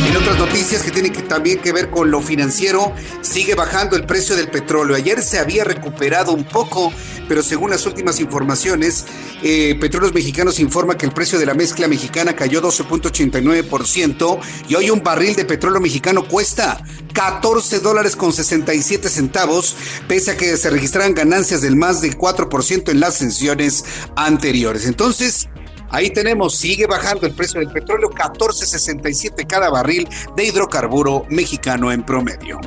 En 0.08 0.16
otras 0.16 0.38
noticias 0.38 0.84
que 0.84 0.92
tienen 0.92 1.12
también 1.28 1.60
que 1.60 1.74
ver 1.74 1.90
con 1.90 2.12
lo 2.12 2.22
financiero, 2.22 2.94
sigue 3.22 3.56
bajando 3.56 3.96
el 3.96 4.06
precio 4.06 4.36
del 4.36 4.48
petróleo. 4.48 4.96
Ayer 4.96 5.22
se 5.24 5.40
había 5.40 5.64
recuperado 5.64 6.34
un 6.34 6.44
poco, 6.44 6.94
pero 7.28 7.42
según 7.42 7.72
las 7.72 7.86
últimas 7.86 8.20
informaciones, 8.20 9.06
eh, 9.42 9.76
Petróleos 9.82 10.14
Mexicanos 10.14 10.60
informa 10.60 10.98
que 10.98 11.08
el 11.08 11.12
precio 11.12 11.40
de 11.40 11.48
la 11.48 11.56
mezcla 11.56 11.88
mexicana 11.88 12.36
cayó 12.36 12.62
12.89% 12.62 14.40
y 14.70 14.76
hoy 14.76 14.92
un 14.92 15.04
barril 15.04 15.36
de 15.36 15.46
petróleo 15.46 15.82
mexicano 15.82 16.28
cuesta 16.28 16.82
14 17.14 17.80
dólares 17.80 18.16
con 18.16 18.32
67 18.32 19.10
centavos, 19.10 19.76
pese 20.08 20.32
a 20.32 20.38
que 20.38 20.56
se 20.58 20.70
registraran 20.70 21.16
ganancias 21.16 21.62
del 21.62 21.76
más 21.76 22.02
del 22.02 22.18
4% 22.18 22.92
en 22.92 23.00
las 23.00 23.16
sesiones 23.16 23.84
anteriores. 24.16 24.86
Entonces, 24.86 25.50
Ahí 25.90 26.10
tenemos, 26.10 26.56
sigue 26.56 26.86
bajando 26.86 27.26
el 27.28 27.34
precio 27.34 27.60
del 27.60 27.70
petróleo, 27.70 28.10
14.67 28.10 29.48
cada 29.48 29.70
barril 29.70 30.08
de 30.36 30.46
hidrocarburo 30.46 31.26
mexicano 31.30 31.92
en 31.92 32.04
promedio. 32.04 32.60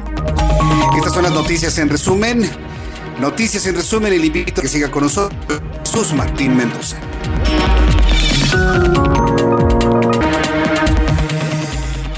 Estas 0.96 1.12
son 1.12 1.24
las 1.24 1.32
noticias 1.32 1.76
en 1.78 1.88
resumen. 1.88 2.50
Noticias 3.20 3.66
en 3.66 3.74
resumen, 3.74 4.12
el 4.12 4.24
invito 4.24 4.60
a 4.60 4.62
que 4.62 4.68
siga 4.68 4.90
con 4.90 5.02
nosotros, 5.02 5.38
Jesús 5.84 6.14
Martín 6.14 6.56
Mendoza. 6.56 6.96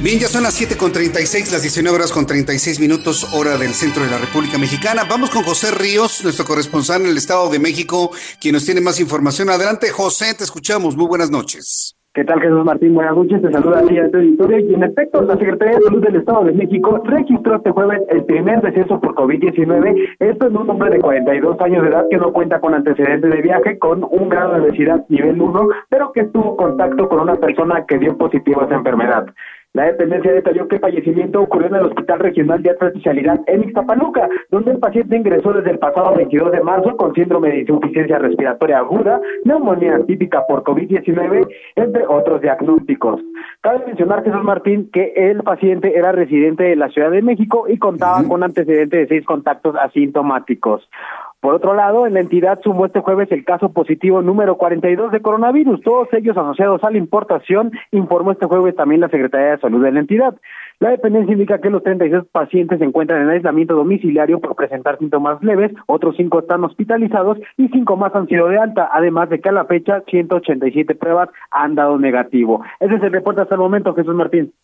Bien, 0.03 0.19
ya 0.19 0.27
son 0.27 0.43
las 0.43 0.61
7.36, 0.61 1.53
las 1.53 1.63
19 1.63 1.95
horas 1.95 2.11
con 2.11 2.27
36 2.27 2.81
minutos, 2.81 3.33
hora 3.33 3.57
del 3.57 3.71
centro 3.71 4.03
de 4.03 4.11
la 4.11 4.19
República 4.19 4.59
Mexicana. 4.59 5.03
Vamos 5.09 5.31
con 5.31 5.45
José 5.45 5.69
Ríos, 5.71 6.25
nuestro 6.25 6.45
corresponsal 6.45 7.03
en 7.03 7.11
el 7.11 7.17
Estado 7.17 7.49
de 7.49 7.61
México, 7.61 8.11
quien 8.41 8.55
nos 8.55 8.65
tiene 8.67 8.81
más 8.81 8.99
información. 8.99 9.49
Adelante, 9.49 9.91
José, 9.91 10.35
te 10.37 10.43
escuchamos. 10.43 10.97
Muy 10.97 11.07
buenas 11.07 11.31
noches. 11.31 11.97
¿Qué 12.15 12.25
tal, 12.25 12.41
Jesús 12.41 12.65
Martín? 12.65 12.95
Buenas 12.95 13.15
noches, 13.17 13.41
te 13.41 13.51
saluda 13.53 13.79
a 13.79 13.87
ti 13.87 13.97
a 13.97 14.11
tu 14.11 14.19
editorio. 14.19 14.59
Y 14.59 14.75
en 14.75 14.83
efecto, 14.83 15.23
la 15.23 15.37
Secretaría 15.37 15.77
de 15.77 15.85
Salud 15.85 16.03
del 16.03 16.17
Estado 16.17 16.45
de 16.45 16.53
México 16.53 17.01
registró 17.05 17.57
este 17.57 17.71
jueves 17.71 18.03
el 18.11 18.25
primer 18.25 18.61
deceso 18.61 19.01
por 19.01 19.15
COVID-19. 19.15 20.17
Esto 20.19 20.47
en 20.49 20.57
un 20.57 20.69
hombre 20.69 20.91
de 20.91 20.99
42 20.99 21.61
años 21.61 21.83
de 21.85 21.89
edad 21.89 22.05
que 22.11 22.19
no 22.19 22.33
cuenta 22.33 22.61
con 22.61 22.75
antecedentes 22.75 23.31
de 23.31 23.41
viaje, 23.41 23.79
con 23.79 24.03
un 24.03 24.29
grado 24.29 24.55
de 24.55 24.61
obesidad 24.63 25.07
nivel 25.09 25.41
1, 25.41 25.69
pero 25.89 26.13
que 26.13 26.25
tuvo 26.25 26.57
contacto 26.57 27.09
con 27.09 27.21
una 27.21 27.37
persona 27.37 27.87
que 27.87 27.99
dio 27.99 28.19
positivo 28.19 28.61
a 28.61 28.65
esa 28.67 28.75
enfermedad. 28.75 29.27
La 29.75 29.87
dependencia 29.87 30.33
detalló 30.33 30.69
que 30.69 30.75
el 30.77 30.83
fallecimiento 30.83 31.41
ocurrió 31.41 31.69
en 31.69 31.77
el 31.77 31.87
Hospital 31.87 32.19
Regional 32.19 32.63
de 32.63 32.71
Alta 32.71 32.89
Especialidad 32.89 33.41
en 33.47 33.63
Ixtapaluca, 33.63 34.29
donde 34.51 34.73
el 34.73 34.79
paciente 34.79 35.17
ingresó 35.17 35.55
desde 35.55 35.71
el 35.71 35.79
pasado 35.79 36.15
22 36.15 36.53
de 36.53 36.61
marzo 36.61 36.95
con 36.99 37.15
síndrome 37.15 37.49
de 37.49 37.61
insuficiencia 37.61 38.19
respiratoria 38.19 38.79
aguda, 38.79 39.19
neumonía 39.45 39.99
típica 40.07 40.47
por 40.47 40.63
COVID-19, 40.63 41.49
entre 41.77 42.07
otros 42.07 42.43
diagnósticos. 42.43 43.23
Cabe 43.63 43.87
mencionar, 43.87 44.23
Jesús 44.25 44.45
Martín, 44.45 44.91
que 44.93 45.15
el 45.17 45.43
paciente 45.43 45.97
era 45.97 46.13
residente 46.13 46.65
de 46.65 46.77
la 46.77 46.91
Ciudad 46.91 47.11
de 47.11 47.23
México 47.23 47.65
y 47.67 47.79
contaba 47.79 48.23
con 48.29 48.43
antecedentes 48.43 49.01
de 49.01 49.07
seis 49.07 49.25
contactos 49.25 49.75
asintomáticos. 49.77 50.87
Por 51.43 51.55
otro 51.55 51.75
lado, 51.75 52.07
en 52.07 52.15
la 52.15 52.21
entidad 52.21 52.61
sumó 52.63 52.87
este 52.87 53.01
jueves 53.01 53.27
el 53.33 53.45
caso 53.45 53.73
positivo 53.73 54.23
número 54.23 54.57
42 54.57 55.11
de 55.11 55.21
coronavirus, 55.21 55.81
todos 55.81 56.07
ellos 56.13 56.37
asociados 56.37 56.85
a 56.85 56.91
la 56.93 56.99
importación, 56.99 57.73
informó 57.91 58.31
este 58.31 58.47
jueves 58.47 58.77
también 58.77 59.01
la 59.01 59.09
Secretaría 59.09 59.51
de 59.51 59.59
Salud 59.59 59.83
de 59.83 59.91
la 59.91 59.99
entidad. 59.99 60.37
La 60.79 60.91
dependencia 60.91 61.33
indica 61.33 61.61
que 61.61 61.69
los 61.69 61.83
36 61.83 62.27
pacientes 62.31 62.79
se 62.79 62.85
encuentran 62.85 63.23
en 63.23 63.31
aislamiento 63.31 63.75
domiciliario 63.75 64.39
por 64.39 64.55
presentar 64.55 64.99
síntomas 64.99 65.43
leves, 65.43 65.73
otros 65.89 66.15
cinco 66.17 66.39
están 66.39 66.63
hospitalizados 66.63 67.39
y 67.57 67.67
cinco 67.71 67.97
más 67.97 68.15
han 68.15 68.29
sido 68.29 68.47
de 68.47 68.59
alta, 68.59 68.89
además 68.93 69.29
de 69.29 69.41
que 69.41 69.49
a 69.49 69.53
la 69.53 69.65
fecha 69.65 70.05
187 70.07 70.95
pruebas 70.95 71.29
han 71.51 71.75
dado 71.75 71.99
negativo. 71.99 72.63
Ese 72.79 72.95
es 72.95 73.03
el 73.03 73.11
reporte 73.11 73.41
hasta 73.41 73.57
el 73.57 73.61
momento, 73.61 73.93
Jesús 73.97 74.15
Martín. 74.15 74.55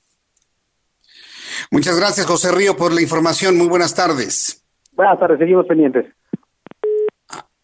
Muchas 1.72 1.98
gracias, 1.98 2.24
José 2.24 2.52
Río, 2.56 2.76
por 2.76 2.94
la 2.94 3.02
información. 3.02 3.58
Muy 3.58 3.66
buenas 3.66 3.96
tardes. 3.96 4.64
Buenas 4.92 5.18
tardes, 5.18 5.40
seguimos 5.40 5.66
pendientes. 5.66 6.06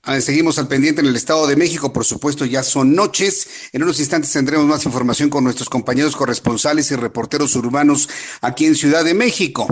Ah, 0.07 0.21
seguimos 0.21 0.59
al 0.59 0.69
pendiente 0.69 1.01
en 1.01 1.07
el 1.07 1.17
Estado 1.17 1.47
de 1.47 1.57
México, 1.57 1.91
por 1.91 2.05
supuesto, 2.05 2.45
ya 2.45 2.63
son 2.63 2.95
noches. 2.95 3.49
En 3.73 3.83
unos 3.83 3.99
instantes 4.01 4.31
tendremos 4.31 4.67
más 4.67 4.85
información 4.85 5.31
con 5.31 5.45
nuestros 5.45 5.71
compañeros 5.71 6.15
corresponsales 6.15 6.91
y 6.91 6.97
reporteros 6.97 7.57
urbanos 7.57 8.11
aquí 8.43 8.67
en 8.67 8.75
Ciudad 8.75 9.03
de 9.03 9.15
México. 9.15 9.67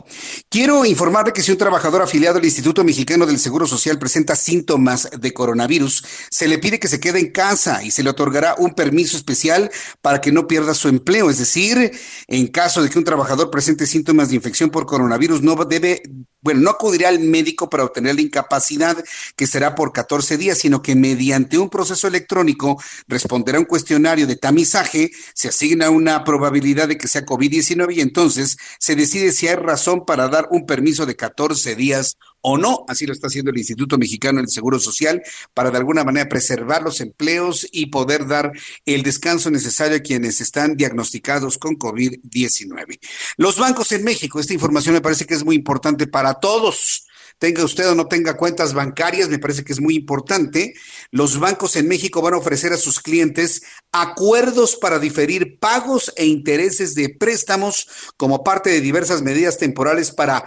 Quiero 0.48 0.86
informarle 0.86 1.34
que 1.34 1.42
si 1.42 1.52
un 1.52 1.58
trabajador 1.58 2.00
afiliado 2.00 2.38
al 2.38 2.44
Instituto 2.46 2.82
Mexicano 2.82 3.26
del 3.26 3.38
Seguro 3.38 3.66
Social 3.66 3.98
presenta 3.98 4.34
síntomas 4.34 5.10
de 5.20 5.34
coronavirus, 5.34 6.02
se 6.30 6.48
le 6.48 6.56
pide 6.56 6.80
que 6.80 6.88
se 6.88 6.98
quede 6.98 7.20
en 7.20 7.30
casa 7.30 7.84
y 7.84 7.90
se 7.90 8.02
le 8.02 8.08
otorgará 8.08 8.54
un 8.56 8.72
permiso 8.72 9.18
especial 9.18 9.70
para 10.00 10.22
que 10.22 10.32
no 10.32 10.48
pierda 10.48 10.72
su 10.72 10.88
empleo. 10.88 11.28
Es 11.28 11.36
decir, 11.36 11.92
en 12.26 12.46
caso 12.46 12.82
de 12.82 12.88
que 12.88 12.98
un 12.98 13.04
trabajador 13.04 13.50
presente 13.50 13.86
síntomas 13.86 14.30
de 14.30 14.36
infección 14.36 14.70
por 14.70 14.86
coronavirus, 14.86 15.42
no 15.42 15.56
debe 15.66 16.02
bueno, 16.42 16.60
no 16.60 16.70
acudirá 16.70 17.08
al 17.08 17.20
médico 17.20 17.70
para 17.70 17.84
obtener 17.84 18.16
la 18.16 18.20
incapacidad 18.20 19.02
que 19.36 19.46
será 19.46 19.74
por 19.74 19.92
14 19.92 20.36
días, 20.36 20.58
sino 20.58 20.82
que 20.82 20.94
mediante 20.94 21.56
un 21.56 21.70
proceso 21.70 22.08
electrónico 22.08 22.82
responderá 23.08 23.58
un 23.58 23.64
cuestionario 23.64 24.26
de 24.26 24.36
tamizaje, 24.36 25.12
se 25.34 25.48
asigna 25.48 25.90
una 25.90 26.24
probabilidad 26.24 26.88
de 26.88 26.98
que 26.98 27.08
sea 27.08 27.24
COVID-19 27.24 27.96
y 27.96 28.00
entonces 28.00 28.56
se 28.78 28.96
decide 28.96 29.32
si 29.32 29.48
hay 29.48 29.56
razón 29.56 30.04
para 30.04 30.28
dar 30.28 30.48
un 30.50 30.66
permiso 30.66 31.06
de 31.06 31.16
14 31.16 31.76
días 31.76 32.16
o 32.42 32.58
no, 32.58 32.84
así 32.88 33.06
lo 33.06 33.12
está 33.12 33.28
haciendo 33.28 33.50
el 33.50 33.58
Instituto 33.58 33.98
Mexicano 33.98 34.40
del 34.40 34.48
Seguro 34.48 34.78
Social, 34.78 35.22
para 35.54 35.70
de 35.70 35.78
alguna 35.78 36.04
manera 36.04 36.28
preservar 36.28 36.82
los 36.82 37.00
empleos 37.00 37.66
y 37.72 37.86
poder 37.86 38.26
dar 38.26 38.52
el 38.84 39.02
descanso 39.02 39.50
necesario 39.50 39.96
a 39.96 40.00
quienes 40.00 40.40
están 40.40 40.76
diagnosticados 40.76 41.58
con 41.58 41.76
COVID-19. 41.76 42.98
Los 43.36 43.58
bancos 43.58 43.92
en 43.92 44.04
México, 44.04 44.40
esta 44.40 44.54
información 44.54 44.94
me 44.94 45.00
parece 45.00 45.24
que 45.24 45.34
es 45.34 45.44
muy 45.44 45.56
importante 45.56 46.06
para 46.06 46.34
todos 46.34 47.06
tenga 47.42 47.64
usted 47.64 47.90
o 47.90 47.96
no 47.96 48.06
tenga 48.06 48.36
cuentas 48.36 48.72
bancarias, 48.72 49.28
me 49.28 49.40
parece 49.40 49.64
que 49.64 49.72
es 49.72 49.80
muy 49.80 49.96
importante. 49.96 50.74
Los 51.10 51.40
bancos 51.40 51.74
en 51.74 51.88
México 51.88 52.22
van 52.22 52.34
a 52.34 52.38
ofrecer 52.38 52.72
a 52.72 52.76
sus 52.76 53.00
clientes 53.00 53.62
acuerdos 53.90 54.76
para 54.76 55.00
diferir 55.00 55.58
pagos 55.58 56.12
e 56.16 56.24
intereses 56.24 56.94
de 56.94 57.08
préstamos 57.08 57.88
como 58.16 58.44
parte 58.44 58.70
de 58.70 58.80
diversas 58.80 59.22
medidas 59.22 59.58
temporales 59.58 60.12
para 60.12 60.44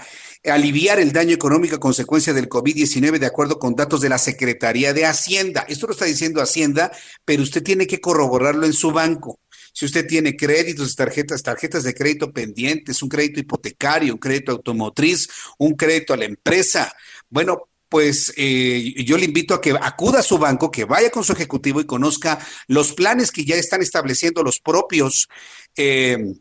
aliviar 0.52 1.00
el 1.00 1.12
daño 1.12 1.34
económico 1.34 1.76
a 1.76 1.80
consecuencia 1.80 2.34
del 2.34 2.50
COVID-19 2.50 3.20
de 3.20 3.26
acuerdo 3.26 3.60
con 3.60 3.76
datos 3.76 4.02
de 4.02 4.10
la 4.10 4.18
Secretaría 4.18 4.94
de 4.94 5.06
Hacienda. 5.06 5.66
Esto 5.68 5.88
lo 5.88 5.94
está 5.94 6.06
diciendo 6.06 6.42
Hacienda, 6.42 6.92
pero 7.24 7.44
usted 7.44 7.64
tiene 7.64 7.88
que 7.88 8.02
corroborarlo 8.02 8.66
en 8.66 8.74
su 8.74 8.92
banco. 8.92 9.40
Si 9.74 9.86
usted 9.86 10.08
tiene 10.08 10.38
créditos, 10.38 10.96
tarjetas, 10.96 11.44
tarjetas 11.44 11.84
de 11.84 11.94
crédito 11.94 12.32
pendientes, 12.32 13.04
un 13.04 13.10
crédito 13.10 13.42
hipotecario, 13.42 14.14
un 14.14 14.20
crédito 14.20 14.54
automotriz, 14.54 15.28
un 15.58 15.74
crédito 15.74 16.14
a 16.14 16.18
la 16.18 16.26
empresa, 16.26 16.96
bueno, 17.30 17.68
pues 17.90 18.34
eh, 18.38 18.94
yo 19.04 19.18
le 19.18 19.26
invito 19.26 19.54
a 19.54 19.62
que 19.62 19.72
acuda 19.72 20.20
a 20.20 20.24
su 20.24 20.38
banco, 20.38 20.72
que 20.72 20.86
vaya 20.86 21.10
con 21.10 21.24
su 21.24 21.34
ejecutivo 21.34 21.82
y 21.82 21.86
conozca 21.86 22.40
los 22.68 22.94
planes 22.94 23.32
que 23.32 23.46
ya 23.46 23.56
están 23.56 23.82
estableciendo 23.82 24.44
los 24.44 24.60
propios, 24.60 25.28
eh, 25.76 26.36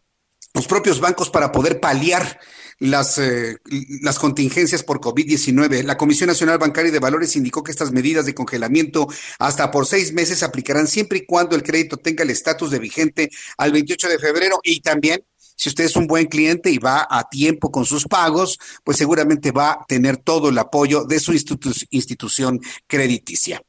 los 0.54 0.66
propios 0.66 1.00
bancos 1.00 1.30
para 1.30 1.50
poder 1.52 1.80
paliar 1.80 2.38
las, 2.84 3.18
eh, 3.18 3.58
las 4.02 4.18
contingencias 4.18 4.82
por 4.82 5.00
COVID-19. 5.00 5.82
La 5.82 5.96
Comisión 5.96 6.28
Nacional 6.28 6.58
Bancaria 6.58 6.92
de 6.92 6.98
Valores 6.98 7.36
indicó 7.36 7.62
que 7.62 7.70
estas 7.70 7.92
medidas 7.92 8.26
de 8.26 8.34
congelamiento 8.34 9.08
hasta 9.38 9.70
por 9.70 9.86
seis 9.86 10.12
meses 10.12 10.42
aplicarán 10.42 10.86
siempre 10.86 11.18
y 11.18 11.26
cuando 11.26 11.56
el 11.56 11.62
crédito 11.62 11.96
tenga 11.96 12.24
el 12.24 12.30
estatus 12.30 12.70
de 12.70 12.78
vigente 12.78 13.30
al 13.56 13.72
28 13.72 14.08
de 14.08 14.18
febrero 14.18 14.60
y 14.62 14.80
también 14.80 15.24
si 15.56 15.68
usted 15.68 15.84
es 15.84 15.96
un 15.96 16.06
buen 16.06 16.26
cliente 16.26 16.70
y 16.70 16.78
va 16.78 17.06
a 17.08 17.28
tiempo 17.28 17.70
con 17.70 17.84
sus 17.84 18.04
pagos, 18.04 18.58
pues 18.82 18.96
seguramente 18.96 19.52
va 19.52 19.72
a 19.72 19.84
tener 19.86 20.16
todo 20.16 20.48
el 20.48 20.58
apoyo 20.58 21.04
de 21.04 21.20
su 21.20 21.32
institución 21.32 22.60
crediticia. 22.86 23.62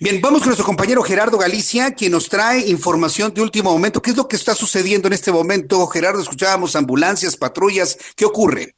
Bien, 0.00 0.20
vamos 0.20 0.40
con 0.40 0.48
nuestro 0.48 0.66
compañero 0.66 1.02
Gerardo 1.02 1.38
Galicia, 1.38 1.92
quien 1.92 2.12
nos 2.12 2.28
trae 2.28 2.68
información 2.68 3.32
de 3.32 3.42
último 3.42 3.72
momento. 3.72 4.02
¿Qué 4.02 4.10
es 4.10 4.16
lo 4.16 4.28
que 4.28 4.36
está 4.36 4.54
sucediendo 4.54 5.08
en 5.08 5.14
este 5.14 5.32
momento? 5.32 5.86
Gerardo, 5.86 6.20
escuchábamos 6.20 6.76
ambulancias, 6.76 7.36
patrullas. 7.36 7.98
¿Qué 8.14 8.24
ocurre? 8.24 8.75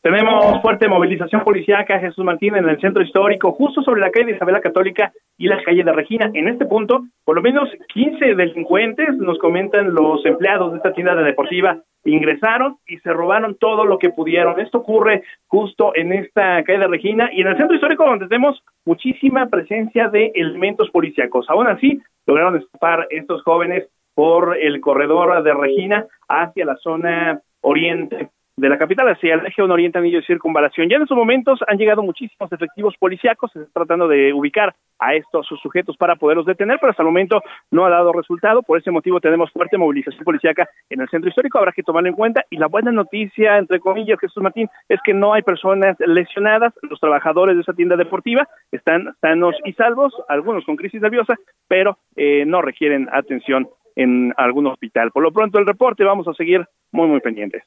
Tenemos 0.00 0.62
fuerte 0.62 0.86
movilización 0.86 1.42
policíaca, 1.42 1.98
Jesús 1.98 2.24
Martín, 2.24 2.54
en 2.54 2.68
el 2.68 2.80
centro 2.80 3.02
histórico, 3.02 3.50
justo 3.50 3.82
sobre 3.82 4.00
la 4.00 4.12
calle 4.12 4.26
de 4.26 4.36
Isabela 4.36 4.60
Católica 4.60 5.12
y 5.36 5.48
la 5.48 5.60
calle 5.64 5.82
de 5.82 5.92
Regina. 5.92 6.30
En 6.34 6.46
este 6.46 6.66
punto, 6.66 7.02
por 7.24 7.34
lo 7.34 7.42
menos 7.42 7.68
15 7.92 8.36
delincuentes, 8.36 9.16
nos 9.16 9.38
comentan 9.38 9.92
los 9.92 10.24
empleados 10.24 10.70
de 10.70 10.76
esta 10.76 10.92
tienda 10.92 11.16
deportiva, 11.16 11.82
ingresaron 12.04 12.76
y 12.86 12.98
se 12.98 13.12
robaron 13.12 13.56
todo 13.58 13.84
lo 13.84 13.98
que 13.98 14.10
pudieron. 14.10 14.60
Esto 14.60 14.78
ocurre 14.78 15.24
justo 15.48 15.90
en 15.96 16.12
esta 16.12 16.62
calle 16.62 16.78
de 16.78 16.86
Regina 16.86 17.30
y 17.32 17.40
en 17.40 17.48
el 17.48 17.56
centro 17.56 17.74
histórico 17.74 18.04
donde 18.04 18.28
tenemos 18.28 18.62
muchísima 18.86 19.46
presencia 19.48 20.08
de 20.08 20.30
elementos 20.36 20.90
policíacos. 20.90 21.50
Aún 21.50 21.66
así, 21.66 22.00
lograron 22.24 22.56
escapar 22.56 23.08
estos 23.10 23.42
jóvenes 23.42 23.88
por 24.14 24.56
el 24.56 24.80
corredor 24.80 25.42
de 25.42 25.54
Regina 25.54 26.06
hacia 26.28 26.64
la 26.66 26.76
zona 26.76 27.40
oriente 27.62 28.28
de 28.58 28.68
la 28.68 28.76
capital 28.76 29.08
hacia 29.08 29.34
el 29.34 29.46
eje 29.46 29.62
oriente 29.62 29.98
anillo 29.98 30.18
de 30.18 30.26
circunvalación. 30.26 30.88
Ya 30.88 30.96
en 30.96 31.02
estos 31.02 31.16
momentos 31.16 31.60
han 31.68 31.78
llegado 31.78 32.02
muchísimos 32.02 32.52
efectivos 32.52 32.94
policíacos, 32.98 33.52
tratando 33.72 34.08
de 34.08 34.32
ubicar 34.32 34.74
a 34.98 35.14
estos 35.14 35.46
sujetos 35.62 35.96
para 35.96 36.16
poderlos 36.16 36.44
detener, 36.44 36.78
pero 36.80 36.90
hasta 36.90 37.02
el 37.02 37.08
momento 37.08 37.40
no 37.70 37.86
ha 37.86 37.90
dado 37.90 38.12
resultado. 38.12 38.62
Por 38.62 38.78
ese 38.78 38.90
motivo 38.90 39.20
tenemos 39.20 39.52
fuerte 39.52 39.78
movilización 39.78 40.24
policíaca 40.24 40.68
en 40.90 41.00
el 41.00 41.08
centro 41.08 41.28
histórico, 41.28 41.58
habrá 41.58 41.70
que 41.70 41.84
tomarlo 41.84 42.08
en 42.08 42.16
cuenta. 42.16 42.44
Y 42.50 42.56
la 42.56 42.66
buena 42.66 42.90
noticia, 42.90 43.58
entre 43.58 43.78
comillas, 43.78 44.18
Jesús 44.18 44.42
Martín, 44.42 44.68
es 44.88 44.98
que 45.04 45.14
no 45.14 45.34
hay 45.34 45.42
personas 45.42 45.96
lesionadas. 46.00 46.74
Los 46.82 46.98
trabajadores 46.98 47.54
de 47.54 47.62
esa 47.62 47.74
tienda 47.74 47.96
deportiva 47.96 48.48
están 48.72 49.14
sanos 49.20 49.54
y 49.64 49.72
salvos, 49.74 50.12
algunos 50.28 50.64
con 50.64 50.74
crisis 50.74 51.00
nerviosa, 51.00 51.36
pero 51.68 51.98
eh, 52.16 52.44
no 52.44 52.60
requieren 52.60 53.08
atención 53.12 53.68
en 53.94 54.34
algún 54.36 54.66
hospital. 54.66 55.12
Por 55.12 55.22
lo 55.22 55.32
pronto 55.32 55.60
el 55.60 55.66
reporte, 55.66 56.02
vamos 56.02 56.26
a 56.26 56.34
seguir 56.34 56.66
muy, 56.90 57.06
muy 57.06 57.20
pendientes. 57.20 57.62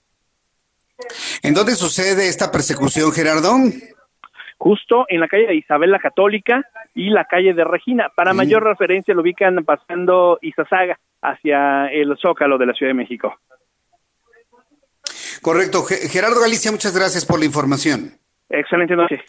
¿En 1.44 1.54
dónde 1.54 1.74
sucede 1.74 2.28
esta 2.28 2.52
persecución, 2.52 3.12
Gerardo? 3.12 3.56
Justo 4.58 5.06
en 5.10 5.20
la 5.20 5.28
calle 5.28 5.48
de 5.48 5.56
Isabel 5.56 5.90
la 5.90 6.00
Católica 6.00 6.64
y 6.94 7.10
la 7.10 7.26
calle 7.26 7.54
de 7.54 7.64
Regina. 7.64 8.12
Para 8.16 8.34
mayor 8.34 8.64
referencia 8.64 9.14
lo 9.14 9.22
ubican 9.22 9.64
pasando 9.66 10.38
Izazaga 10.42 11.00
hacia 11.22 11.88
el 11.88 12.16
Zócalo 12.22 12.60
de 12.60 12.68
la 12.68 12.74
Ciudad 12.74 12.92
de 12.92 12.96
México. 12.96 13.36
Correcto. 15.42 15.84
Gerardo 15.84 16.42
Galicia, 16.42 16.72
muchas 16.72 16.96
gracias 16.96 17.26
por 17.26 17.40
la 17.40 17.46
información. 17.46 18.12
Excelente 18.50 18.96
noche. 18.96 19.24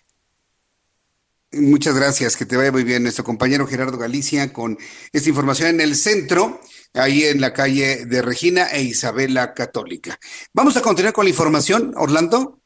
Muchas 1.55 1.95
gracias, 1.95 2.35
que 2.35 2.47
te 2.47 2.57
vaya 2.57 2.73
muy 2.73 2.83
bien 2.83 3.03
nuestro 3.03 3.25
compañero 3.25 3.67
Gerardo 3.67 3.99
Galicia 3.99 4.55
con 4.55 4.79
esta 5.13 5.29
información 5.29 5.69
en 5.69 5.81
el 5.83 5.97
centro 5.97 6.61
ahí 6.95 7.25
en 7.25 7.43
la 7.43 7.53
calle 7.53 8.07
de 8.07 8.23
Regina 8.23 8.69
e 8.69 8.83
Isabela 8.83 9.53
Católica. 9.53 10.19
Vamos 10.55 10.79
a 10.79 10.83
continuar 10.83 11.13
con 11.13 11.27
la 11.27 11.31
información, 11.31 11.93
Orlando. 11.97 12.61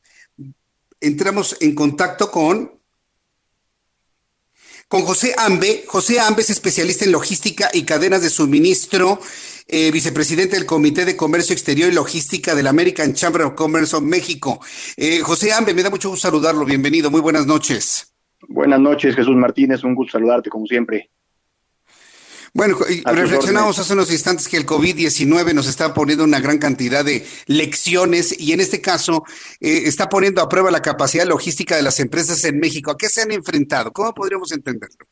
Entramos 1.01 1.57
en 1.61 1.75
contacto 1.75 2.31
con 2.31 2.81
con 4.87 5.03
José 5.03 5.35
Ambe. 5.37 5.85
José 5.89 6.21
Ambe 6.21 6.43
es 6.43 6.51
especialista 6.51 7.05
en 7.05 7.11
logística 7.11 7.71
y 7.73 7.83
cadenas 7.83 8.23
de 8.23 8.31
suministro, 8.31 9.21
eh, 9.67 9.91
vicepresidente 9.91 10.55
del 10.55 10.65
Comité 10.65 11.05
de 11.05 11.17
Comercio 11.17 11.55
Exterior 11.55 11.91
y 11.91 11.95
Logística 11.95 12.55
del 12.55 12.69
American 12.69 13.15
Chamber 13.15 13.43
of 13.43 13.55
Commerce 13.55 13.97
of 13.97 14.03
México. 14.05 14.61
Eh, 14.97 15.21
José 15.23 15.53
Ambe, 15.53 15.75
me 15.75 15.83
da 15.83 15.91
mucho 15.91 16.09
gusto 16.09 16.29
saludarlo. 16.29 16.65
Bienvenido. 16.65 17.11
Muy 17.11 17.21
buenas 17.21 17.47
noches. 17.47 18.16
Buenas 18.49 18.81
noches, 18.81 19.15
Jesús 19.15 19.37
Martínez. 19.37 19.85
Un 19.85 19.95
gusto 19.95 20.13
saludarte, 20.13 20.51
como 20.51 20.67
siempre. 20.67 21.11
Bueno, 22.57 22.79
reflexionamos 23.05 23.79
hace 23.79 23.93
unos 23.93 24.11
instantes 24.11 24.49
que 24.49 24.57
el 24.57 24.65
COVID-19 24.65 25.53
nos 25.53 25.69
está 25.69 25.93
poniendo 25.93 26.25
una 26.25 26.41
gran 26.41 26.57
cantidad 26.57 27.05
de 27.05 27.23
lecciones 27.47 28.35
y 28.41 28.53
en 28.53 28.61
este 28.61 28.81
caso 28.81 29.25
eh, 29.61 29.83
está 29.85 30.09
poniendo 30.09 30.41
a 30.41 30.49
prueba 30.49 30.71
la 30.71 30.81
capacidad 30.81 31.27
logística 31.27 31.77
de 31.77 31.83
las 31.83 32.01
empresas 32.01 32.43
en 32.45 32.59
México. 32.59 32.91
¿A 32.91 32.97
qué 32.97 33.11
se 33.11 33.21
han 33.21 33.31
enfrentado? 33.31 33.93
¿Cómo 33.93 34.15
podríamos 34.15 34.53
entenderlo? 34.53 35.05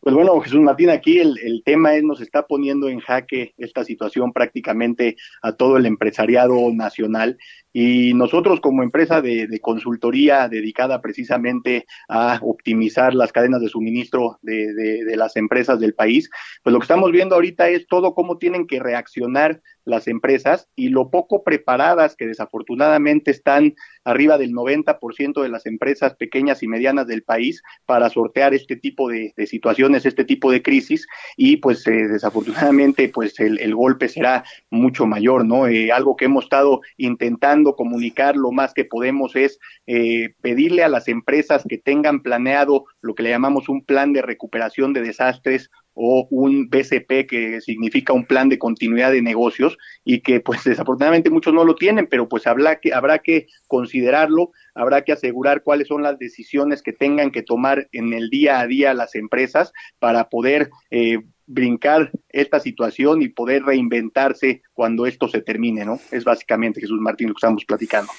Pues 0.00 0.12
bueno, 0.12 0.40
Jesús 0.40 0.60
Martín, 0.60 0.90
aquí 0.90 1.18
el, 1.18 1.38
el, 1.38 1.62
tema 1.62 1.94
es, 1.94 2.02
nos 2.02 2.20
está 2.20 2.46
poniendo 2.46 2.88
en 2.88 2.98
jaque 2.98 3.54
esta 3.56 3.84
situación 3.84 4.32
prácticamente 4.32 5.16
a 5.42 5.52
todo 5.52 5.76
el 5.76 5.86
empresariado 5.86 6.56
nacional 6.72 7.38
y 7.72 8.14
nosotros 8.14 8.60
como 8.60 8.82
empresa 8.82 9.20
de, 9.20 9.48
consultoría 9.60 10.48
dedicada 10.48 11.00
precisamente 11.00 11.86
a 12.08 12.38
optimizar 12.42 13.14
las 13.14 13.32
cadenas 13.32 13.60
de 13.60 13.68
suministro 13.68 14.38
de, 14.42 14.72
de, 14.72 15.16
las 15.16 15.36
empresas 15.36 15.78
del 15.78 15.94
país, 15.94 16.30
pues 16.62 16.72
lo 16.72 16.78
que 16.78 16.84
estamos 16.84 17.12
viendo 17.12 17.34
ahorita 17.34 17.68
es 17.68 17.86
todo 17.86 18.14
cómo 18.14 18.38
tienen 18.38 18.66
que 18.66 18.80
reaccionar 18.80 19.60
las 19.84 20.08
empresas 20.08 20.68
y 20.76 20.88
lo 20.88 21.10
poco 21.10 21.42
preparadas 21.42 22.16
que 22.16 22.26
desafortunadamente 22.26 23.30
están 23.30 23.74
arriba 24.04 24.38
del 24.38 24.52
90% 24.52 25.42
de 25.42 25.48
las 25.48 25.66
empresas 25.66 26.14
pequeñas 26.14 26.62
y 26.62 26.68
medianas 26.68 27.06
del 27.06 27.22
país 27.22 27.62
para 27.86 28.08
sortear 28.10 28.54
este 28.54 28.76
tipo 28.76 29.08
de, 29.08 29.32
situaciones, 29.46 30.06
este 30.06 30.24
tipo 30.24 30.50
de 30.50 30.62
crisis 30.62 31.06
y 31.36 31.56
pues 31.56 31.86
eh, 31.86 32.08
desafortunadamente 32.08 33.08
pues 33.08 33.38
el, 33.40 33.74
golpe 33.74 34.08
será 34.08 34.44
mucho 34.68 35.06
mayor, 35.06 35.44
¿no? 35.44 35.66
Eh, 35.66 35.92
algo 35.92 36.16
que 36.16 36.26
hemos 36.26 36.44
estado 36.44 36.80
intentando 36.96 37.76
comunicar 37.76 38.36
lo 38.36 38.50
más 38.50 38.74
que 38.74 38.84
podemos 38.84 39.36
es 39.36 39.58
eh, 39.86 40.34
pedirle 40.40 40.82
a 40.82 40.88
las 40.88 41.08
empresas 41.08 41.64
que 41.68 41.78
tengan 41.78 42.20
planeado 42.20 42.84
lo 43.00 43.14
que 43.14 43.22
le 43.22 43.30
llamamos 43.30 43.68
un 43.68 43.84
plan 43.84 44.12
de 44.12 44.22
recuperación 44.22 44.92
de 44.92 45.02
desastres 45.02 45.70
o 45.94 46.26
un 46.30 46.68
BCP 46.68 47.26
que 47.28 47.60
significa 47.60 48.12
un 48.12 48.24
plan 48.24 48.48
de 48.48 48.58
continuidad 48.58 49.12
de 49.12 49.22
negocios 49.22 49.76
y 50.04 50.20
que 50.20 50.40
pues 50.40 50.64
desafortunadamente 50.64 51.30
muchos 51.30 51.54
no 51.54 51.64
lo 51.64 51.74
tienen, 51.74 52.06
pero 52.06 52.28
pues 52.28 52.46
habrá 52.46 52.80
que, 52.80 52.92
habrá 52.92 53.18
que 53.18 53.46
considerarlo, 53.66 54.52
habrá 54.74 55.02
que 55.02 55.12
asegurar 55.12 55.62
cuáles 55.62 55.88
son 55.88 56.02
las 56.02 56.18
decisiones 56.18 56.82
que 56.82 56.92
tengan 56.92 57.30
que 57.30 57.42
tomar 57.42 57.88
en 57.92 58.12
el 58.12 58.30
día 58.30 58.60
a 58.60 58.66
día 58.66 58.94
las 58.94 59.14
empresas 59.14 59.72
para 59.98 60.28
poder 60.28 60.70
eh, 60.90 61.18
brincar 61.46 62.12
esta 62.28 62.60
situación 62.60 63.22
y 63.22 63.28
poder 63.28 63.64
reinventarse 63.64 64.62
cuando 64.72 65.06
esto 65.06 65.28
se 65.28 65.42
termine, 65.42 65.84
¿no? 65.84 65.98
Es 66.12 66.24
básicamente, 66.24 66.80
Jesús 66.80 67.00
Martín, 67.00 67.28
lo 67.28 67.34
que 67.34 67.38
estamos 67.38 67.64
platicando. 67.64 68.10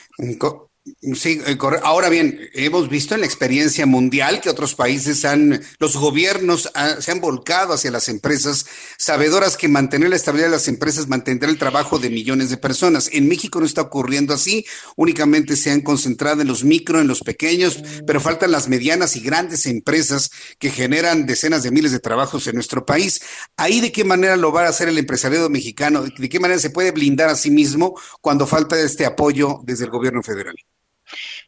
Sí, 1.14 1.40
eh, 1.46 1.60
ahora 1.84 2.10
bien, 2.10 2.40
hemos 2.54 2.90
visto 2.90 3.14
en 3.14 3.22
la 3.22 3.28
experiencia 3.28 3.86
mundial 3.86 4.42
que 4.42 4.50
otros 4.50 4.74
países 4.74 5.26
han, 5.26 5.62
los 5.78 5.96
gobiernos 5.96 6.72
se 7.00 7.12
han 7.12 7.22
volcado 7.22 7.74
hacia 7.74 7.92
las 7.92 8.10
empresas, 8.10 8.66
sabedoras 8.98 9.58
que 9.58 9.68
mantener 9.68 10.10
la 10.10 10.16
estabilidad 10.16 10.48
de 10.48 10.56
las 10.56 10.68
empresas 10.68 11.08
mantendrá 11.08 11.52
el 11.52 11.60
trabajo 11.60 12.00
de 12.00 12.10
millones 12.10 12.50
de 12.50 12.58
personas. 12.58 13.10
En 13.14 13.28
México 13.28 13.60
no 13.60 13.68
está 13.68 13.82
ocurriendo 13.82 14.34
así, 14.34 14.66
únicamente 14.96 15.56
se 15.56 15.70
han 15.70 15.82
concentrado 15.82 16.42
en 16.42 16.48
los 16.48 16.64
micro, 16.64 17.00
en 17.00 17.08
los 17.08 17.22
pequeños, 17.22 17.84
pero 18.08 18.20
faltan 18.20 18.50
las 18.52 18.68
medianas 18.68 19.16
y 19.16 19.20
grandes 19.20 19.68
empresas 19.68 20.32
que 20.58 20.72
generan 20.72 21.28
decenas 21.28 21.62
de 21.62 21.70
miles 21.70 21.92
de 21.92 22.00
trabajos 22.00 22.48
en 22.48 22.56
nuestro 22.56 22.88
país. 22.88 23.22
Ahí 23.56 23.82
de 23.82 23.92
qué 23.92 24.04
manera 24.04 24.36
lo 24.36 24.52
va 24.52 24.66
a 24.66 24.70
hacer 24.70 24.90
el 24.90 24.98
empresariado 24.98 25.48
mexicano, 25.48 26.02
de 26.02 26.30
qué 26.30 26.40
manera 26.40 26.60
se 26.60 26.72
puede 26.72 26.90
blindar 26.90 27.30
a 27.30 27.36
sí 27.36 27.52
mismo 27.52 27.94
cuando 28.20 28.48
falta 28.48 28.80
este 28.80 29.06
apoyo 29.06 29.60
desde 29.64 29.86
el 29.86 29.92
gobierno 29.92 30.24
federal 30.24 30.56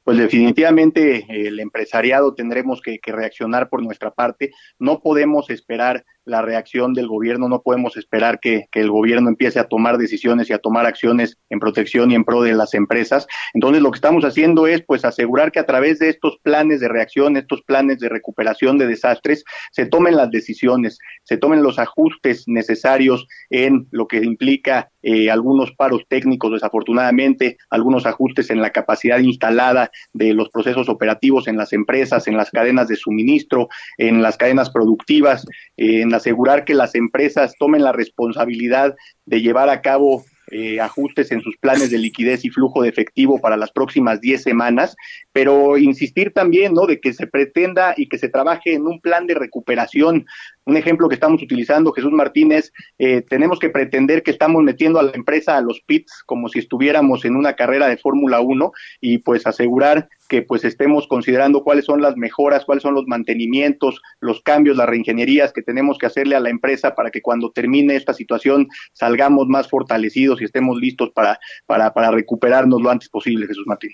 pues 0.03 0.17
definitivamente 0.17 1.25
el 1.29 1.59
empresariado 1.59 2.33
tendremos 2.33 2.81
que, 2.81 2.99
reaccionar 3.05 3.69
por 3.69 3.81
nuestra 3.81 4.11
parte. 4.11 4.51
No 4.77 5.01
podemos 5.01 5.49
esperar 5.49 6.05
la 6.25 6.41
reacción 6.41 6.93
del 6.93 7.07
gobierno, 7.07 7.49
no 7.49 7.61
podemos 7.61 7.97
esperar 7.97 8.39
que, 8.39 8.67
el 8.73 8.89
gobierno 8.89 9.29
empiece 9.29 9.59
a 9.59 9.65
tomar 9.65 9.97
decisiones 9.97 10.49
y 10.49 10.53
a 10.53 10.57
tomar 10.57 10.85
acciones 10.85 11.37
en 11.49 11.59
protección 11.59 12.11
y 12.11 12.15
en 12.15 12.25
pro 12.25 12.41
de 12.41 12.53
las 12.53 12.73
empresas. 12.73 13.27
Entonces 13.53 13.81
lo 13.81 13.91
que 13.91 13.97
estamos 13.97 14.25
haciendo 14.25 14.67
es 14.67 14.81
pues 14.81 15.05
asegurar 15.05 15.51
que 15.51 15.59
a 15.59 15.65
través 15.65 15.99
de 15.99 16.09
estos 16.09 16.37
planes 16.43 16.79
de 16.81 16.89
reacción, 16.89 17.37
estos 17.37 17.61
planes 17.61 17.99
de 17.99 18.09
recuperación 18.09 18.77
de 18.77 18.87
desastres, 18.87 19.45
se 19.71 19.85
tomen 19.85 20.17
las 20.17 20.31
decisiones, 20.31 20.97
se 21.23 21.37
tomen 21.37 21.63
los 21.63 21.79
ajustes 21.79 22.43
necesarios 22.47 23.27
en 23.49 23.87
lo 23.91 24.07
que 24.07 24.17
implica 24.17 24.89
eh, 25.03 25.29
algunos 25.29 25.73
paros 25.73 26.03
técnicos, 26.07 26.53
desafortunadamente, 26.53 27.57
algunos 27.69 28.05
ajustes 28.05 28.49
en 28.49 28.61
la 28.61 28.71
capacidad 28.71 29.19
instalada 29.19 29.91
de 30.13 30.33
los 30.33 30.49
procesos 30.49 30.87
operativos 30.87 31.47
en 31.47 31.57
las 31.57 31.73
empresas, 31.73 32.27
en 32.27 32.37
las 32.37 32.49
cadenas 32.49 32.87
de 32.87 32.95
suministro, 32.95 33.67
en 33.97 34.21
las 34.21 34.37
cadenas 34.37 34.69
productivas, 34.69 35.45
en 35.75 36.12
asegurar 36.13 36.65
que 36.65 36.73
las 36.73 36.95
empresas 36.95 37.55
tomen 37.57 37.83
la 37.83 37.91
responsabilidad 37.91 38.95
de 39.25 39.41
llevar 39.41 39.69
a 39.69 39.81
cabo 39.81 40.23
eh, 40.51 40.81
ajustes 40.81 41.31
en 41.31 41.41
sus 41.41 41.57
planes 41.57 41.89
de 41.89 41.97
liquidez 41.97 42.43
y 42.43 42.49
flujo 42.49 42.83
de 42.83 42.89
efectivo 42.89 43.39
para 43.39 43.55
las 43.55 43.71
próximas 43.71 44.19
10 44.19 44.43
semanas, 44.43 44.95
pero 45.31 45.77
insistir 45.77 46.33
también, 46.33 46.73
¿no?, 46.73 46.85
de 46.85 46.99
que 46.99 47.13
se 47.13 47.27
pretenda 47.27 47.93
y 47.95 48.07
que 48.07 48.17
se 48.17 48.29
trabaje 48.29 48.73
en 48.73 48.85
un 48.85 48.99
plan 48.99 49.25
de 49.25 49.35
recuperación. 49.35 50.25
Un 50.65 50.77
ejemplo 50.77 51.09
que 51.09 51.15
estamos 51.15 51.41
utilizando, 51.41 51.91
Jesús 51.91 52.11
Martínez, 52.13 52.71
eh, 52.97 53.21
tenemos 53.21 53.59
que 53.59 53.69
pretender 53.69 54.23
que 54.23 54.31
estamos 54.31 54.63
metiendo 54.63 54.97
a 54.97 55.03
la 55.03 55.11
empresa 55.11 55.57
a 55.57 55.61
los 55.61 55.81
pits 55.81 56.23
como 56.25 56.47
si 56.47 56.59
estuviéramos 56.59 57.25
en 57.25 57.35
una 57.35 57.53
carrera 57.53 57.87
de 57.87 57.97
Fórmula 57.97 58.39
1 58.39 58.71
y 59.01 59.17
pues 59.17 59.45
asegurar 59.45 60.07
que 60.29 60.41
pues 60.41 60.63
estemos 60.63 61.07
considerando 61.07 61.65
cuáles 61.65 61.83
son 61.83 62.01
las 62.01 62.15
mejoras, 62.15 62.63
cuáles 62.63 62.81
son 62.81 62.93
los 62.93 63.05
mantenimientos, 63.07 64.01
los 64.21 64.41
cambios, 64.41 64.77
las 64.77 64.87
reingenierías 64.87 65.51
que 65.51 65.63
tenemos 65.63 65.97
que 65.97 66.05
hacerle 66.05 66.37
a 66.37 66.39
la 66.39 66.49
empresa 66.49 66.95
para 66.95 67.11
que 67.11 67.21
cuando 67.21 67.51
termine 67.51 67.97
esta 67.97 68.13
situación 68.13 68.69
salgamos 68.93 69.47
más 69.47 69.67
fortalecidos 69.67 70.41
y 70.41 70.45
estemos 70.45 70.77
listos 70.79 71.11
para, 71.11 71.39
para, 71.65 71.93
para 71.93 72.11
recuperarnos 72.11 72.81
lo 72.81 72.89
antes 72.89 73.09
posible, 73.09 73.47
Jesús 73.47 73.67
Martín. 73.67 73.91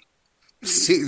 Sí, 0.61 1.01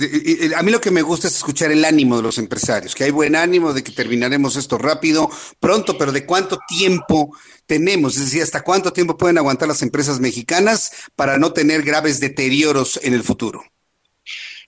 a 0.56 0.62
mí 0.62 0.72
lo 0.72 0.80
que 0.80 0.90
me 0.90 1.02
gusta 1.02 1.28
es 1.28 1.36
escuchar 1.36 1.70
el 1.72 1.84
ánimo 1.84 2.16
de 2.16 2.22
los 2.22 2.38
empresarios, 2.38 2.94
que 2.94 3.04
hay 3.04 3.10
buen 3.10 3.36
ánimo 3.36 3.74
de 3.74 3.82
que 3.82 3.92
terminaremos 3.92 4.56
esto 4.56 4.78
rápido, 4.78 5.30
pronto, 5.60 5.98
pero 5.98 6.10
de 6.10 6.24
cuánto 6.24 6.58
tiempo 6.66 7.36
tenemos, 7.66 8.16
es 8.16 8.24
decir, 8.24 8.42
hasta 8.42 8.62
cuánto 8.62 8.94
tiempo 8.94 9.18
pueden 9.18 9.36
aguantar 9.36 9.68
las 9.68 9.82
empresas 9.82 10.20
mexicanas 10.20 10.92
para 11.16 11.36
no 11.36 11.52
tener 11.52 11.82
graves 11.82 12.18
deterioros 12.18 12.98
en 13.02 13.12
el 13.12 13.22
futuro. 13.22 13.62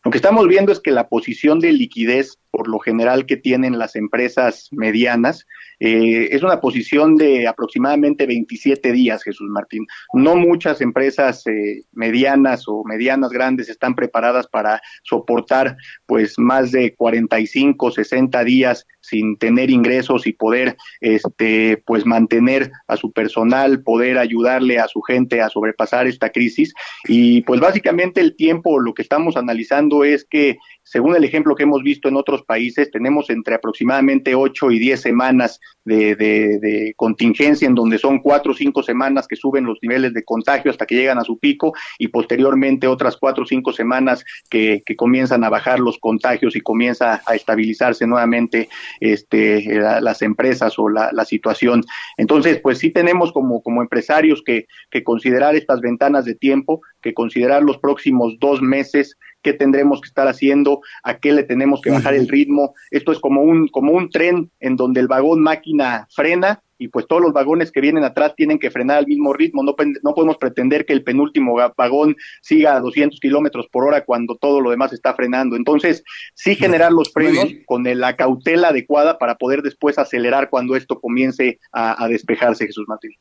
Lo 0.04 0.10
que 0.10 0.18
estamos 0.18 0.46
viendo 0.48 0.70
es 0.70 0.80
que 0.80 0.90
la 0.90 1.08
posición 1.08 1.60
de 1.60 1.72
liquidez, 1.72 2.38
por 2.54 2.68
lo 2.68 2.78
general, 2.78 3.26
que 3.26 3.36
tienen 3.36 3.80
las 3.80 3.96
empresas 3.96 4.68
medianas, 4.70 5.44
eh, 5.80 6.28
es 6.30 6.44
una 6.44 6.60
posición 6.60 7.16
de 7.16 7.48
aproximadamente 7.48 8.26
27 8.26 8.92
días, 8.92 9.24
Jesús 9.24 9.50
Martín. 9.50 9.84
No 10.12 10.36
muchas 10.36 10.80
empresas 10.80 11.44
eh, 11.48 11.82
medianas 11.90 12.68
o 12.68 12.84
medianas 12.84 13.32
grandes 13.32 13.68
están 13.68 13.96
preparadas 13.96 14.46
para 14.46 14.80
soportar 15.02 15.76
pues 16.06 16.38
más 16.38 16.70
de 16.70 16.94
45, 16.94 17.90
60 17.90 18.44
días 18.44 18.86
sin 19.00 19.36
tener 19.36 19.68
ingresos 19.68 20.26
y 20.28 20.32
poder 20.32 20.76
este 21.00 21.82
pues 21.84 22.06
mantener 22.06 22.70
a 22.86 22.96
su 22.96 23.10
personal, 23.10 23.82
poder 23.82 24.16
ayudarle 24.16 24.78
a 24.78 24.86
su 24.86 25.02
gente 25.02 25.42
a 25.42 25.48
sobrepasar 25.48 26.06
esta 26.06 26.30
crisis 26.30 26.72
y 27.06 27.42
pues 27.42 27.60
básicamente 27.60 28.20
el 28.20 28.36
tiempo 28.36 28.78
lo 28.78 28.94
que 28.94 29.02
estamos 29.02 29.36
analizando 29.36 30.04
es 30.04 30.24
que 30.24 30.56
según 30.84 31.16
el 31.16 31.24
ejemplo 31.24 31.54
que 31.54 31.62
hemos 31.62 31.82
visto 31.82 32.08
en 32.08 32.16
otros 32.16 32.42
países, 32.42 32.90
tenemos 32.90 33.30
entre 33.30 33.54
aproximadamente 33.54 34.34
8 34.34 34.70
y 34.70 34.78
10 34.78 35.00
semanas 35.00 35.58
de, 35.84 36.14
de, 36.14 36.92
contingencia, 36.96 37.66
en 37.66 37.74
donde 37.74 37.98
son 37.98 38.18
4 38.18 38.52
o 38.52 38.54
5 38.54 38.82
semanas 38.82 39.26
que 39.26 39.34
suben 39.34 39.64
los 39.64 39.78
niveles 39.80 40.12
de 40.12 40.22
contagio 40.24 40.70
hasta 40.70 40.84
que 40.84 40.94
llegan 40.94 41.18
a 41.18 41.24
su 41.24 41.38
pico 41.38 41.72
y 41.98 42.08
posteriormente 42.08 42.86
otras 42.86 43.16
4 43.16 43.44
o 43.44 43.46
5 43.46 43.72
semanas 43.72 44.24
que, 44.50 44.82
comienzan 44.96 45.42
a 45.42 45.48
bajar 45.48 45.80
los 45.80 45.98
contagios 45.98 46.54
y 46.54 46.60
comienza 46.60 47.22
a 47.26 47.34
estabilizarse 47.34 48.06
nuevamente 48.06 48.68
este, 49.00 49.64
las 50.00 50.22
empresas 50.22 50.78
o 50.78 50.88
la, 50.88 51.24
situación. 51.24 51.82
Entonces, 52.18 52.60
pues 52.60 52.78
sí 52.78 52.90
tenemos 52.90 53.32
como, 53.32 53.62
empresarios 53.80 54.42
que 54.44 54.66
considerar 55.02 55.56
estas 55.56 55.80
ventanas 55.80 56.26
de 56.26 56.34
tiempo, 56.34 56.82
que 57.00 57.14
considerar 57.14 57.62
los 57.62 57.78
próximos 57.78 58.36
dos 58.38 58.60
meses 58.60 59.16
qué 59.44 59.52
tendremos 59.52 60.00
que 60.00 60.08
estar 60.08 60.26
haciendo, 60.26 60.80
a 61.04 61.18
qué 61.18 61.32
le 61.32 61.44
tenemos 61.44 61.80
que 61.82 61.90
bajar 61.90 62.14
el 62.14 62.26
ritmo. 62.26 62.74
Esto 62.90 63.12
es 63.12 63.20
como 63.20 63.42
un, 63.42 63.68
como 63.68 63.92
un 63.92 64.10
tren 64.10 64.50
en 64.58 64.74
donde 64.74 65.00
el 65.00 65.06
vagón 65.06 65.40
máquina 65.40 66.08
frena 66.10 66.62
y 66.78 66.88
pues 66.88 67.06
todos 67.06 67.22
los 67.22 67.32
vagones 67.32 67.70
que 67.70 67.80
vienen 67.80 68.02
atrás 68.02 68.34
tienen 68.36 68.58
que 68.58 68.70
frenar 68.70 68.98
al 68.98 69.06
mismo 69.06 69.32
ritmo. 69.32 69.62
No, 69.62 69.76
no 70.02 70.14
podemos 70.14 70.38
pretender 70.38 70.84
que 70.84 70.92
el 70.92 71.04
penúltimo 71.04 71.56
vagón 71.76 72.16
siga 72.42 72.74
a 72.74 72.80
200 72.80 73.20
kilómetros 73.20 73.68
por 73.70 73.84
hora 73.84 74.04
cuando 74.04 74.36
todo 74.36 74.60
lo 74.60 74.70
demás 74.70 74.92
está 74.92 75.14
frenando. 75.14 75.54
Entonces, 75.56 76.02
sí 76.34 76.56
generar 76.56 76.90
los 76.90 77.12
frenos 77.12 77.46
con 77.66 77.84
la 77.84 78.16
cautela 78.16 78.68
adecuada 78.68 79.18
para 79.18 79.36
poder 79.36 79.62
después 79.62 79.98
acelerar 79.98 80.50
cuando 80.50 80.74
esto 80.74 80.98
comience 81.00 81.60
a, 81.70 82.02
a 82.02 82.08
despejarse, 82.08 82.66
Jesús 82.66 82.86
Martín. 82.88 83.12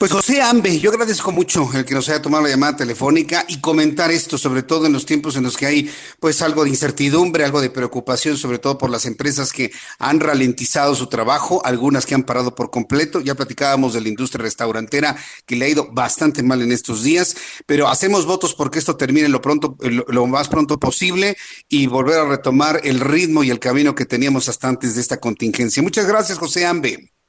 Pues 0.00 0.12
José 0.12 0.40
Ambe, 0.40 0.80
yo 0.80 0.88
agradezco 0.88 1.30
mucho 1.30 1.68
el 1.74 1.84
que 1.84 1.92
nos 1.92 2.08
haya 2.08 2.22
tomado 2.22 2.44
la 2.44 2.48
llamada 2.48 2.74
telefónica 2.74 3.44
y 3.48 3.60
comentar 3.60 4.10
esto, 4.10 4.38
sobre 4.38 4.62
todo 4.62 4.86
en 4.86 4.94
los 4.94 5.04
tiempos 5.04 5.36
en 5.36 5.42
los 5.42 5.58
que 5.58 5.66
hay 5.66 5.90
pues 6.18 6.40
algo 6.40 6.64
de 6.64 6.70
incertidumbre, 6.70 7.44
algo 7.44 7.60
de 7.60 7.68
preocupación, 7.68 8.38
sobre 8.38 8.58
todo 8.58 8.78
por 8.78 8.88
las 8.88 9.04
empresas 9.04 9.52
que 9.52 9.70
han 9.98 10.18
ralentizado 10.18 10.94
su 10.94 11.08
trabajo, 11.08 11.60
algunas 11.66 12.06
que 12.06 12.14
han 12.14 12.22
parado 12.22 12.54
por 12.54 12.70
completo. 12.70 13.20
Ya 13.20 13.34
platicábamos 13.34 13.92
de 13.92 14.00
la 14.00 14.08
industria 14.08 14.42
restaurantera 14.42 15.16
que 15.44 15.56
le 15.56 15.66
ha 15.66 15.68
ido 15.68 15.92
bastante 15.92 16.42
mal 16.42 16.62
en 16.62 16.72
estos 16.72 17.02
días, 17.02 17.36
pero 17.66 17.86
hacemos 17.86 18.24
votos 18.24 18.54
porque 18.54 18.78
esto 18.78 18.96
termine 18.96 19.28
lo 19.28 19.42
pronto, 19.42 19.76
lo 19.80 20.26
más 20.26 20.48
pronto 20.48 20.80
posible 20.80 21.36
y 21.68 21.88
volver 21.88 22.20
a 22.20 22.24
retomar 22.24 22.80
el 22.84 23.00
ritmo 23.00 23.44
y 23.44 23.50
el 23.50 23.58
camino 23.58 23.94
que 23.94 24.06
teníamos 24.06 24.48
hasta 24.48 24.66
antes 24.66 24.94
de 24.94 25.02
esta 25.02 25.20
contingencia. 25.20 25.82
Muchas 25.82 26.06
gracias, 26.06 26.38
José 26.38 26.64
Ambe. 26.64 27.19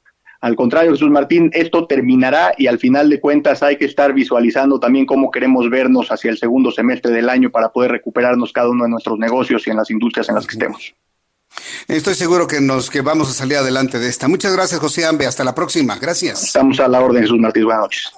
Al 0.42 0.56
contrario, 0.56 0.90
Jesús 0.90 1.08
Martín, 1.08 1.50
esto 1.54 1.86
terminará 1.86 2.52
y 2.58 2.66
al 2.66 2.80
final 2.80 3.08
de 3.08 3.20
cuentas 3.20 3.62
hay 3.62 3.76
que 3.78 3.84
estar 3.84 4.12
visualizando 4.12 4.80
también 4.80 5.06
cómo 5.06 5.30
queremos 5.30 5.70
vernos 5.70 6.10
hacia 6.10 6.32
el 6.32 6.36
segundo 6.36 6.72
semestre 6.72 7.12
del 7.12 7.30
año 7.30 7.50
para 7.50 7.72
poder 7.72 7.92
recuperarnos 7.92 8.52
cada 8.52 8.68
uno 8.68 8.82
de 8.82 8.90
nuestros 8.90 9.20
negocios 9.20 9.64
y 9.68 9.70
en 9.70 9.76
las 9.76 9.88
industrias 9.90 10.28
en 10.28 10.34
las 10.34 10.46
que 10.46 10.54
estemos. 10.54 10.94
Estoy 11.86 12.14
seguro 12.14 12.48
que 12.48 12.60
nos 12.60 12.90
que 12.90 13.02
vamos 13.02 13.30
a 13.30 13.32
salir 13.32 13.56
adelante 13.56 14.00
de 14.00 14.08
esta. 14.08 14.26
Muchas 14.26 14.52
gracias, 14.52 14.80
José 14.80 15.06
Ambe. 15.06 15.26
Hasta 15.26 15.44
la 15.44 15.54
próxima. 15.54 15.96
Gracias. 16.00 16.42
Estamos 16.42 16.80
a 16.80 16.88
la 16.88 17.00
orden, 17.00 17.22
Jesús 17.22 17.38
Martín. 17.38 17.64
Buenas 17.64 17.82
noches. 17.82 18.12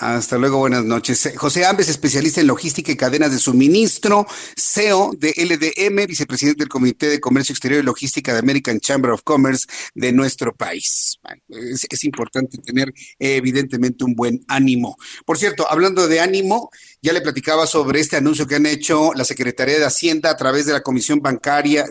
Hasta 0.00 0.38
luego, 0.38 0.56
buenas 0.56 0.82
noches. 0.86 1.30
José 1.36 1.66
Ambes, 1.66 1.90
especialista 1.90 2.40
en 2.40 2.46
logística 2.46 2.90
y 2.90 2.96
cadenas 2.96 3.32
de 3.32 3.38
suministro, 3.38 4.26
CEO 4.56 5.12
de 5.14 5.34
LDM, 5.36 6.06
vicepresidente 6.06 6.60
del 6.60 6.70
Comité 6.70 7.10
de 7.10 7.20
Comercio 7.20 7.52
Exterior 7.52 7.82
y 7.82 7.84
Logística 7.84 8.32
de 8.32 8.38
American 8.38 8.80
Chamber 8.80 9.10
of 9.10 9.20
Commerce 9.24 9.66
de 9.94 10.10
nuestro 10.12 10.54
país. 10.54 11.18
Es, 11.58 12.02
importante 12.04 12.56
tener 12.56 12.94
evidentemente 13.18 14.02
un 14.02 14.14
buen 14.14 14.42
ánimo. 14.48 14.96
Por 15.26 15.36
cierto, 15.36 15.70
hablando 15.70 16.08
de 16.08 16.20
ánimo, 16.20 16.70
ya 17.02 17.12
le 17.12 17.20
platicaba 17.20 17.66
sobre 17.66 18.00
este 18.00 18.16
anuncio 18.16 18.46
que 18.46 18.54
han 18.54 18.64
hecho 18.64 19.12
la 19.14 19.24
Secretaría 19.24 19.78
de 19.78 19.84
Hacienda 19.84 20.30
a 20.30 20.36
través 20.38 20.64
de 20.64 20.72
la 20.72 20.80
Comisión 20.80 21.20
Bancaria, 21.20 21.84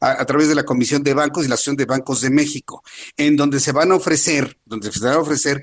a, 0.00 0.24
través 0.24 0.48
de 0.48 0.56
la 0.56 0.64
Comisión 0.64 1.04
de 1.04 1.14
Bancos 1.14 1.44
y 1.44 1.48
la 1.48 1.54
Asociación 1.54 1.76
de 1.76 1.84
Bancos 1.84 2.20
de 2.20 2.30
México, 2.30 2.82
en 3.16 3.36
donde 3.36 3.60
se 3.60 3.70
van 3.70 3.92
a 3.92 3.94
ofrecer, 3.94 4.58
donde 4.64 4.90
se 4.90 4.98
van 4.98 5.14
a 5.14 5.18
ofrecer 5.20 5.62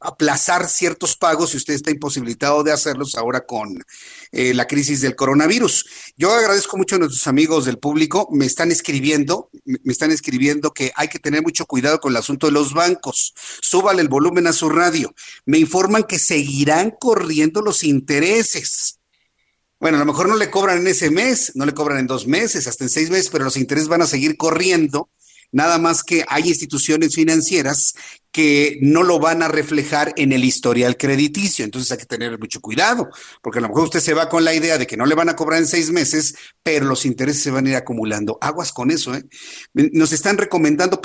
aplazar 0.00 0.68
ciertos 0.68 1.16
pagos 1.16 1.50
si 1.50 1.58
usted 1.58 1.74
está 1.74 1.90
imposibilitado 1.90 2.62
de 2.62 2.72
hacerlos 2.72 3.14
ahora 3.16 3.44
con 3.44 3.84
eh, 4.32 4.54
la 4.54 4.66
crisis 4.66 5.00
del 5.00 5.14
coronavirus. 5.14 5.86
Yo 6.16 6.32
agradezco 6.32 6.76
mucho 6.76 6.96
a 6.96 6.98
nuestros 6.98 7.26
amigos 7.26 7.66
del 7.66 7.78
público, 7.78 8.28
me 8.32 8.46
están 8.46 8.72
escribiendo, 8.72 9.50
me 9.64 9.92
están 9.92 10.10
escribiendo 10.10 10.72
que 10.72 10.92
hay 10.96 11.08
que 11.08 11.18
tener 11.18 11.42
mucho 11.42 11.66
cuidado 11.66 12.00
con 12.00 12.12
el 12.12 12.16
asunto 12.16 12.46
de 12.46 12.52
los 12.52 12.72
bancos. 12.72 13.34
Súbale 13.60 14.00
el 14.00 14.08
volumen 14.08 14.46
a 14.46 14.52
su 14.52 14.68
radio. 14.70 15.14
Me 15.44 15.58
informan 15.58 16.04
que 16.04 16.18
seguirán 16.18 16.94
corriendo 16.98 17.60
los 17.60 17.84
intereses. 17.84 18.98
Bueno, 19.78 19.96
a 19.96 20.00
lo 20.00 20.06
mejor 20.06 20.28
no 20.28 20.36
le 20.36 20.50
cobran 20.50 20.78
en 20.78 20.86
ese 20.86 21.10
mes, 21.10 21.52
no 21.56 21.66
le 21.66 21.74
cobran 21.74 21.98
en 21.98 22.06
dos 22.06 22.26
meses, 22.26 22.66
hasta 22.66 22.84
en 22.84 22.90
seis 22.90 23.10
meses, 23.10 23.28
pero 23.30 23.44
los 23.44 23.56
intereses 23.56 23.88
van 23.88 24.02
a 24.02 24.06
seguir 24.06 24.36
corriendo 24.36 25.10
nada 25.52 25.78
más 25.78 26.02
que 26.02 26.24
hay 26.28 26.48
instituciones 26.48 27.14
financieras 27.14 27.94
que 28.32 28.78
no 28.80 29.02
lo 29.02 29.18
van 29.18 29.42
a 29.42 29.48
reflejar 29.48 30.14
en 30.16 30.32
el 30.32 30.44
historial 30.44 30.96
crediticio. 30.96 31.64
Entonces 31.64 31.92
hay 31.92 31.98
que 31.98 32.06
tener 32.06 32.38
mucho 32.38 32.60
cuidado, 32.60 33.10
porque 33.42 33.58
a 33.58 33.62
lo 33.62 33.68
mejor 33.68 33.84
usted 33.84 34.00
se 34.00 34.14
va 34.14 34.28
con 34.28 34.44
la 34.44 34.54
idea 34.54 34.78
de 34.78 34.86
que 34.86 34.96
no 34.96 35.06
le 35.06 35.14
van 35.14 35.28
a 35.28 35.36
cobrar 35.36 35.60
en 35.60 35.66
seis 35.66 35.90
meses, 35.90 36.34
pero 36.62 36.86
los 36.86 37.04
intereses 37.04 37.42
se 37.42 37.50
van 37.50 37.66
a 37.66 37.70
ir 37.70 37.76
acumulando. 37.76 38.38
Aguas 38.40 38.72
con 38.72 38.90
eso, 38.90 39.14
¿eh? 39.14 39.22
Nos 39.74 40.12
están 40.12 40.38
recomendando 40.38 41.00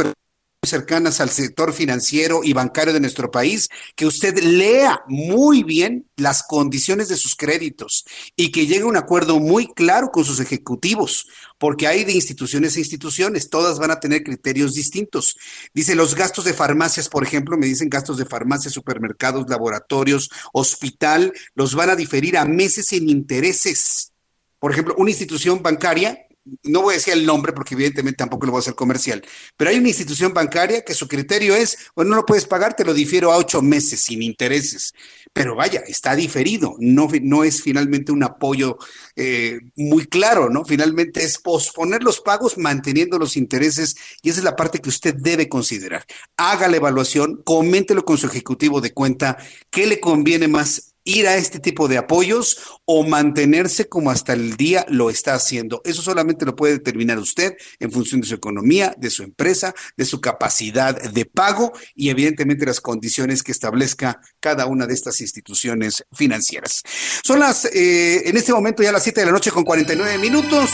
cercanas 0.70 1.20
al 1.22 1.30
sector 1.30 1.74
financiero 1.74 2.42
y 2.44 2.54
bancario 2.54 2.94
de 2.94 3.00
nuestro 3.00 3.32
país, 3.32 3.70
que 3.96 4.06
usted 4.06 4.38
lea 4.40 5.02
muy 5.08 5.64
bien 5.64 6.06
las 6.16 6.44
condiciones 6.44 7.08
de 7.08 7.18
sus 7.18 7.36
créditos 7.36 8.06
y 8.36 8.52
que 8.52 8.68
llegue 8.68 8.82
a 8.82 8.88
un 8.88 8.98
acuerdo 8.98 9.40
muy 9.40 9.68
claro 9.74 10.10
con 10.12 10.26
sus 10.26 10.40
ejecutivos, 10.40 11.28
porque 11.58 11.88
hay 11.88 12.04
de 12.04 12.14
instituciones 12.14 12.76
a 12.76 12.80
instituciones, 12.80 13.50
todas 13.50 13.80
van 13.80 13.92
a 13.92 14.00
tener 14.00 14.24
criterios 14.24 14.74
distintos. 14.74 15.36
Dice, 15.74 15.96
los 15.96 16.16
gastos 16.16 16.46
de 16.46 16.54
farmacias, 16.54 17.10
por 17.10 17.24
ejemplo, 17.24 17.58
me 17.58 17.66
dicen 17.66 17.90
gastos 17.90 18.18
de 18.18 18.26
farmacias, 18.26 18.74
supermercados, 18.74 19.50
laboratorios, 19.50 20.30
hospital, 20.54 21.34
los 21.56 21.76
van 21.76 21.90
a 21.90 21.96
diferir 21.96 22.38
a 22.38 22.46
meses 22.46 22.88
sin 22.88 23.10
intereses. 23.10 24.12
Por 24.60 24.72
ejemplo, 24.72 24.96
una 24.98 25.12
institución 25.12 25.62
bancaria 25.62 26.27
no 26.64 26.82
voy 26.82 26.94
a 26.94 26.98
decir 26.98 27.14
el 27.14 27.26
nombre 27.26 27.54
porque 27.54 27.76
evidentemente 27.76 28.18
tampoco 28.18 28.46
lo 28.46 28.52
voy 28.52 28.60
a 28.60 28.62
hacer 28.62 28.76
comercial, 28.76 29.24
pero 29.56 29.70
hay 29.70 29.78
una 29.78 29.90
institución 29.90 30.34
bancaria 30.34 30.84
que 30.84 30.94
su 30.94 31.08
criterio 31.08 31.56
es, 31.56 31.78
bueno, 31.96 32.12
no 32.12 32.18
lo 32.18 32.26
puedes 32.26 32.46
pagar, 32.46 32.76
te 32.76 32.86
lo 32.86 32.94
difiero 32.94 33.32
a 33.32 33.38
ocho 33.38 33.62
meses 33.62 34.02
sin 34.02 34.22
intereses. 34.22 34.94
Pero 35.34 35.56
vaya, 35.56 35.82
está 35.86 36.16
diferido, 36.16 36.76
no, 36.80 37.08
no 37.22 37.44
es 37.44 37.62
finalmente 37.62 38.12
un 38.12 38.24
apoyo 38.24 38.78
eh, 39.16 39.60
muy 39.76 40.06
claro, 40.06 40.50
¿no? 40.50 40.66
Finalmente 40.66 41.24
es 41.24 41.38
posponer 41.38 42.02
los 42.02 42.22
pagos 42.22 42.58
manteniendo 42.58 43.20
los 43.20 43.38
intereses 43.38 43.96
y 44.24 44.30
esa 44.30 44.40
es 44.40 44.44
la 44.44 44.56
parte 44.56 44.80
que 44.80 44.90
usted 44.90 45.14
debe 45.16 45.48
considerar. 45.48 46.06
Haga 46.38 46.68
la 46.68 46.78
evaluación, 46.78 47.42
coméntelo 47.44 48.04
con 48.04 48.18
su 48.18 48.26
ejecutivo 48.26 48.82
de 48.82 48.94
cuenta, 48.94 49.38
qué 49.70 49.86
le 49.86 50.00
conviene 50.00 50.48
más 50.48 50.96
ir 51.08 51.26
a 51.28 51.38
este 51.38 51.60
tipo 51.60 51.88
de 51.88 51.98
apoyos 51.98 52.60
o 52.86 53.04
mantenerse 53.04 53.88
como 53.88 54.12
hasta 54.12 54.34
el 54.34 54.58
día 54.58 54.86
lo 54.90 55.10
está 55.10 55.34
haciendo. 55.34 55.82
Eso 55.86 56.02
solamente 56.02 56.46
lo 56.46 56.56
puede 56.56 56.74
determinar 56.74 57.18
usted 57.18 57.54
en 57.80 57.92
función 57.92 58.22
de 58.22 58.28
su 58.28 58.36
economía, 58.36 58.94
de 58.98 59.10
su 59.10 59.24
empresa, 59.24 59.74
de 59.96 60.06
su 60.06 60.20
capacidad 60.20 61.02
de 61.02 61.26
pago 61.26 61.72
y 61.96 62.10
evidentemente 62.10 62.66
las 62.66 62.82
condiciones 62.82 63.42
que 63.42 63.54
establezca 63.54 64.20
cada 64.42 64.66
una 64.66 64.86
de 64.86 64.94
estas 64.94 65.22
instituciones 65.22 66.04
financieras. 66.12 66.84
Son 67.24 67.40
las, 67.40 67.66
eh, 67.66 68.28
en 68.28 68.36
este 68.36 68.52
momento 68.52 68.84
ya 68.84 68.92
las 68.92 69.04
7 69.04 69.22
de 69.22 69.26
la 69.28 69.32
noche 69.32 69.50
con 69.50 69.64
49 69.64 70.18
minutos. 70.18 70.70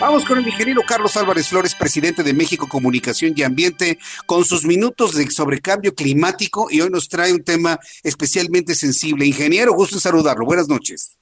Vamos 0.00 0.24
con 0.24 0.38
el 0.38 0.46
ingeniero 0.46 0.82
Carlos 0.86 1.16
Álvarez 1.16 1.48
Flores, 1.48 1.74
presidente 1.74 2.22
de 2.22 2.32
México 2.32 2.68
Comunicación 2.68 3.32
y 3.34 3.42
Ambiente, 3.42 3.98
con 4.26 4.44
sus 4.44 4.64
minutos 4.64 5.14
de 5.14 5.28
sobrecambio 5.28 5.92
climático 5.94 6.68
y 6.70 6.80
hoy 6.80 6.90
nos 6.90 7.08
trae 7.08 7.32
un 7.32 7.42
tema 7.42 7.80
especialmente 8.04 8.76
sensible. 8.76 9.26
Ingeniero, 9.26 9.74
gusto 9.78 9.94
en 9.94 10.00
saludarlo. 10.00 10.44
Buenas 10.44 10.68
noches. 10.68 11.16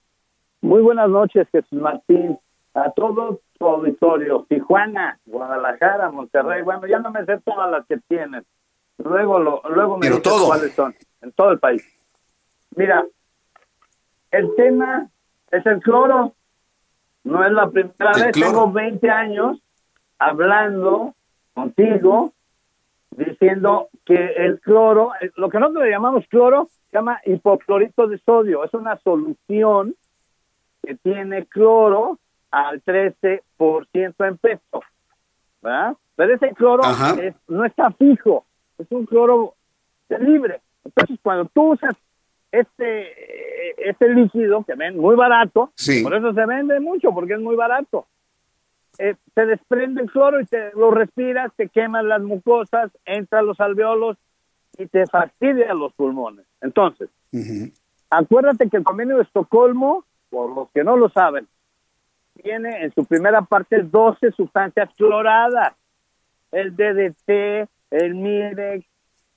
Muy 0.62 0.80
buenas 0.80 1.10
noches, 1.10 1.46
Jesús 1.52 1.78
Martín. 1.78 2.38
A 2.72 2.90
todo 2.90 3.40
tu 3.58 3.66
auditorio, 3.66 4.46
Tijuana, 4.48 5.18
Guadalajara, 5.26 6.10
Monterrey, 6.10 6.62
bueno, 6.62 6.86
ya 6.86 6.98
no 6.98 7.10
me 7.10 7.24
sé 7.26 7.38
todas 7.44 7.70
las 7.70 7.86
que 7.86 7.98
tienen. 8.08 8.44
Luego, 8.98 9.38
lo, 9.38 9.62
luego 9.68 9.98
me 9.98 10.08
dices 10.08 10.22
cuáles 10.22 10.74
son, 10.74 10.94
en 11.20 11.32
todo 11.32 11.50
el 11.52 11.58
país. 11.58 11.82
Mira, 12.74 13.04
el 14.30 14.54
tema 14.56 15.08
es 15.50 15.64
el 15.66 15.80
cloro. 15.80 16.34
No 17.24 17.44
es 17.44 17.52
la 17.52 17.68
primera 17.68 18.12
vez, 18.12 18.32
tengo 18.32 18.70
20 18.70 19.10
años 19.10 19.58
hablando 20.18 21.14
contigo, 21.54 22.32
diciendo 23.10 23.88
que 24.04 24.14
el 24.14 24.60
cloro, 24.60 25.12
lo 25.36 25.48
que 25.50 25.58
nosotros 25.58 25.84
le 25.84 25.90
llamamos 25.90 26.24
cloro, 26.28 26.68
se 26.96 27.00
llama 27.00 27.20
hipoclorito 27.26 28.06
de 28.06 28.16
sodio. 28.18 28.64
Es 28.64 28.72
una 28.72 28.96
solución 28.96 29.94
que 30.82 30.94
tiene 30.94 31.44
cloro 31.44 32.18
al 32.50 32.82
13% 32.82 33.42
en 34.26 34.38
peso. 34.38 34.82
¿verdad? 35.60 35.94
Pero 36.14 36.34
ese 36.34 36.54
cloro 36.54 36.82
no 37.48 37.64
está 37.66 37.90
fijo, 37.90 38.46
es 38.78 38.86
un 38.90 39.04
cloro 39.04 39.54
libre. 40.08 40.62
Entonces, 40.86 41.18
cuando 41.22 41.44
tú 41.52 41.72
usas 41.72 41.94
este, 42.50 43.90
este 43.90 44.08
líquido 44.14 44.64
que 44.64 44.74
ven 44.74 44.96
muy 44.96 45.16
barato, 45.16 45.72
por 46.02 46.14
eso 46.14 46.32
se 46.32 46.46
vende 46.46 46.80
mucho, 46.80 47.12
porque 47.12 47.34
es 47.34 47.40
muy 47.40 47.56
barato. 47.56 48.06
Eh, 48.98 49.16
te 49.34 49.44
desprende 49.44 50.00
el 50.00 50.10
cloro 50.10 50.40
y 50.40 50.46
te 50.46 50.70
lo 50.72 50.90
respiras, 50.90 51.52
te 51.56 51.68
queman 51.68 52.08
las 52.08 52.22
mucosas, 52.22 52.90
entra 53.04 53.42
los 53.42 53.60
alveolos 53.60 54.16
y 54.78 54.86
te 54.86 55.06
fastidia 55.06 55.74
los 55.74 55.92
pulmones. 55.94 56.46
Entonces, 56.60 57.08
acuérdate 58.10 58.68
que 58.68 58.76
el 58.76 58.84
convenio 58.84 59.16
de 59.16 59.22
Estocolmo, 59.22 60.04
por 60.30 60.54
los 60.54 60.70
que 60.70 60.84
no 60.84 60.96
lo 60.96 61.08
saben, 61.08 61.46
tiene 62.42 62.84
en 62.84 62.92
su 62.92 63.04
primera 63.04 63.42
parte 63.42 63.82
12 63.82 64.32
sustancias 64.32 64.90
cloradas. 64.96 65.74
El 66.52 66.76
DDT, 66.76 67.68
el 67.90 68.14
Mirex, 68.14 68.86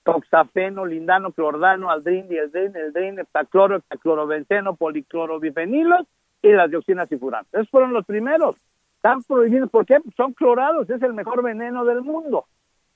toxafeno, 0.03 0.86
lindano, 0.86 1.32
clordano, 1.32 1.90
aldrin, 1.90 2.28
dieldrin, 2.28 2.76
eldrin, 2.76 3.20
heptacloro, 3.20 3.78
heptaclorobenceno, 3.78 4.76
policlorobifenilos 4.76 6.06
y 6.41 6.52
las 6.52 6.70
dioxinas 6.70 7.11
y 7.11 7.18
furanos. 7.18 7.48
Esos 7.53 7.70
fueron 7.70 7.94
los 7.94 8.06
primeros. 8.06 8.56
Están 8.95 9.24
prohibidos. 9.24 9.70
¿Por 9.70 9.86
qué? 9.86 9.98
Son 10.16 10.34
clorados. 10.34 10.90
Es 10.90 11.02
el 11.02 11.14
mejor 11.14 11.44
veneno 11.44 11.86
del 11.86 12.02
mundo. 12.02 12.45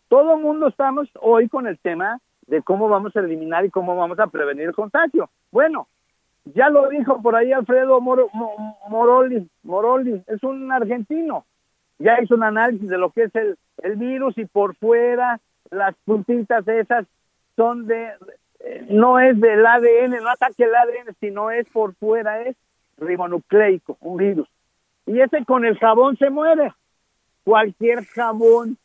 Todo 0.09 0.35
el 0.35 0.41
mundo 0.41 0.67
estamos 0.67 1.09
hoy 1.21 1.49
con 1.49 1.65
el 1.67 1.79
tema 1.79 2.19
de 2.47 2.61
cómo 2.61 2.89
vamos 2.89 3.15
a 3.15 3.19
eliminar 3.19 3.65
y 3.65 3.69
cómo 3.69 3.95
vamos 3.95 4.19
a 4.19 4.27
prevenir 4.27 4.67
el 4.67 4.75
contagio. 4.75 5.29
Bueno, 5.51 5.87
ya 6.45 6.69
lo 6.69 6.89
dijo 6.89 7.21
por 7.21 7.35
ahí 7.35 7.51
Alfredo 7.51 8.01
Moroli, 8.01 9.49
Moroli, 9.63 10.23
es 10.27 10.43
un 10.43 10.71
argentino. 10.71 11.45
Ya 11.99 12.19
hizo 12.21 12.35
un 12.35 12.43
análisis 12.43 12.89
de 12.89 12.97
lo 12.97 13.11
que 13.11 13.23
es 13.23 13.35
el, 13.35 13.57
el 13.81 13.95
virus 13.95 14.37
y 14.37 14.45
por 14.45 14.75
fuera 14.75 15.39
las 15.73 15.95
puntitas 16.05 16.67
esas 16.67 17.05
son 17.55 17.87
de, 17.87 18.11
eh, 18.59 18.85
no 18.89 19.19
es 19.19 19.39
del 19.39 19.65
ADN, 19.65 20.23
no 20.23 20.29
ataque 20.29 20.63
el 20.63 20.75
ADN, 20.75 21.15
sino 21.19 21.51
es 21.51 21.67
por 21.69 21.93
fuera, 21.95 22.41
es 22.41 22.55
ribonucleico, 22.97 23.97
un 24.01 24.17
virus. 24.17 24.47
Y 25.05 25.19
ese 25.19 25.43
con 25.45 25.65
el 25.65 25.77
jabón 25.77 26.17
se 26.17 26.29
muere. 26.29 26.73
Cualquier 27.43 28.05
jabón, 28.05 28.77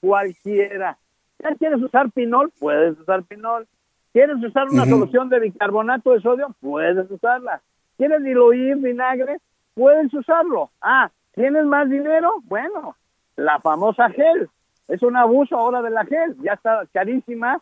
cualquiera. 0.00 0.96
¿Ya 1.38 1.54
quieres 1.56 1.82
usar 1.82 2.10
pinol? 2.10 2.50
Puedes 2.58 2.98
usar 2.98 3.22
pinol. 3.24 3.66
¿Quieres 4.12 4.42
usar 4.42 4.68
una 4.70 4.86
solución 4.86 5.28
de 5.28 5.40
bicarbonato 5.40 6.12
de 6.12 6.20
sodio? 6.20 6.54
Puedes 6.60 7.10
usarla. 7.10 7.60
¿Quieres 7.98 8.22
diluir 8.22 8.76
vinagre? 8.76 9.38
Puedes 9.74 10.12
usarlo. 10.14 10.70
Ah, 10.80 11.10
¿tienes 11.34 11.66
más 11.66 11.90
dinero? 11.90 12.36
Bueno, 12.44 12.96
la 13.36 13.60
famosa 13.60 14.08
gel. 14.10 14.48
Es 14.88 15.02
un 15.02 15.16
abuso 15.16 15.56
ahora 15.56 15.82
de 15.82 15.90
la 15.90 16.06
gel. 16.06 16.36
Ya 16.42 16.54
está 16.54 16.86
carísima 16.92 17.60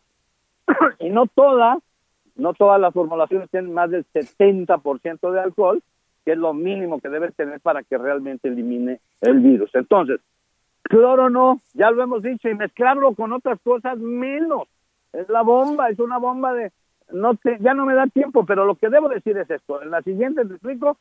y 1.01 1.11
no 1.11 1.27
todas, 1.27 1.79
no 2.37 2.55
todas 2.55 2.81
las 2.81 2.95
formulaciones 2.95 3.51
tienen 3.51 3.73
más 3.73 3.91
del 3.91 4.07
70% 4.13 5.33
de 5.33 5.41
alcohol 5.41 5.83
que 6.25 6.33
es 6.33 6.39
lo 6.39 6.55
mínimo 6.55 7.01
que 7.01 7.09
debe 7.09 7.31
tener 7.33 7.61
para 7.61 7.83
que 7.83 7.99
realmente 7.99 8.49
elimine 8.49 9.01
el 9.21 9.41
virus. 9.41 9.71
Entonces, 9.75 10.21
cloro 10.85 11.31
no, 11.31 11.61
ya 11.73 11.91
lo 11.91 12.03
hemos 12.03 12.23
dicho, 12.23 12.49
y 12.49 12.55
mezclarlo 12.55 13.15
con 13.15 13.33
otras 13.33 13.59
cosas 13.63 13.99
menos. 13.99 14.69
Es 15.13 15.29
la 15.29 15.43
bomba, 15.43 15.91
es 15.91 15.99
una 15.99 16.19
bomba 16.19 16.53
de... 16.55 16.73
no 17.13 17.35
te, 17.35 17.59
Ya 17.61 17.75
no 17.75 17.87
me 17.87 17.95
da 17.95 18.07
tiempo, 18.07 18.45
pero 18.45 18.65
lo 18.65 18.77
que 18.77 18.89
debo 18.89 19.09
decir 19.09 19.37
es 19.39 19.51
esto. 19.51 19.83
En 19.83 19.91
la 19.91 20.03
siguiente 20.03 20.45
te 20.45 20.55
explico, 20.55 20.97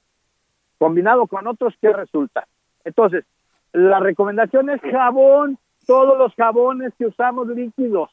combinado 0.78 1.28
con 1.28 1.48
otros, 1.48 1.74
¿qué 1.82 1.92
resulta? 1.92 2.48
Entonces, 2.84 3.26
la 3.72 4.00
recomendación 4.00 4.70
es 4.70 4.82
jabón, 4.82 5.58
todos 5.86 6.18
los 6.18 6.34
jabones 6.36 6.94
que 6.98 7.08
usamos 7.08 7.48
líquidos, 7.48 8.10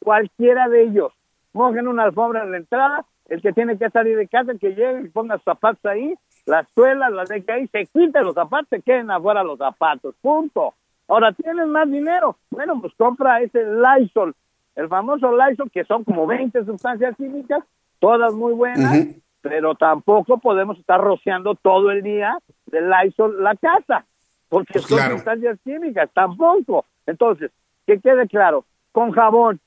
cualquiera 0.00 0.68
de 0.68 0.84
ellos. 0.84 1.12
Mojen 1.52 1.86
una 1.86 2.04
alfombra 2.04 2.42
en 2.42 2.50
la 2.50 2.56
entrada, 2.56 3.04
el 3.26 3.40
que 3.40 3.52
tiene 3.52 3.78
que 3.78 3.90
salir 3.90 4.16
de 4.16 4.28
casa, 4.28 4.52
que 4.60 4.74
llegue 4.74 5.02
y 5.02 5.08
ponga 5.08 5.36
sus 5.36 5.44
zapatos 5.44 5.84
ahí, 5.86 6.14
las 6.46 6.68
suelas, 6.74 7.12
las 7.12 7.28
de 7.28 7.44
ahí, 7.48 7.66
se 7.68 7.86
quiten 7.86 8.24
los 8.24 8.34
zapatos, 8.34 8.68
se 8.68 8.82
queden 8.82 9.10
afuera 9.10 9.42
los 9.42 9.58
zapatos, 9.58 10.14
punto. 10.20 10.74
Ahora, 11.08 11.32
¿tienes 11.32 11.66
más 11.66 11.90
dinero? 11.90 12.36
Bueno, 12.50 12.80
pues 12.80 12.94
compra 12.96 13.40
ese 13.40 13.64
Lysol, 13.64 14.34
el 14.74 14.88
famoso 14.88 15.36
Lysol, 15.36 15.70
que 15.70 15.84
son 15.84 16.04
como 16.04 16.26
20 16.26 16.64
sustancias 16.64 17.16
químicas, 17.16 17.62
todas 17.98 18.32
muy 18.34 18.54
buenas, 18.54 19.06
pero 19.40 19.74
tampoco 19.74 20.38
podemos 20.38 20.78
estar 20.78 21.00
rociando 21.00 21.54
todo 21.54 21.90
el 21.90 22.02
día 22.02 22.38
de 22.66 22.80
Lysol 22.80 23.42
la 23.42 23.54
casa, 23.56 24.06
porque 24.48 24.74
pues 24.74 24.86
son 24.86 25.10
sustancias 25.12 25.58
químicas, 25.62 26.10
tampoco. 26.14 26.86
Entonces, 27.06 27.50
que 27.86 28.00
quede 28.00 28.26
claro, 28.26 28.64
con 28.92 29.12
jabón, 29.12 29.60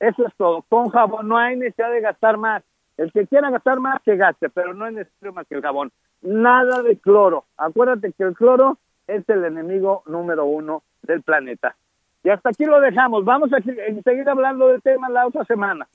eso 0.00 0.26
es 0.26 0.34
todo, 0.36 0.62
con 0.68 0.88
jabón, 0.88 1.28
no 1.28 1.36
hay 1.36 1.56
necesidad 1.56 1.90
de 1.90 2.00
gastar 2.00 2.38
más. 2.38 2.62
El 2.96 3.10
que 3.12 3.26
quiera 3.26 3.50
gastar 3.50 3.80
más, 3.80 4.02
que 4.02 4.16
gaste, 4.16 4.50
pero 4.50 4.74
no 4.74 4.86
es 4.86 4.92
necesario 4.92 5.32
más 5.32 5.46
que 5.46 5.54
el 5.54 5.62
jabón. 5.62 5.90
Nada 6.20 6.82
de 6.82 6.98
cloro. 6.98 7.44
Acuérdate 7.56 8.12
que 8.12 8.22
el 8.22 8.34
cloro 8.34 8.78
es 9.16 9.28
el 9.28 9.44
enemigo 9.44 10.02
número 10.06 10.44
uno 10.44 10.82
del 11.02 11.22
planeta. 11.22 11.76
Y 12.24 12.30
hasta 12.30 12.50
aquí 12.50 12.64
lo 12.64 12.80
dejamos. 12.80 13.24
Vamos 13.24 13.52
a 13.52 13.60
seguir 13.60 14.28
hablando 14.28 14.68
del 14.68 14.80
tema 14.82 15.08
la 15.08 15.26
otra 15.26 15.44
semana. 15.44 15.86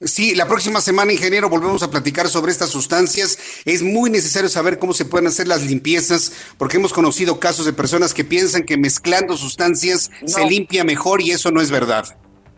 Sí, 0.00 0.34
la 0.34 0.46
próxima 0.46 0.82
semana, 0.82 1.12
ingeniero, 1.12 1.48
volvemos 1.48 1.82
a 1.82 1.90
platicar 1.90 2.28
sobre 2.28 2.52
estas 2.52 2.68
sustancias. 2.68 3.62
Es 3.64 3.82
muy 3.82 4.10
necesario 4.10 4.50
saber 4.50 4.78
cómo 4.78 4.92
se 4.92 5.06
pueden 5.06 5.26
hacer 5.26 5.48
las 5.48 5.64
limpiezas, 5.64 6.54
porque 6.58 6.76
hemos 6.76 6.92
conocido 6.92 7.40
casos 7.40 7.64
de 7.64 7.72
personas 7.72 8.12
que 8.12 8.22
piensan 8.22 8.64
que 8.64 8.76
mezclando 8.76 9.38
sustancias 9.38 10.10
se 10.26 10.44
limpia 10.44 10.84
mejor 10.84 11.22
y 11.22 11.30
eso 11.30 11.50
no 11.50 11.62
es 11.62 11.70
verdad. 11.70 12.04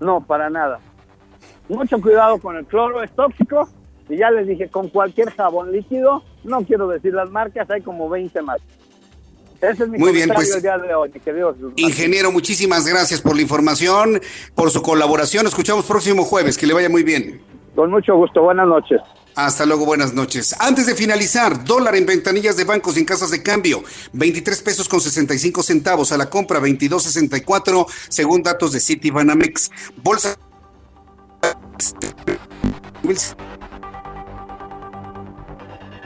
No, 0.00 0.20
para 0.20 0.50
nada. 0.50 0.80
Mucho 1.68 2.00
cuidado 2.00 2.38
con 2.40 2.56
el 2.56 2.66
cloro, 2.66 3.04
es 3.04 3.10
tóxico 3.12 3.68
y 4.08 4.16
ya 4.16 4.30
les 4.32 4.48
dije, 4.48 4.68
con 4.68 4.88
cualquier 4.88 5.30
jabón 5.30 5.70
líquido, 5.70 6.24
no 6.42 6.62
quiero 6.62 6.88
decir 6.88 7.14
las 7.14 7.30
marcas, 7.30 7.70
hay 7.70 7.82
como 7.82 8.08
20 8.08 8.42
más. 8.42 8.60
Ese 9.60 9.84
es 9.84 9.88
mi 9.88 9.98
Muy 9.98 10.12
bien, 10.12 10.30
pues, 10.32 10.62
día 10.62 10.78
de 10.78 10.94
hoy, 10.94 11.10
Ingeniero, 11.76 12.30
muchísimas 12.30 12.86
gracias 12.86 13.20
por 13.20 13.34
la 13.34 13.42
información, 13.42 14.20
por 14.54 14.70
su 14.70 14.82
colaboración. 14.82 15.46
Escuchamos 15.46 15.84
próximo 15.84 16.24
jueves, 16.24 16.56
que 16.56 16.66
le 16.66 16.74
vaya 16.74 16.88
muy 16.88 17.02
bien. 17.02 17.40
Con 17.74 17.90
mucho 17.90 18.14
gusto, 18.14 18.42
buenas 18.42 18.68
noches. 18.68 19.00
Hasta 19.34 19.66
luego, 19.66 19.84
buenas 19.84 20.14
noches. 20.14 20.54
Antes 20.60 20.86
de 20.86 20.94
finalizar, 20.94 21.64
dólar 21.64 21.96
en 21.96 22.06
ventanillas 22.06 22.56
de 22.56 22.64
bancos 22.64 22.96
y 22.96 23.00
en 23.00 23.04
casas 23.04 23.30
de 23.30 23.42
cambio, 23.42 23.82
23 24.12 24.62
pesos 24.62 24.88
con 24.88 25.00
65 25.00 25.62
centavos 25.62 26.12
a 26.12 26.16
la 26.16 26.30
compra, 26.30 26.60
22.64 26.60 27.86
según 28.08 28.42
datos 28.42 28.72
de 28.72 28.80
Citibanamex. 28.80 29.70
Bolsa 30.02 30.36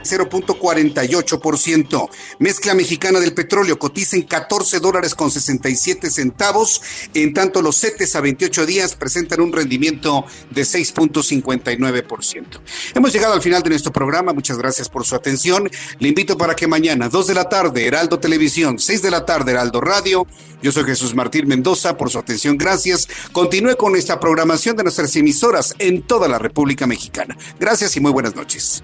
0.48%. 0.03 2.09
Mezcla 2.39 2.73
mexicana 2.73 3.19
del 3.19 3.33
petróleo 3.33 3.79
cotiza 3.79 4.15
en 4.15 4.23
14 4.23 4.79
dólares 4.79 5.15
con 5.15 5.31
67 5.31 6.09
centavos, 6.09 6.81
en 7.13 7.33
tanto 7.33 7.61
los 7.61 7.79
CETES 7.79 8.15
a 8.15 8.21
28 8.21 8.65
días 8.65 8.95
presentan 8.95 9.41
un 9.41 9.51
rendimiento 9.51 10.25
de 10.51 10.63
6.59%. 10.63 12.59
Hemos 12.93 13.13
llegado 13.13 13.33
al 13.33 13.41
final 13.41 13.63
de 13.63 13.69
nuestro 13.69 13.91
programa, 13.91 14.33
muchas 14.33 14.57
gracias 14.57 14.89
por 14.89 15.05
su 15.05 15.15
atención. 15.15 15.69
Le 15.99 16.09
invito 16.09 16.37
para 16.37 16.55
que 16.55 16.67
mañana, 16.67 17.09
2 17.09 17.27
de 17.27 17.33
la 17.33 17.49
tarde, 17.49 17.85
Heraldo 17.85 18.19
Televisión, 18.19 18.79
6 18.79 19.01
de 19.01 19.11
la 19.11 19.25
tarde, 19.25 19.51
Heraldo 19.51 19.81
Radio. 19.81 20.27
Yo 20.61 20.71
soy 20.71 20.85
Jesús 20.85 21.13
Martín 21.13 21.47
Mendoza, 21.47 21.97
por 21.97 22.09
su 22.09 22.19
atención, 22.19 22.57
gracias. 22.57 23.07
Continúe 23.31 23.75
con 23.75 23.95
esta 23.95 24.19
programación 24.19 24.77
de 24.77 24.83
nuestras 24.83 25.15
emisoras 25.15 25.75
en 25.79 26.03
toda 26.03 26.27
la 26.27 26.39
República 26.39 26.87
Mexicana. 26.87 27.37
Gracias 27.59 27.95
y 27.97 27.99
muy 27.99 28.11
buenas 28.11 28.35
noches. 28.35 28.83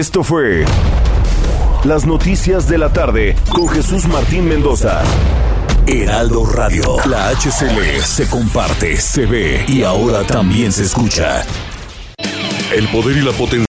Esto 0.00 0.24
fue 0.24 0.64
Las 1.84 2.06
noticias 2.06 2.68
de 2.68 2.78
la 2.78 2.92
tarde 2.92 3.36
con 3.52 3.68
Jesús 3.68 4.06
Martín 4.08 4.48
Mendoza. 4.48 5.02
Heraldo 5.86 6.46
Radio. 6.46 6.96
La 7.06 7.28
HCL 7.30 8.00
se 8.02 8.28
comparte, 8.28 8.96
se 8.96 9.26
ve 9.26 9.64
y 9.68 9.82
ahora 9.82 10.22
también 10.24 10.72
se 10.72 10.84
escucha. 10.84 11.44
El 12.72 12.88
poder 12.88 13.16
y 13.16 13.22
la 13.22 13.32
potencia 13.32 13.69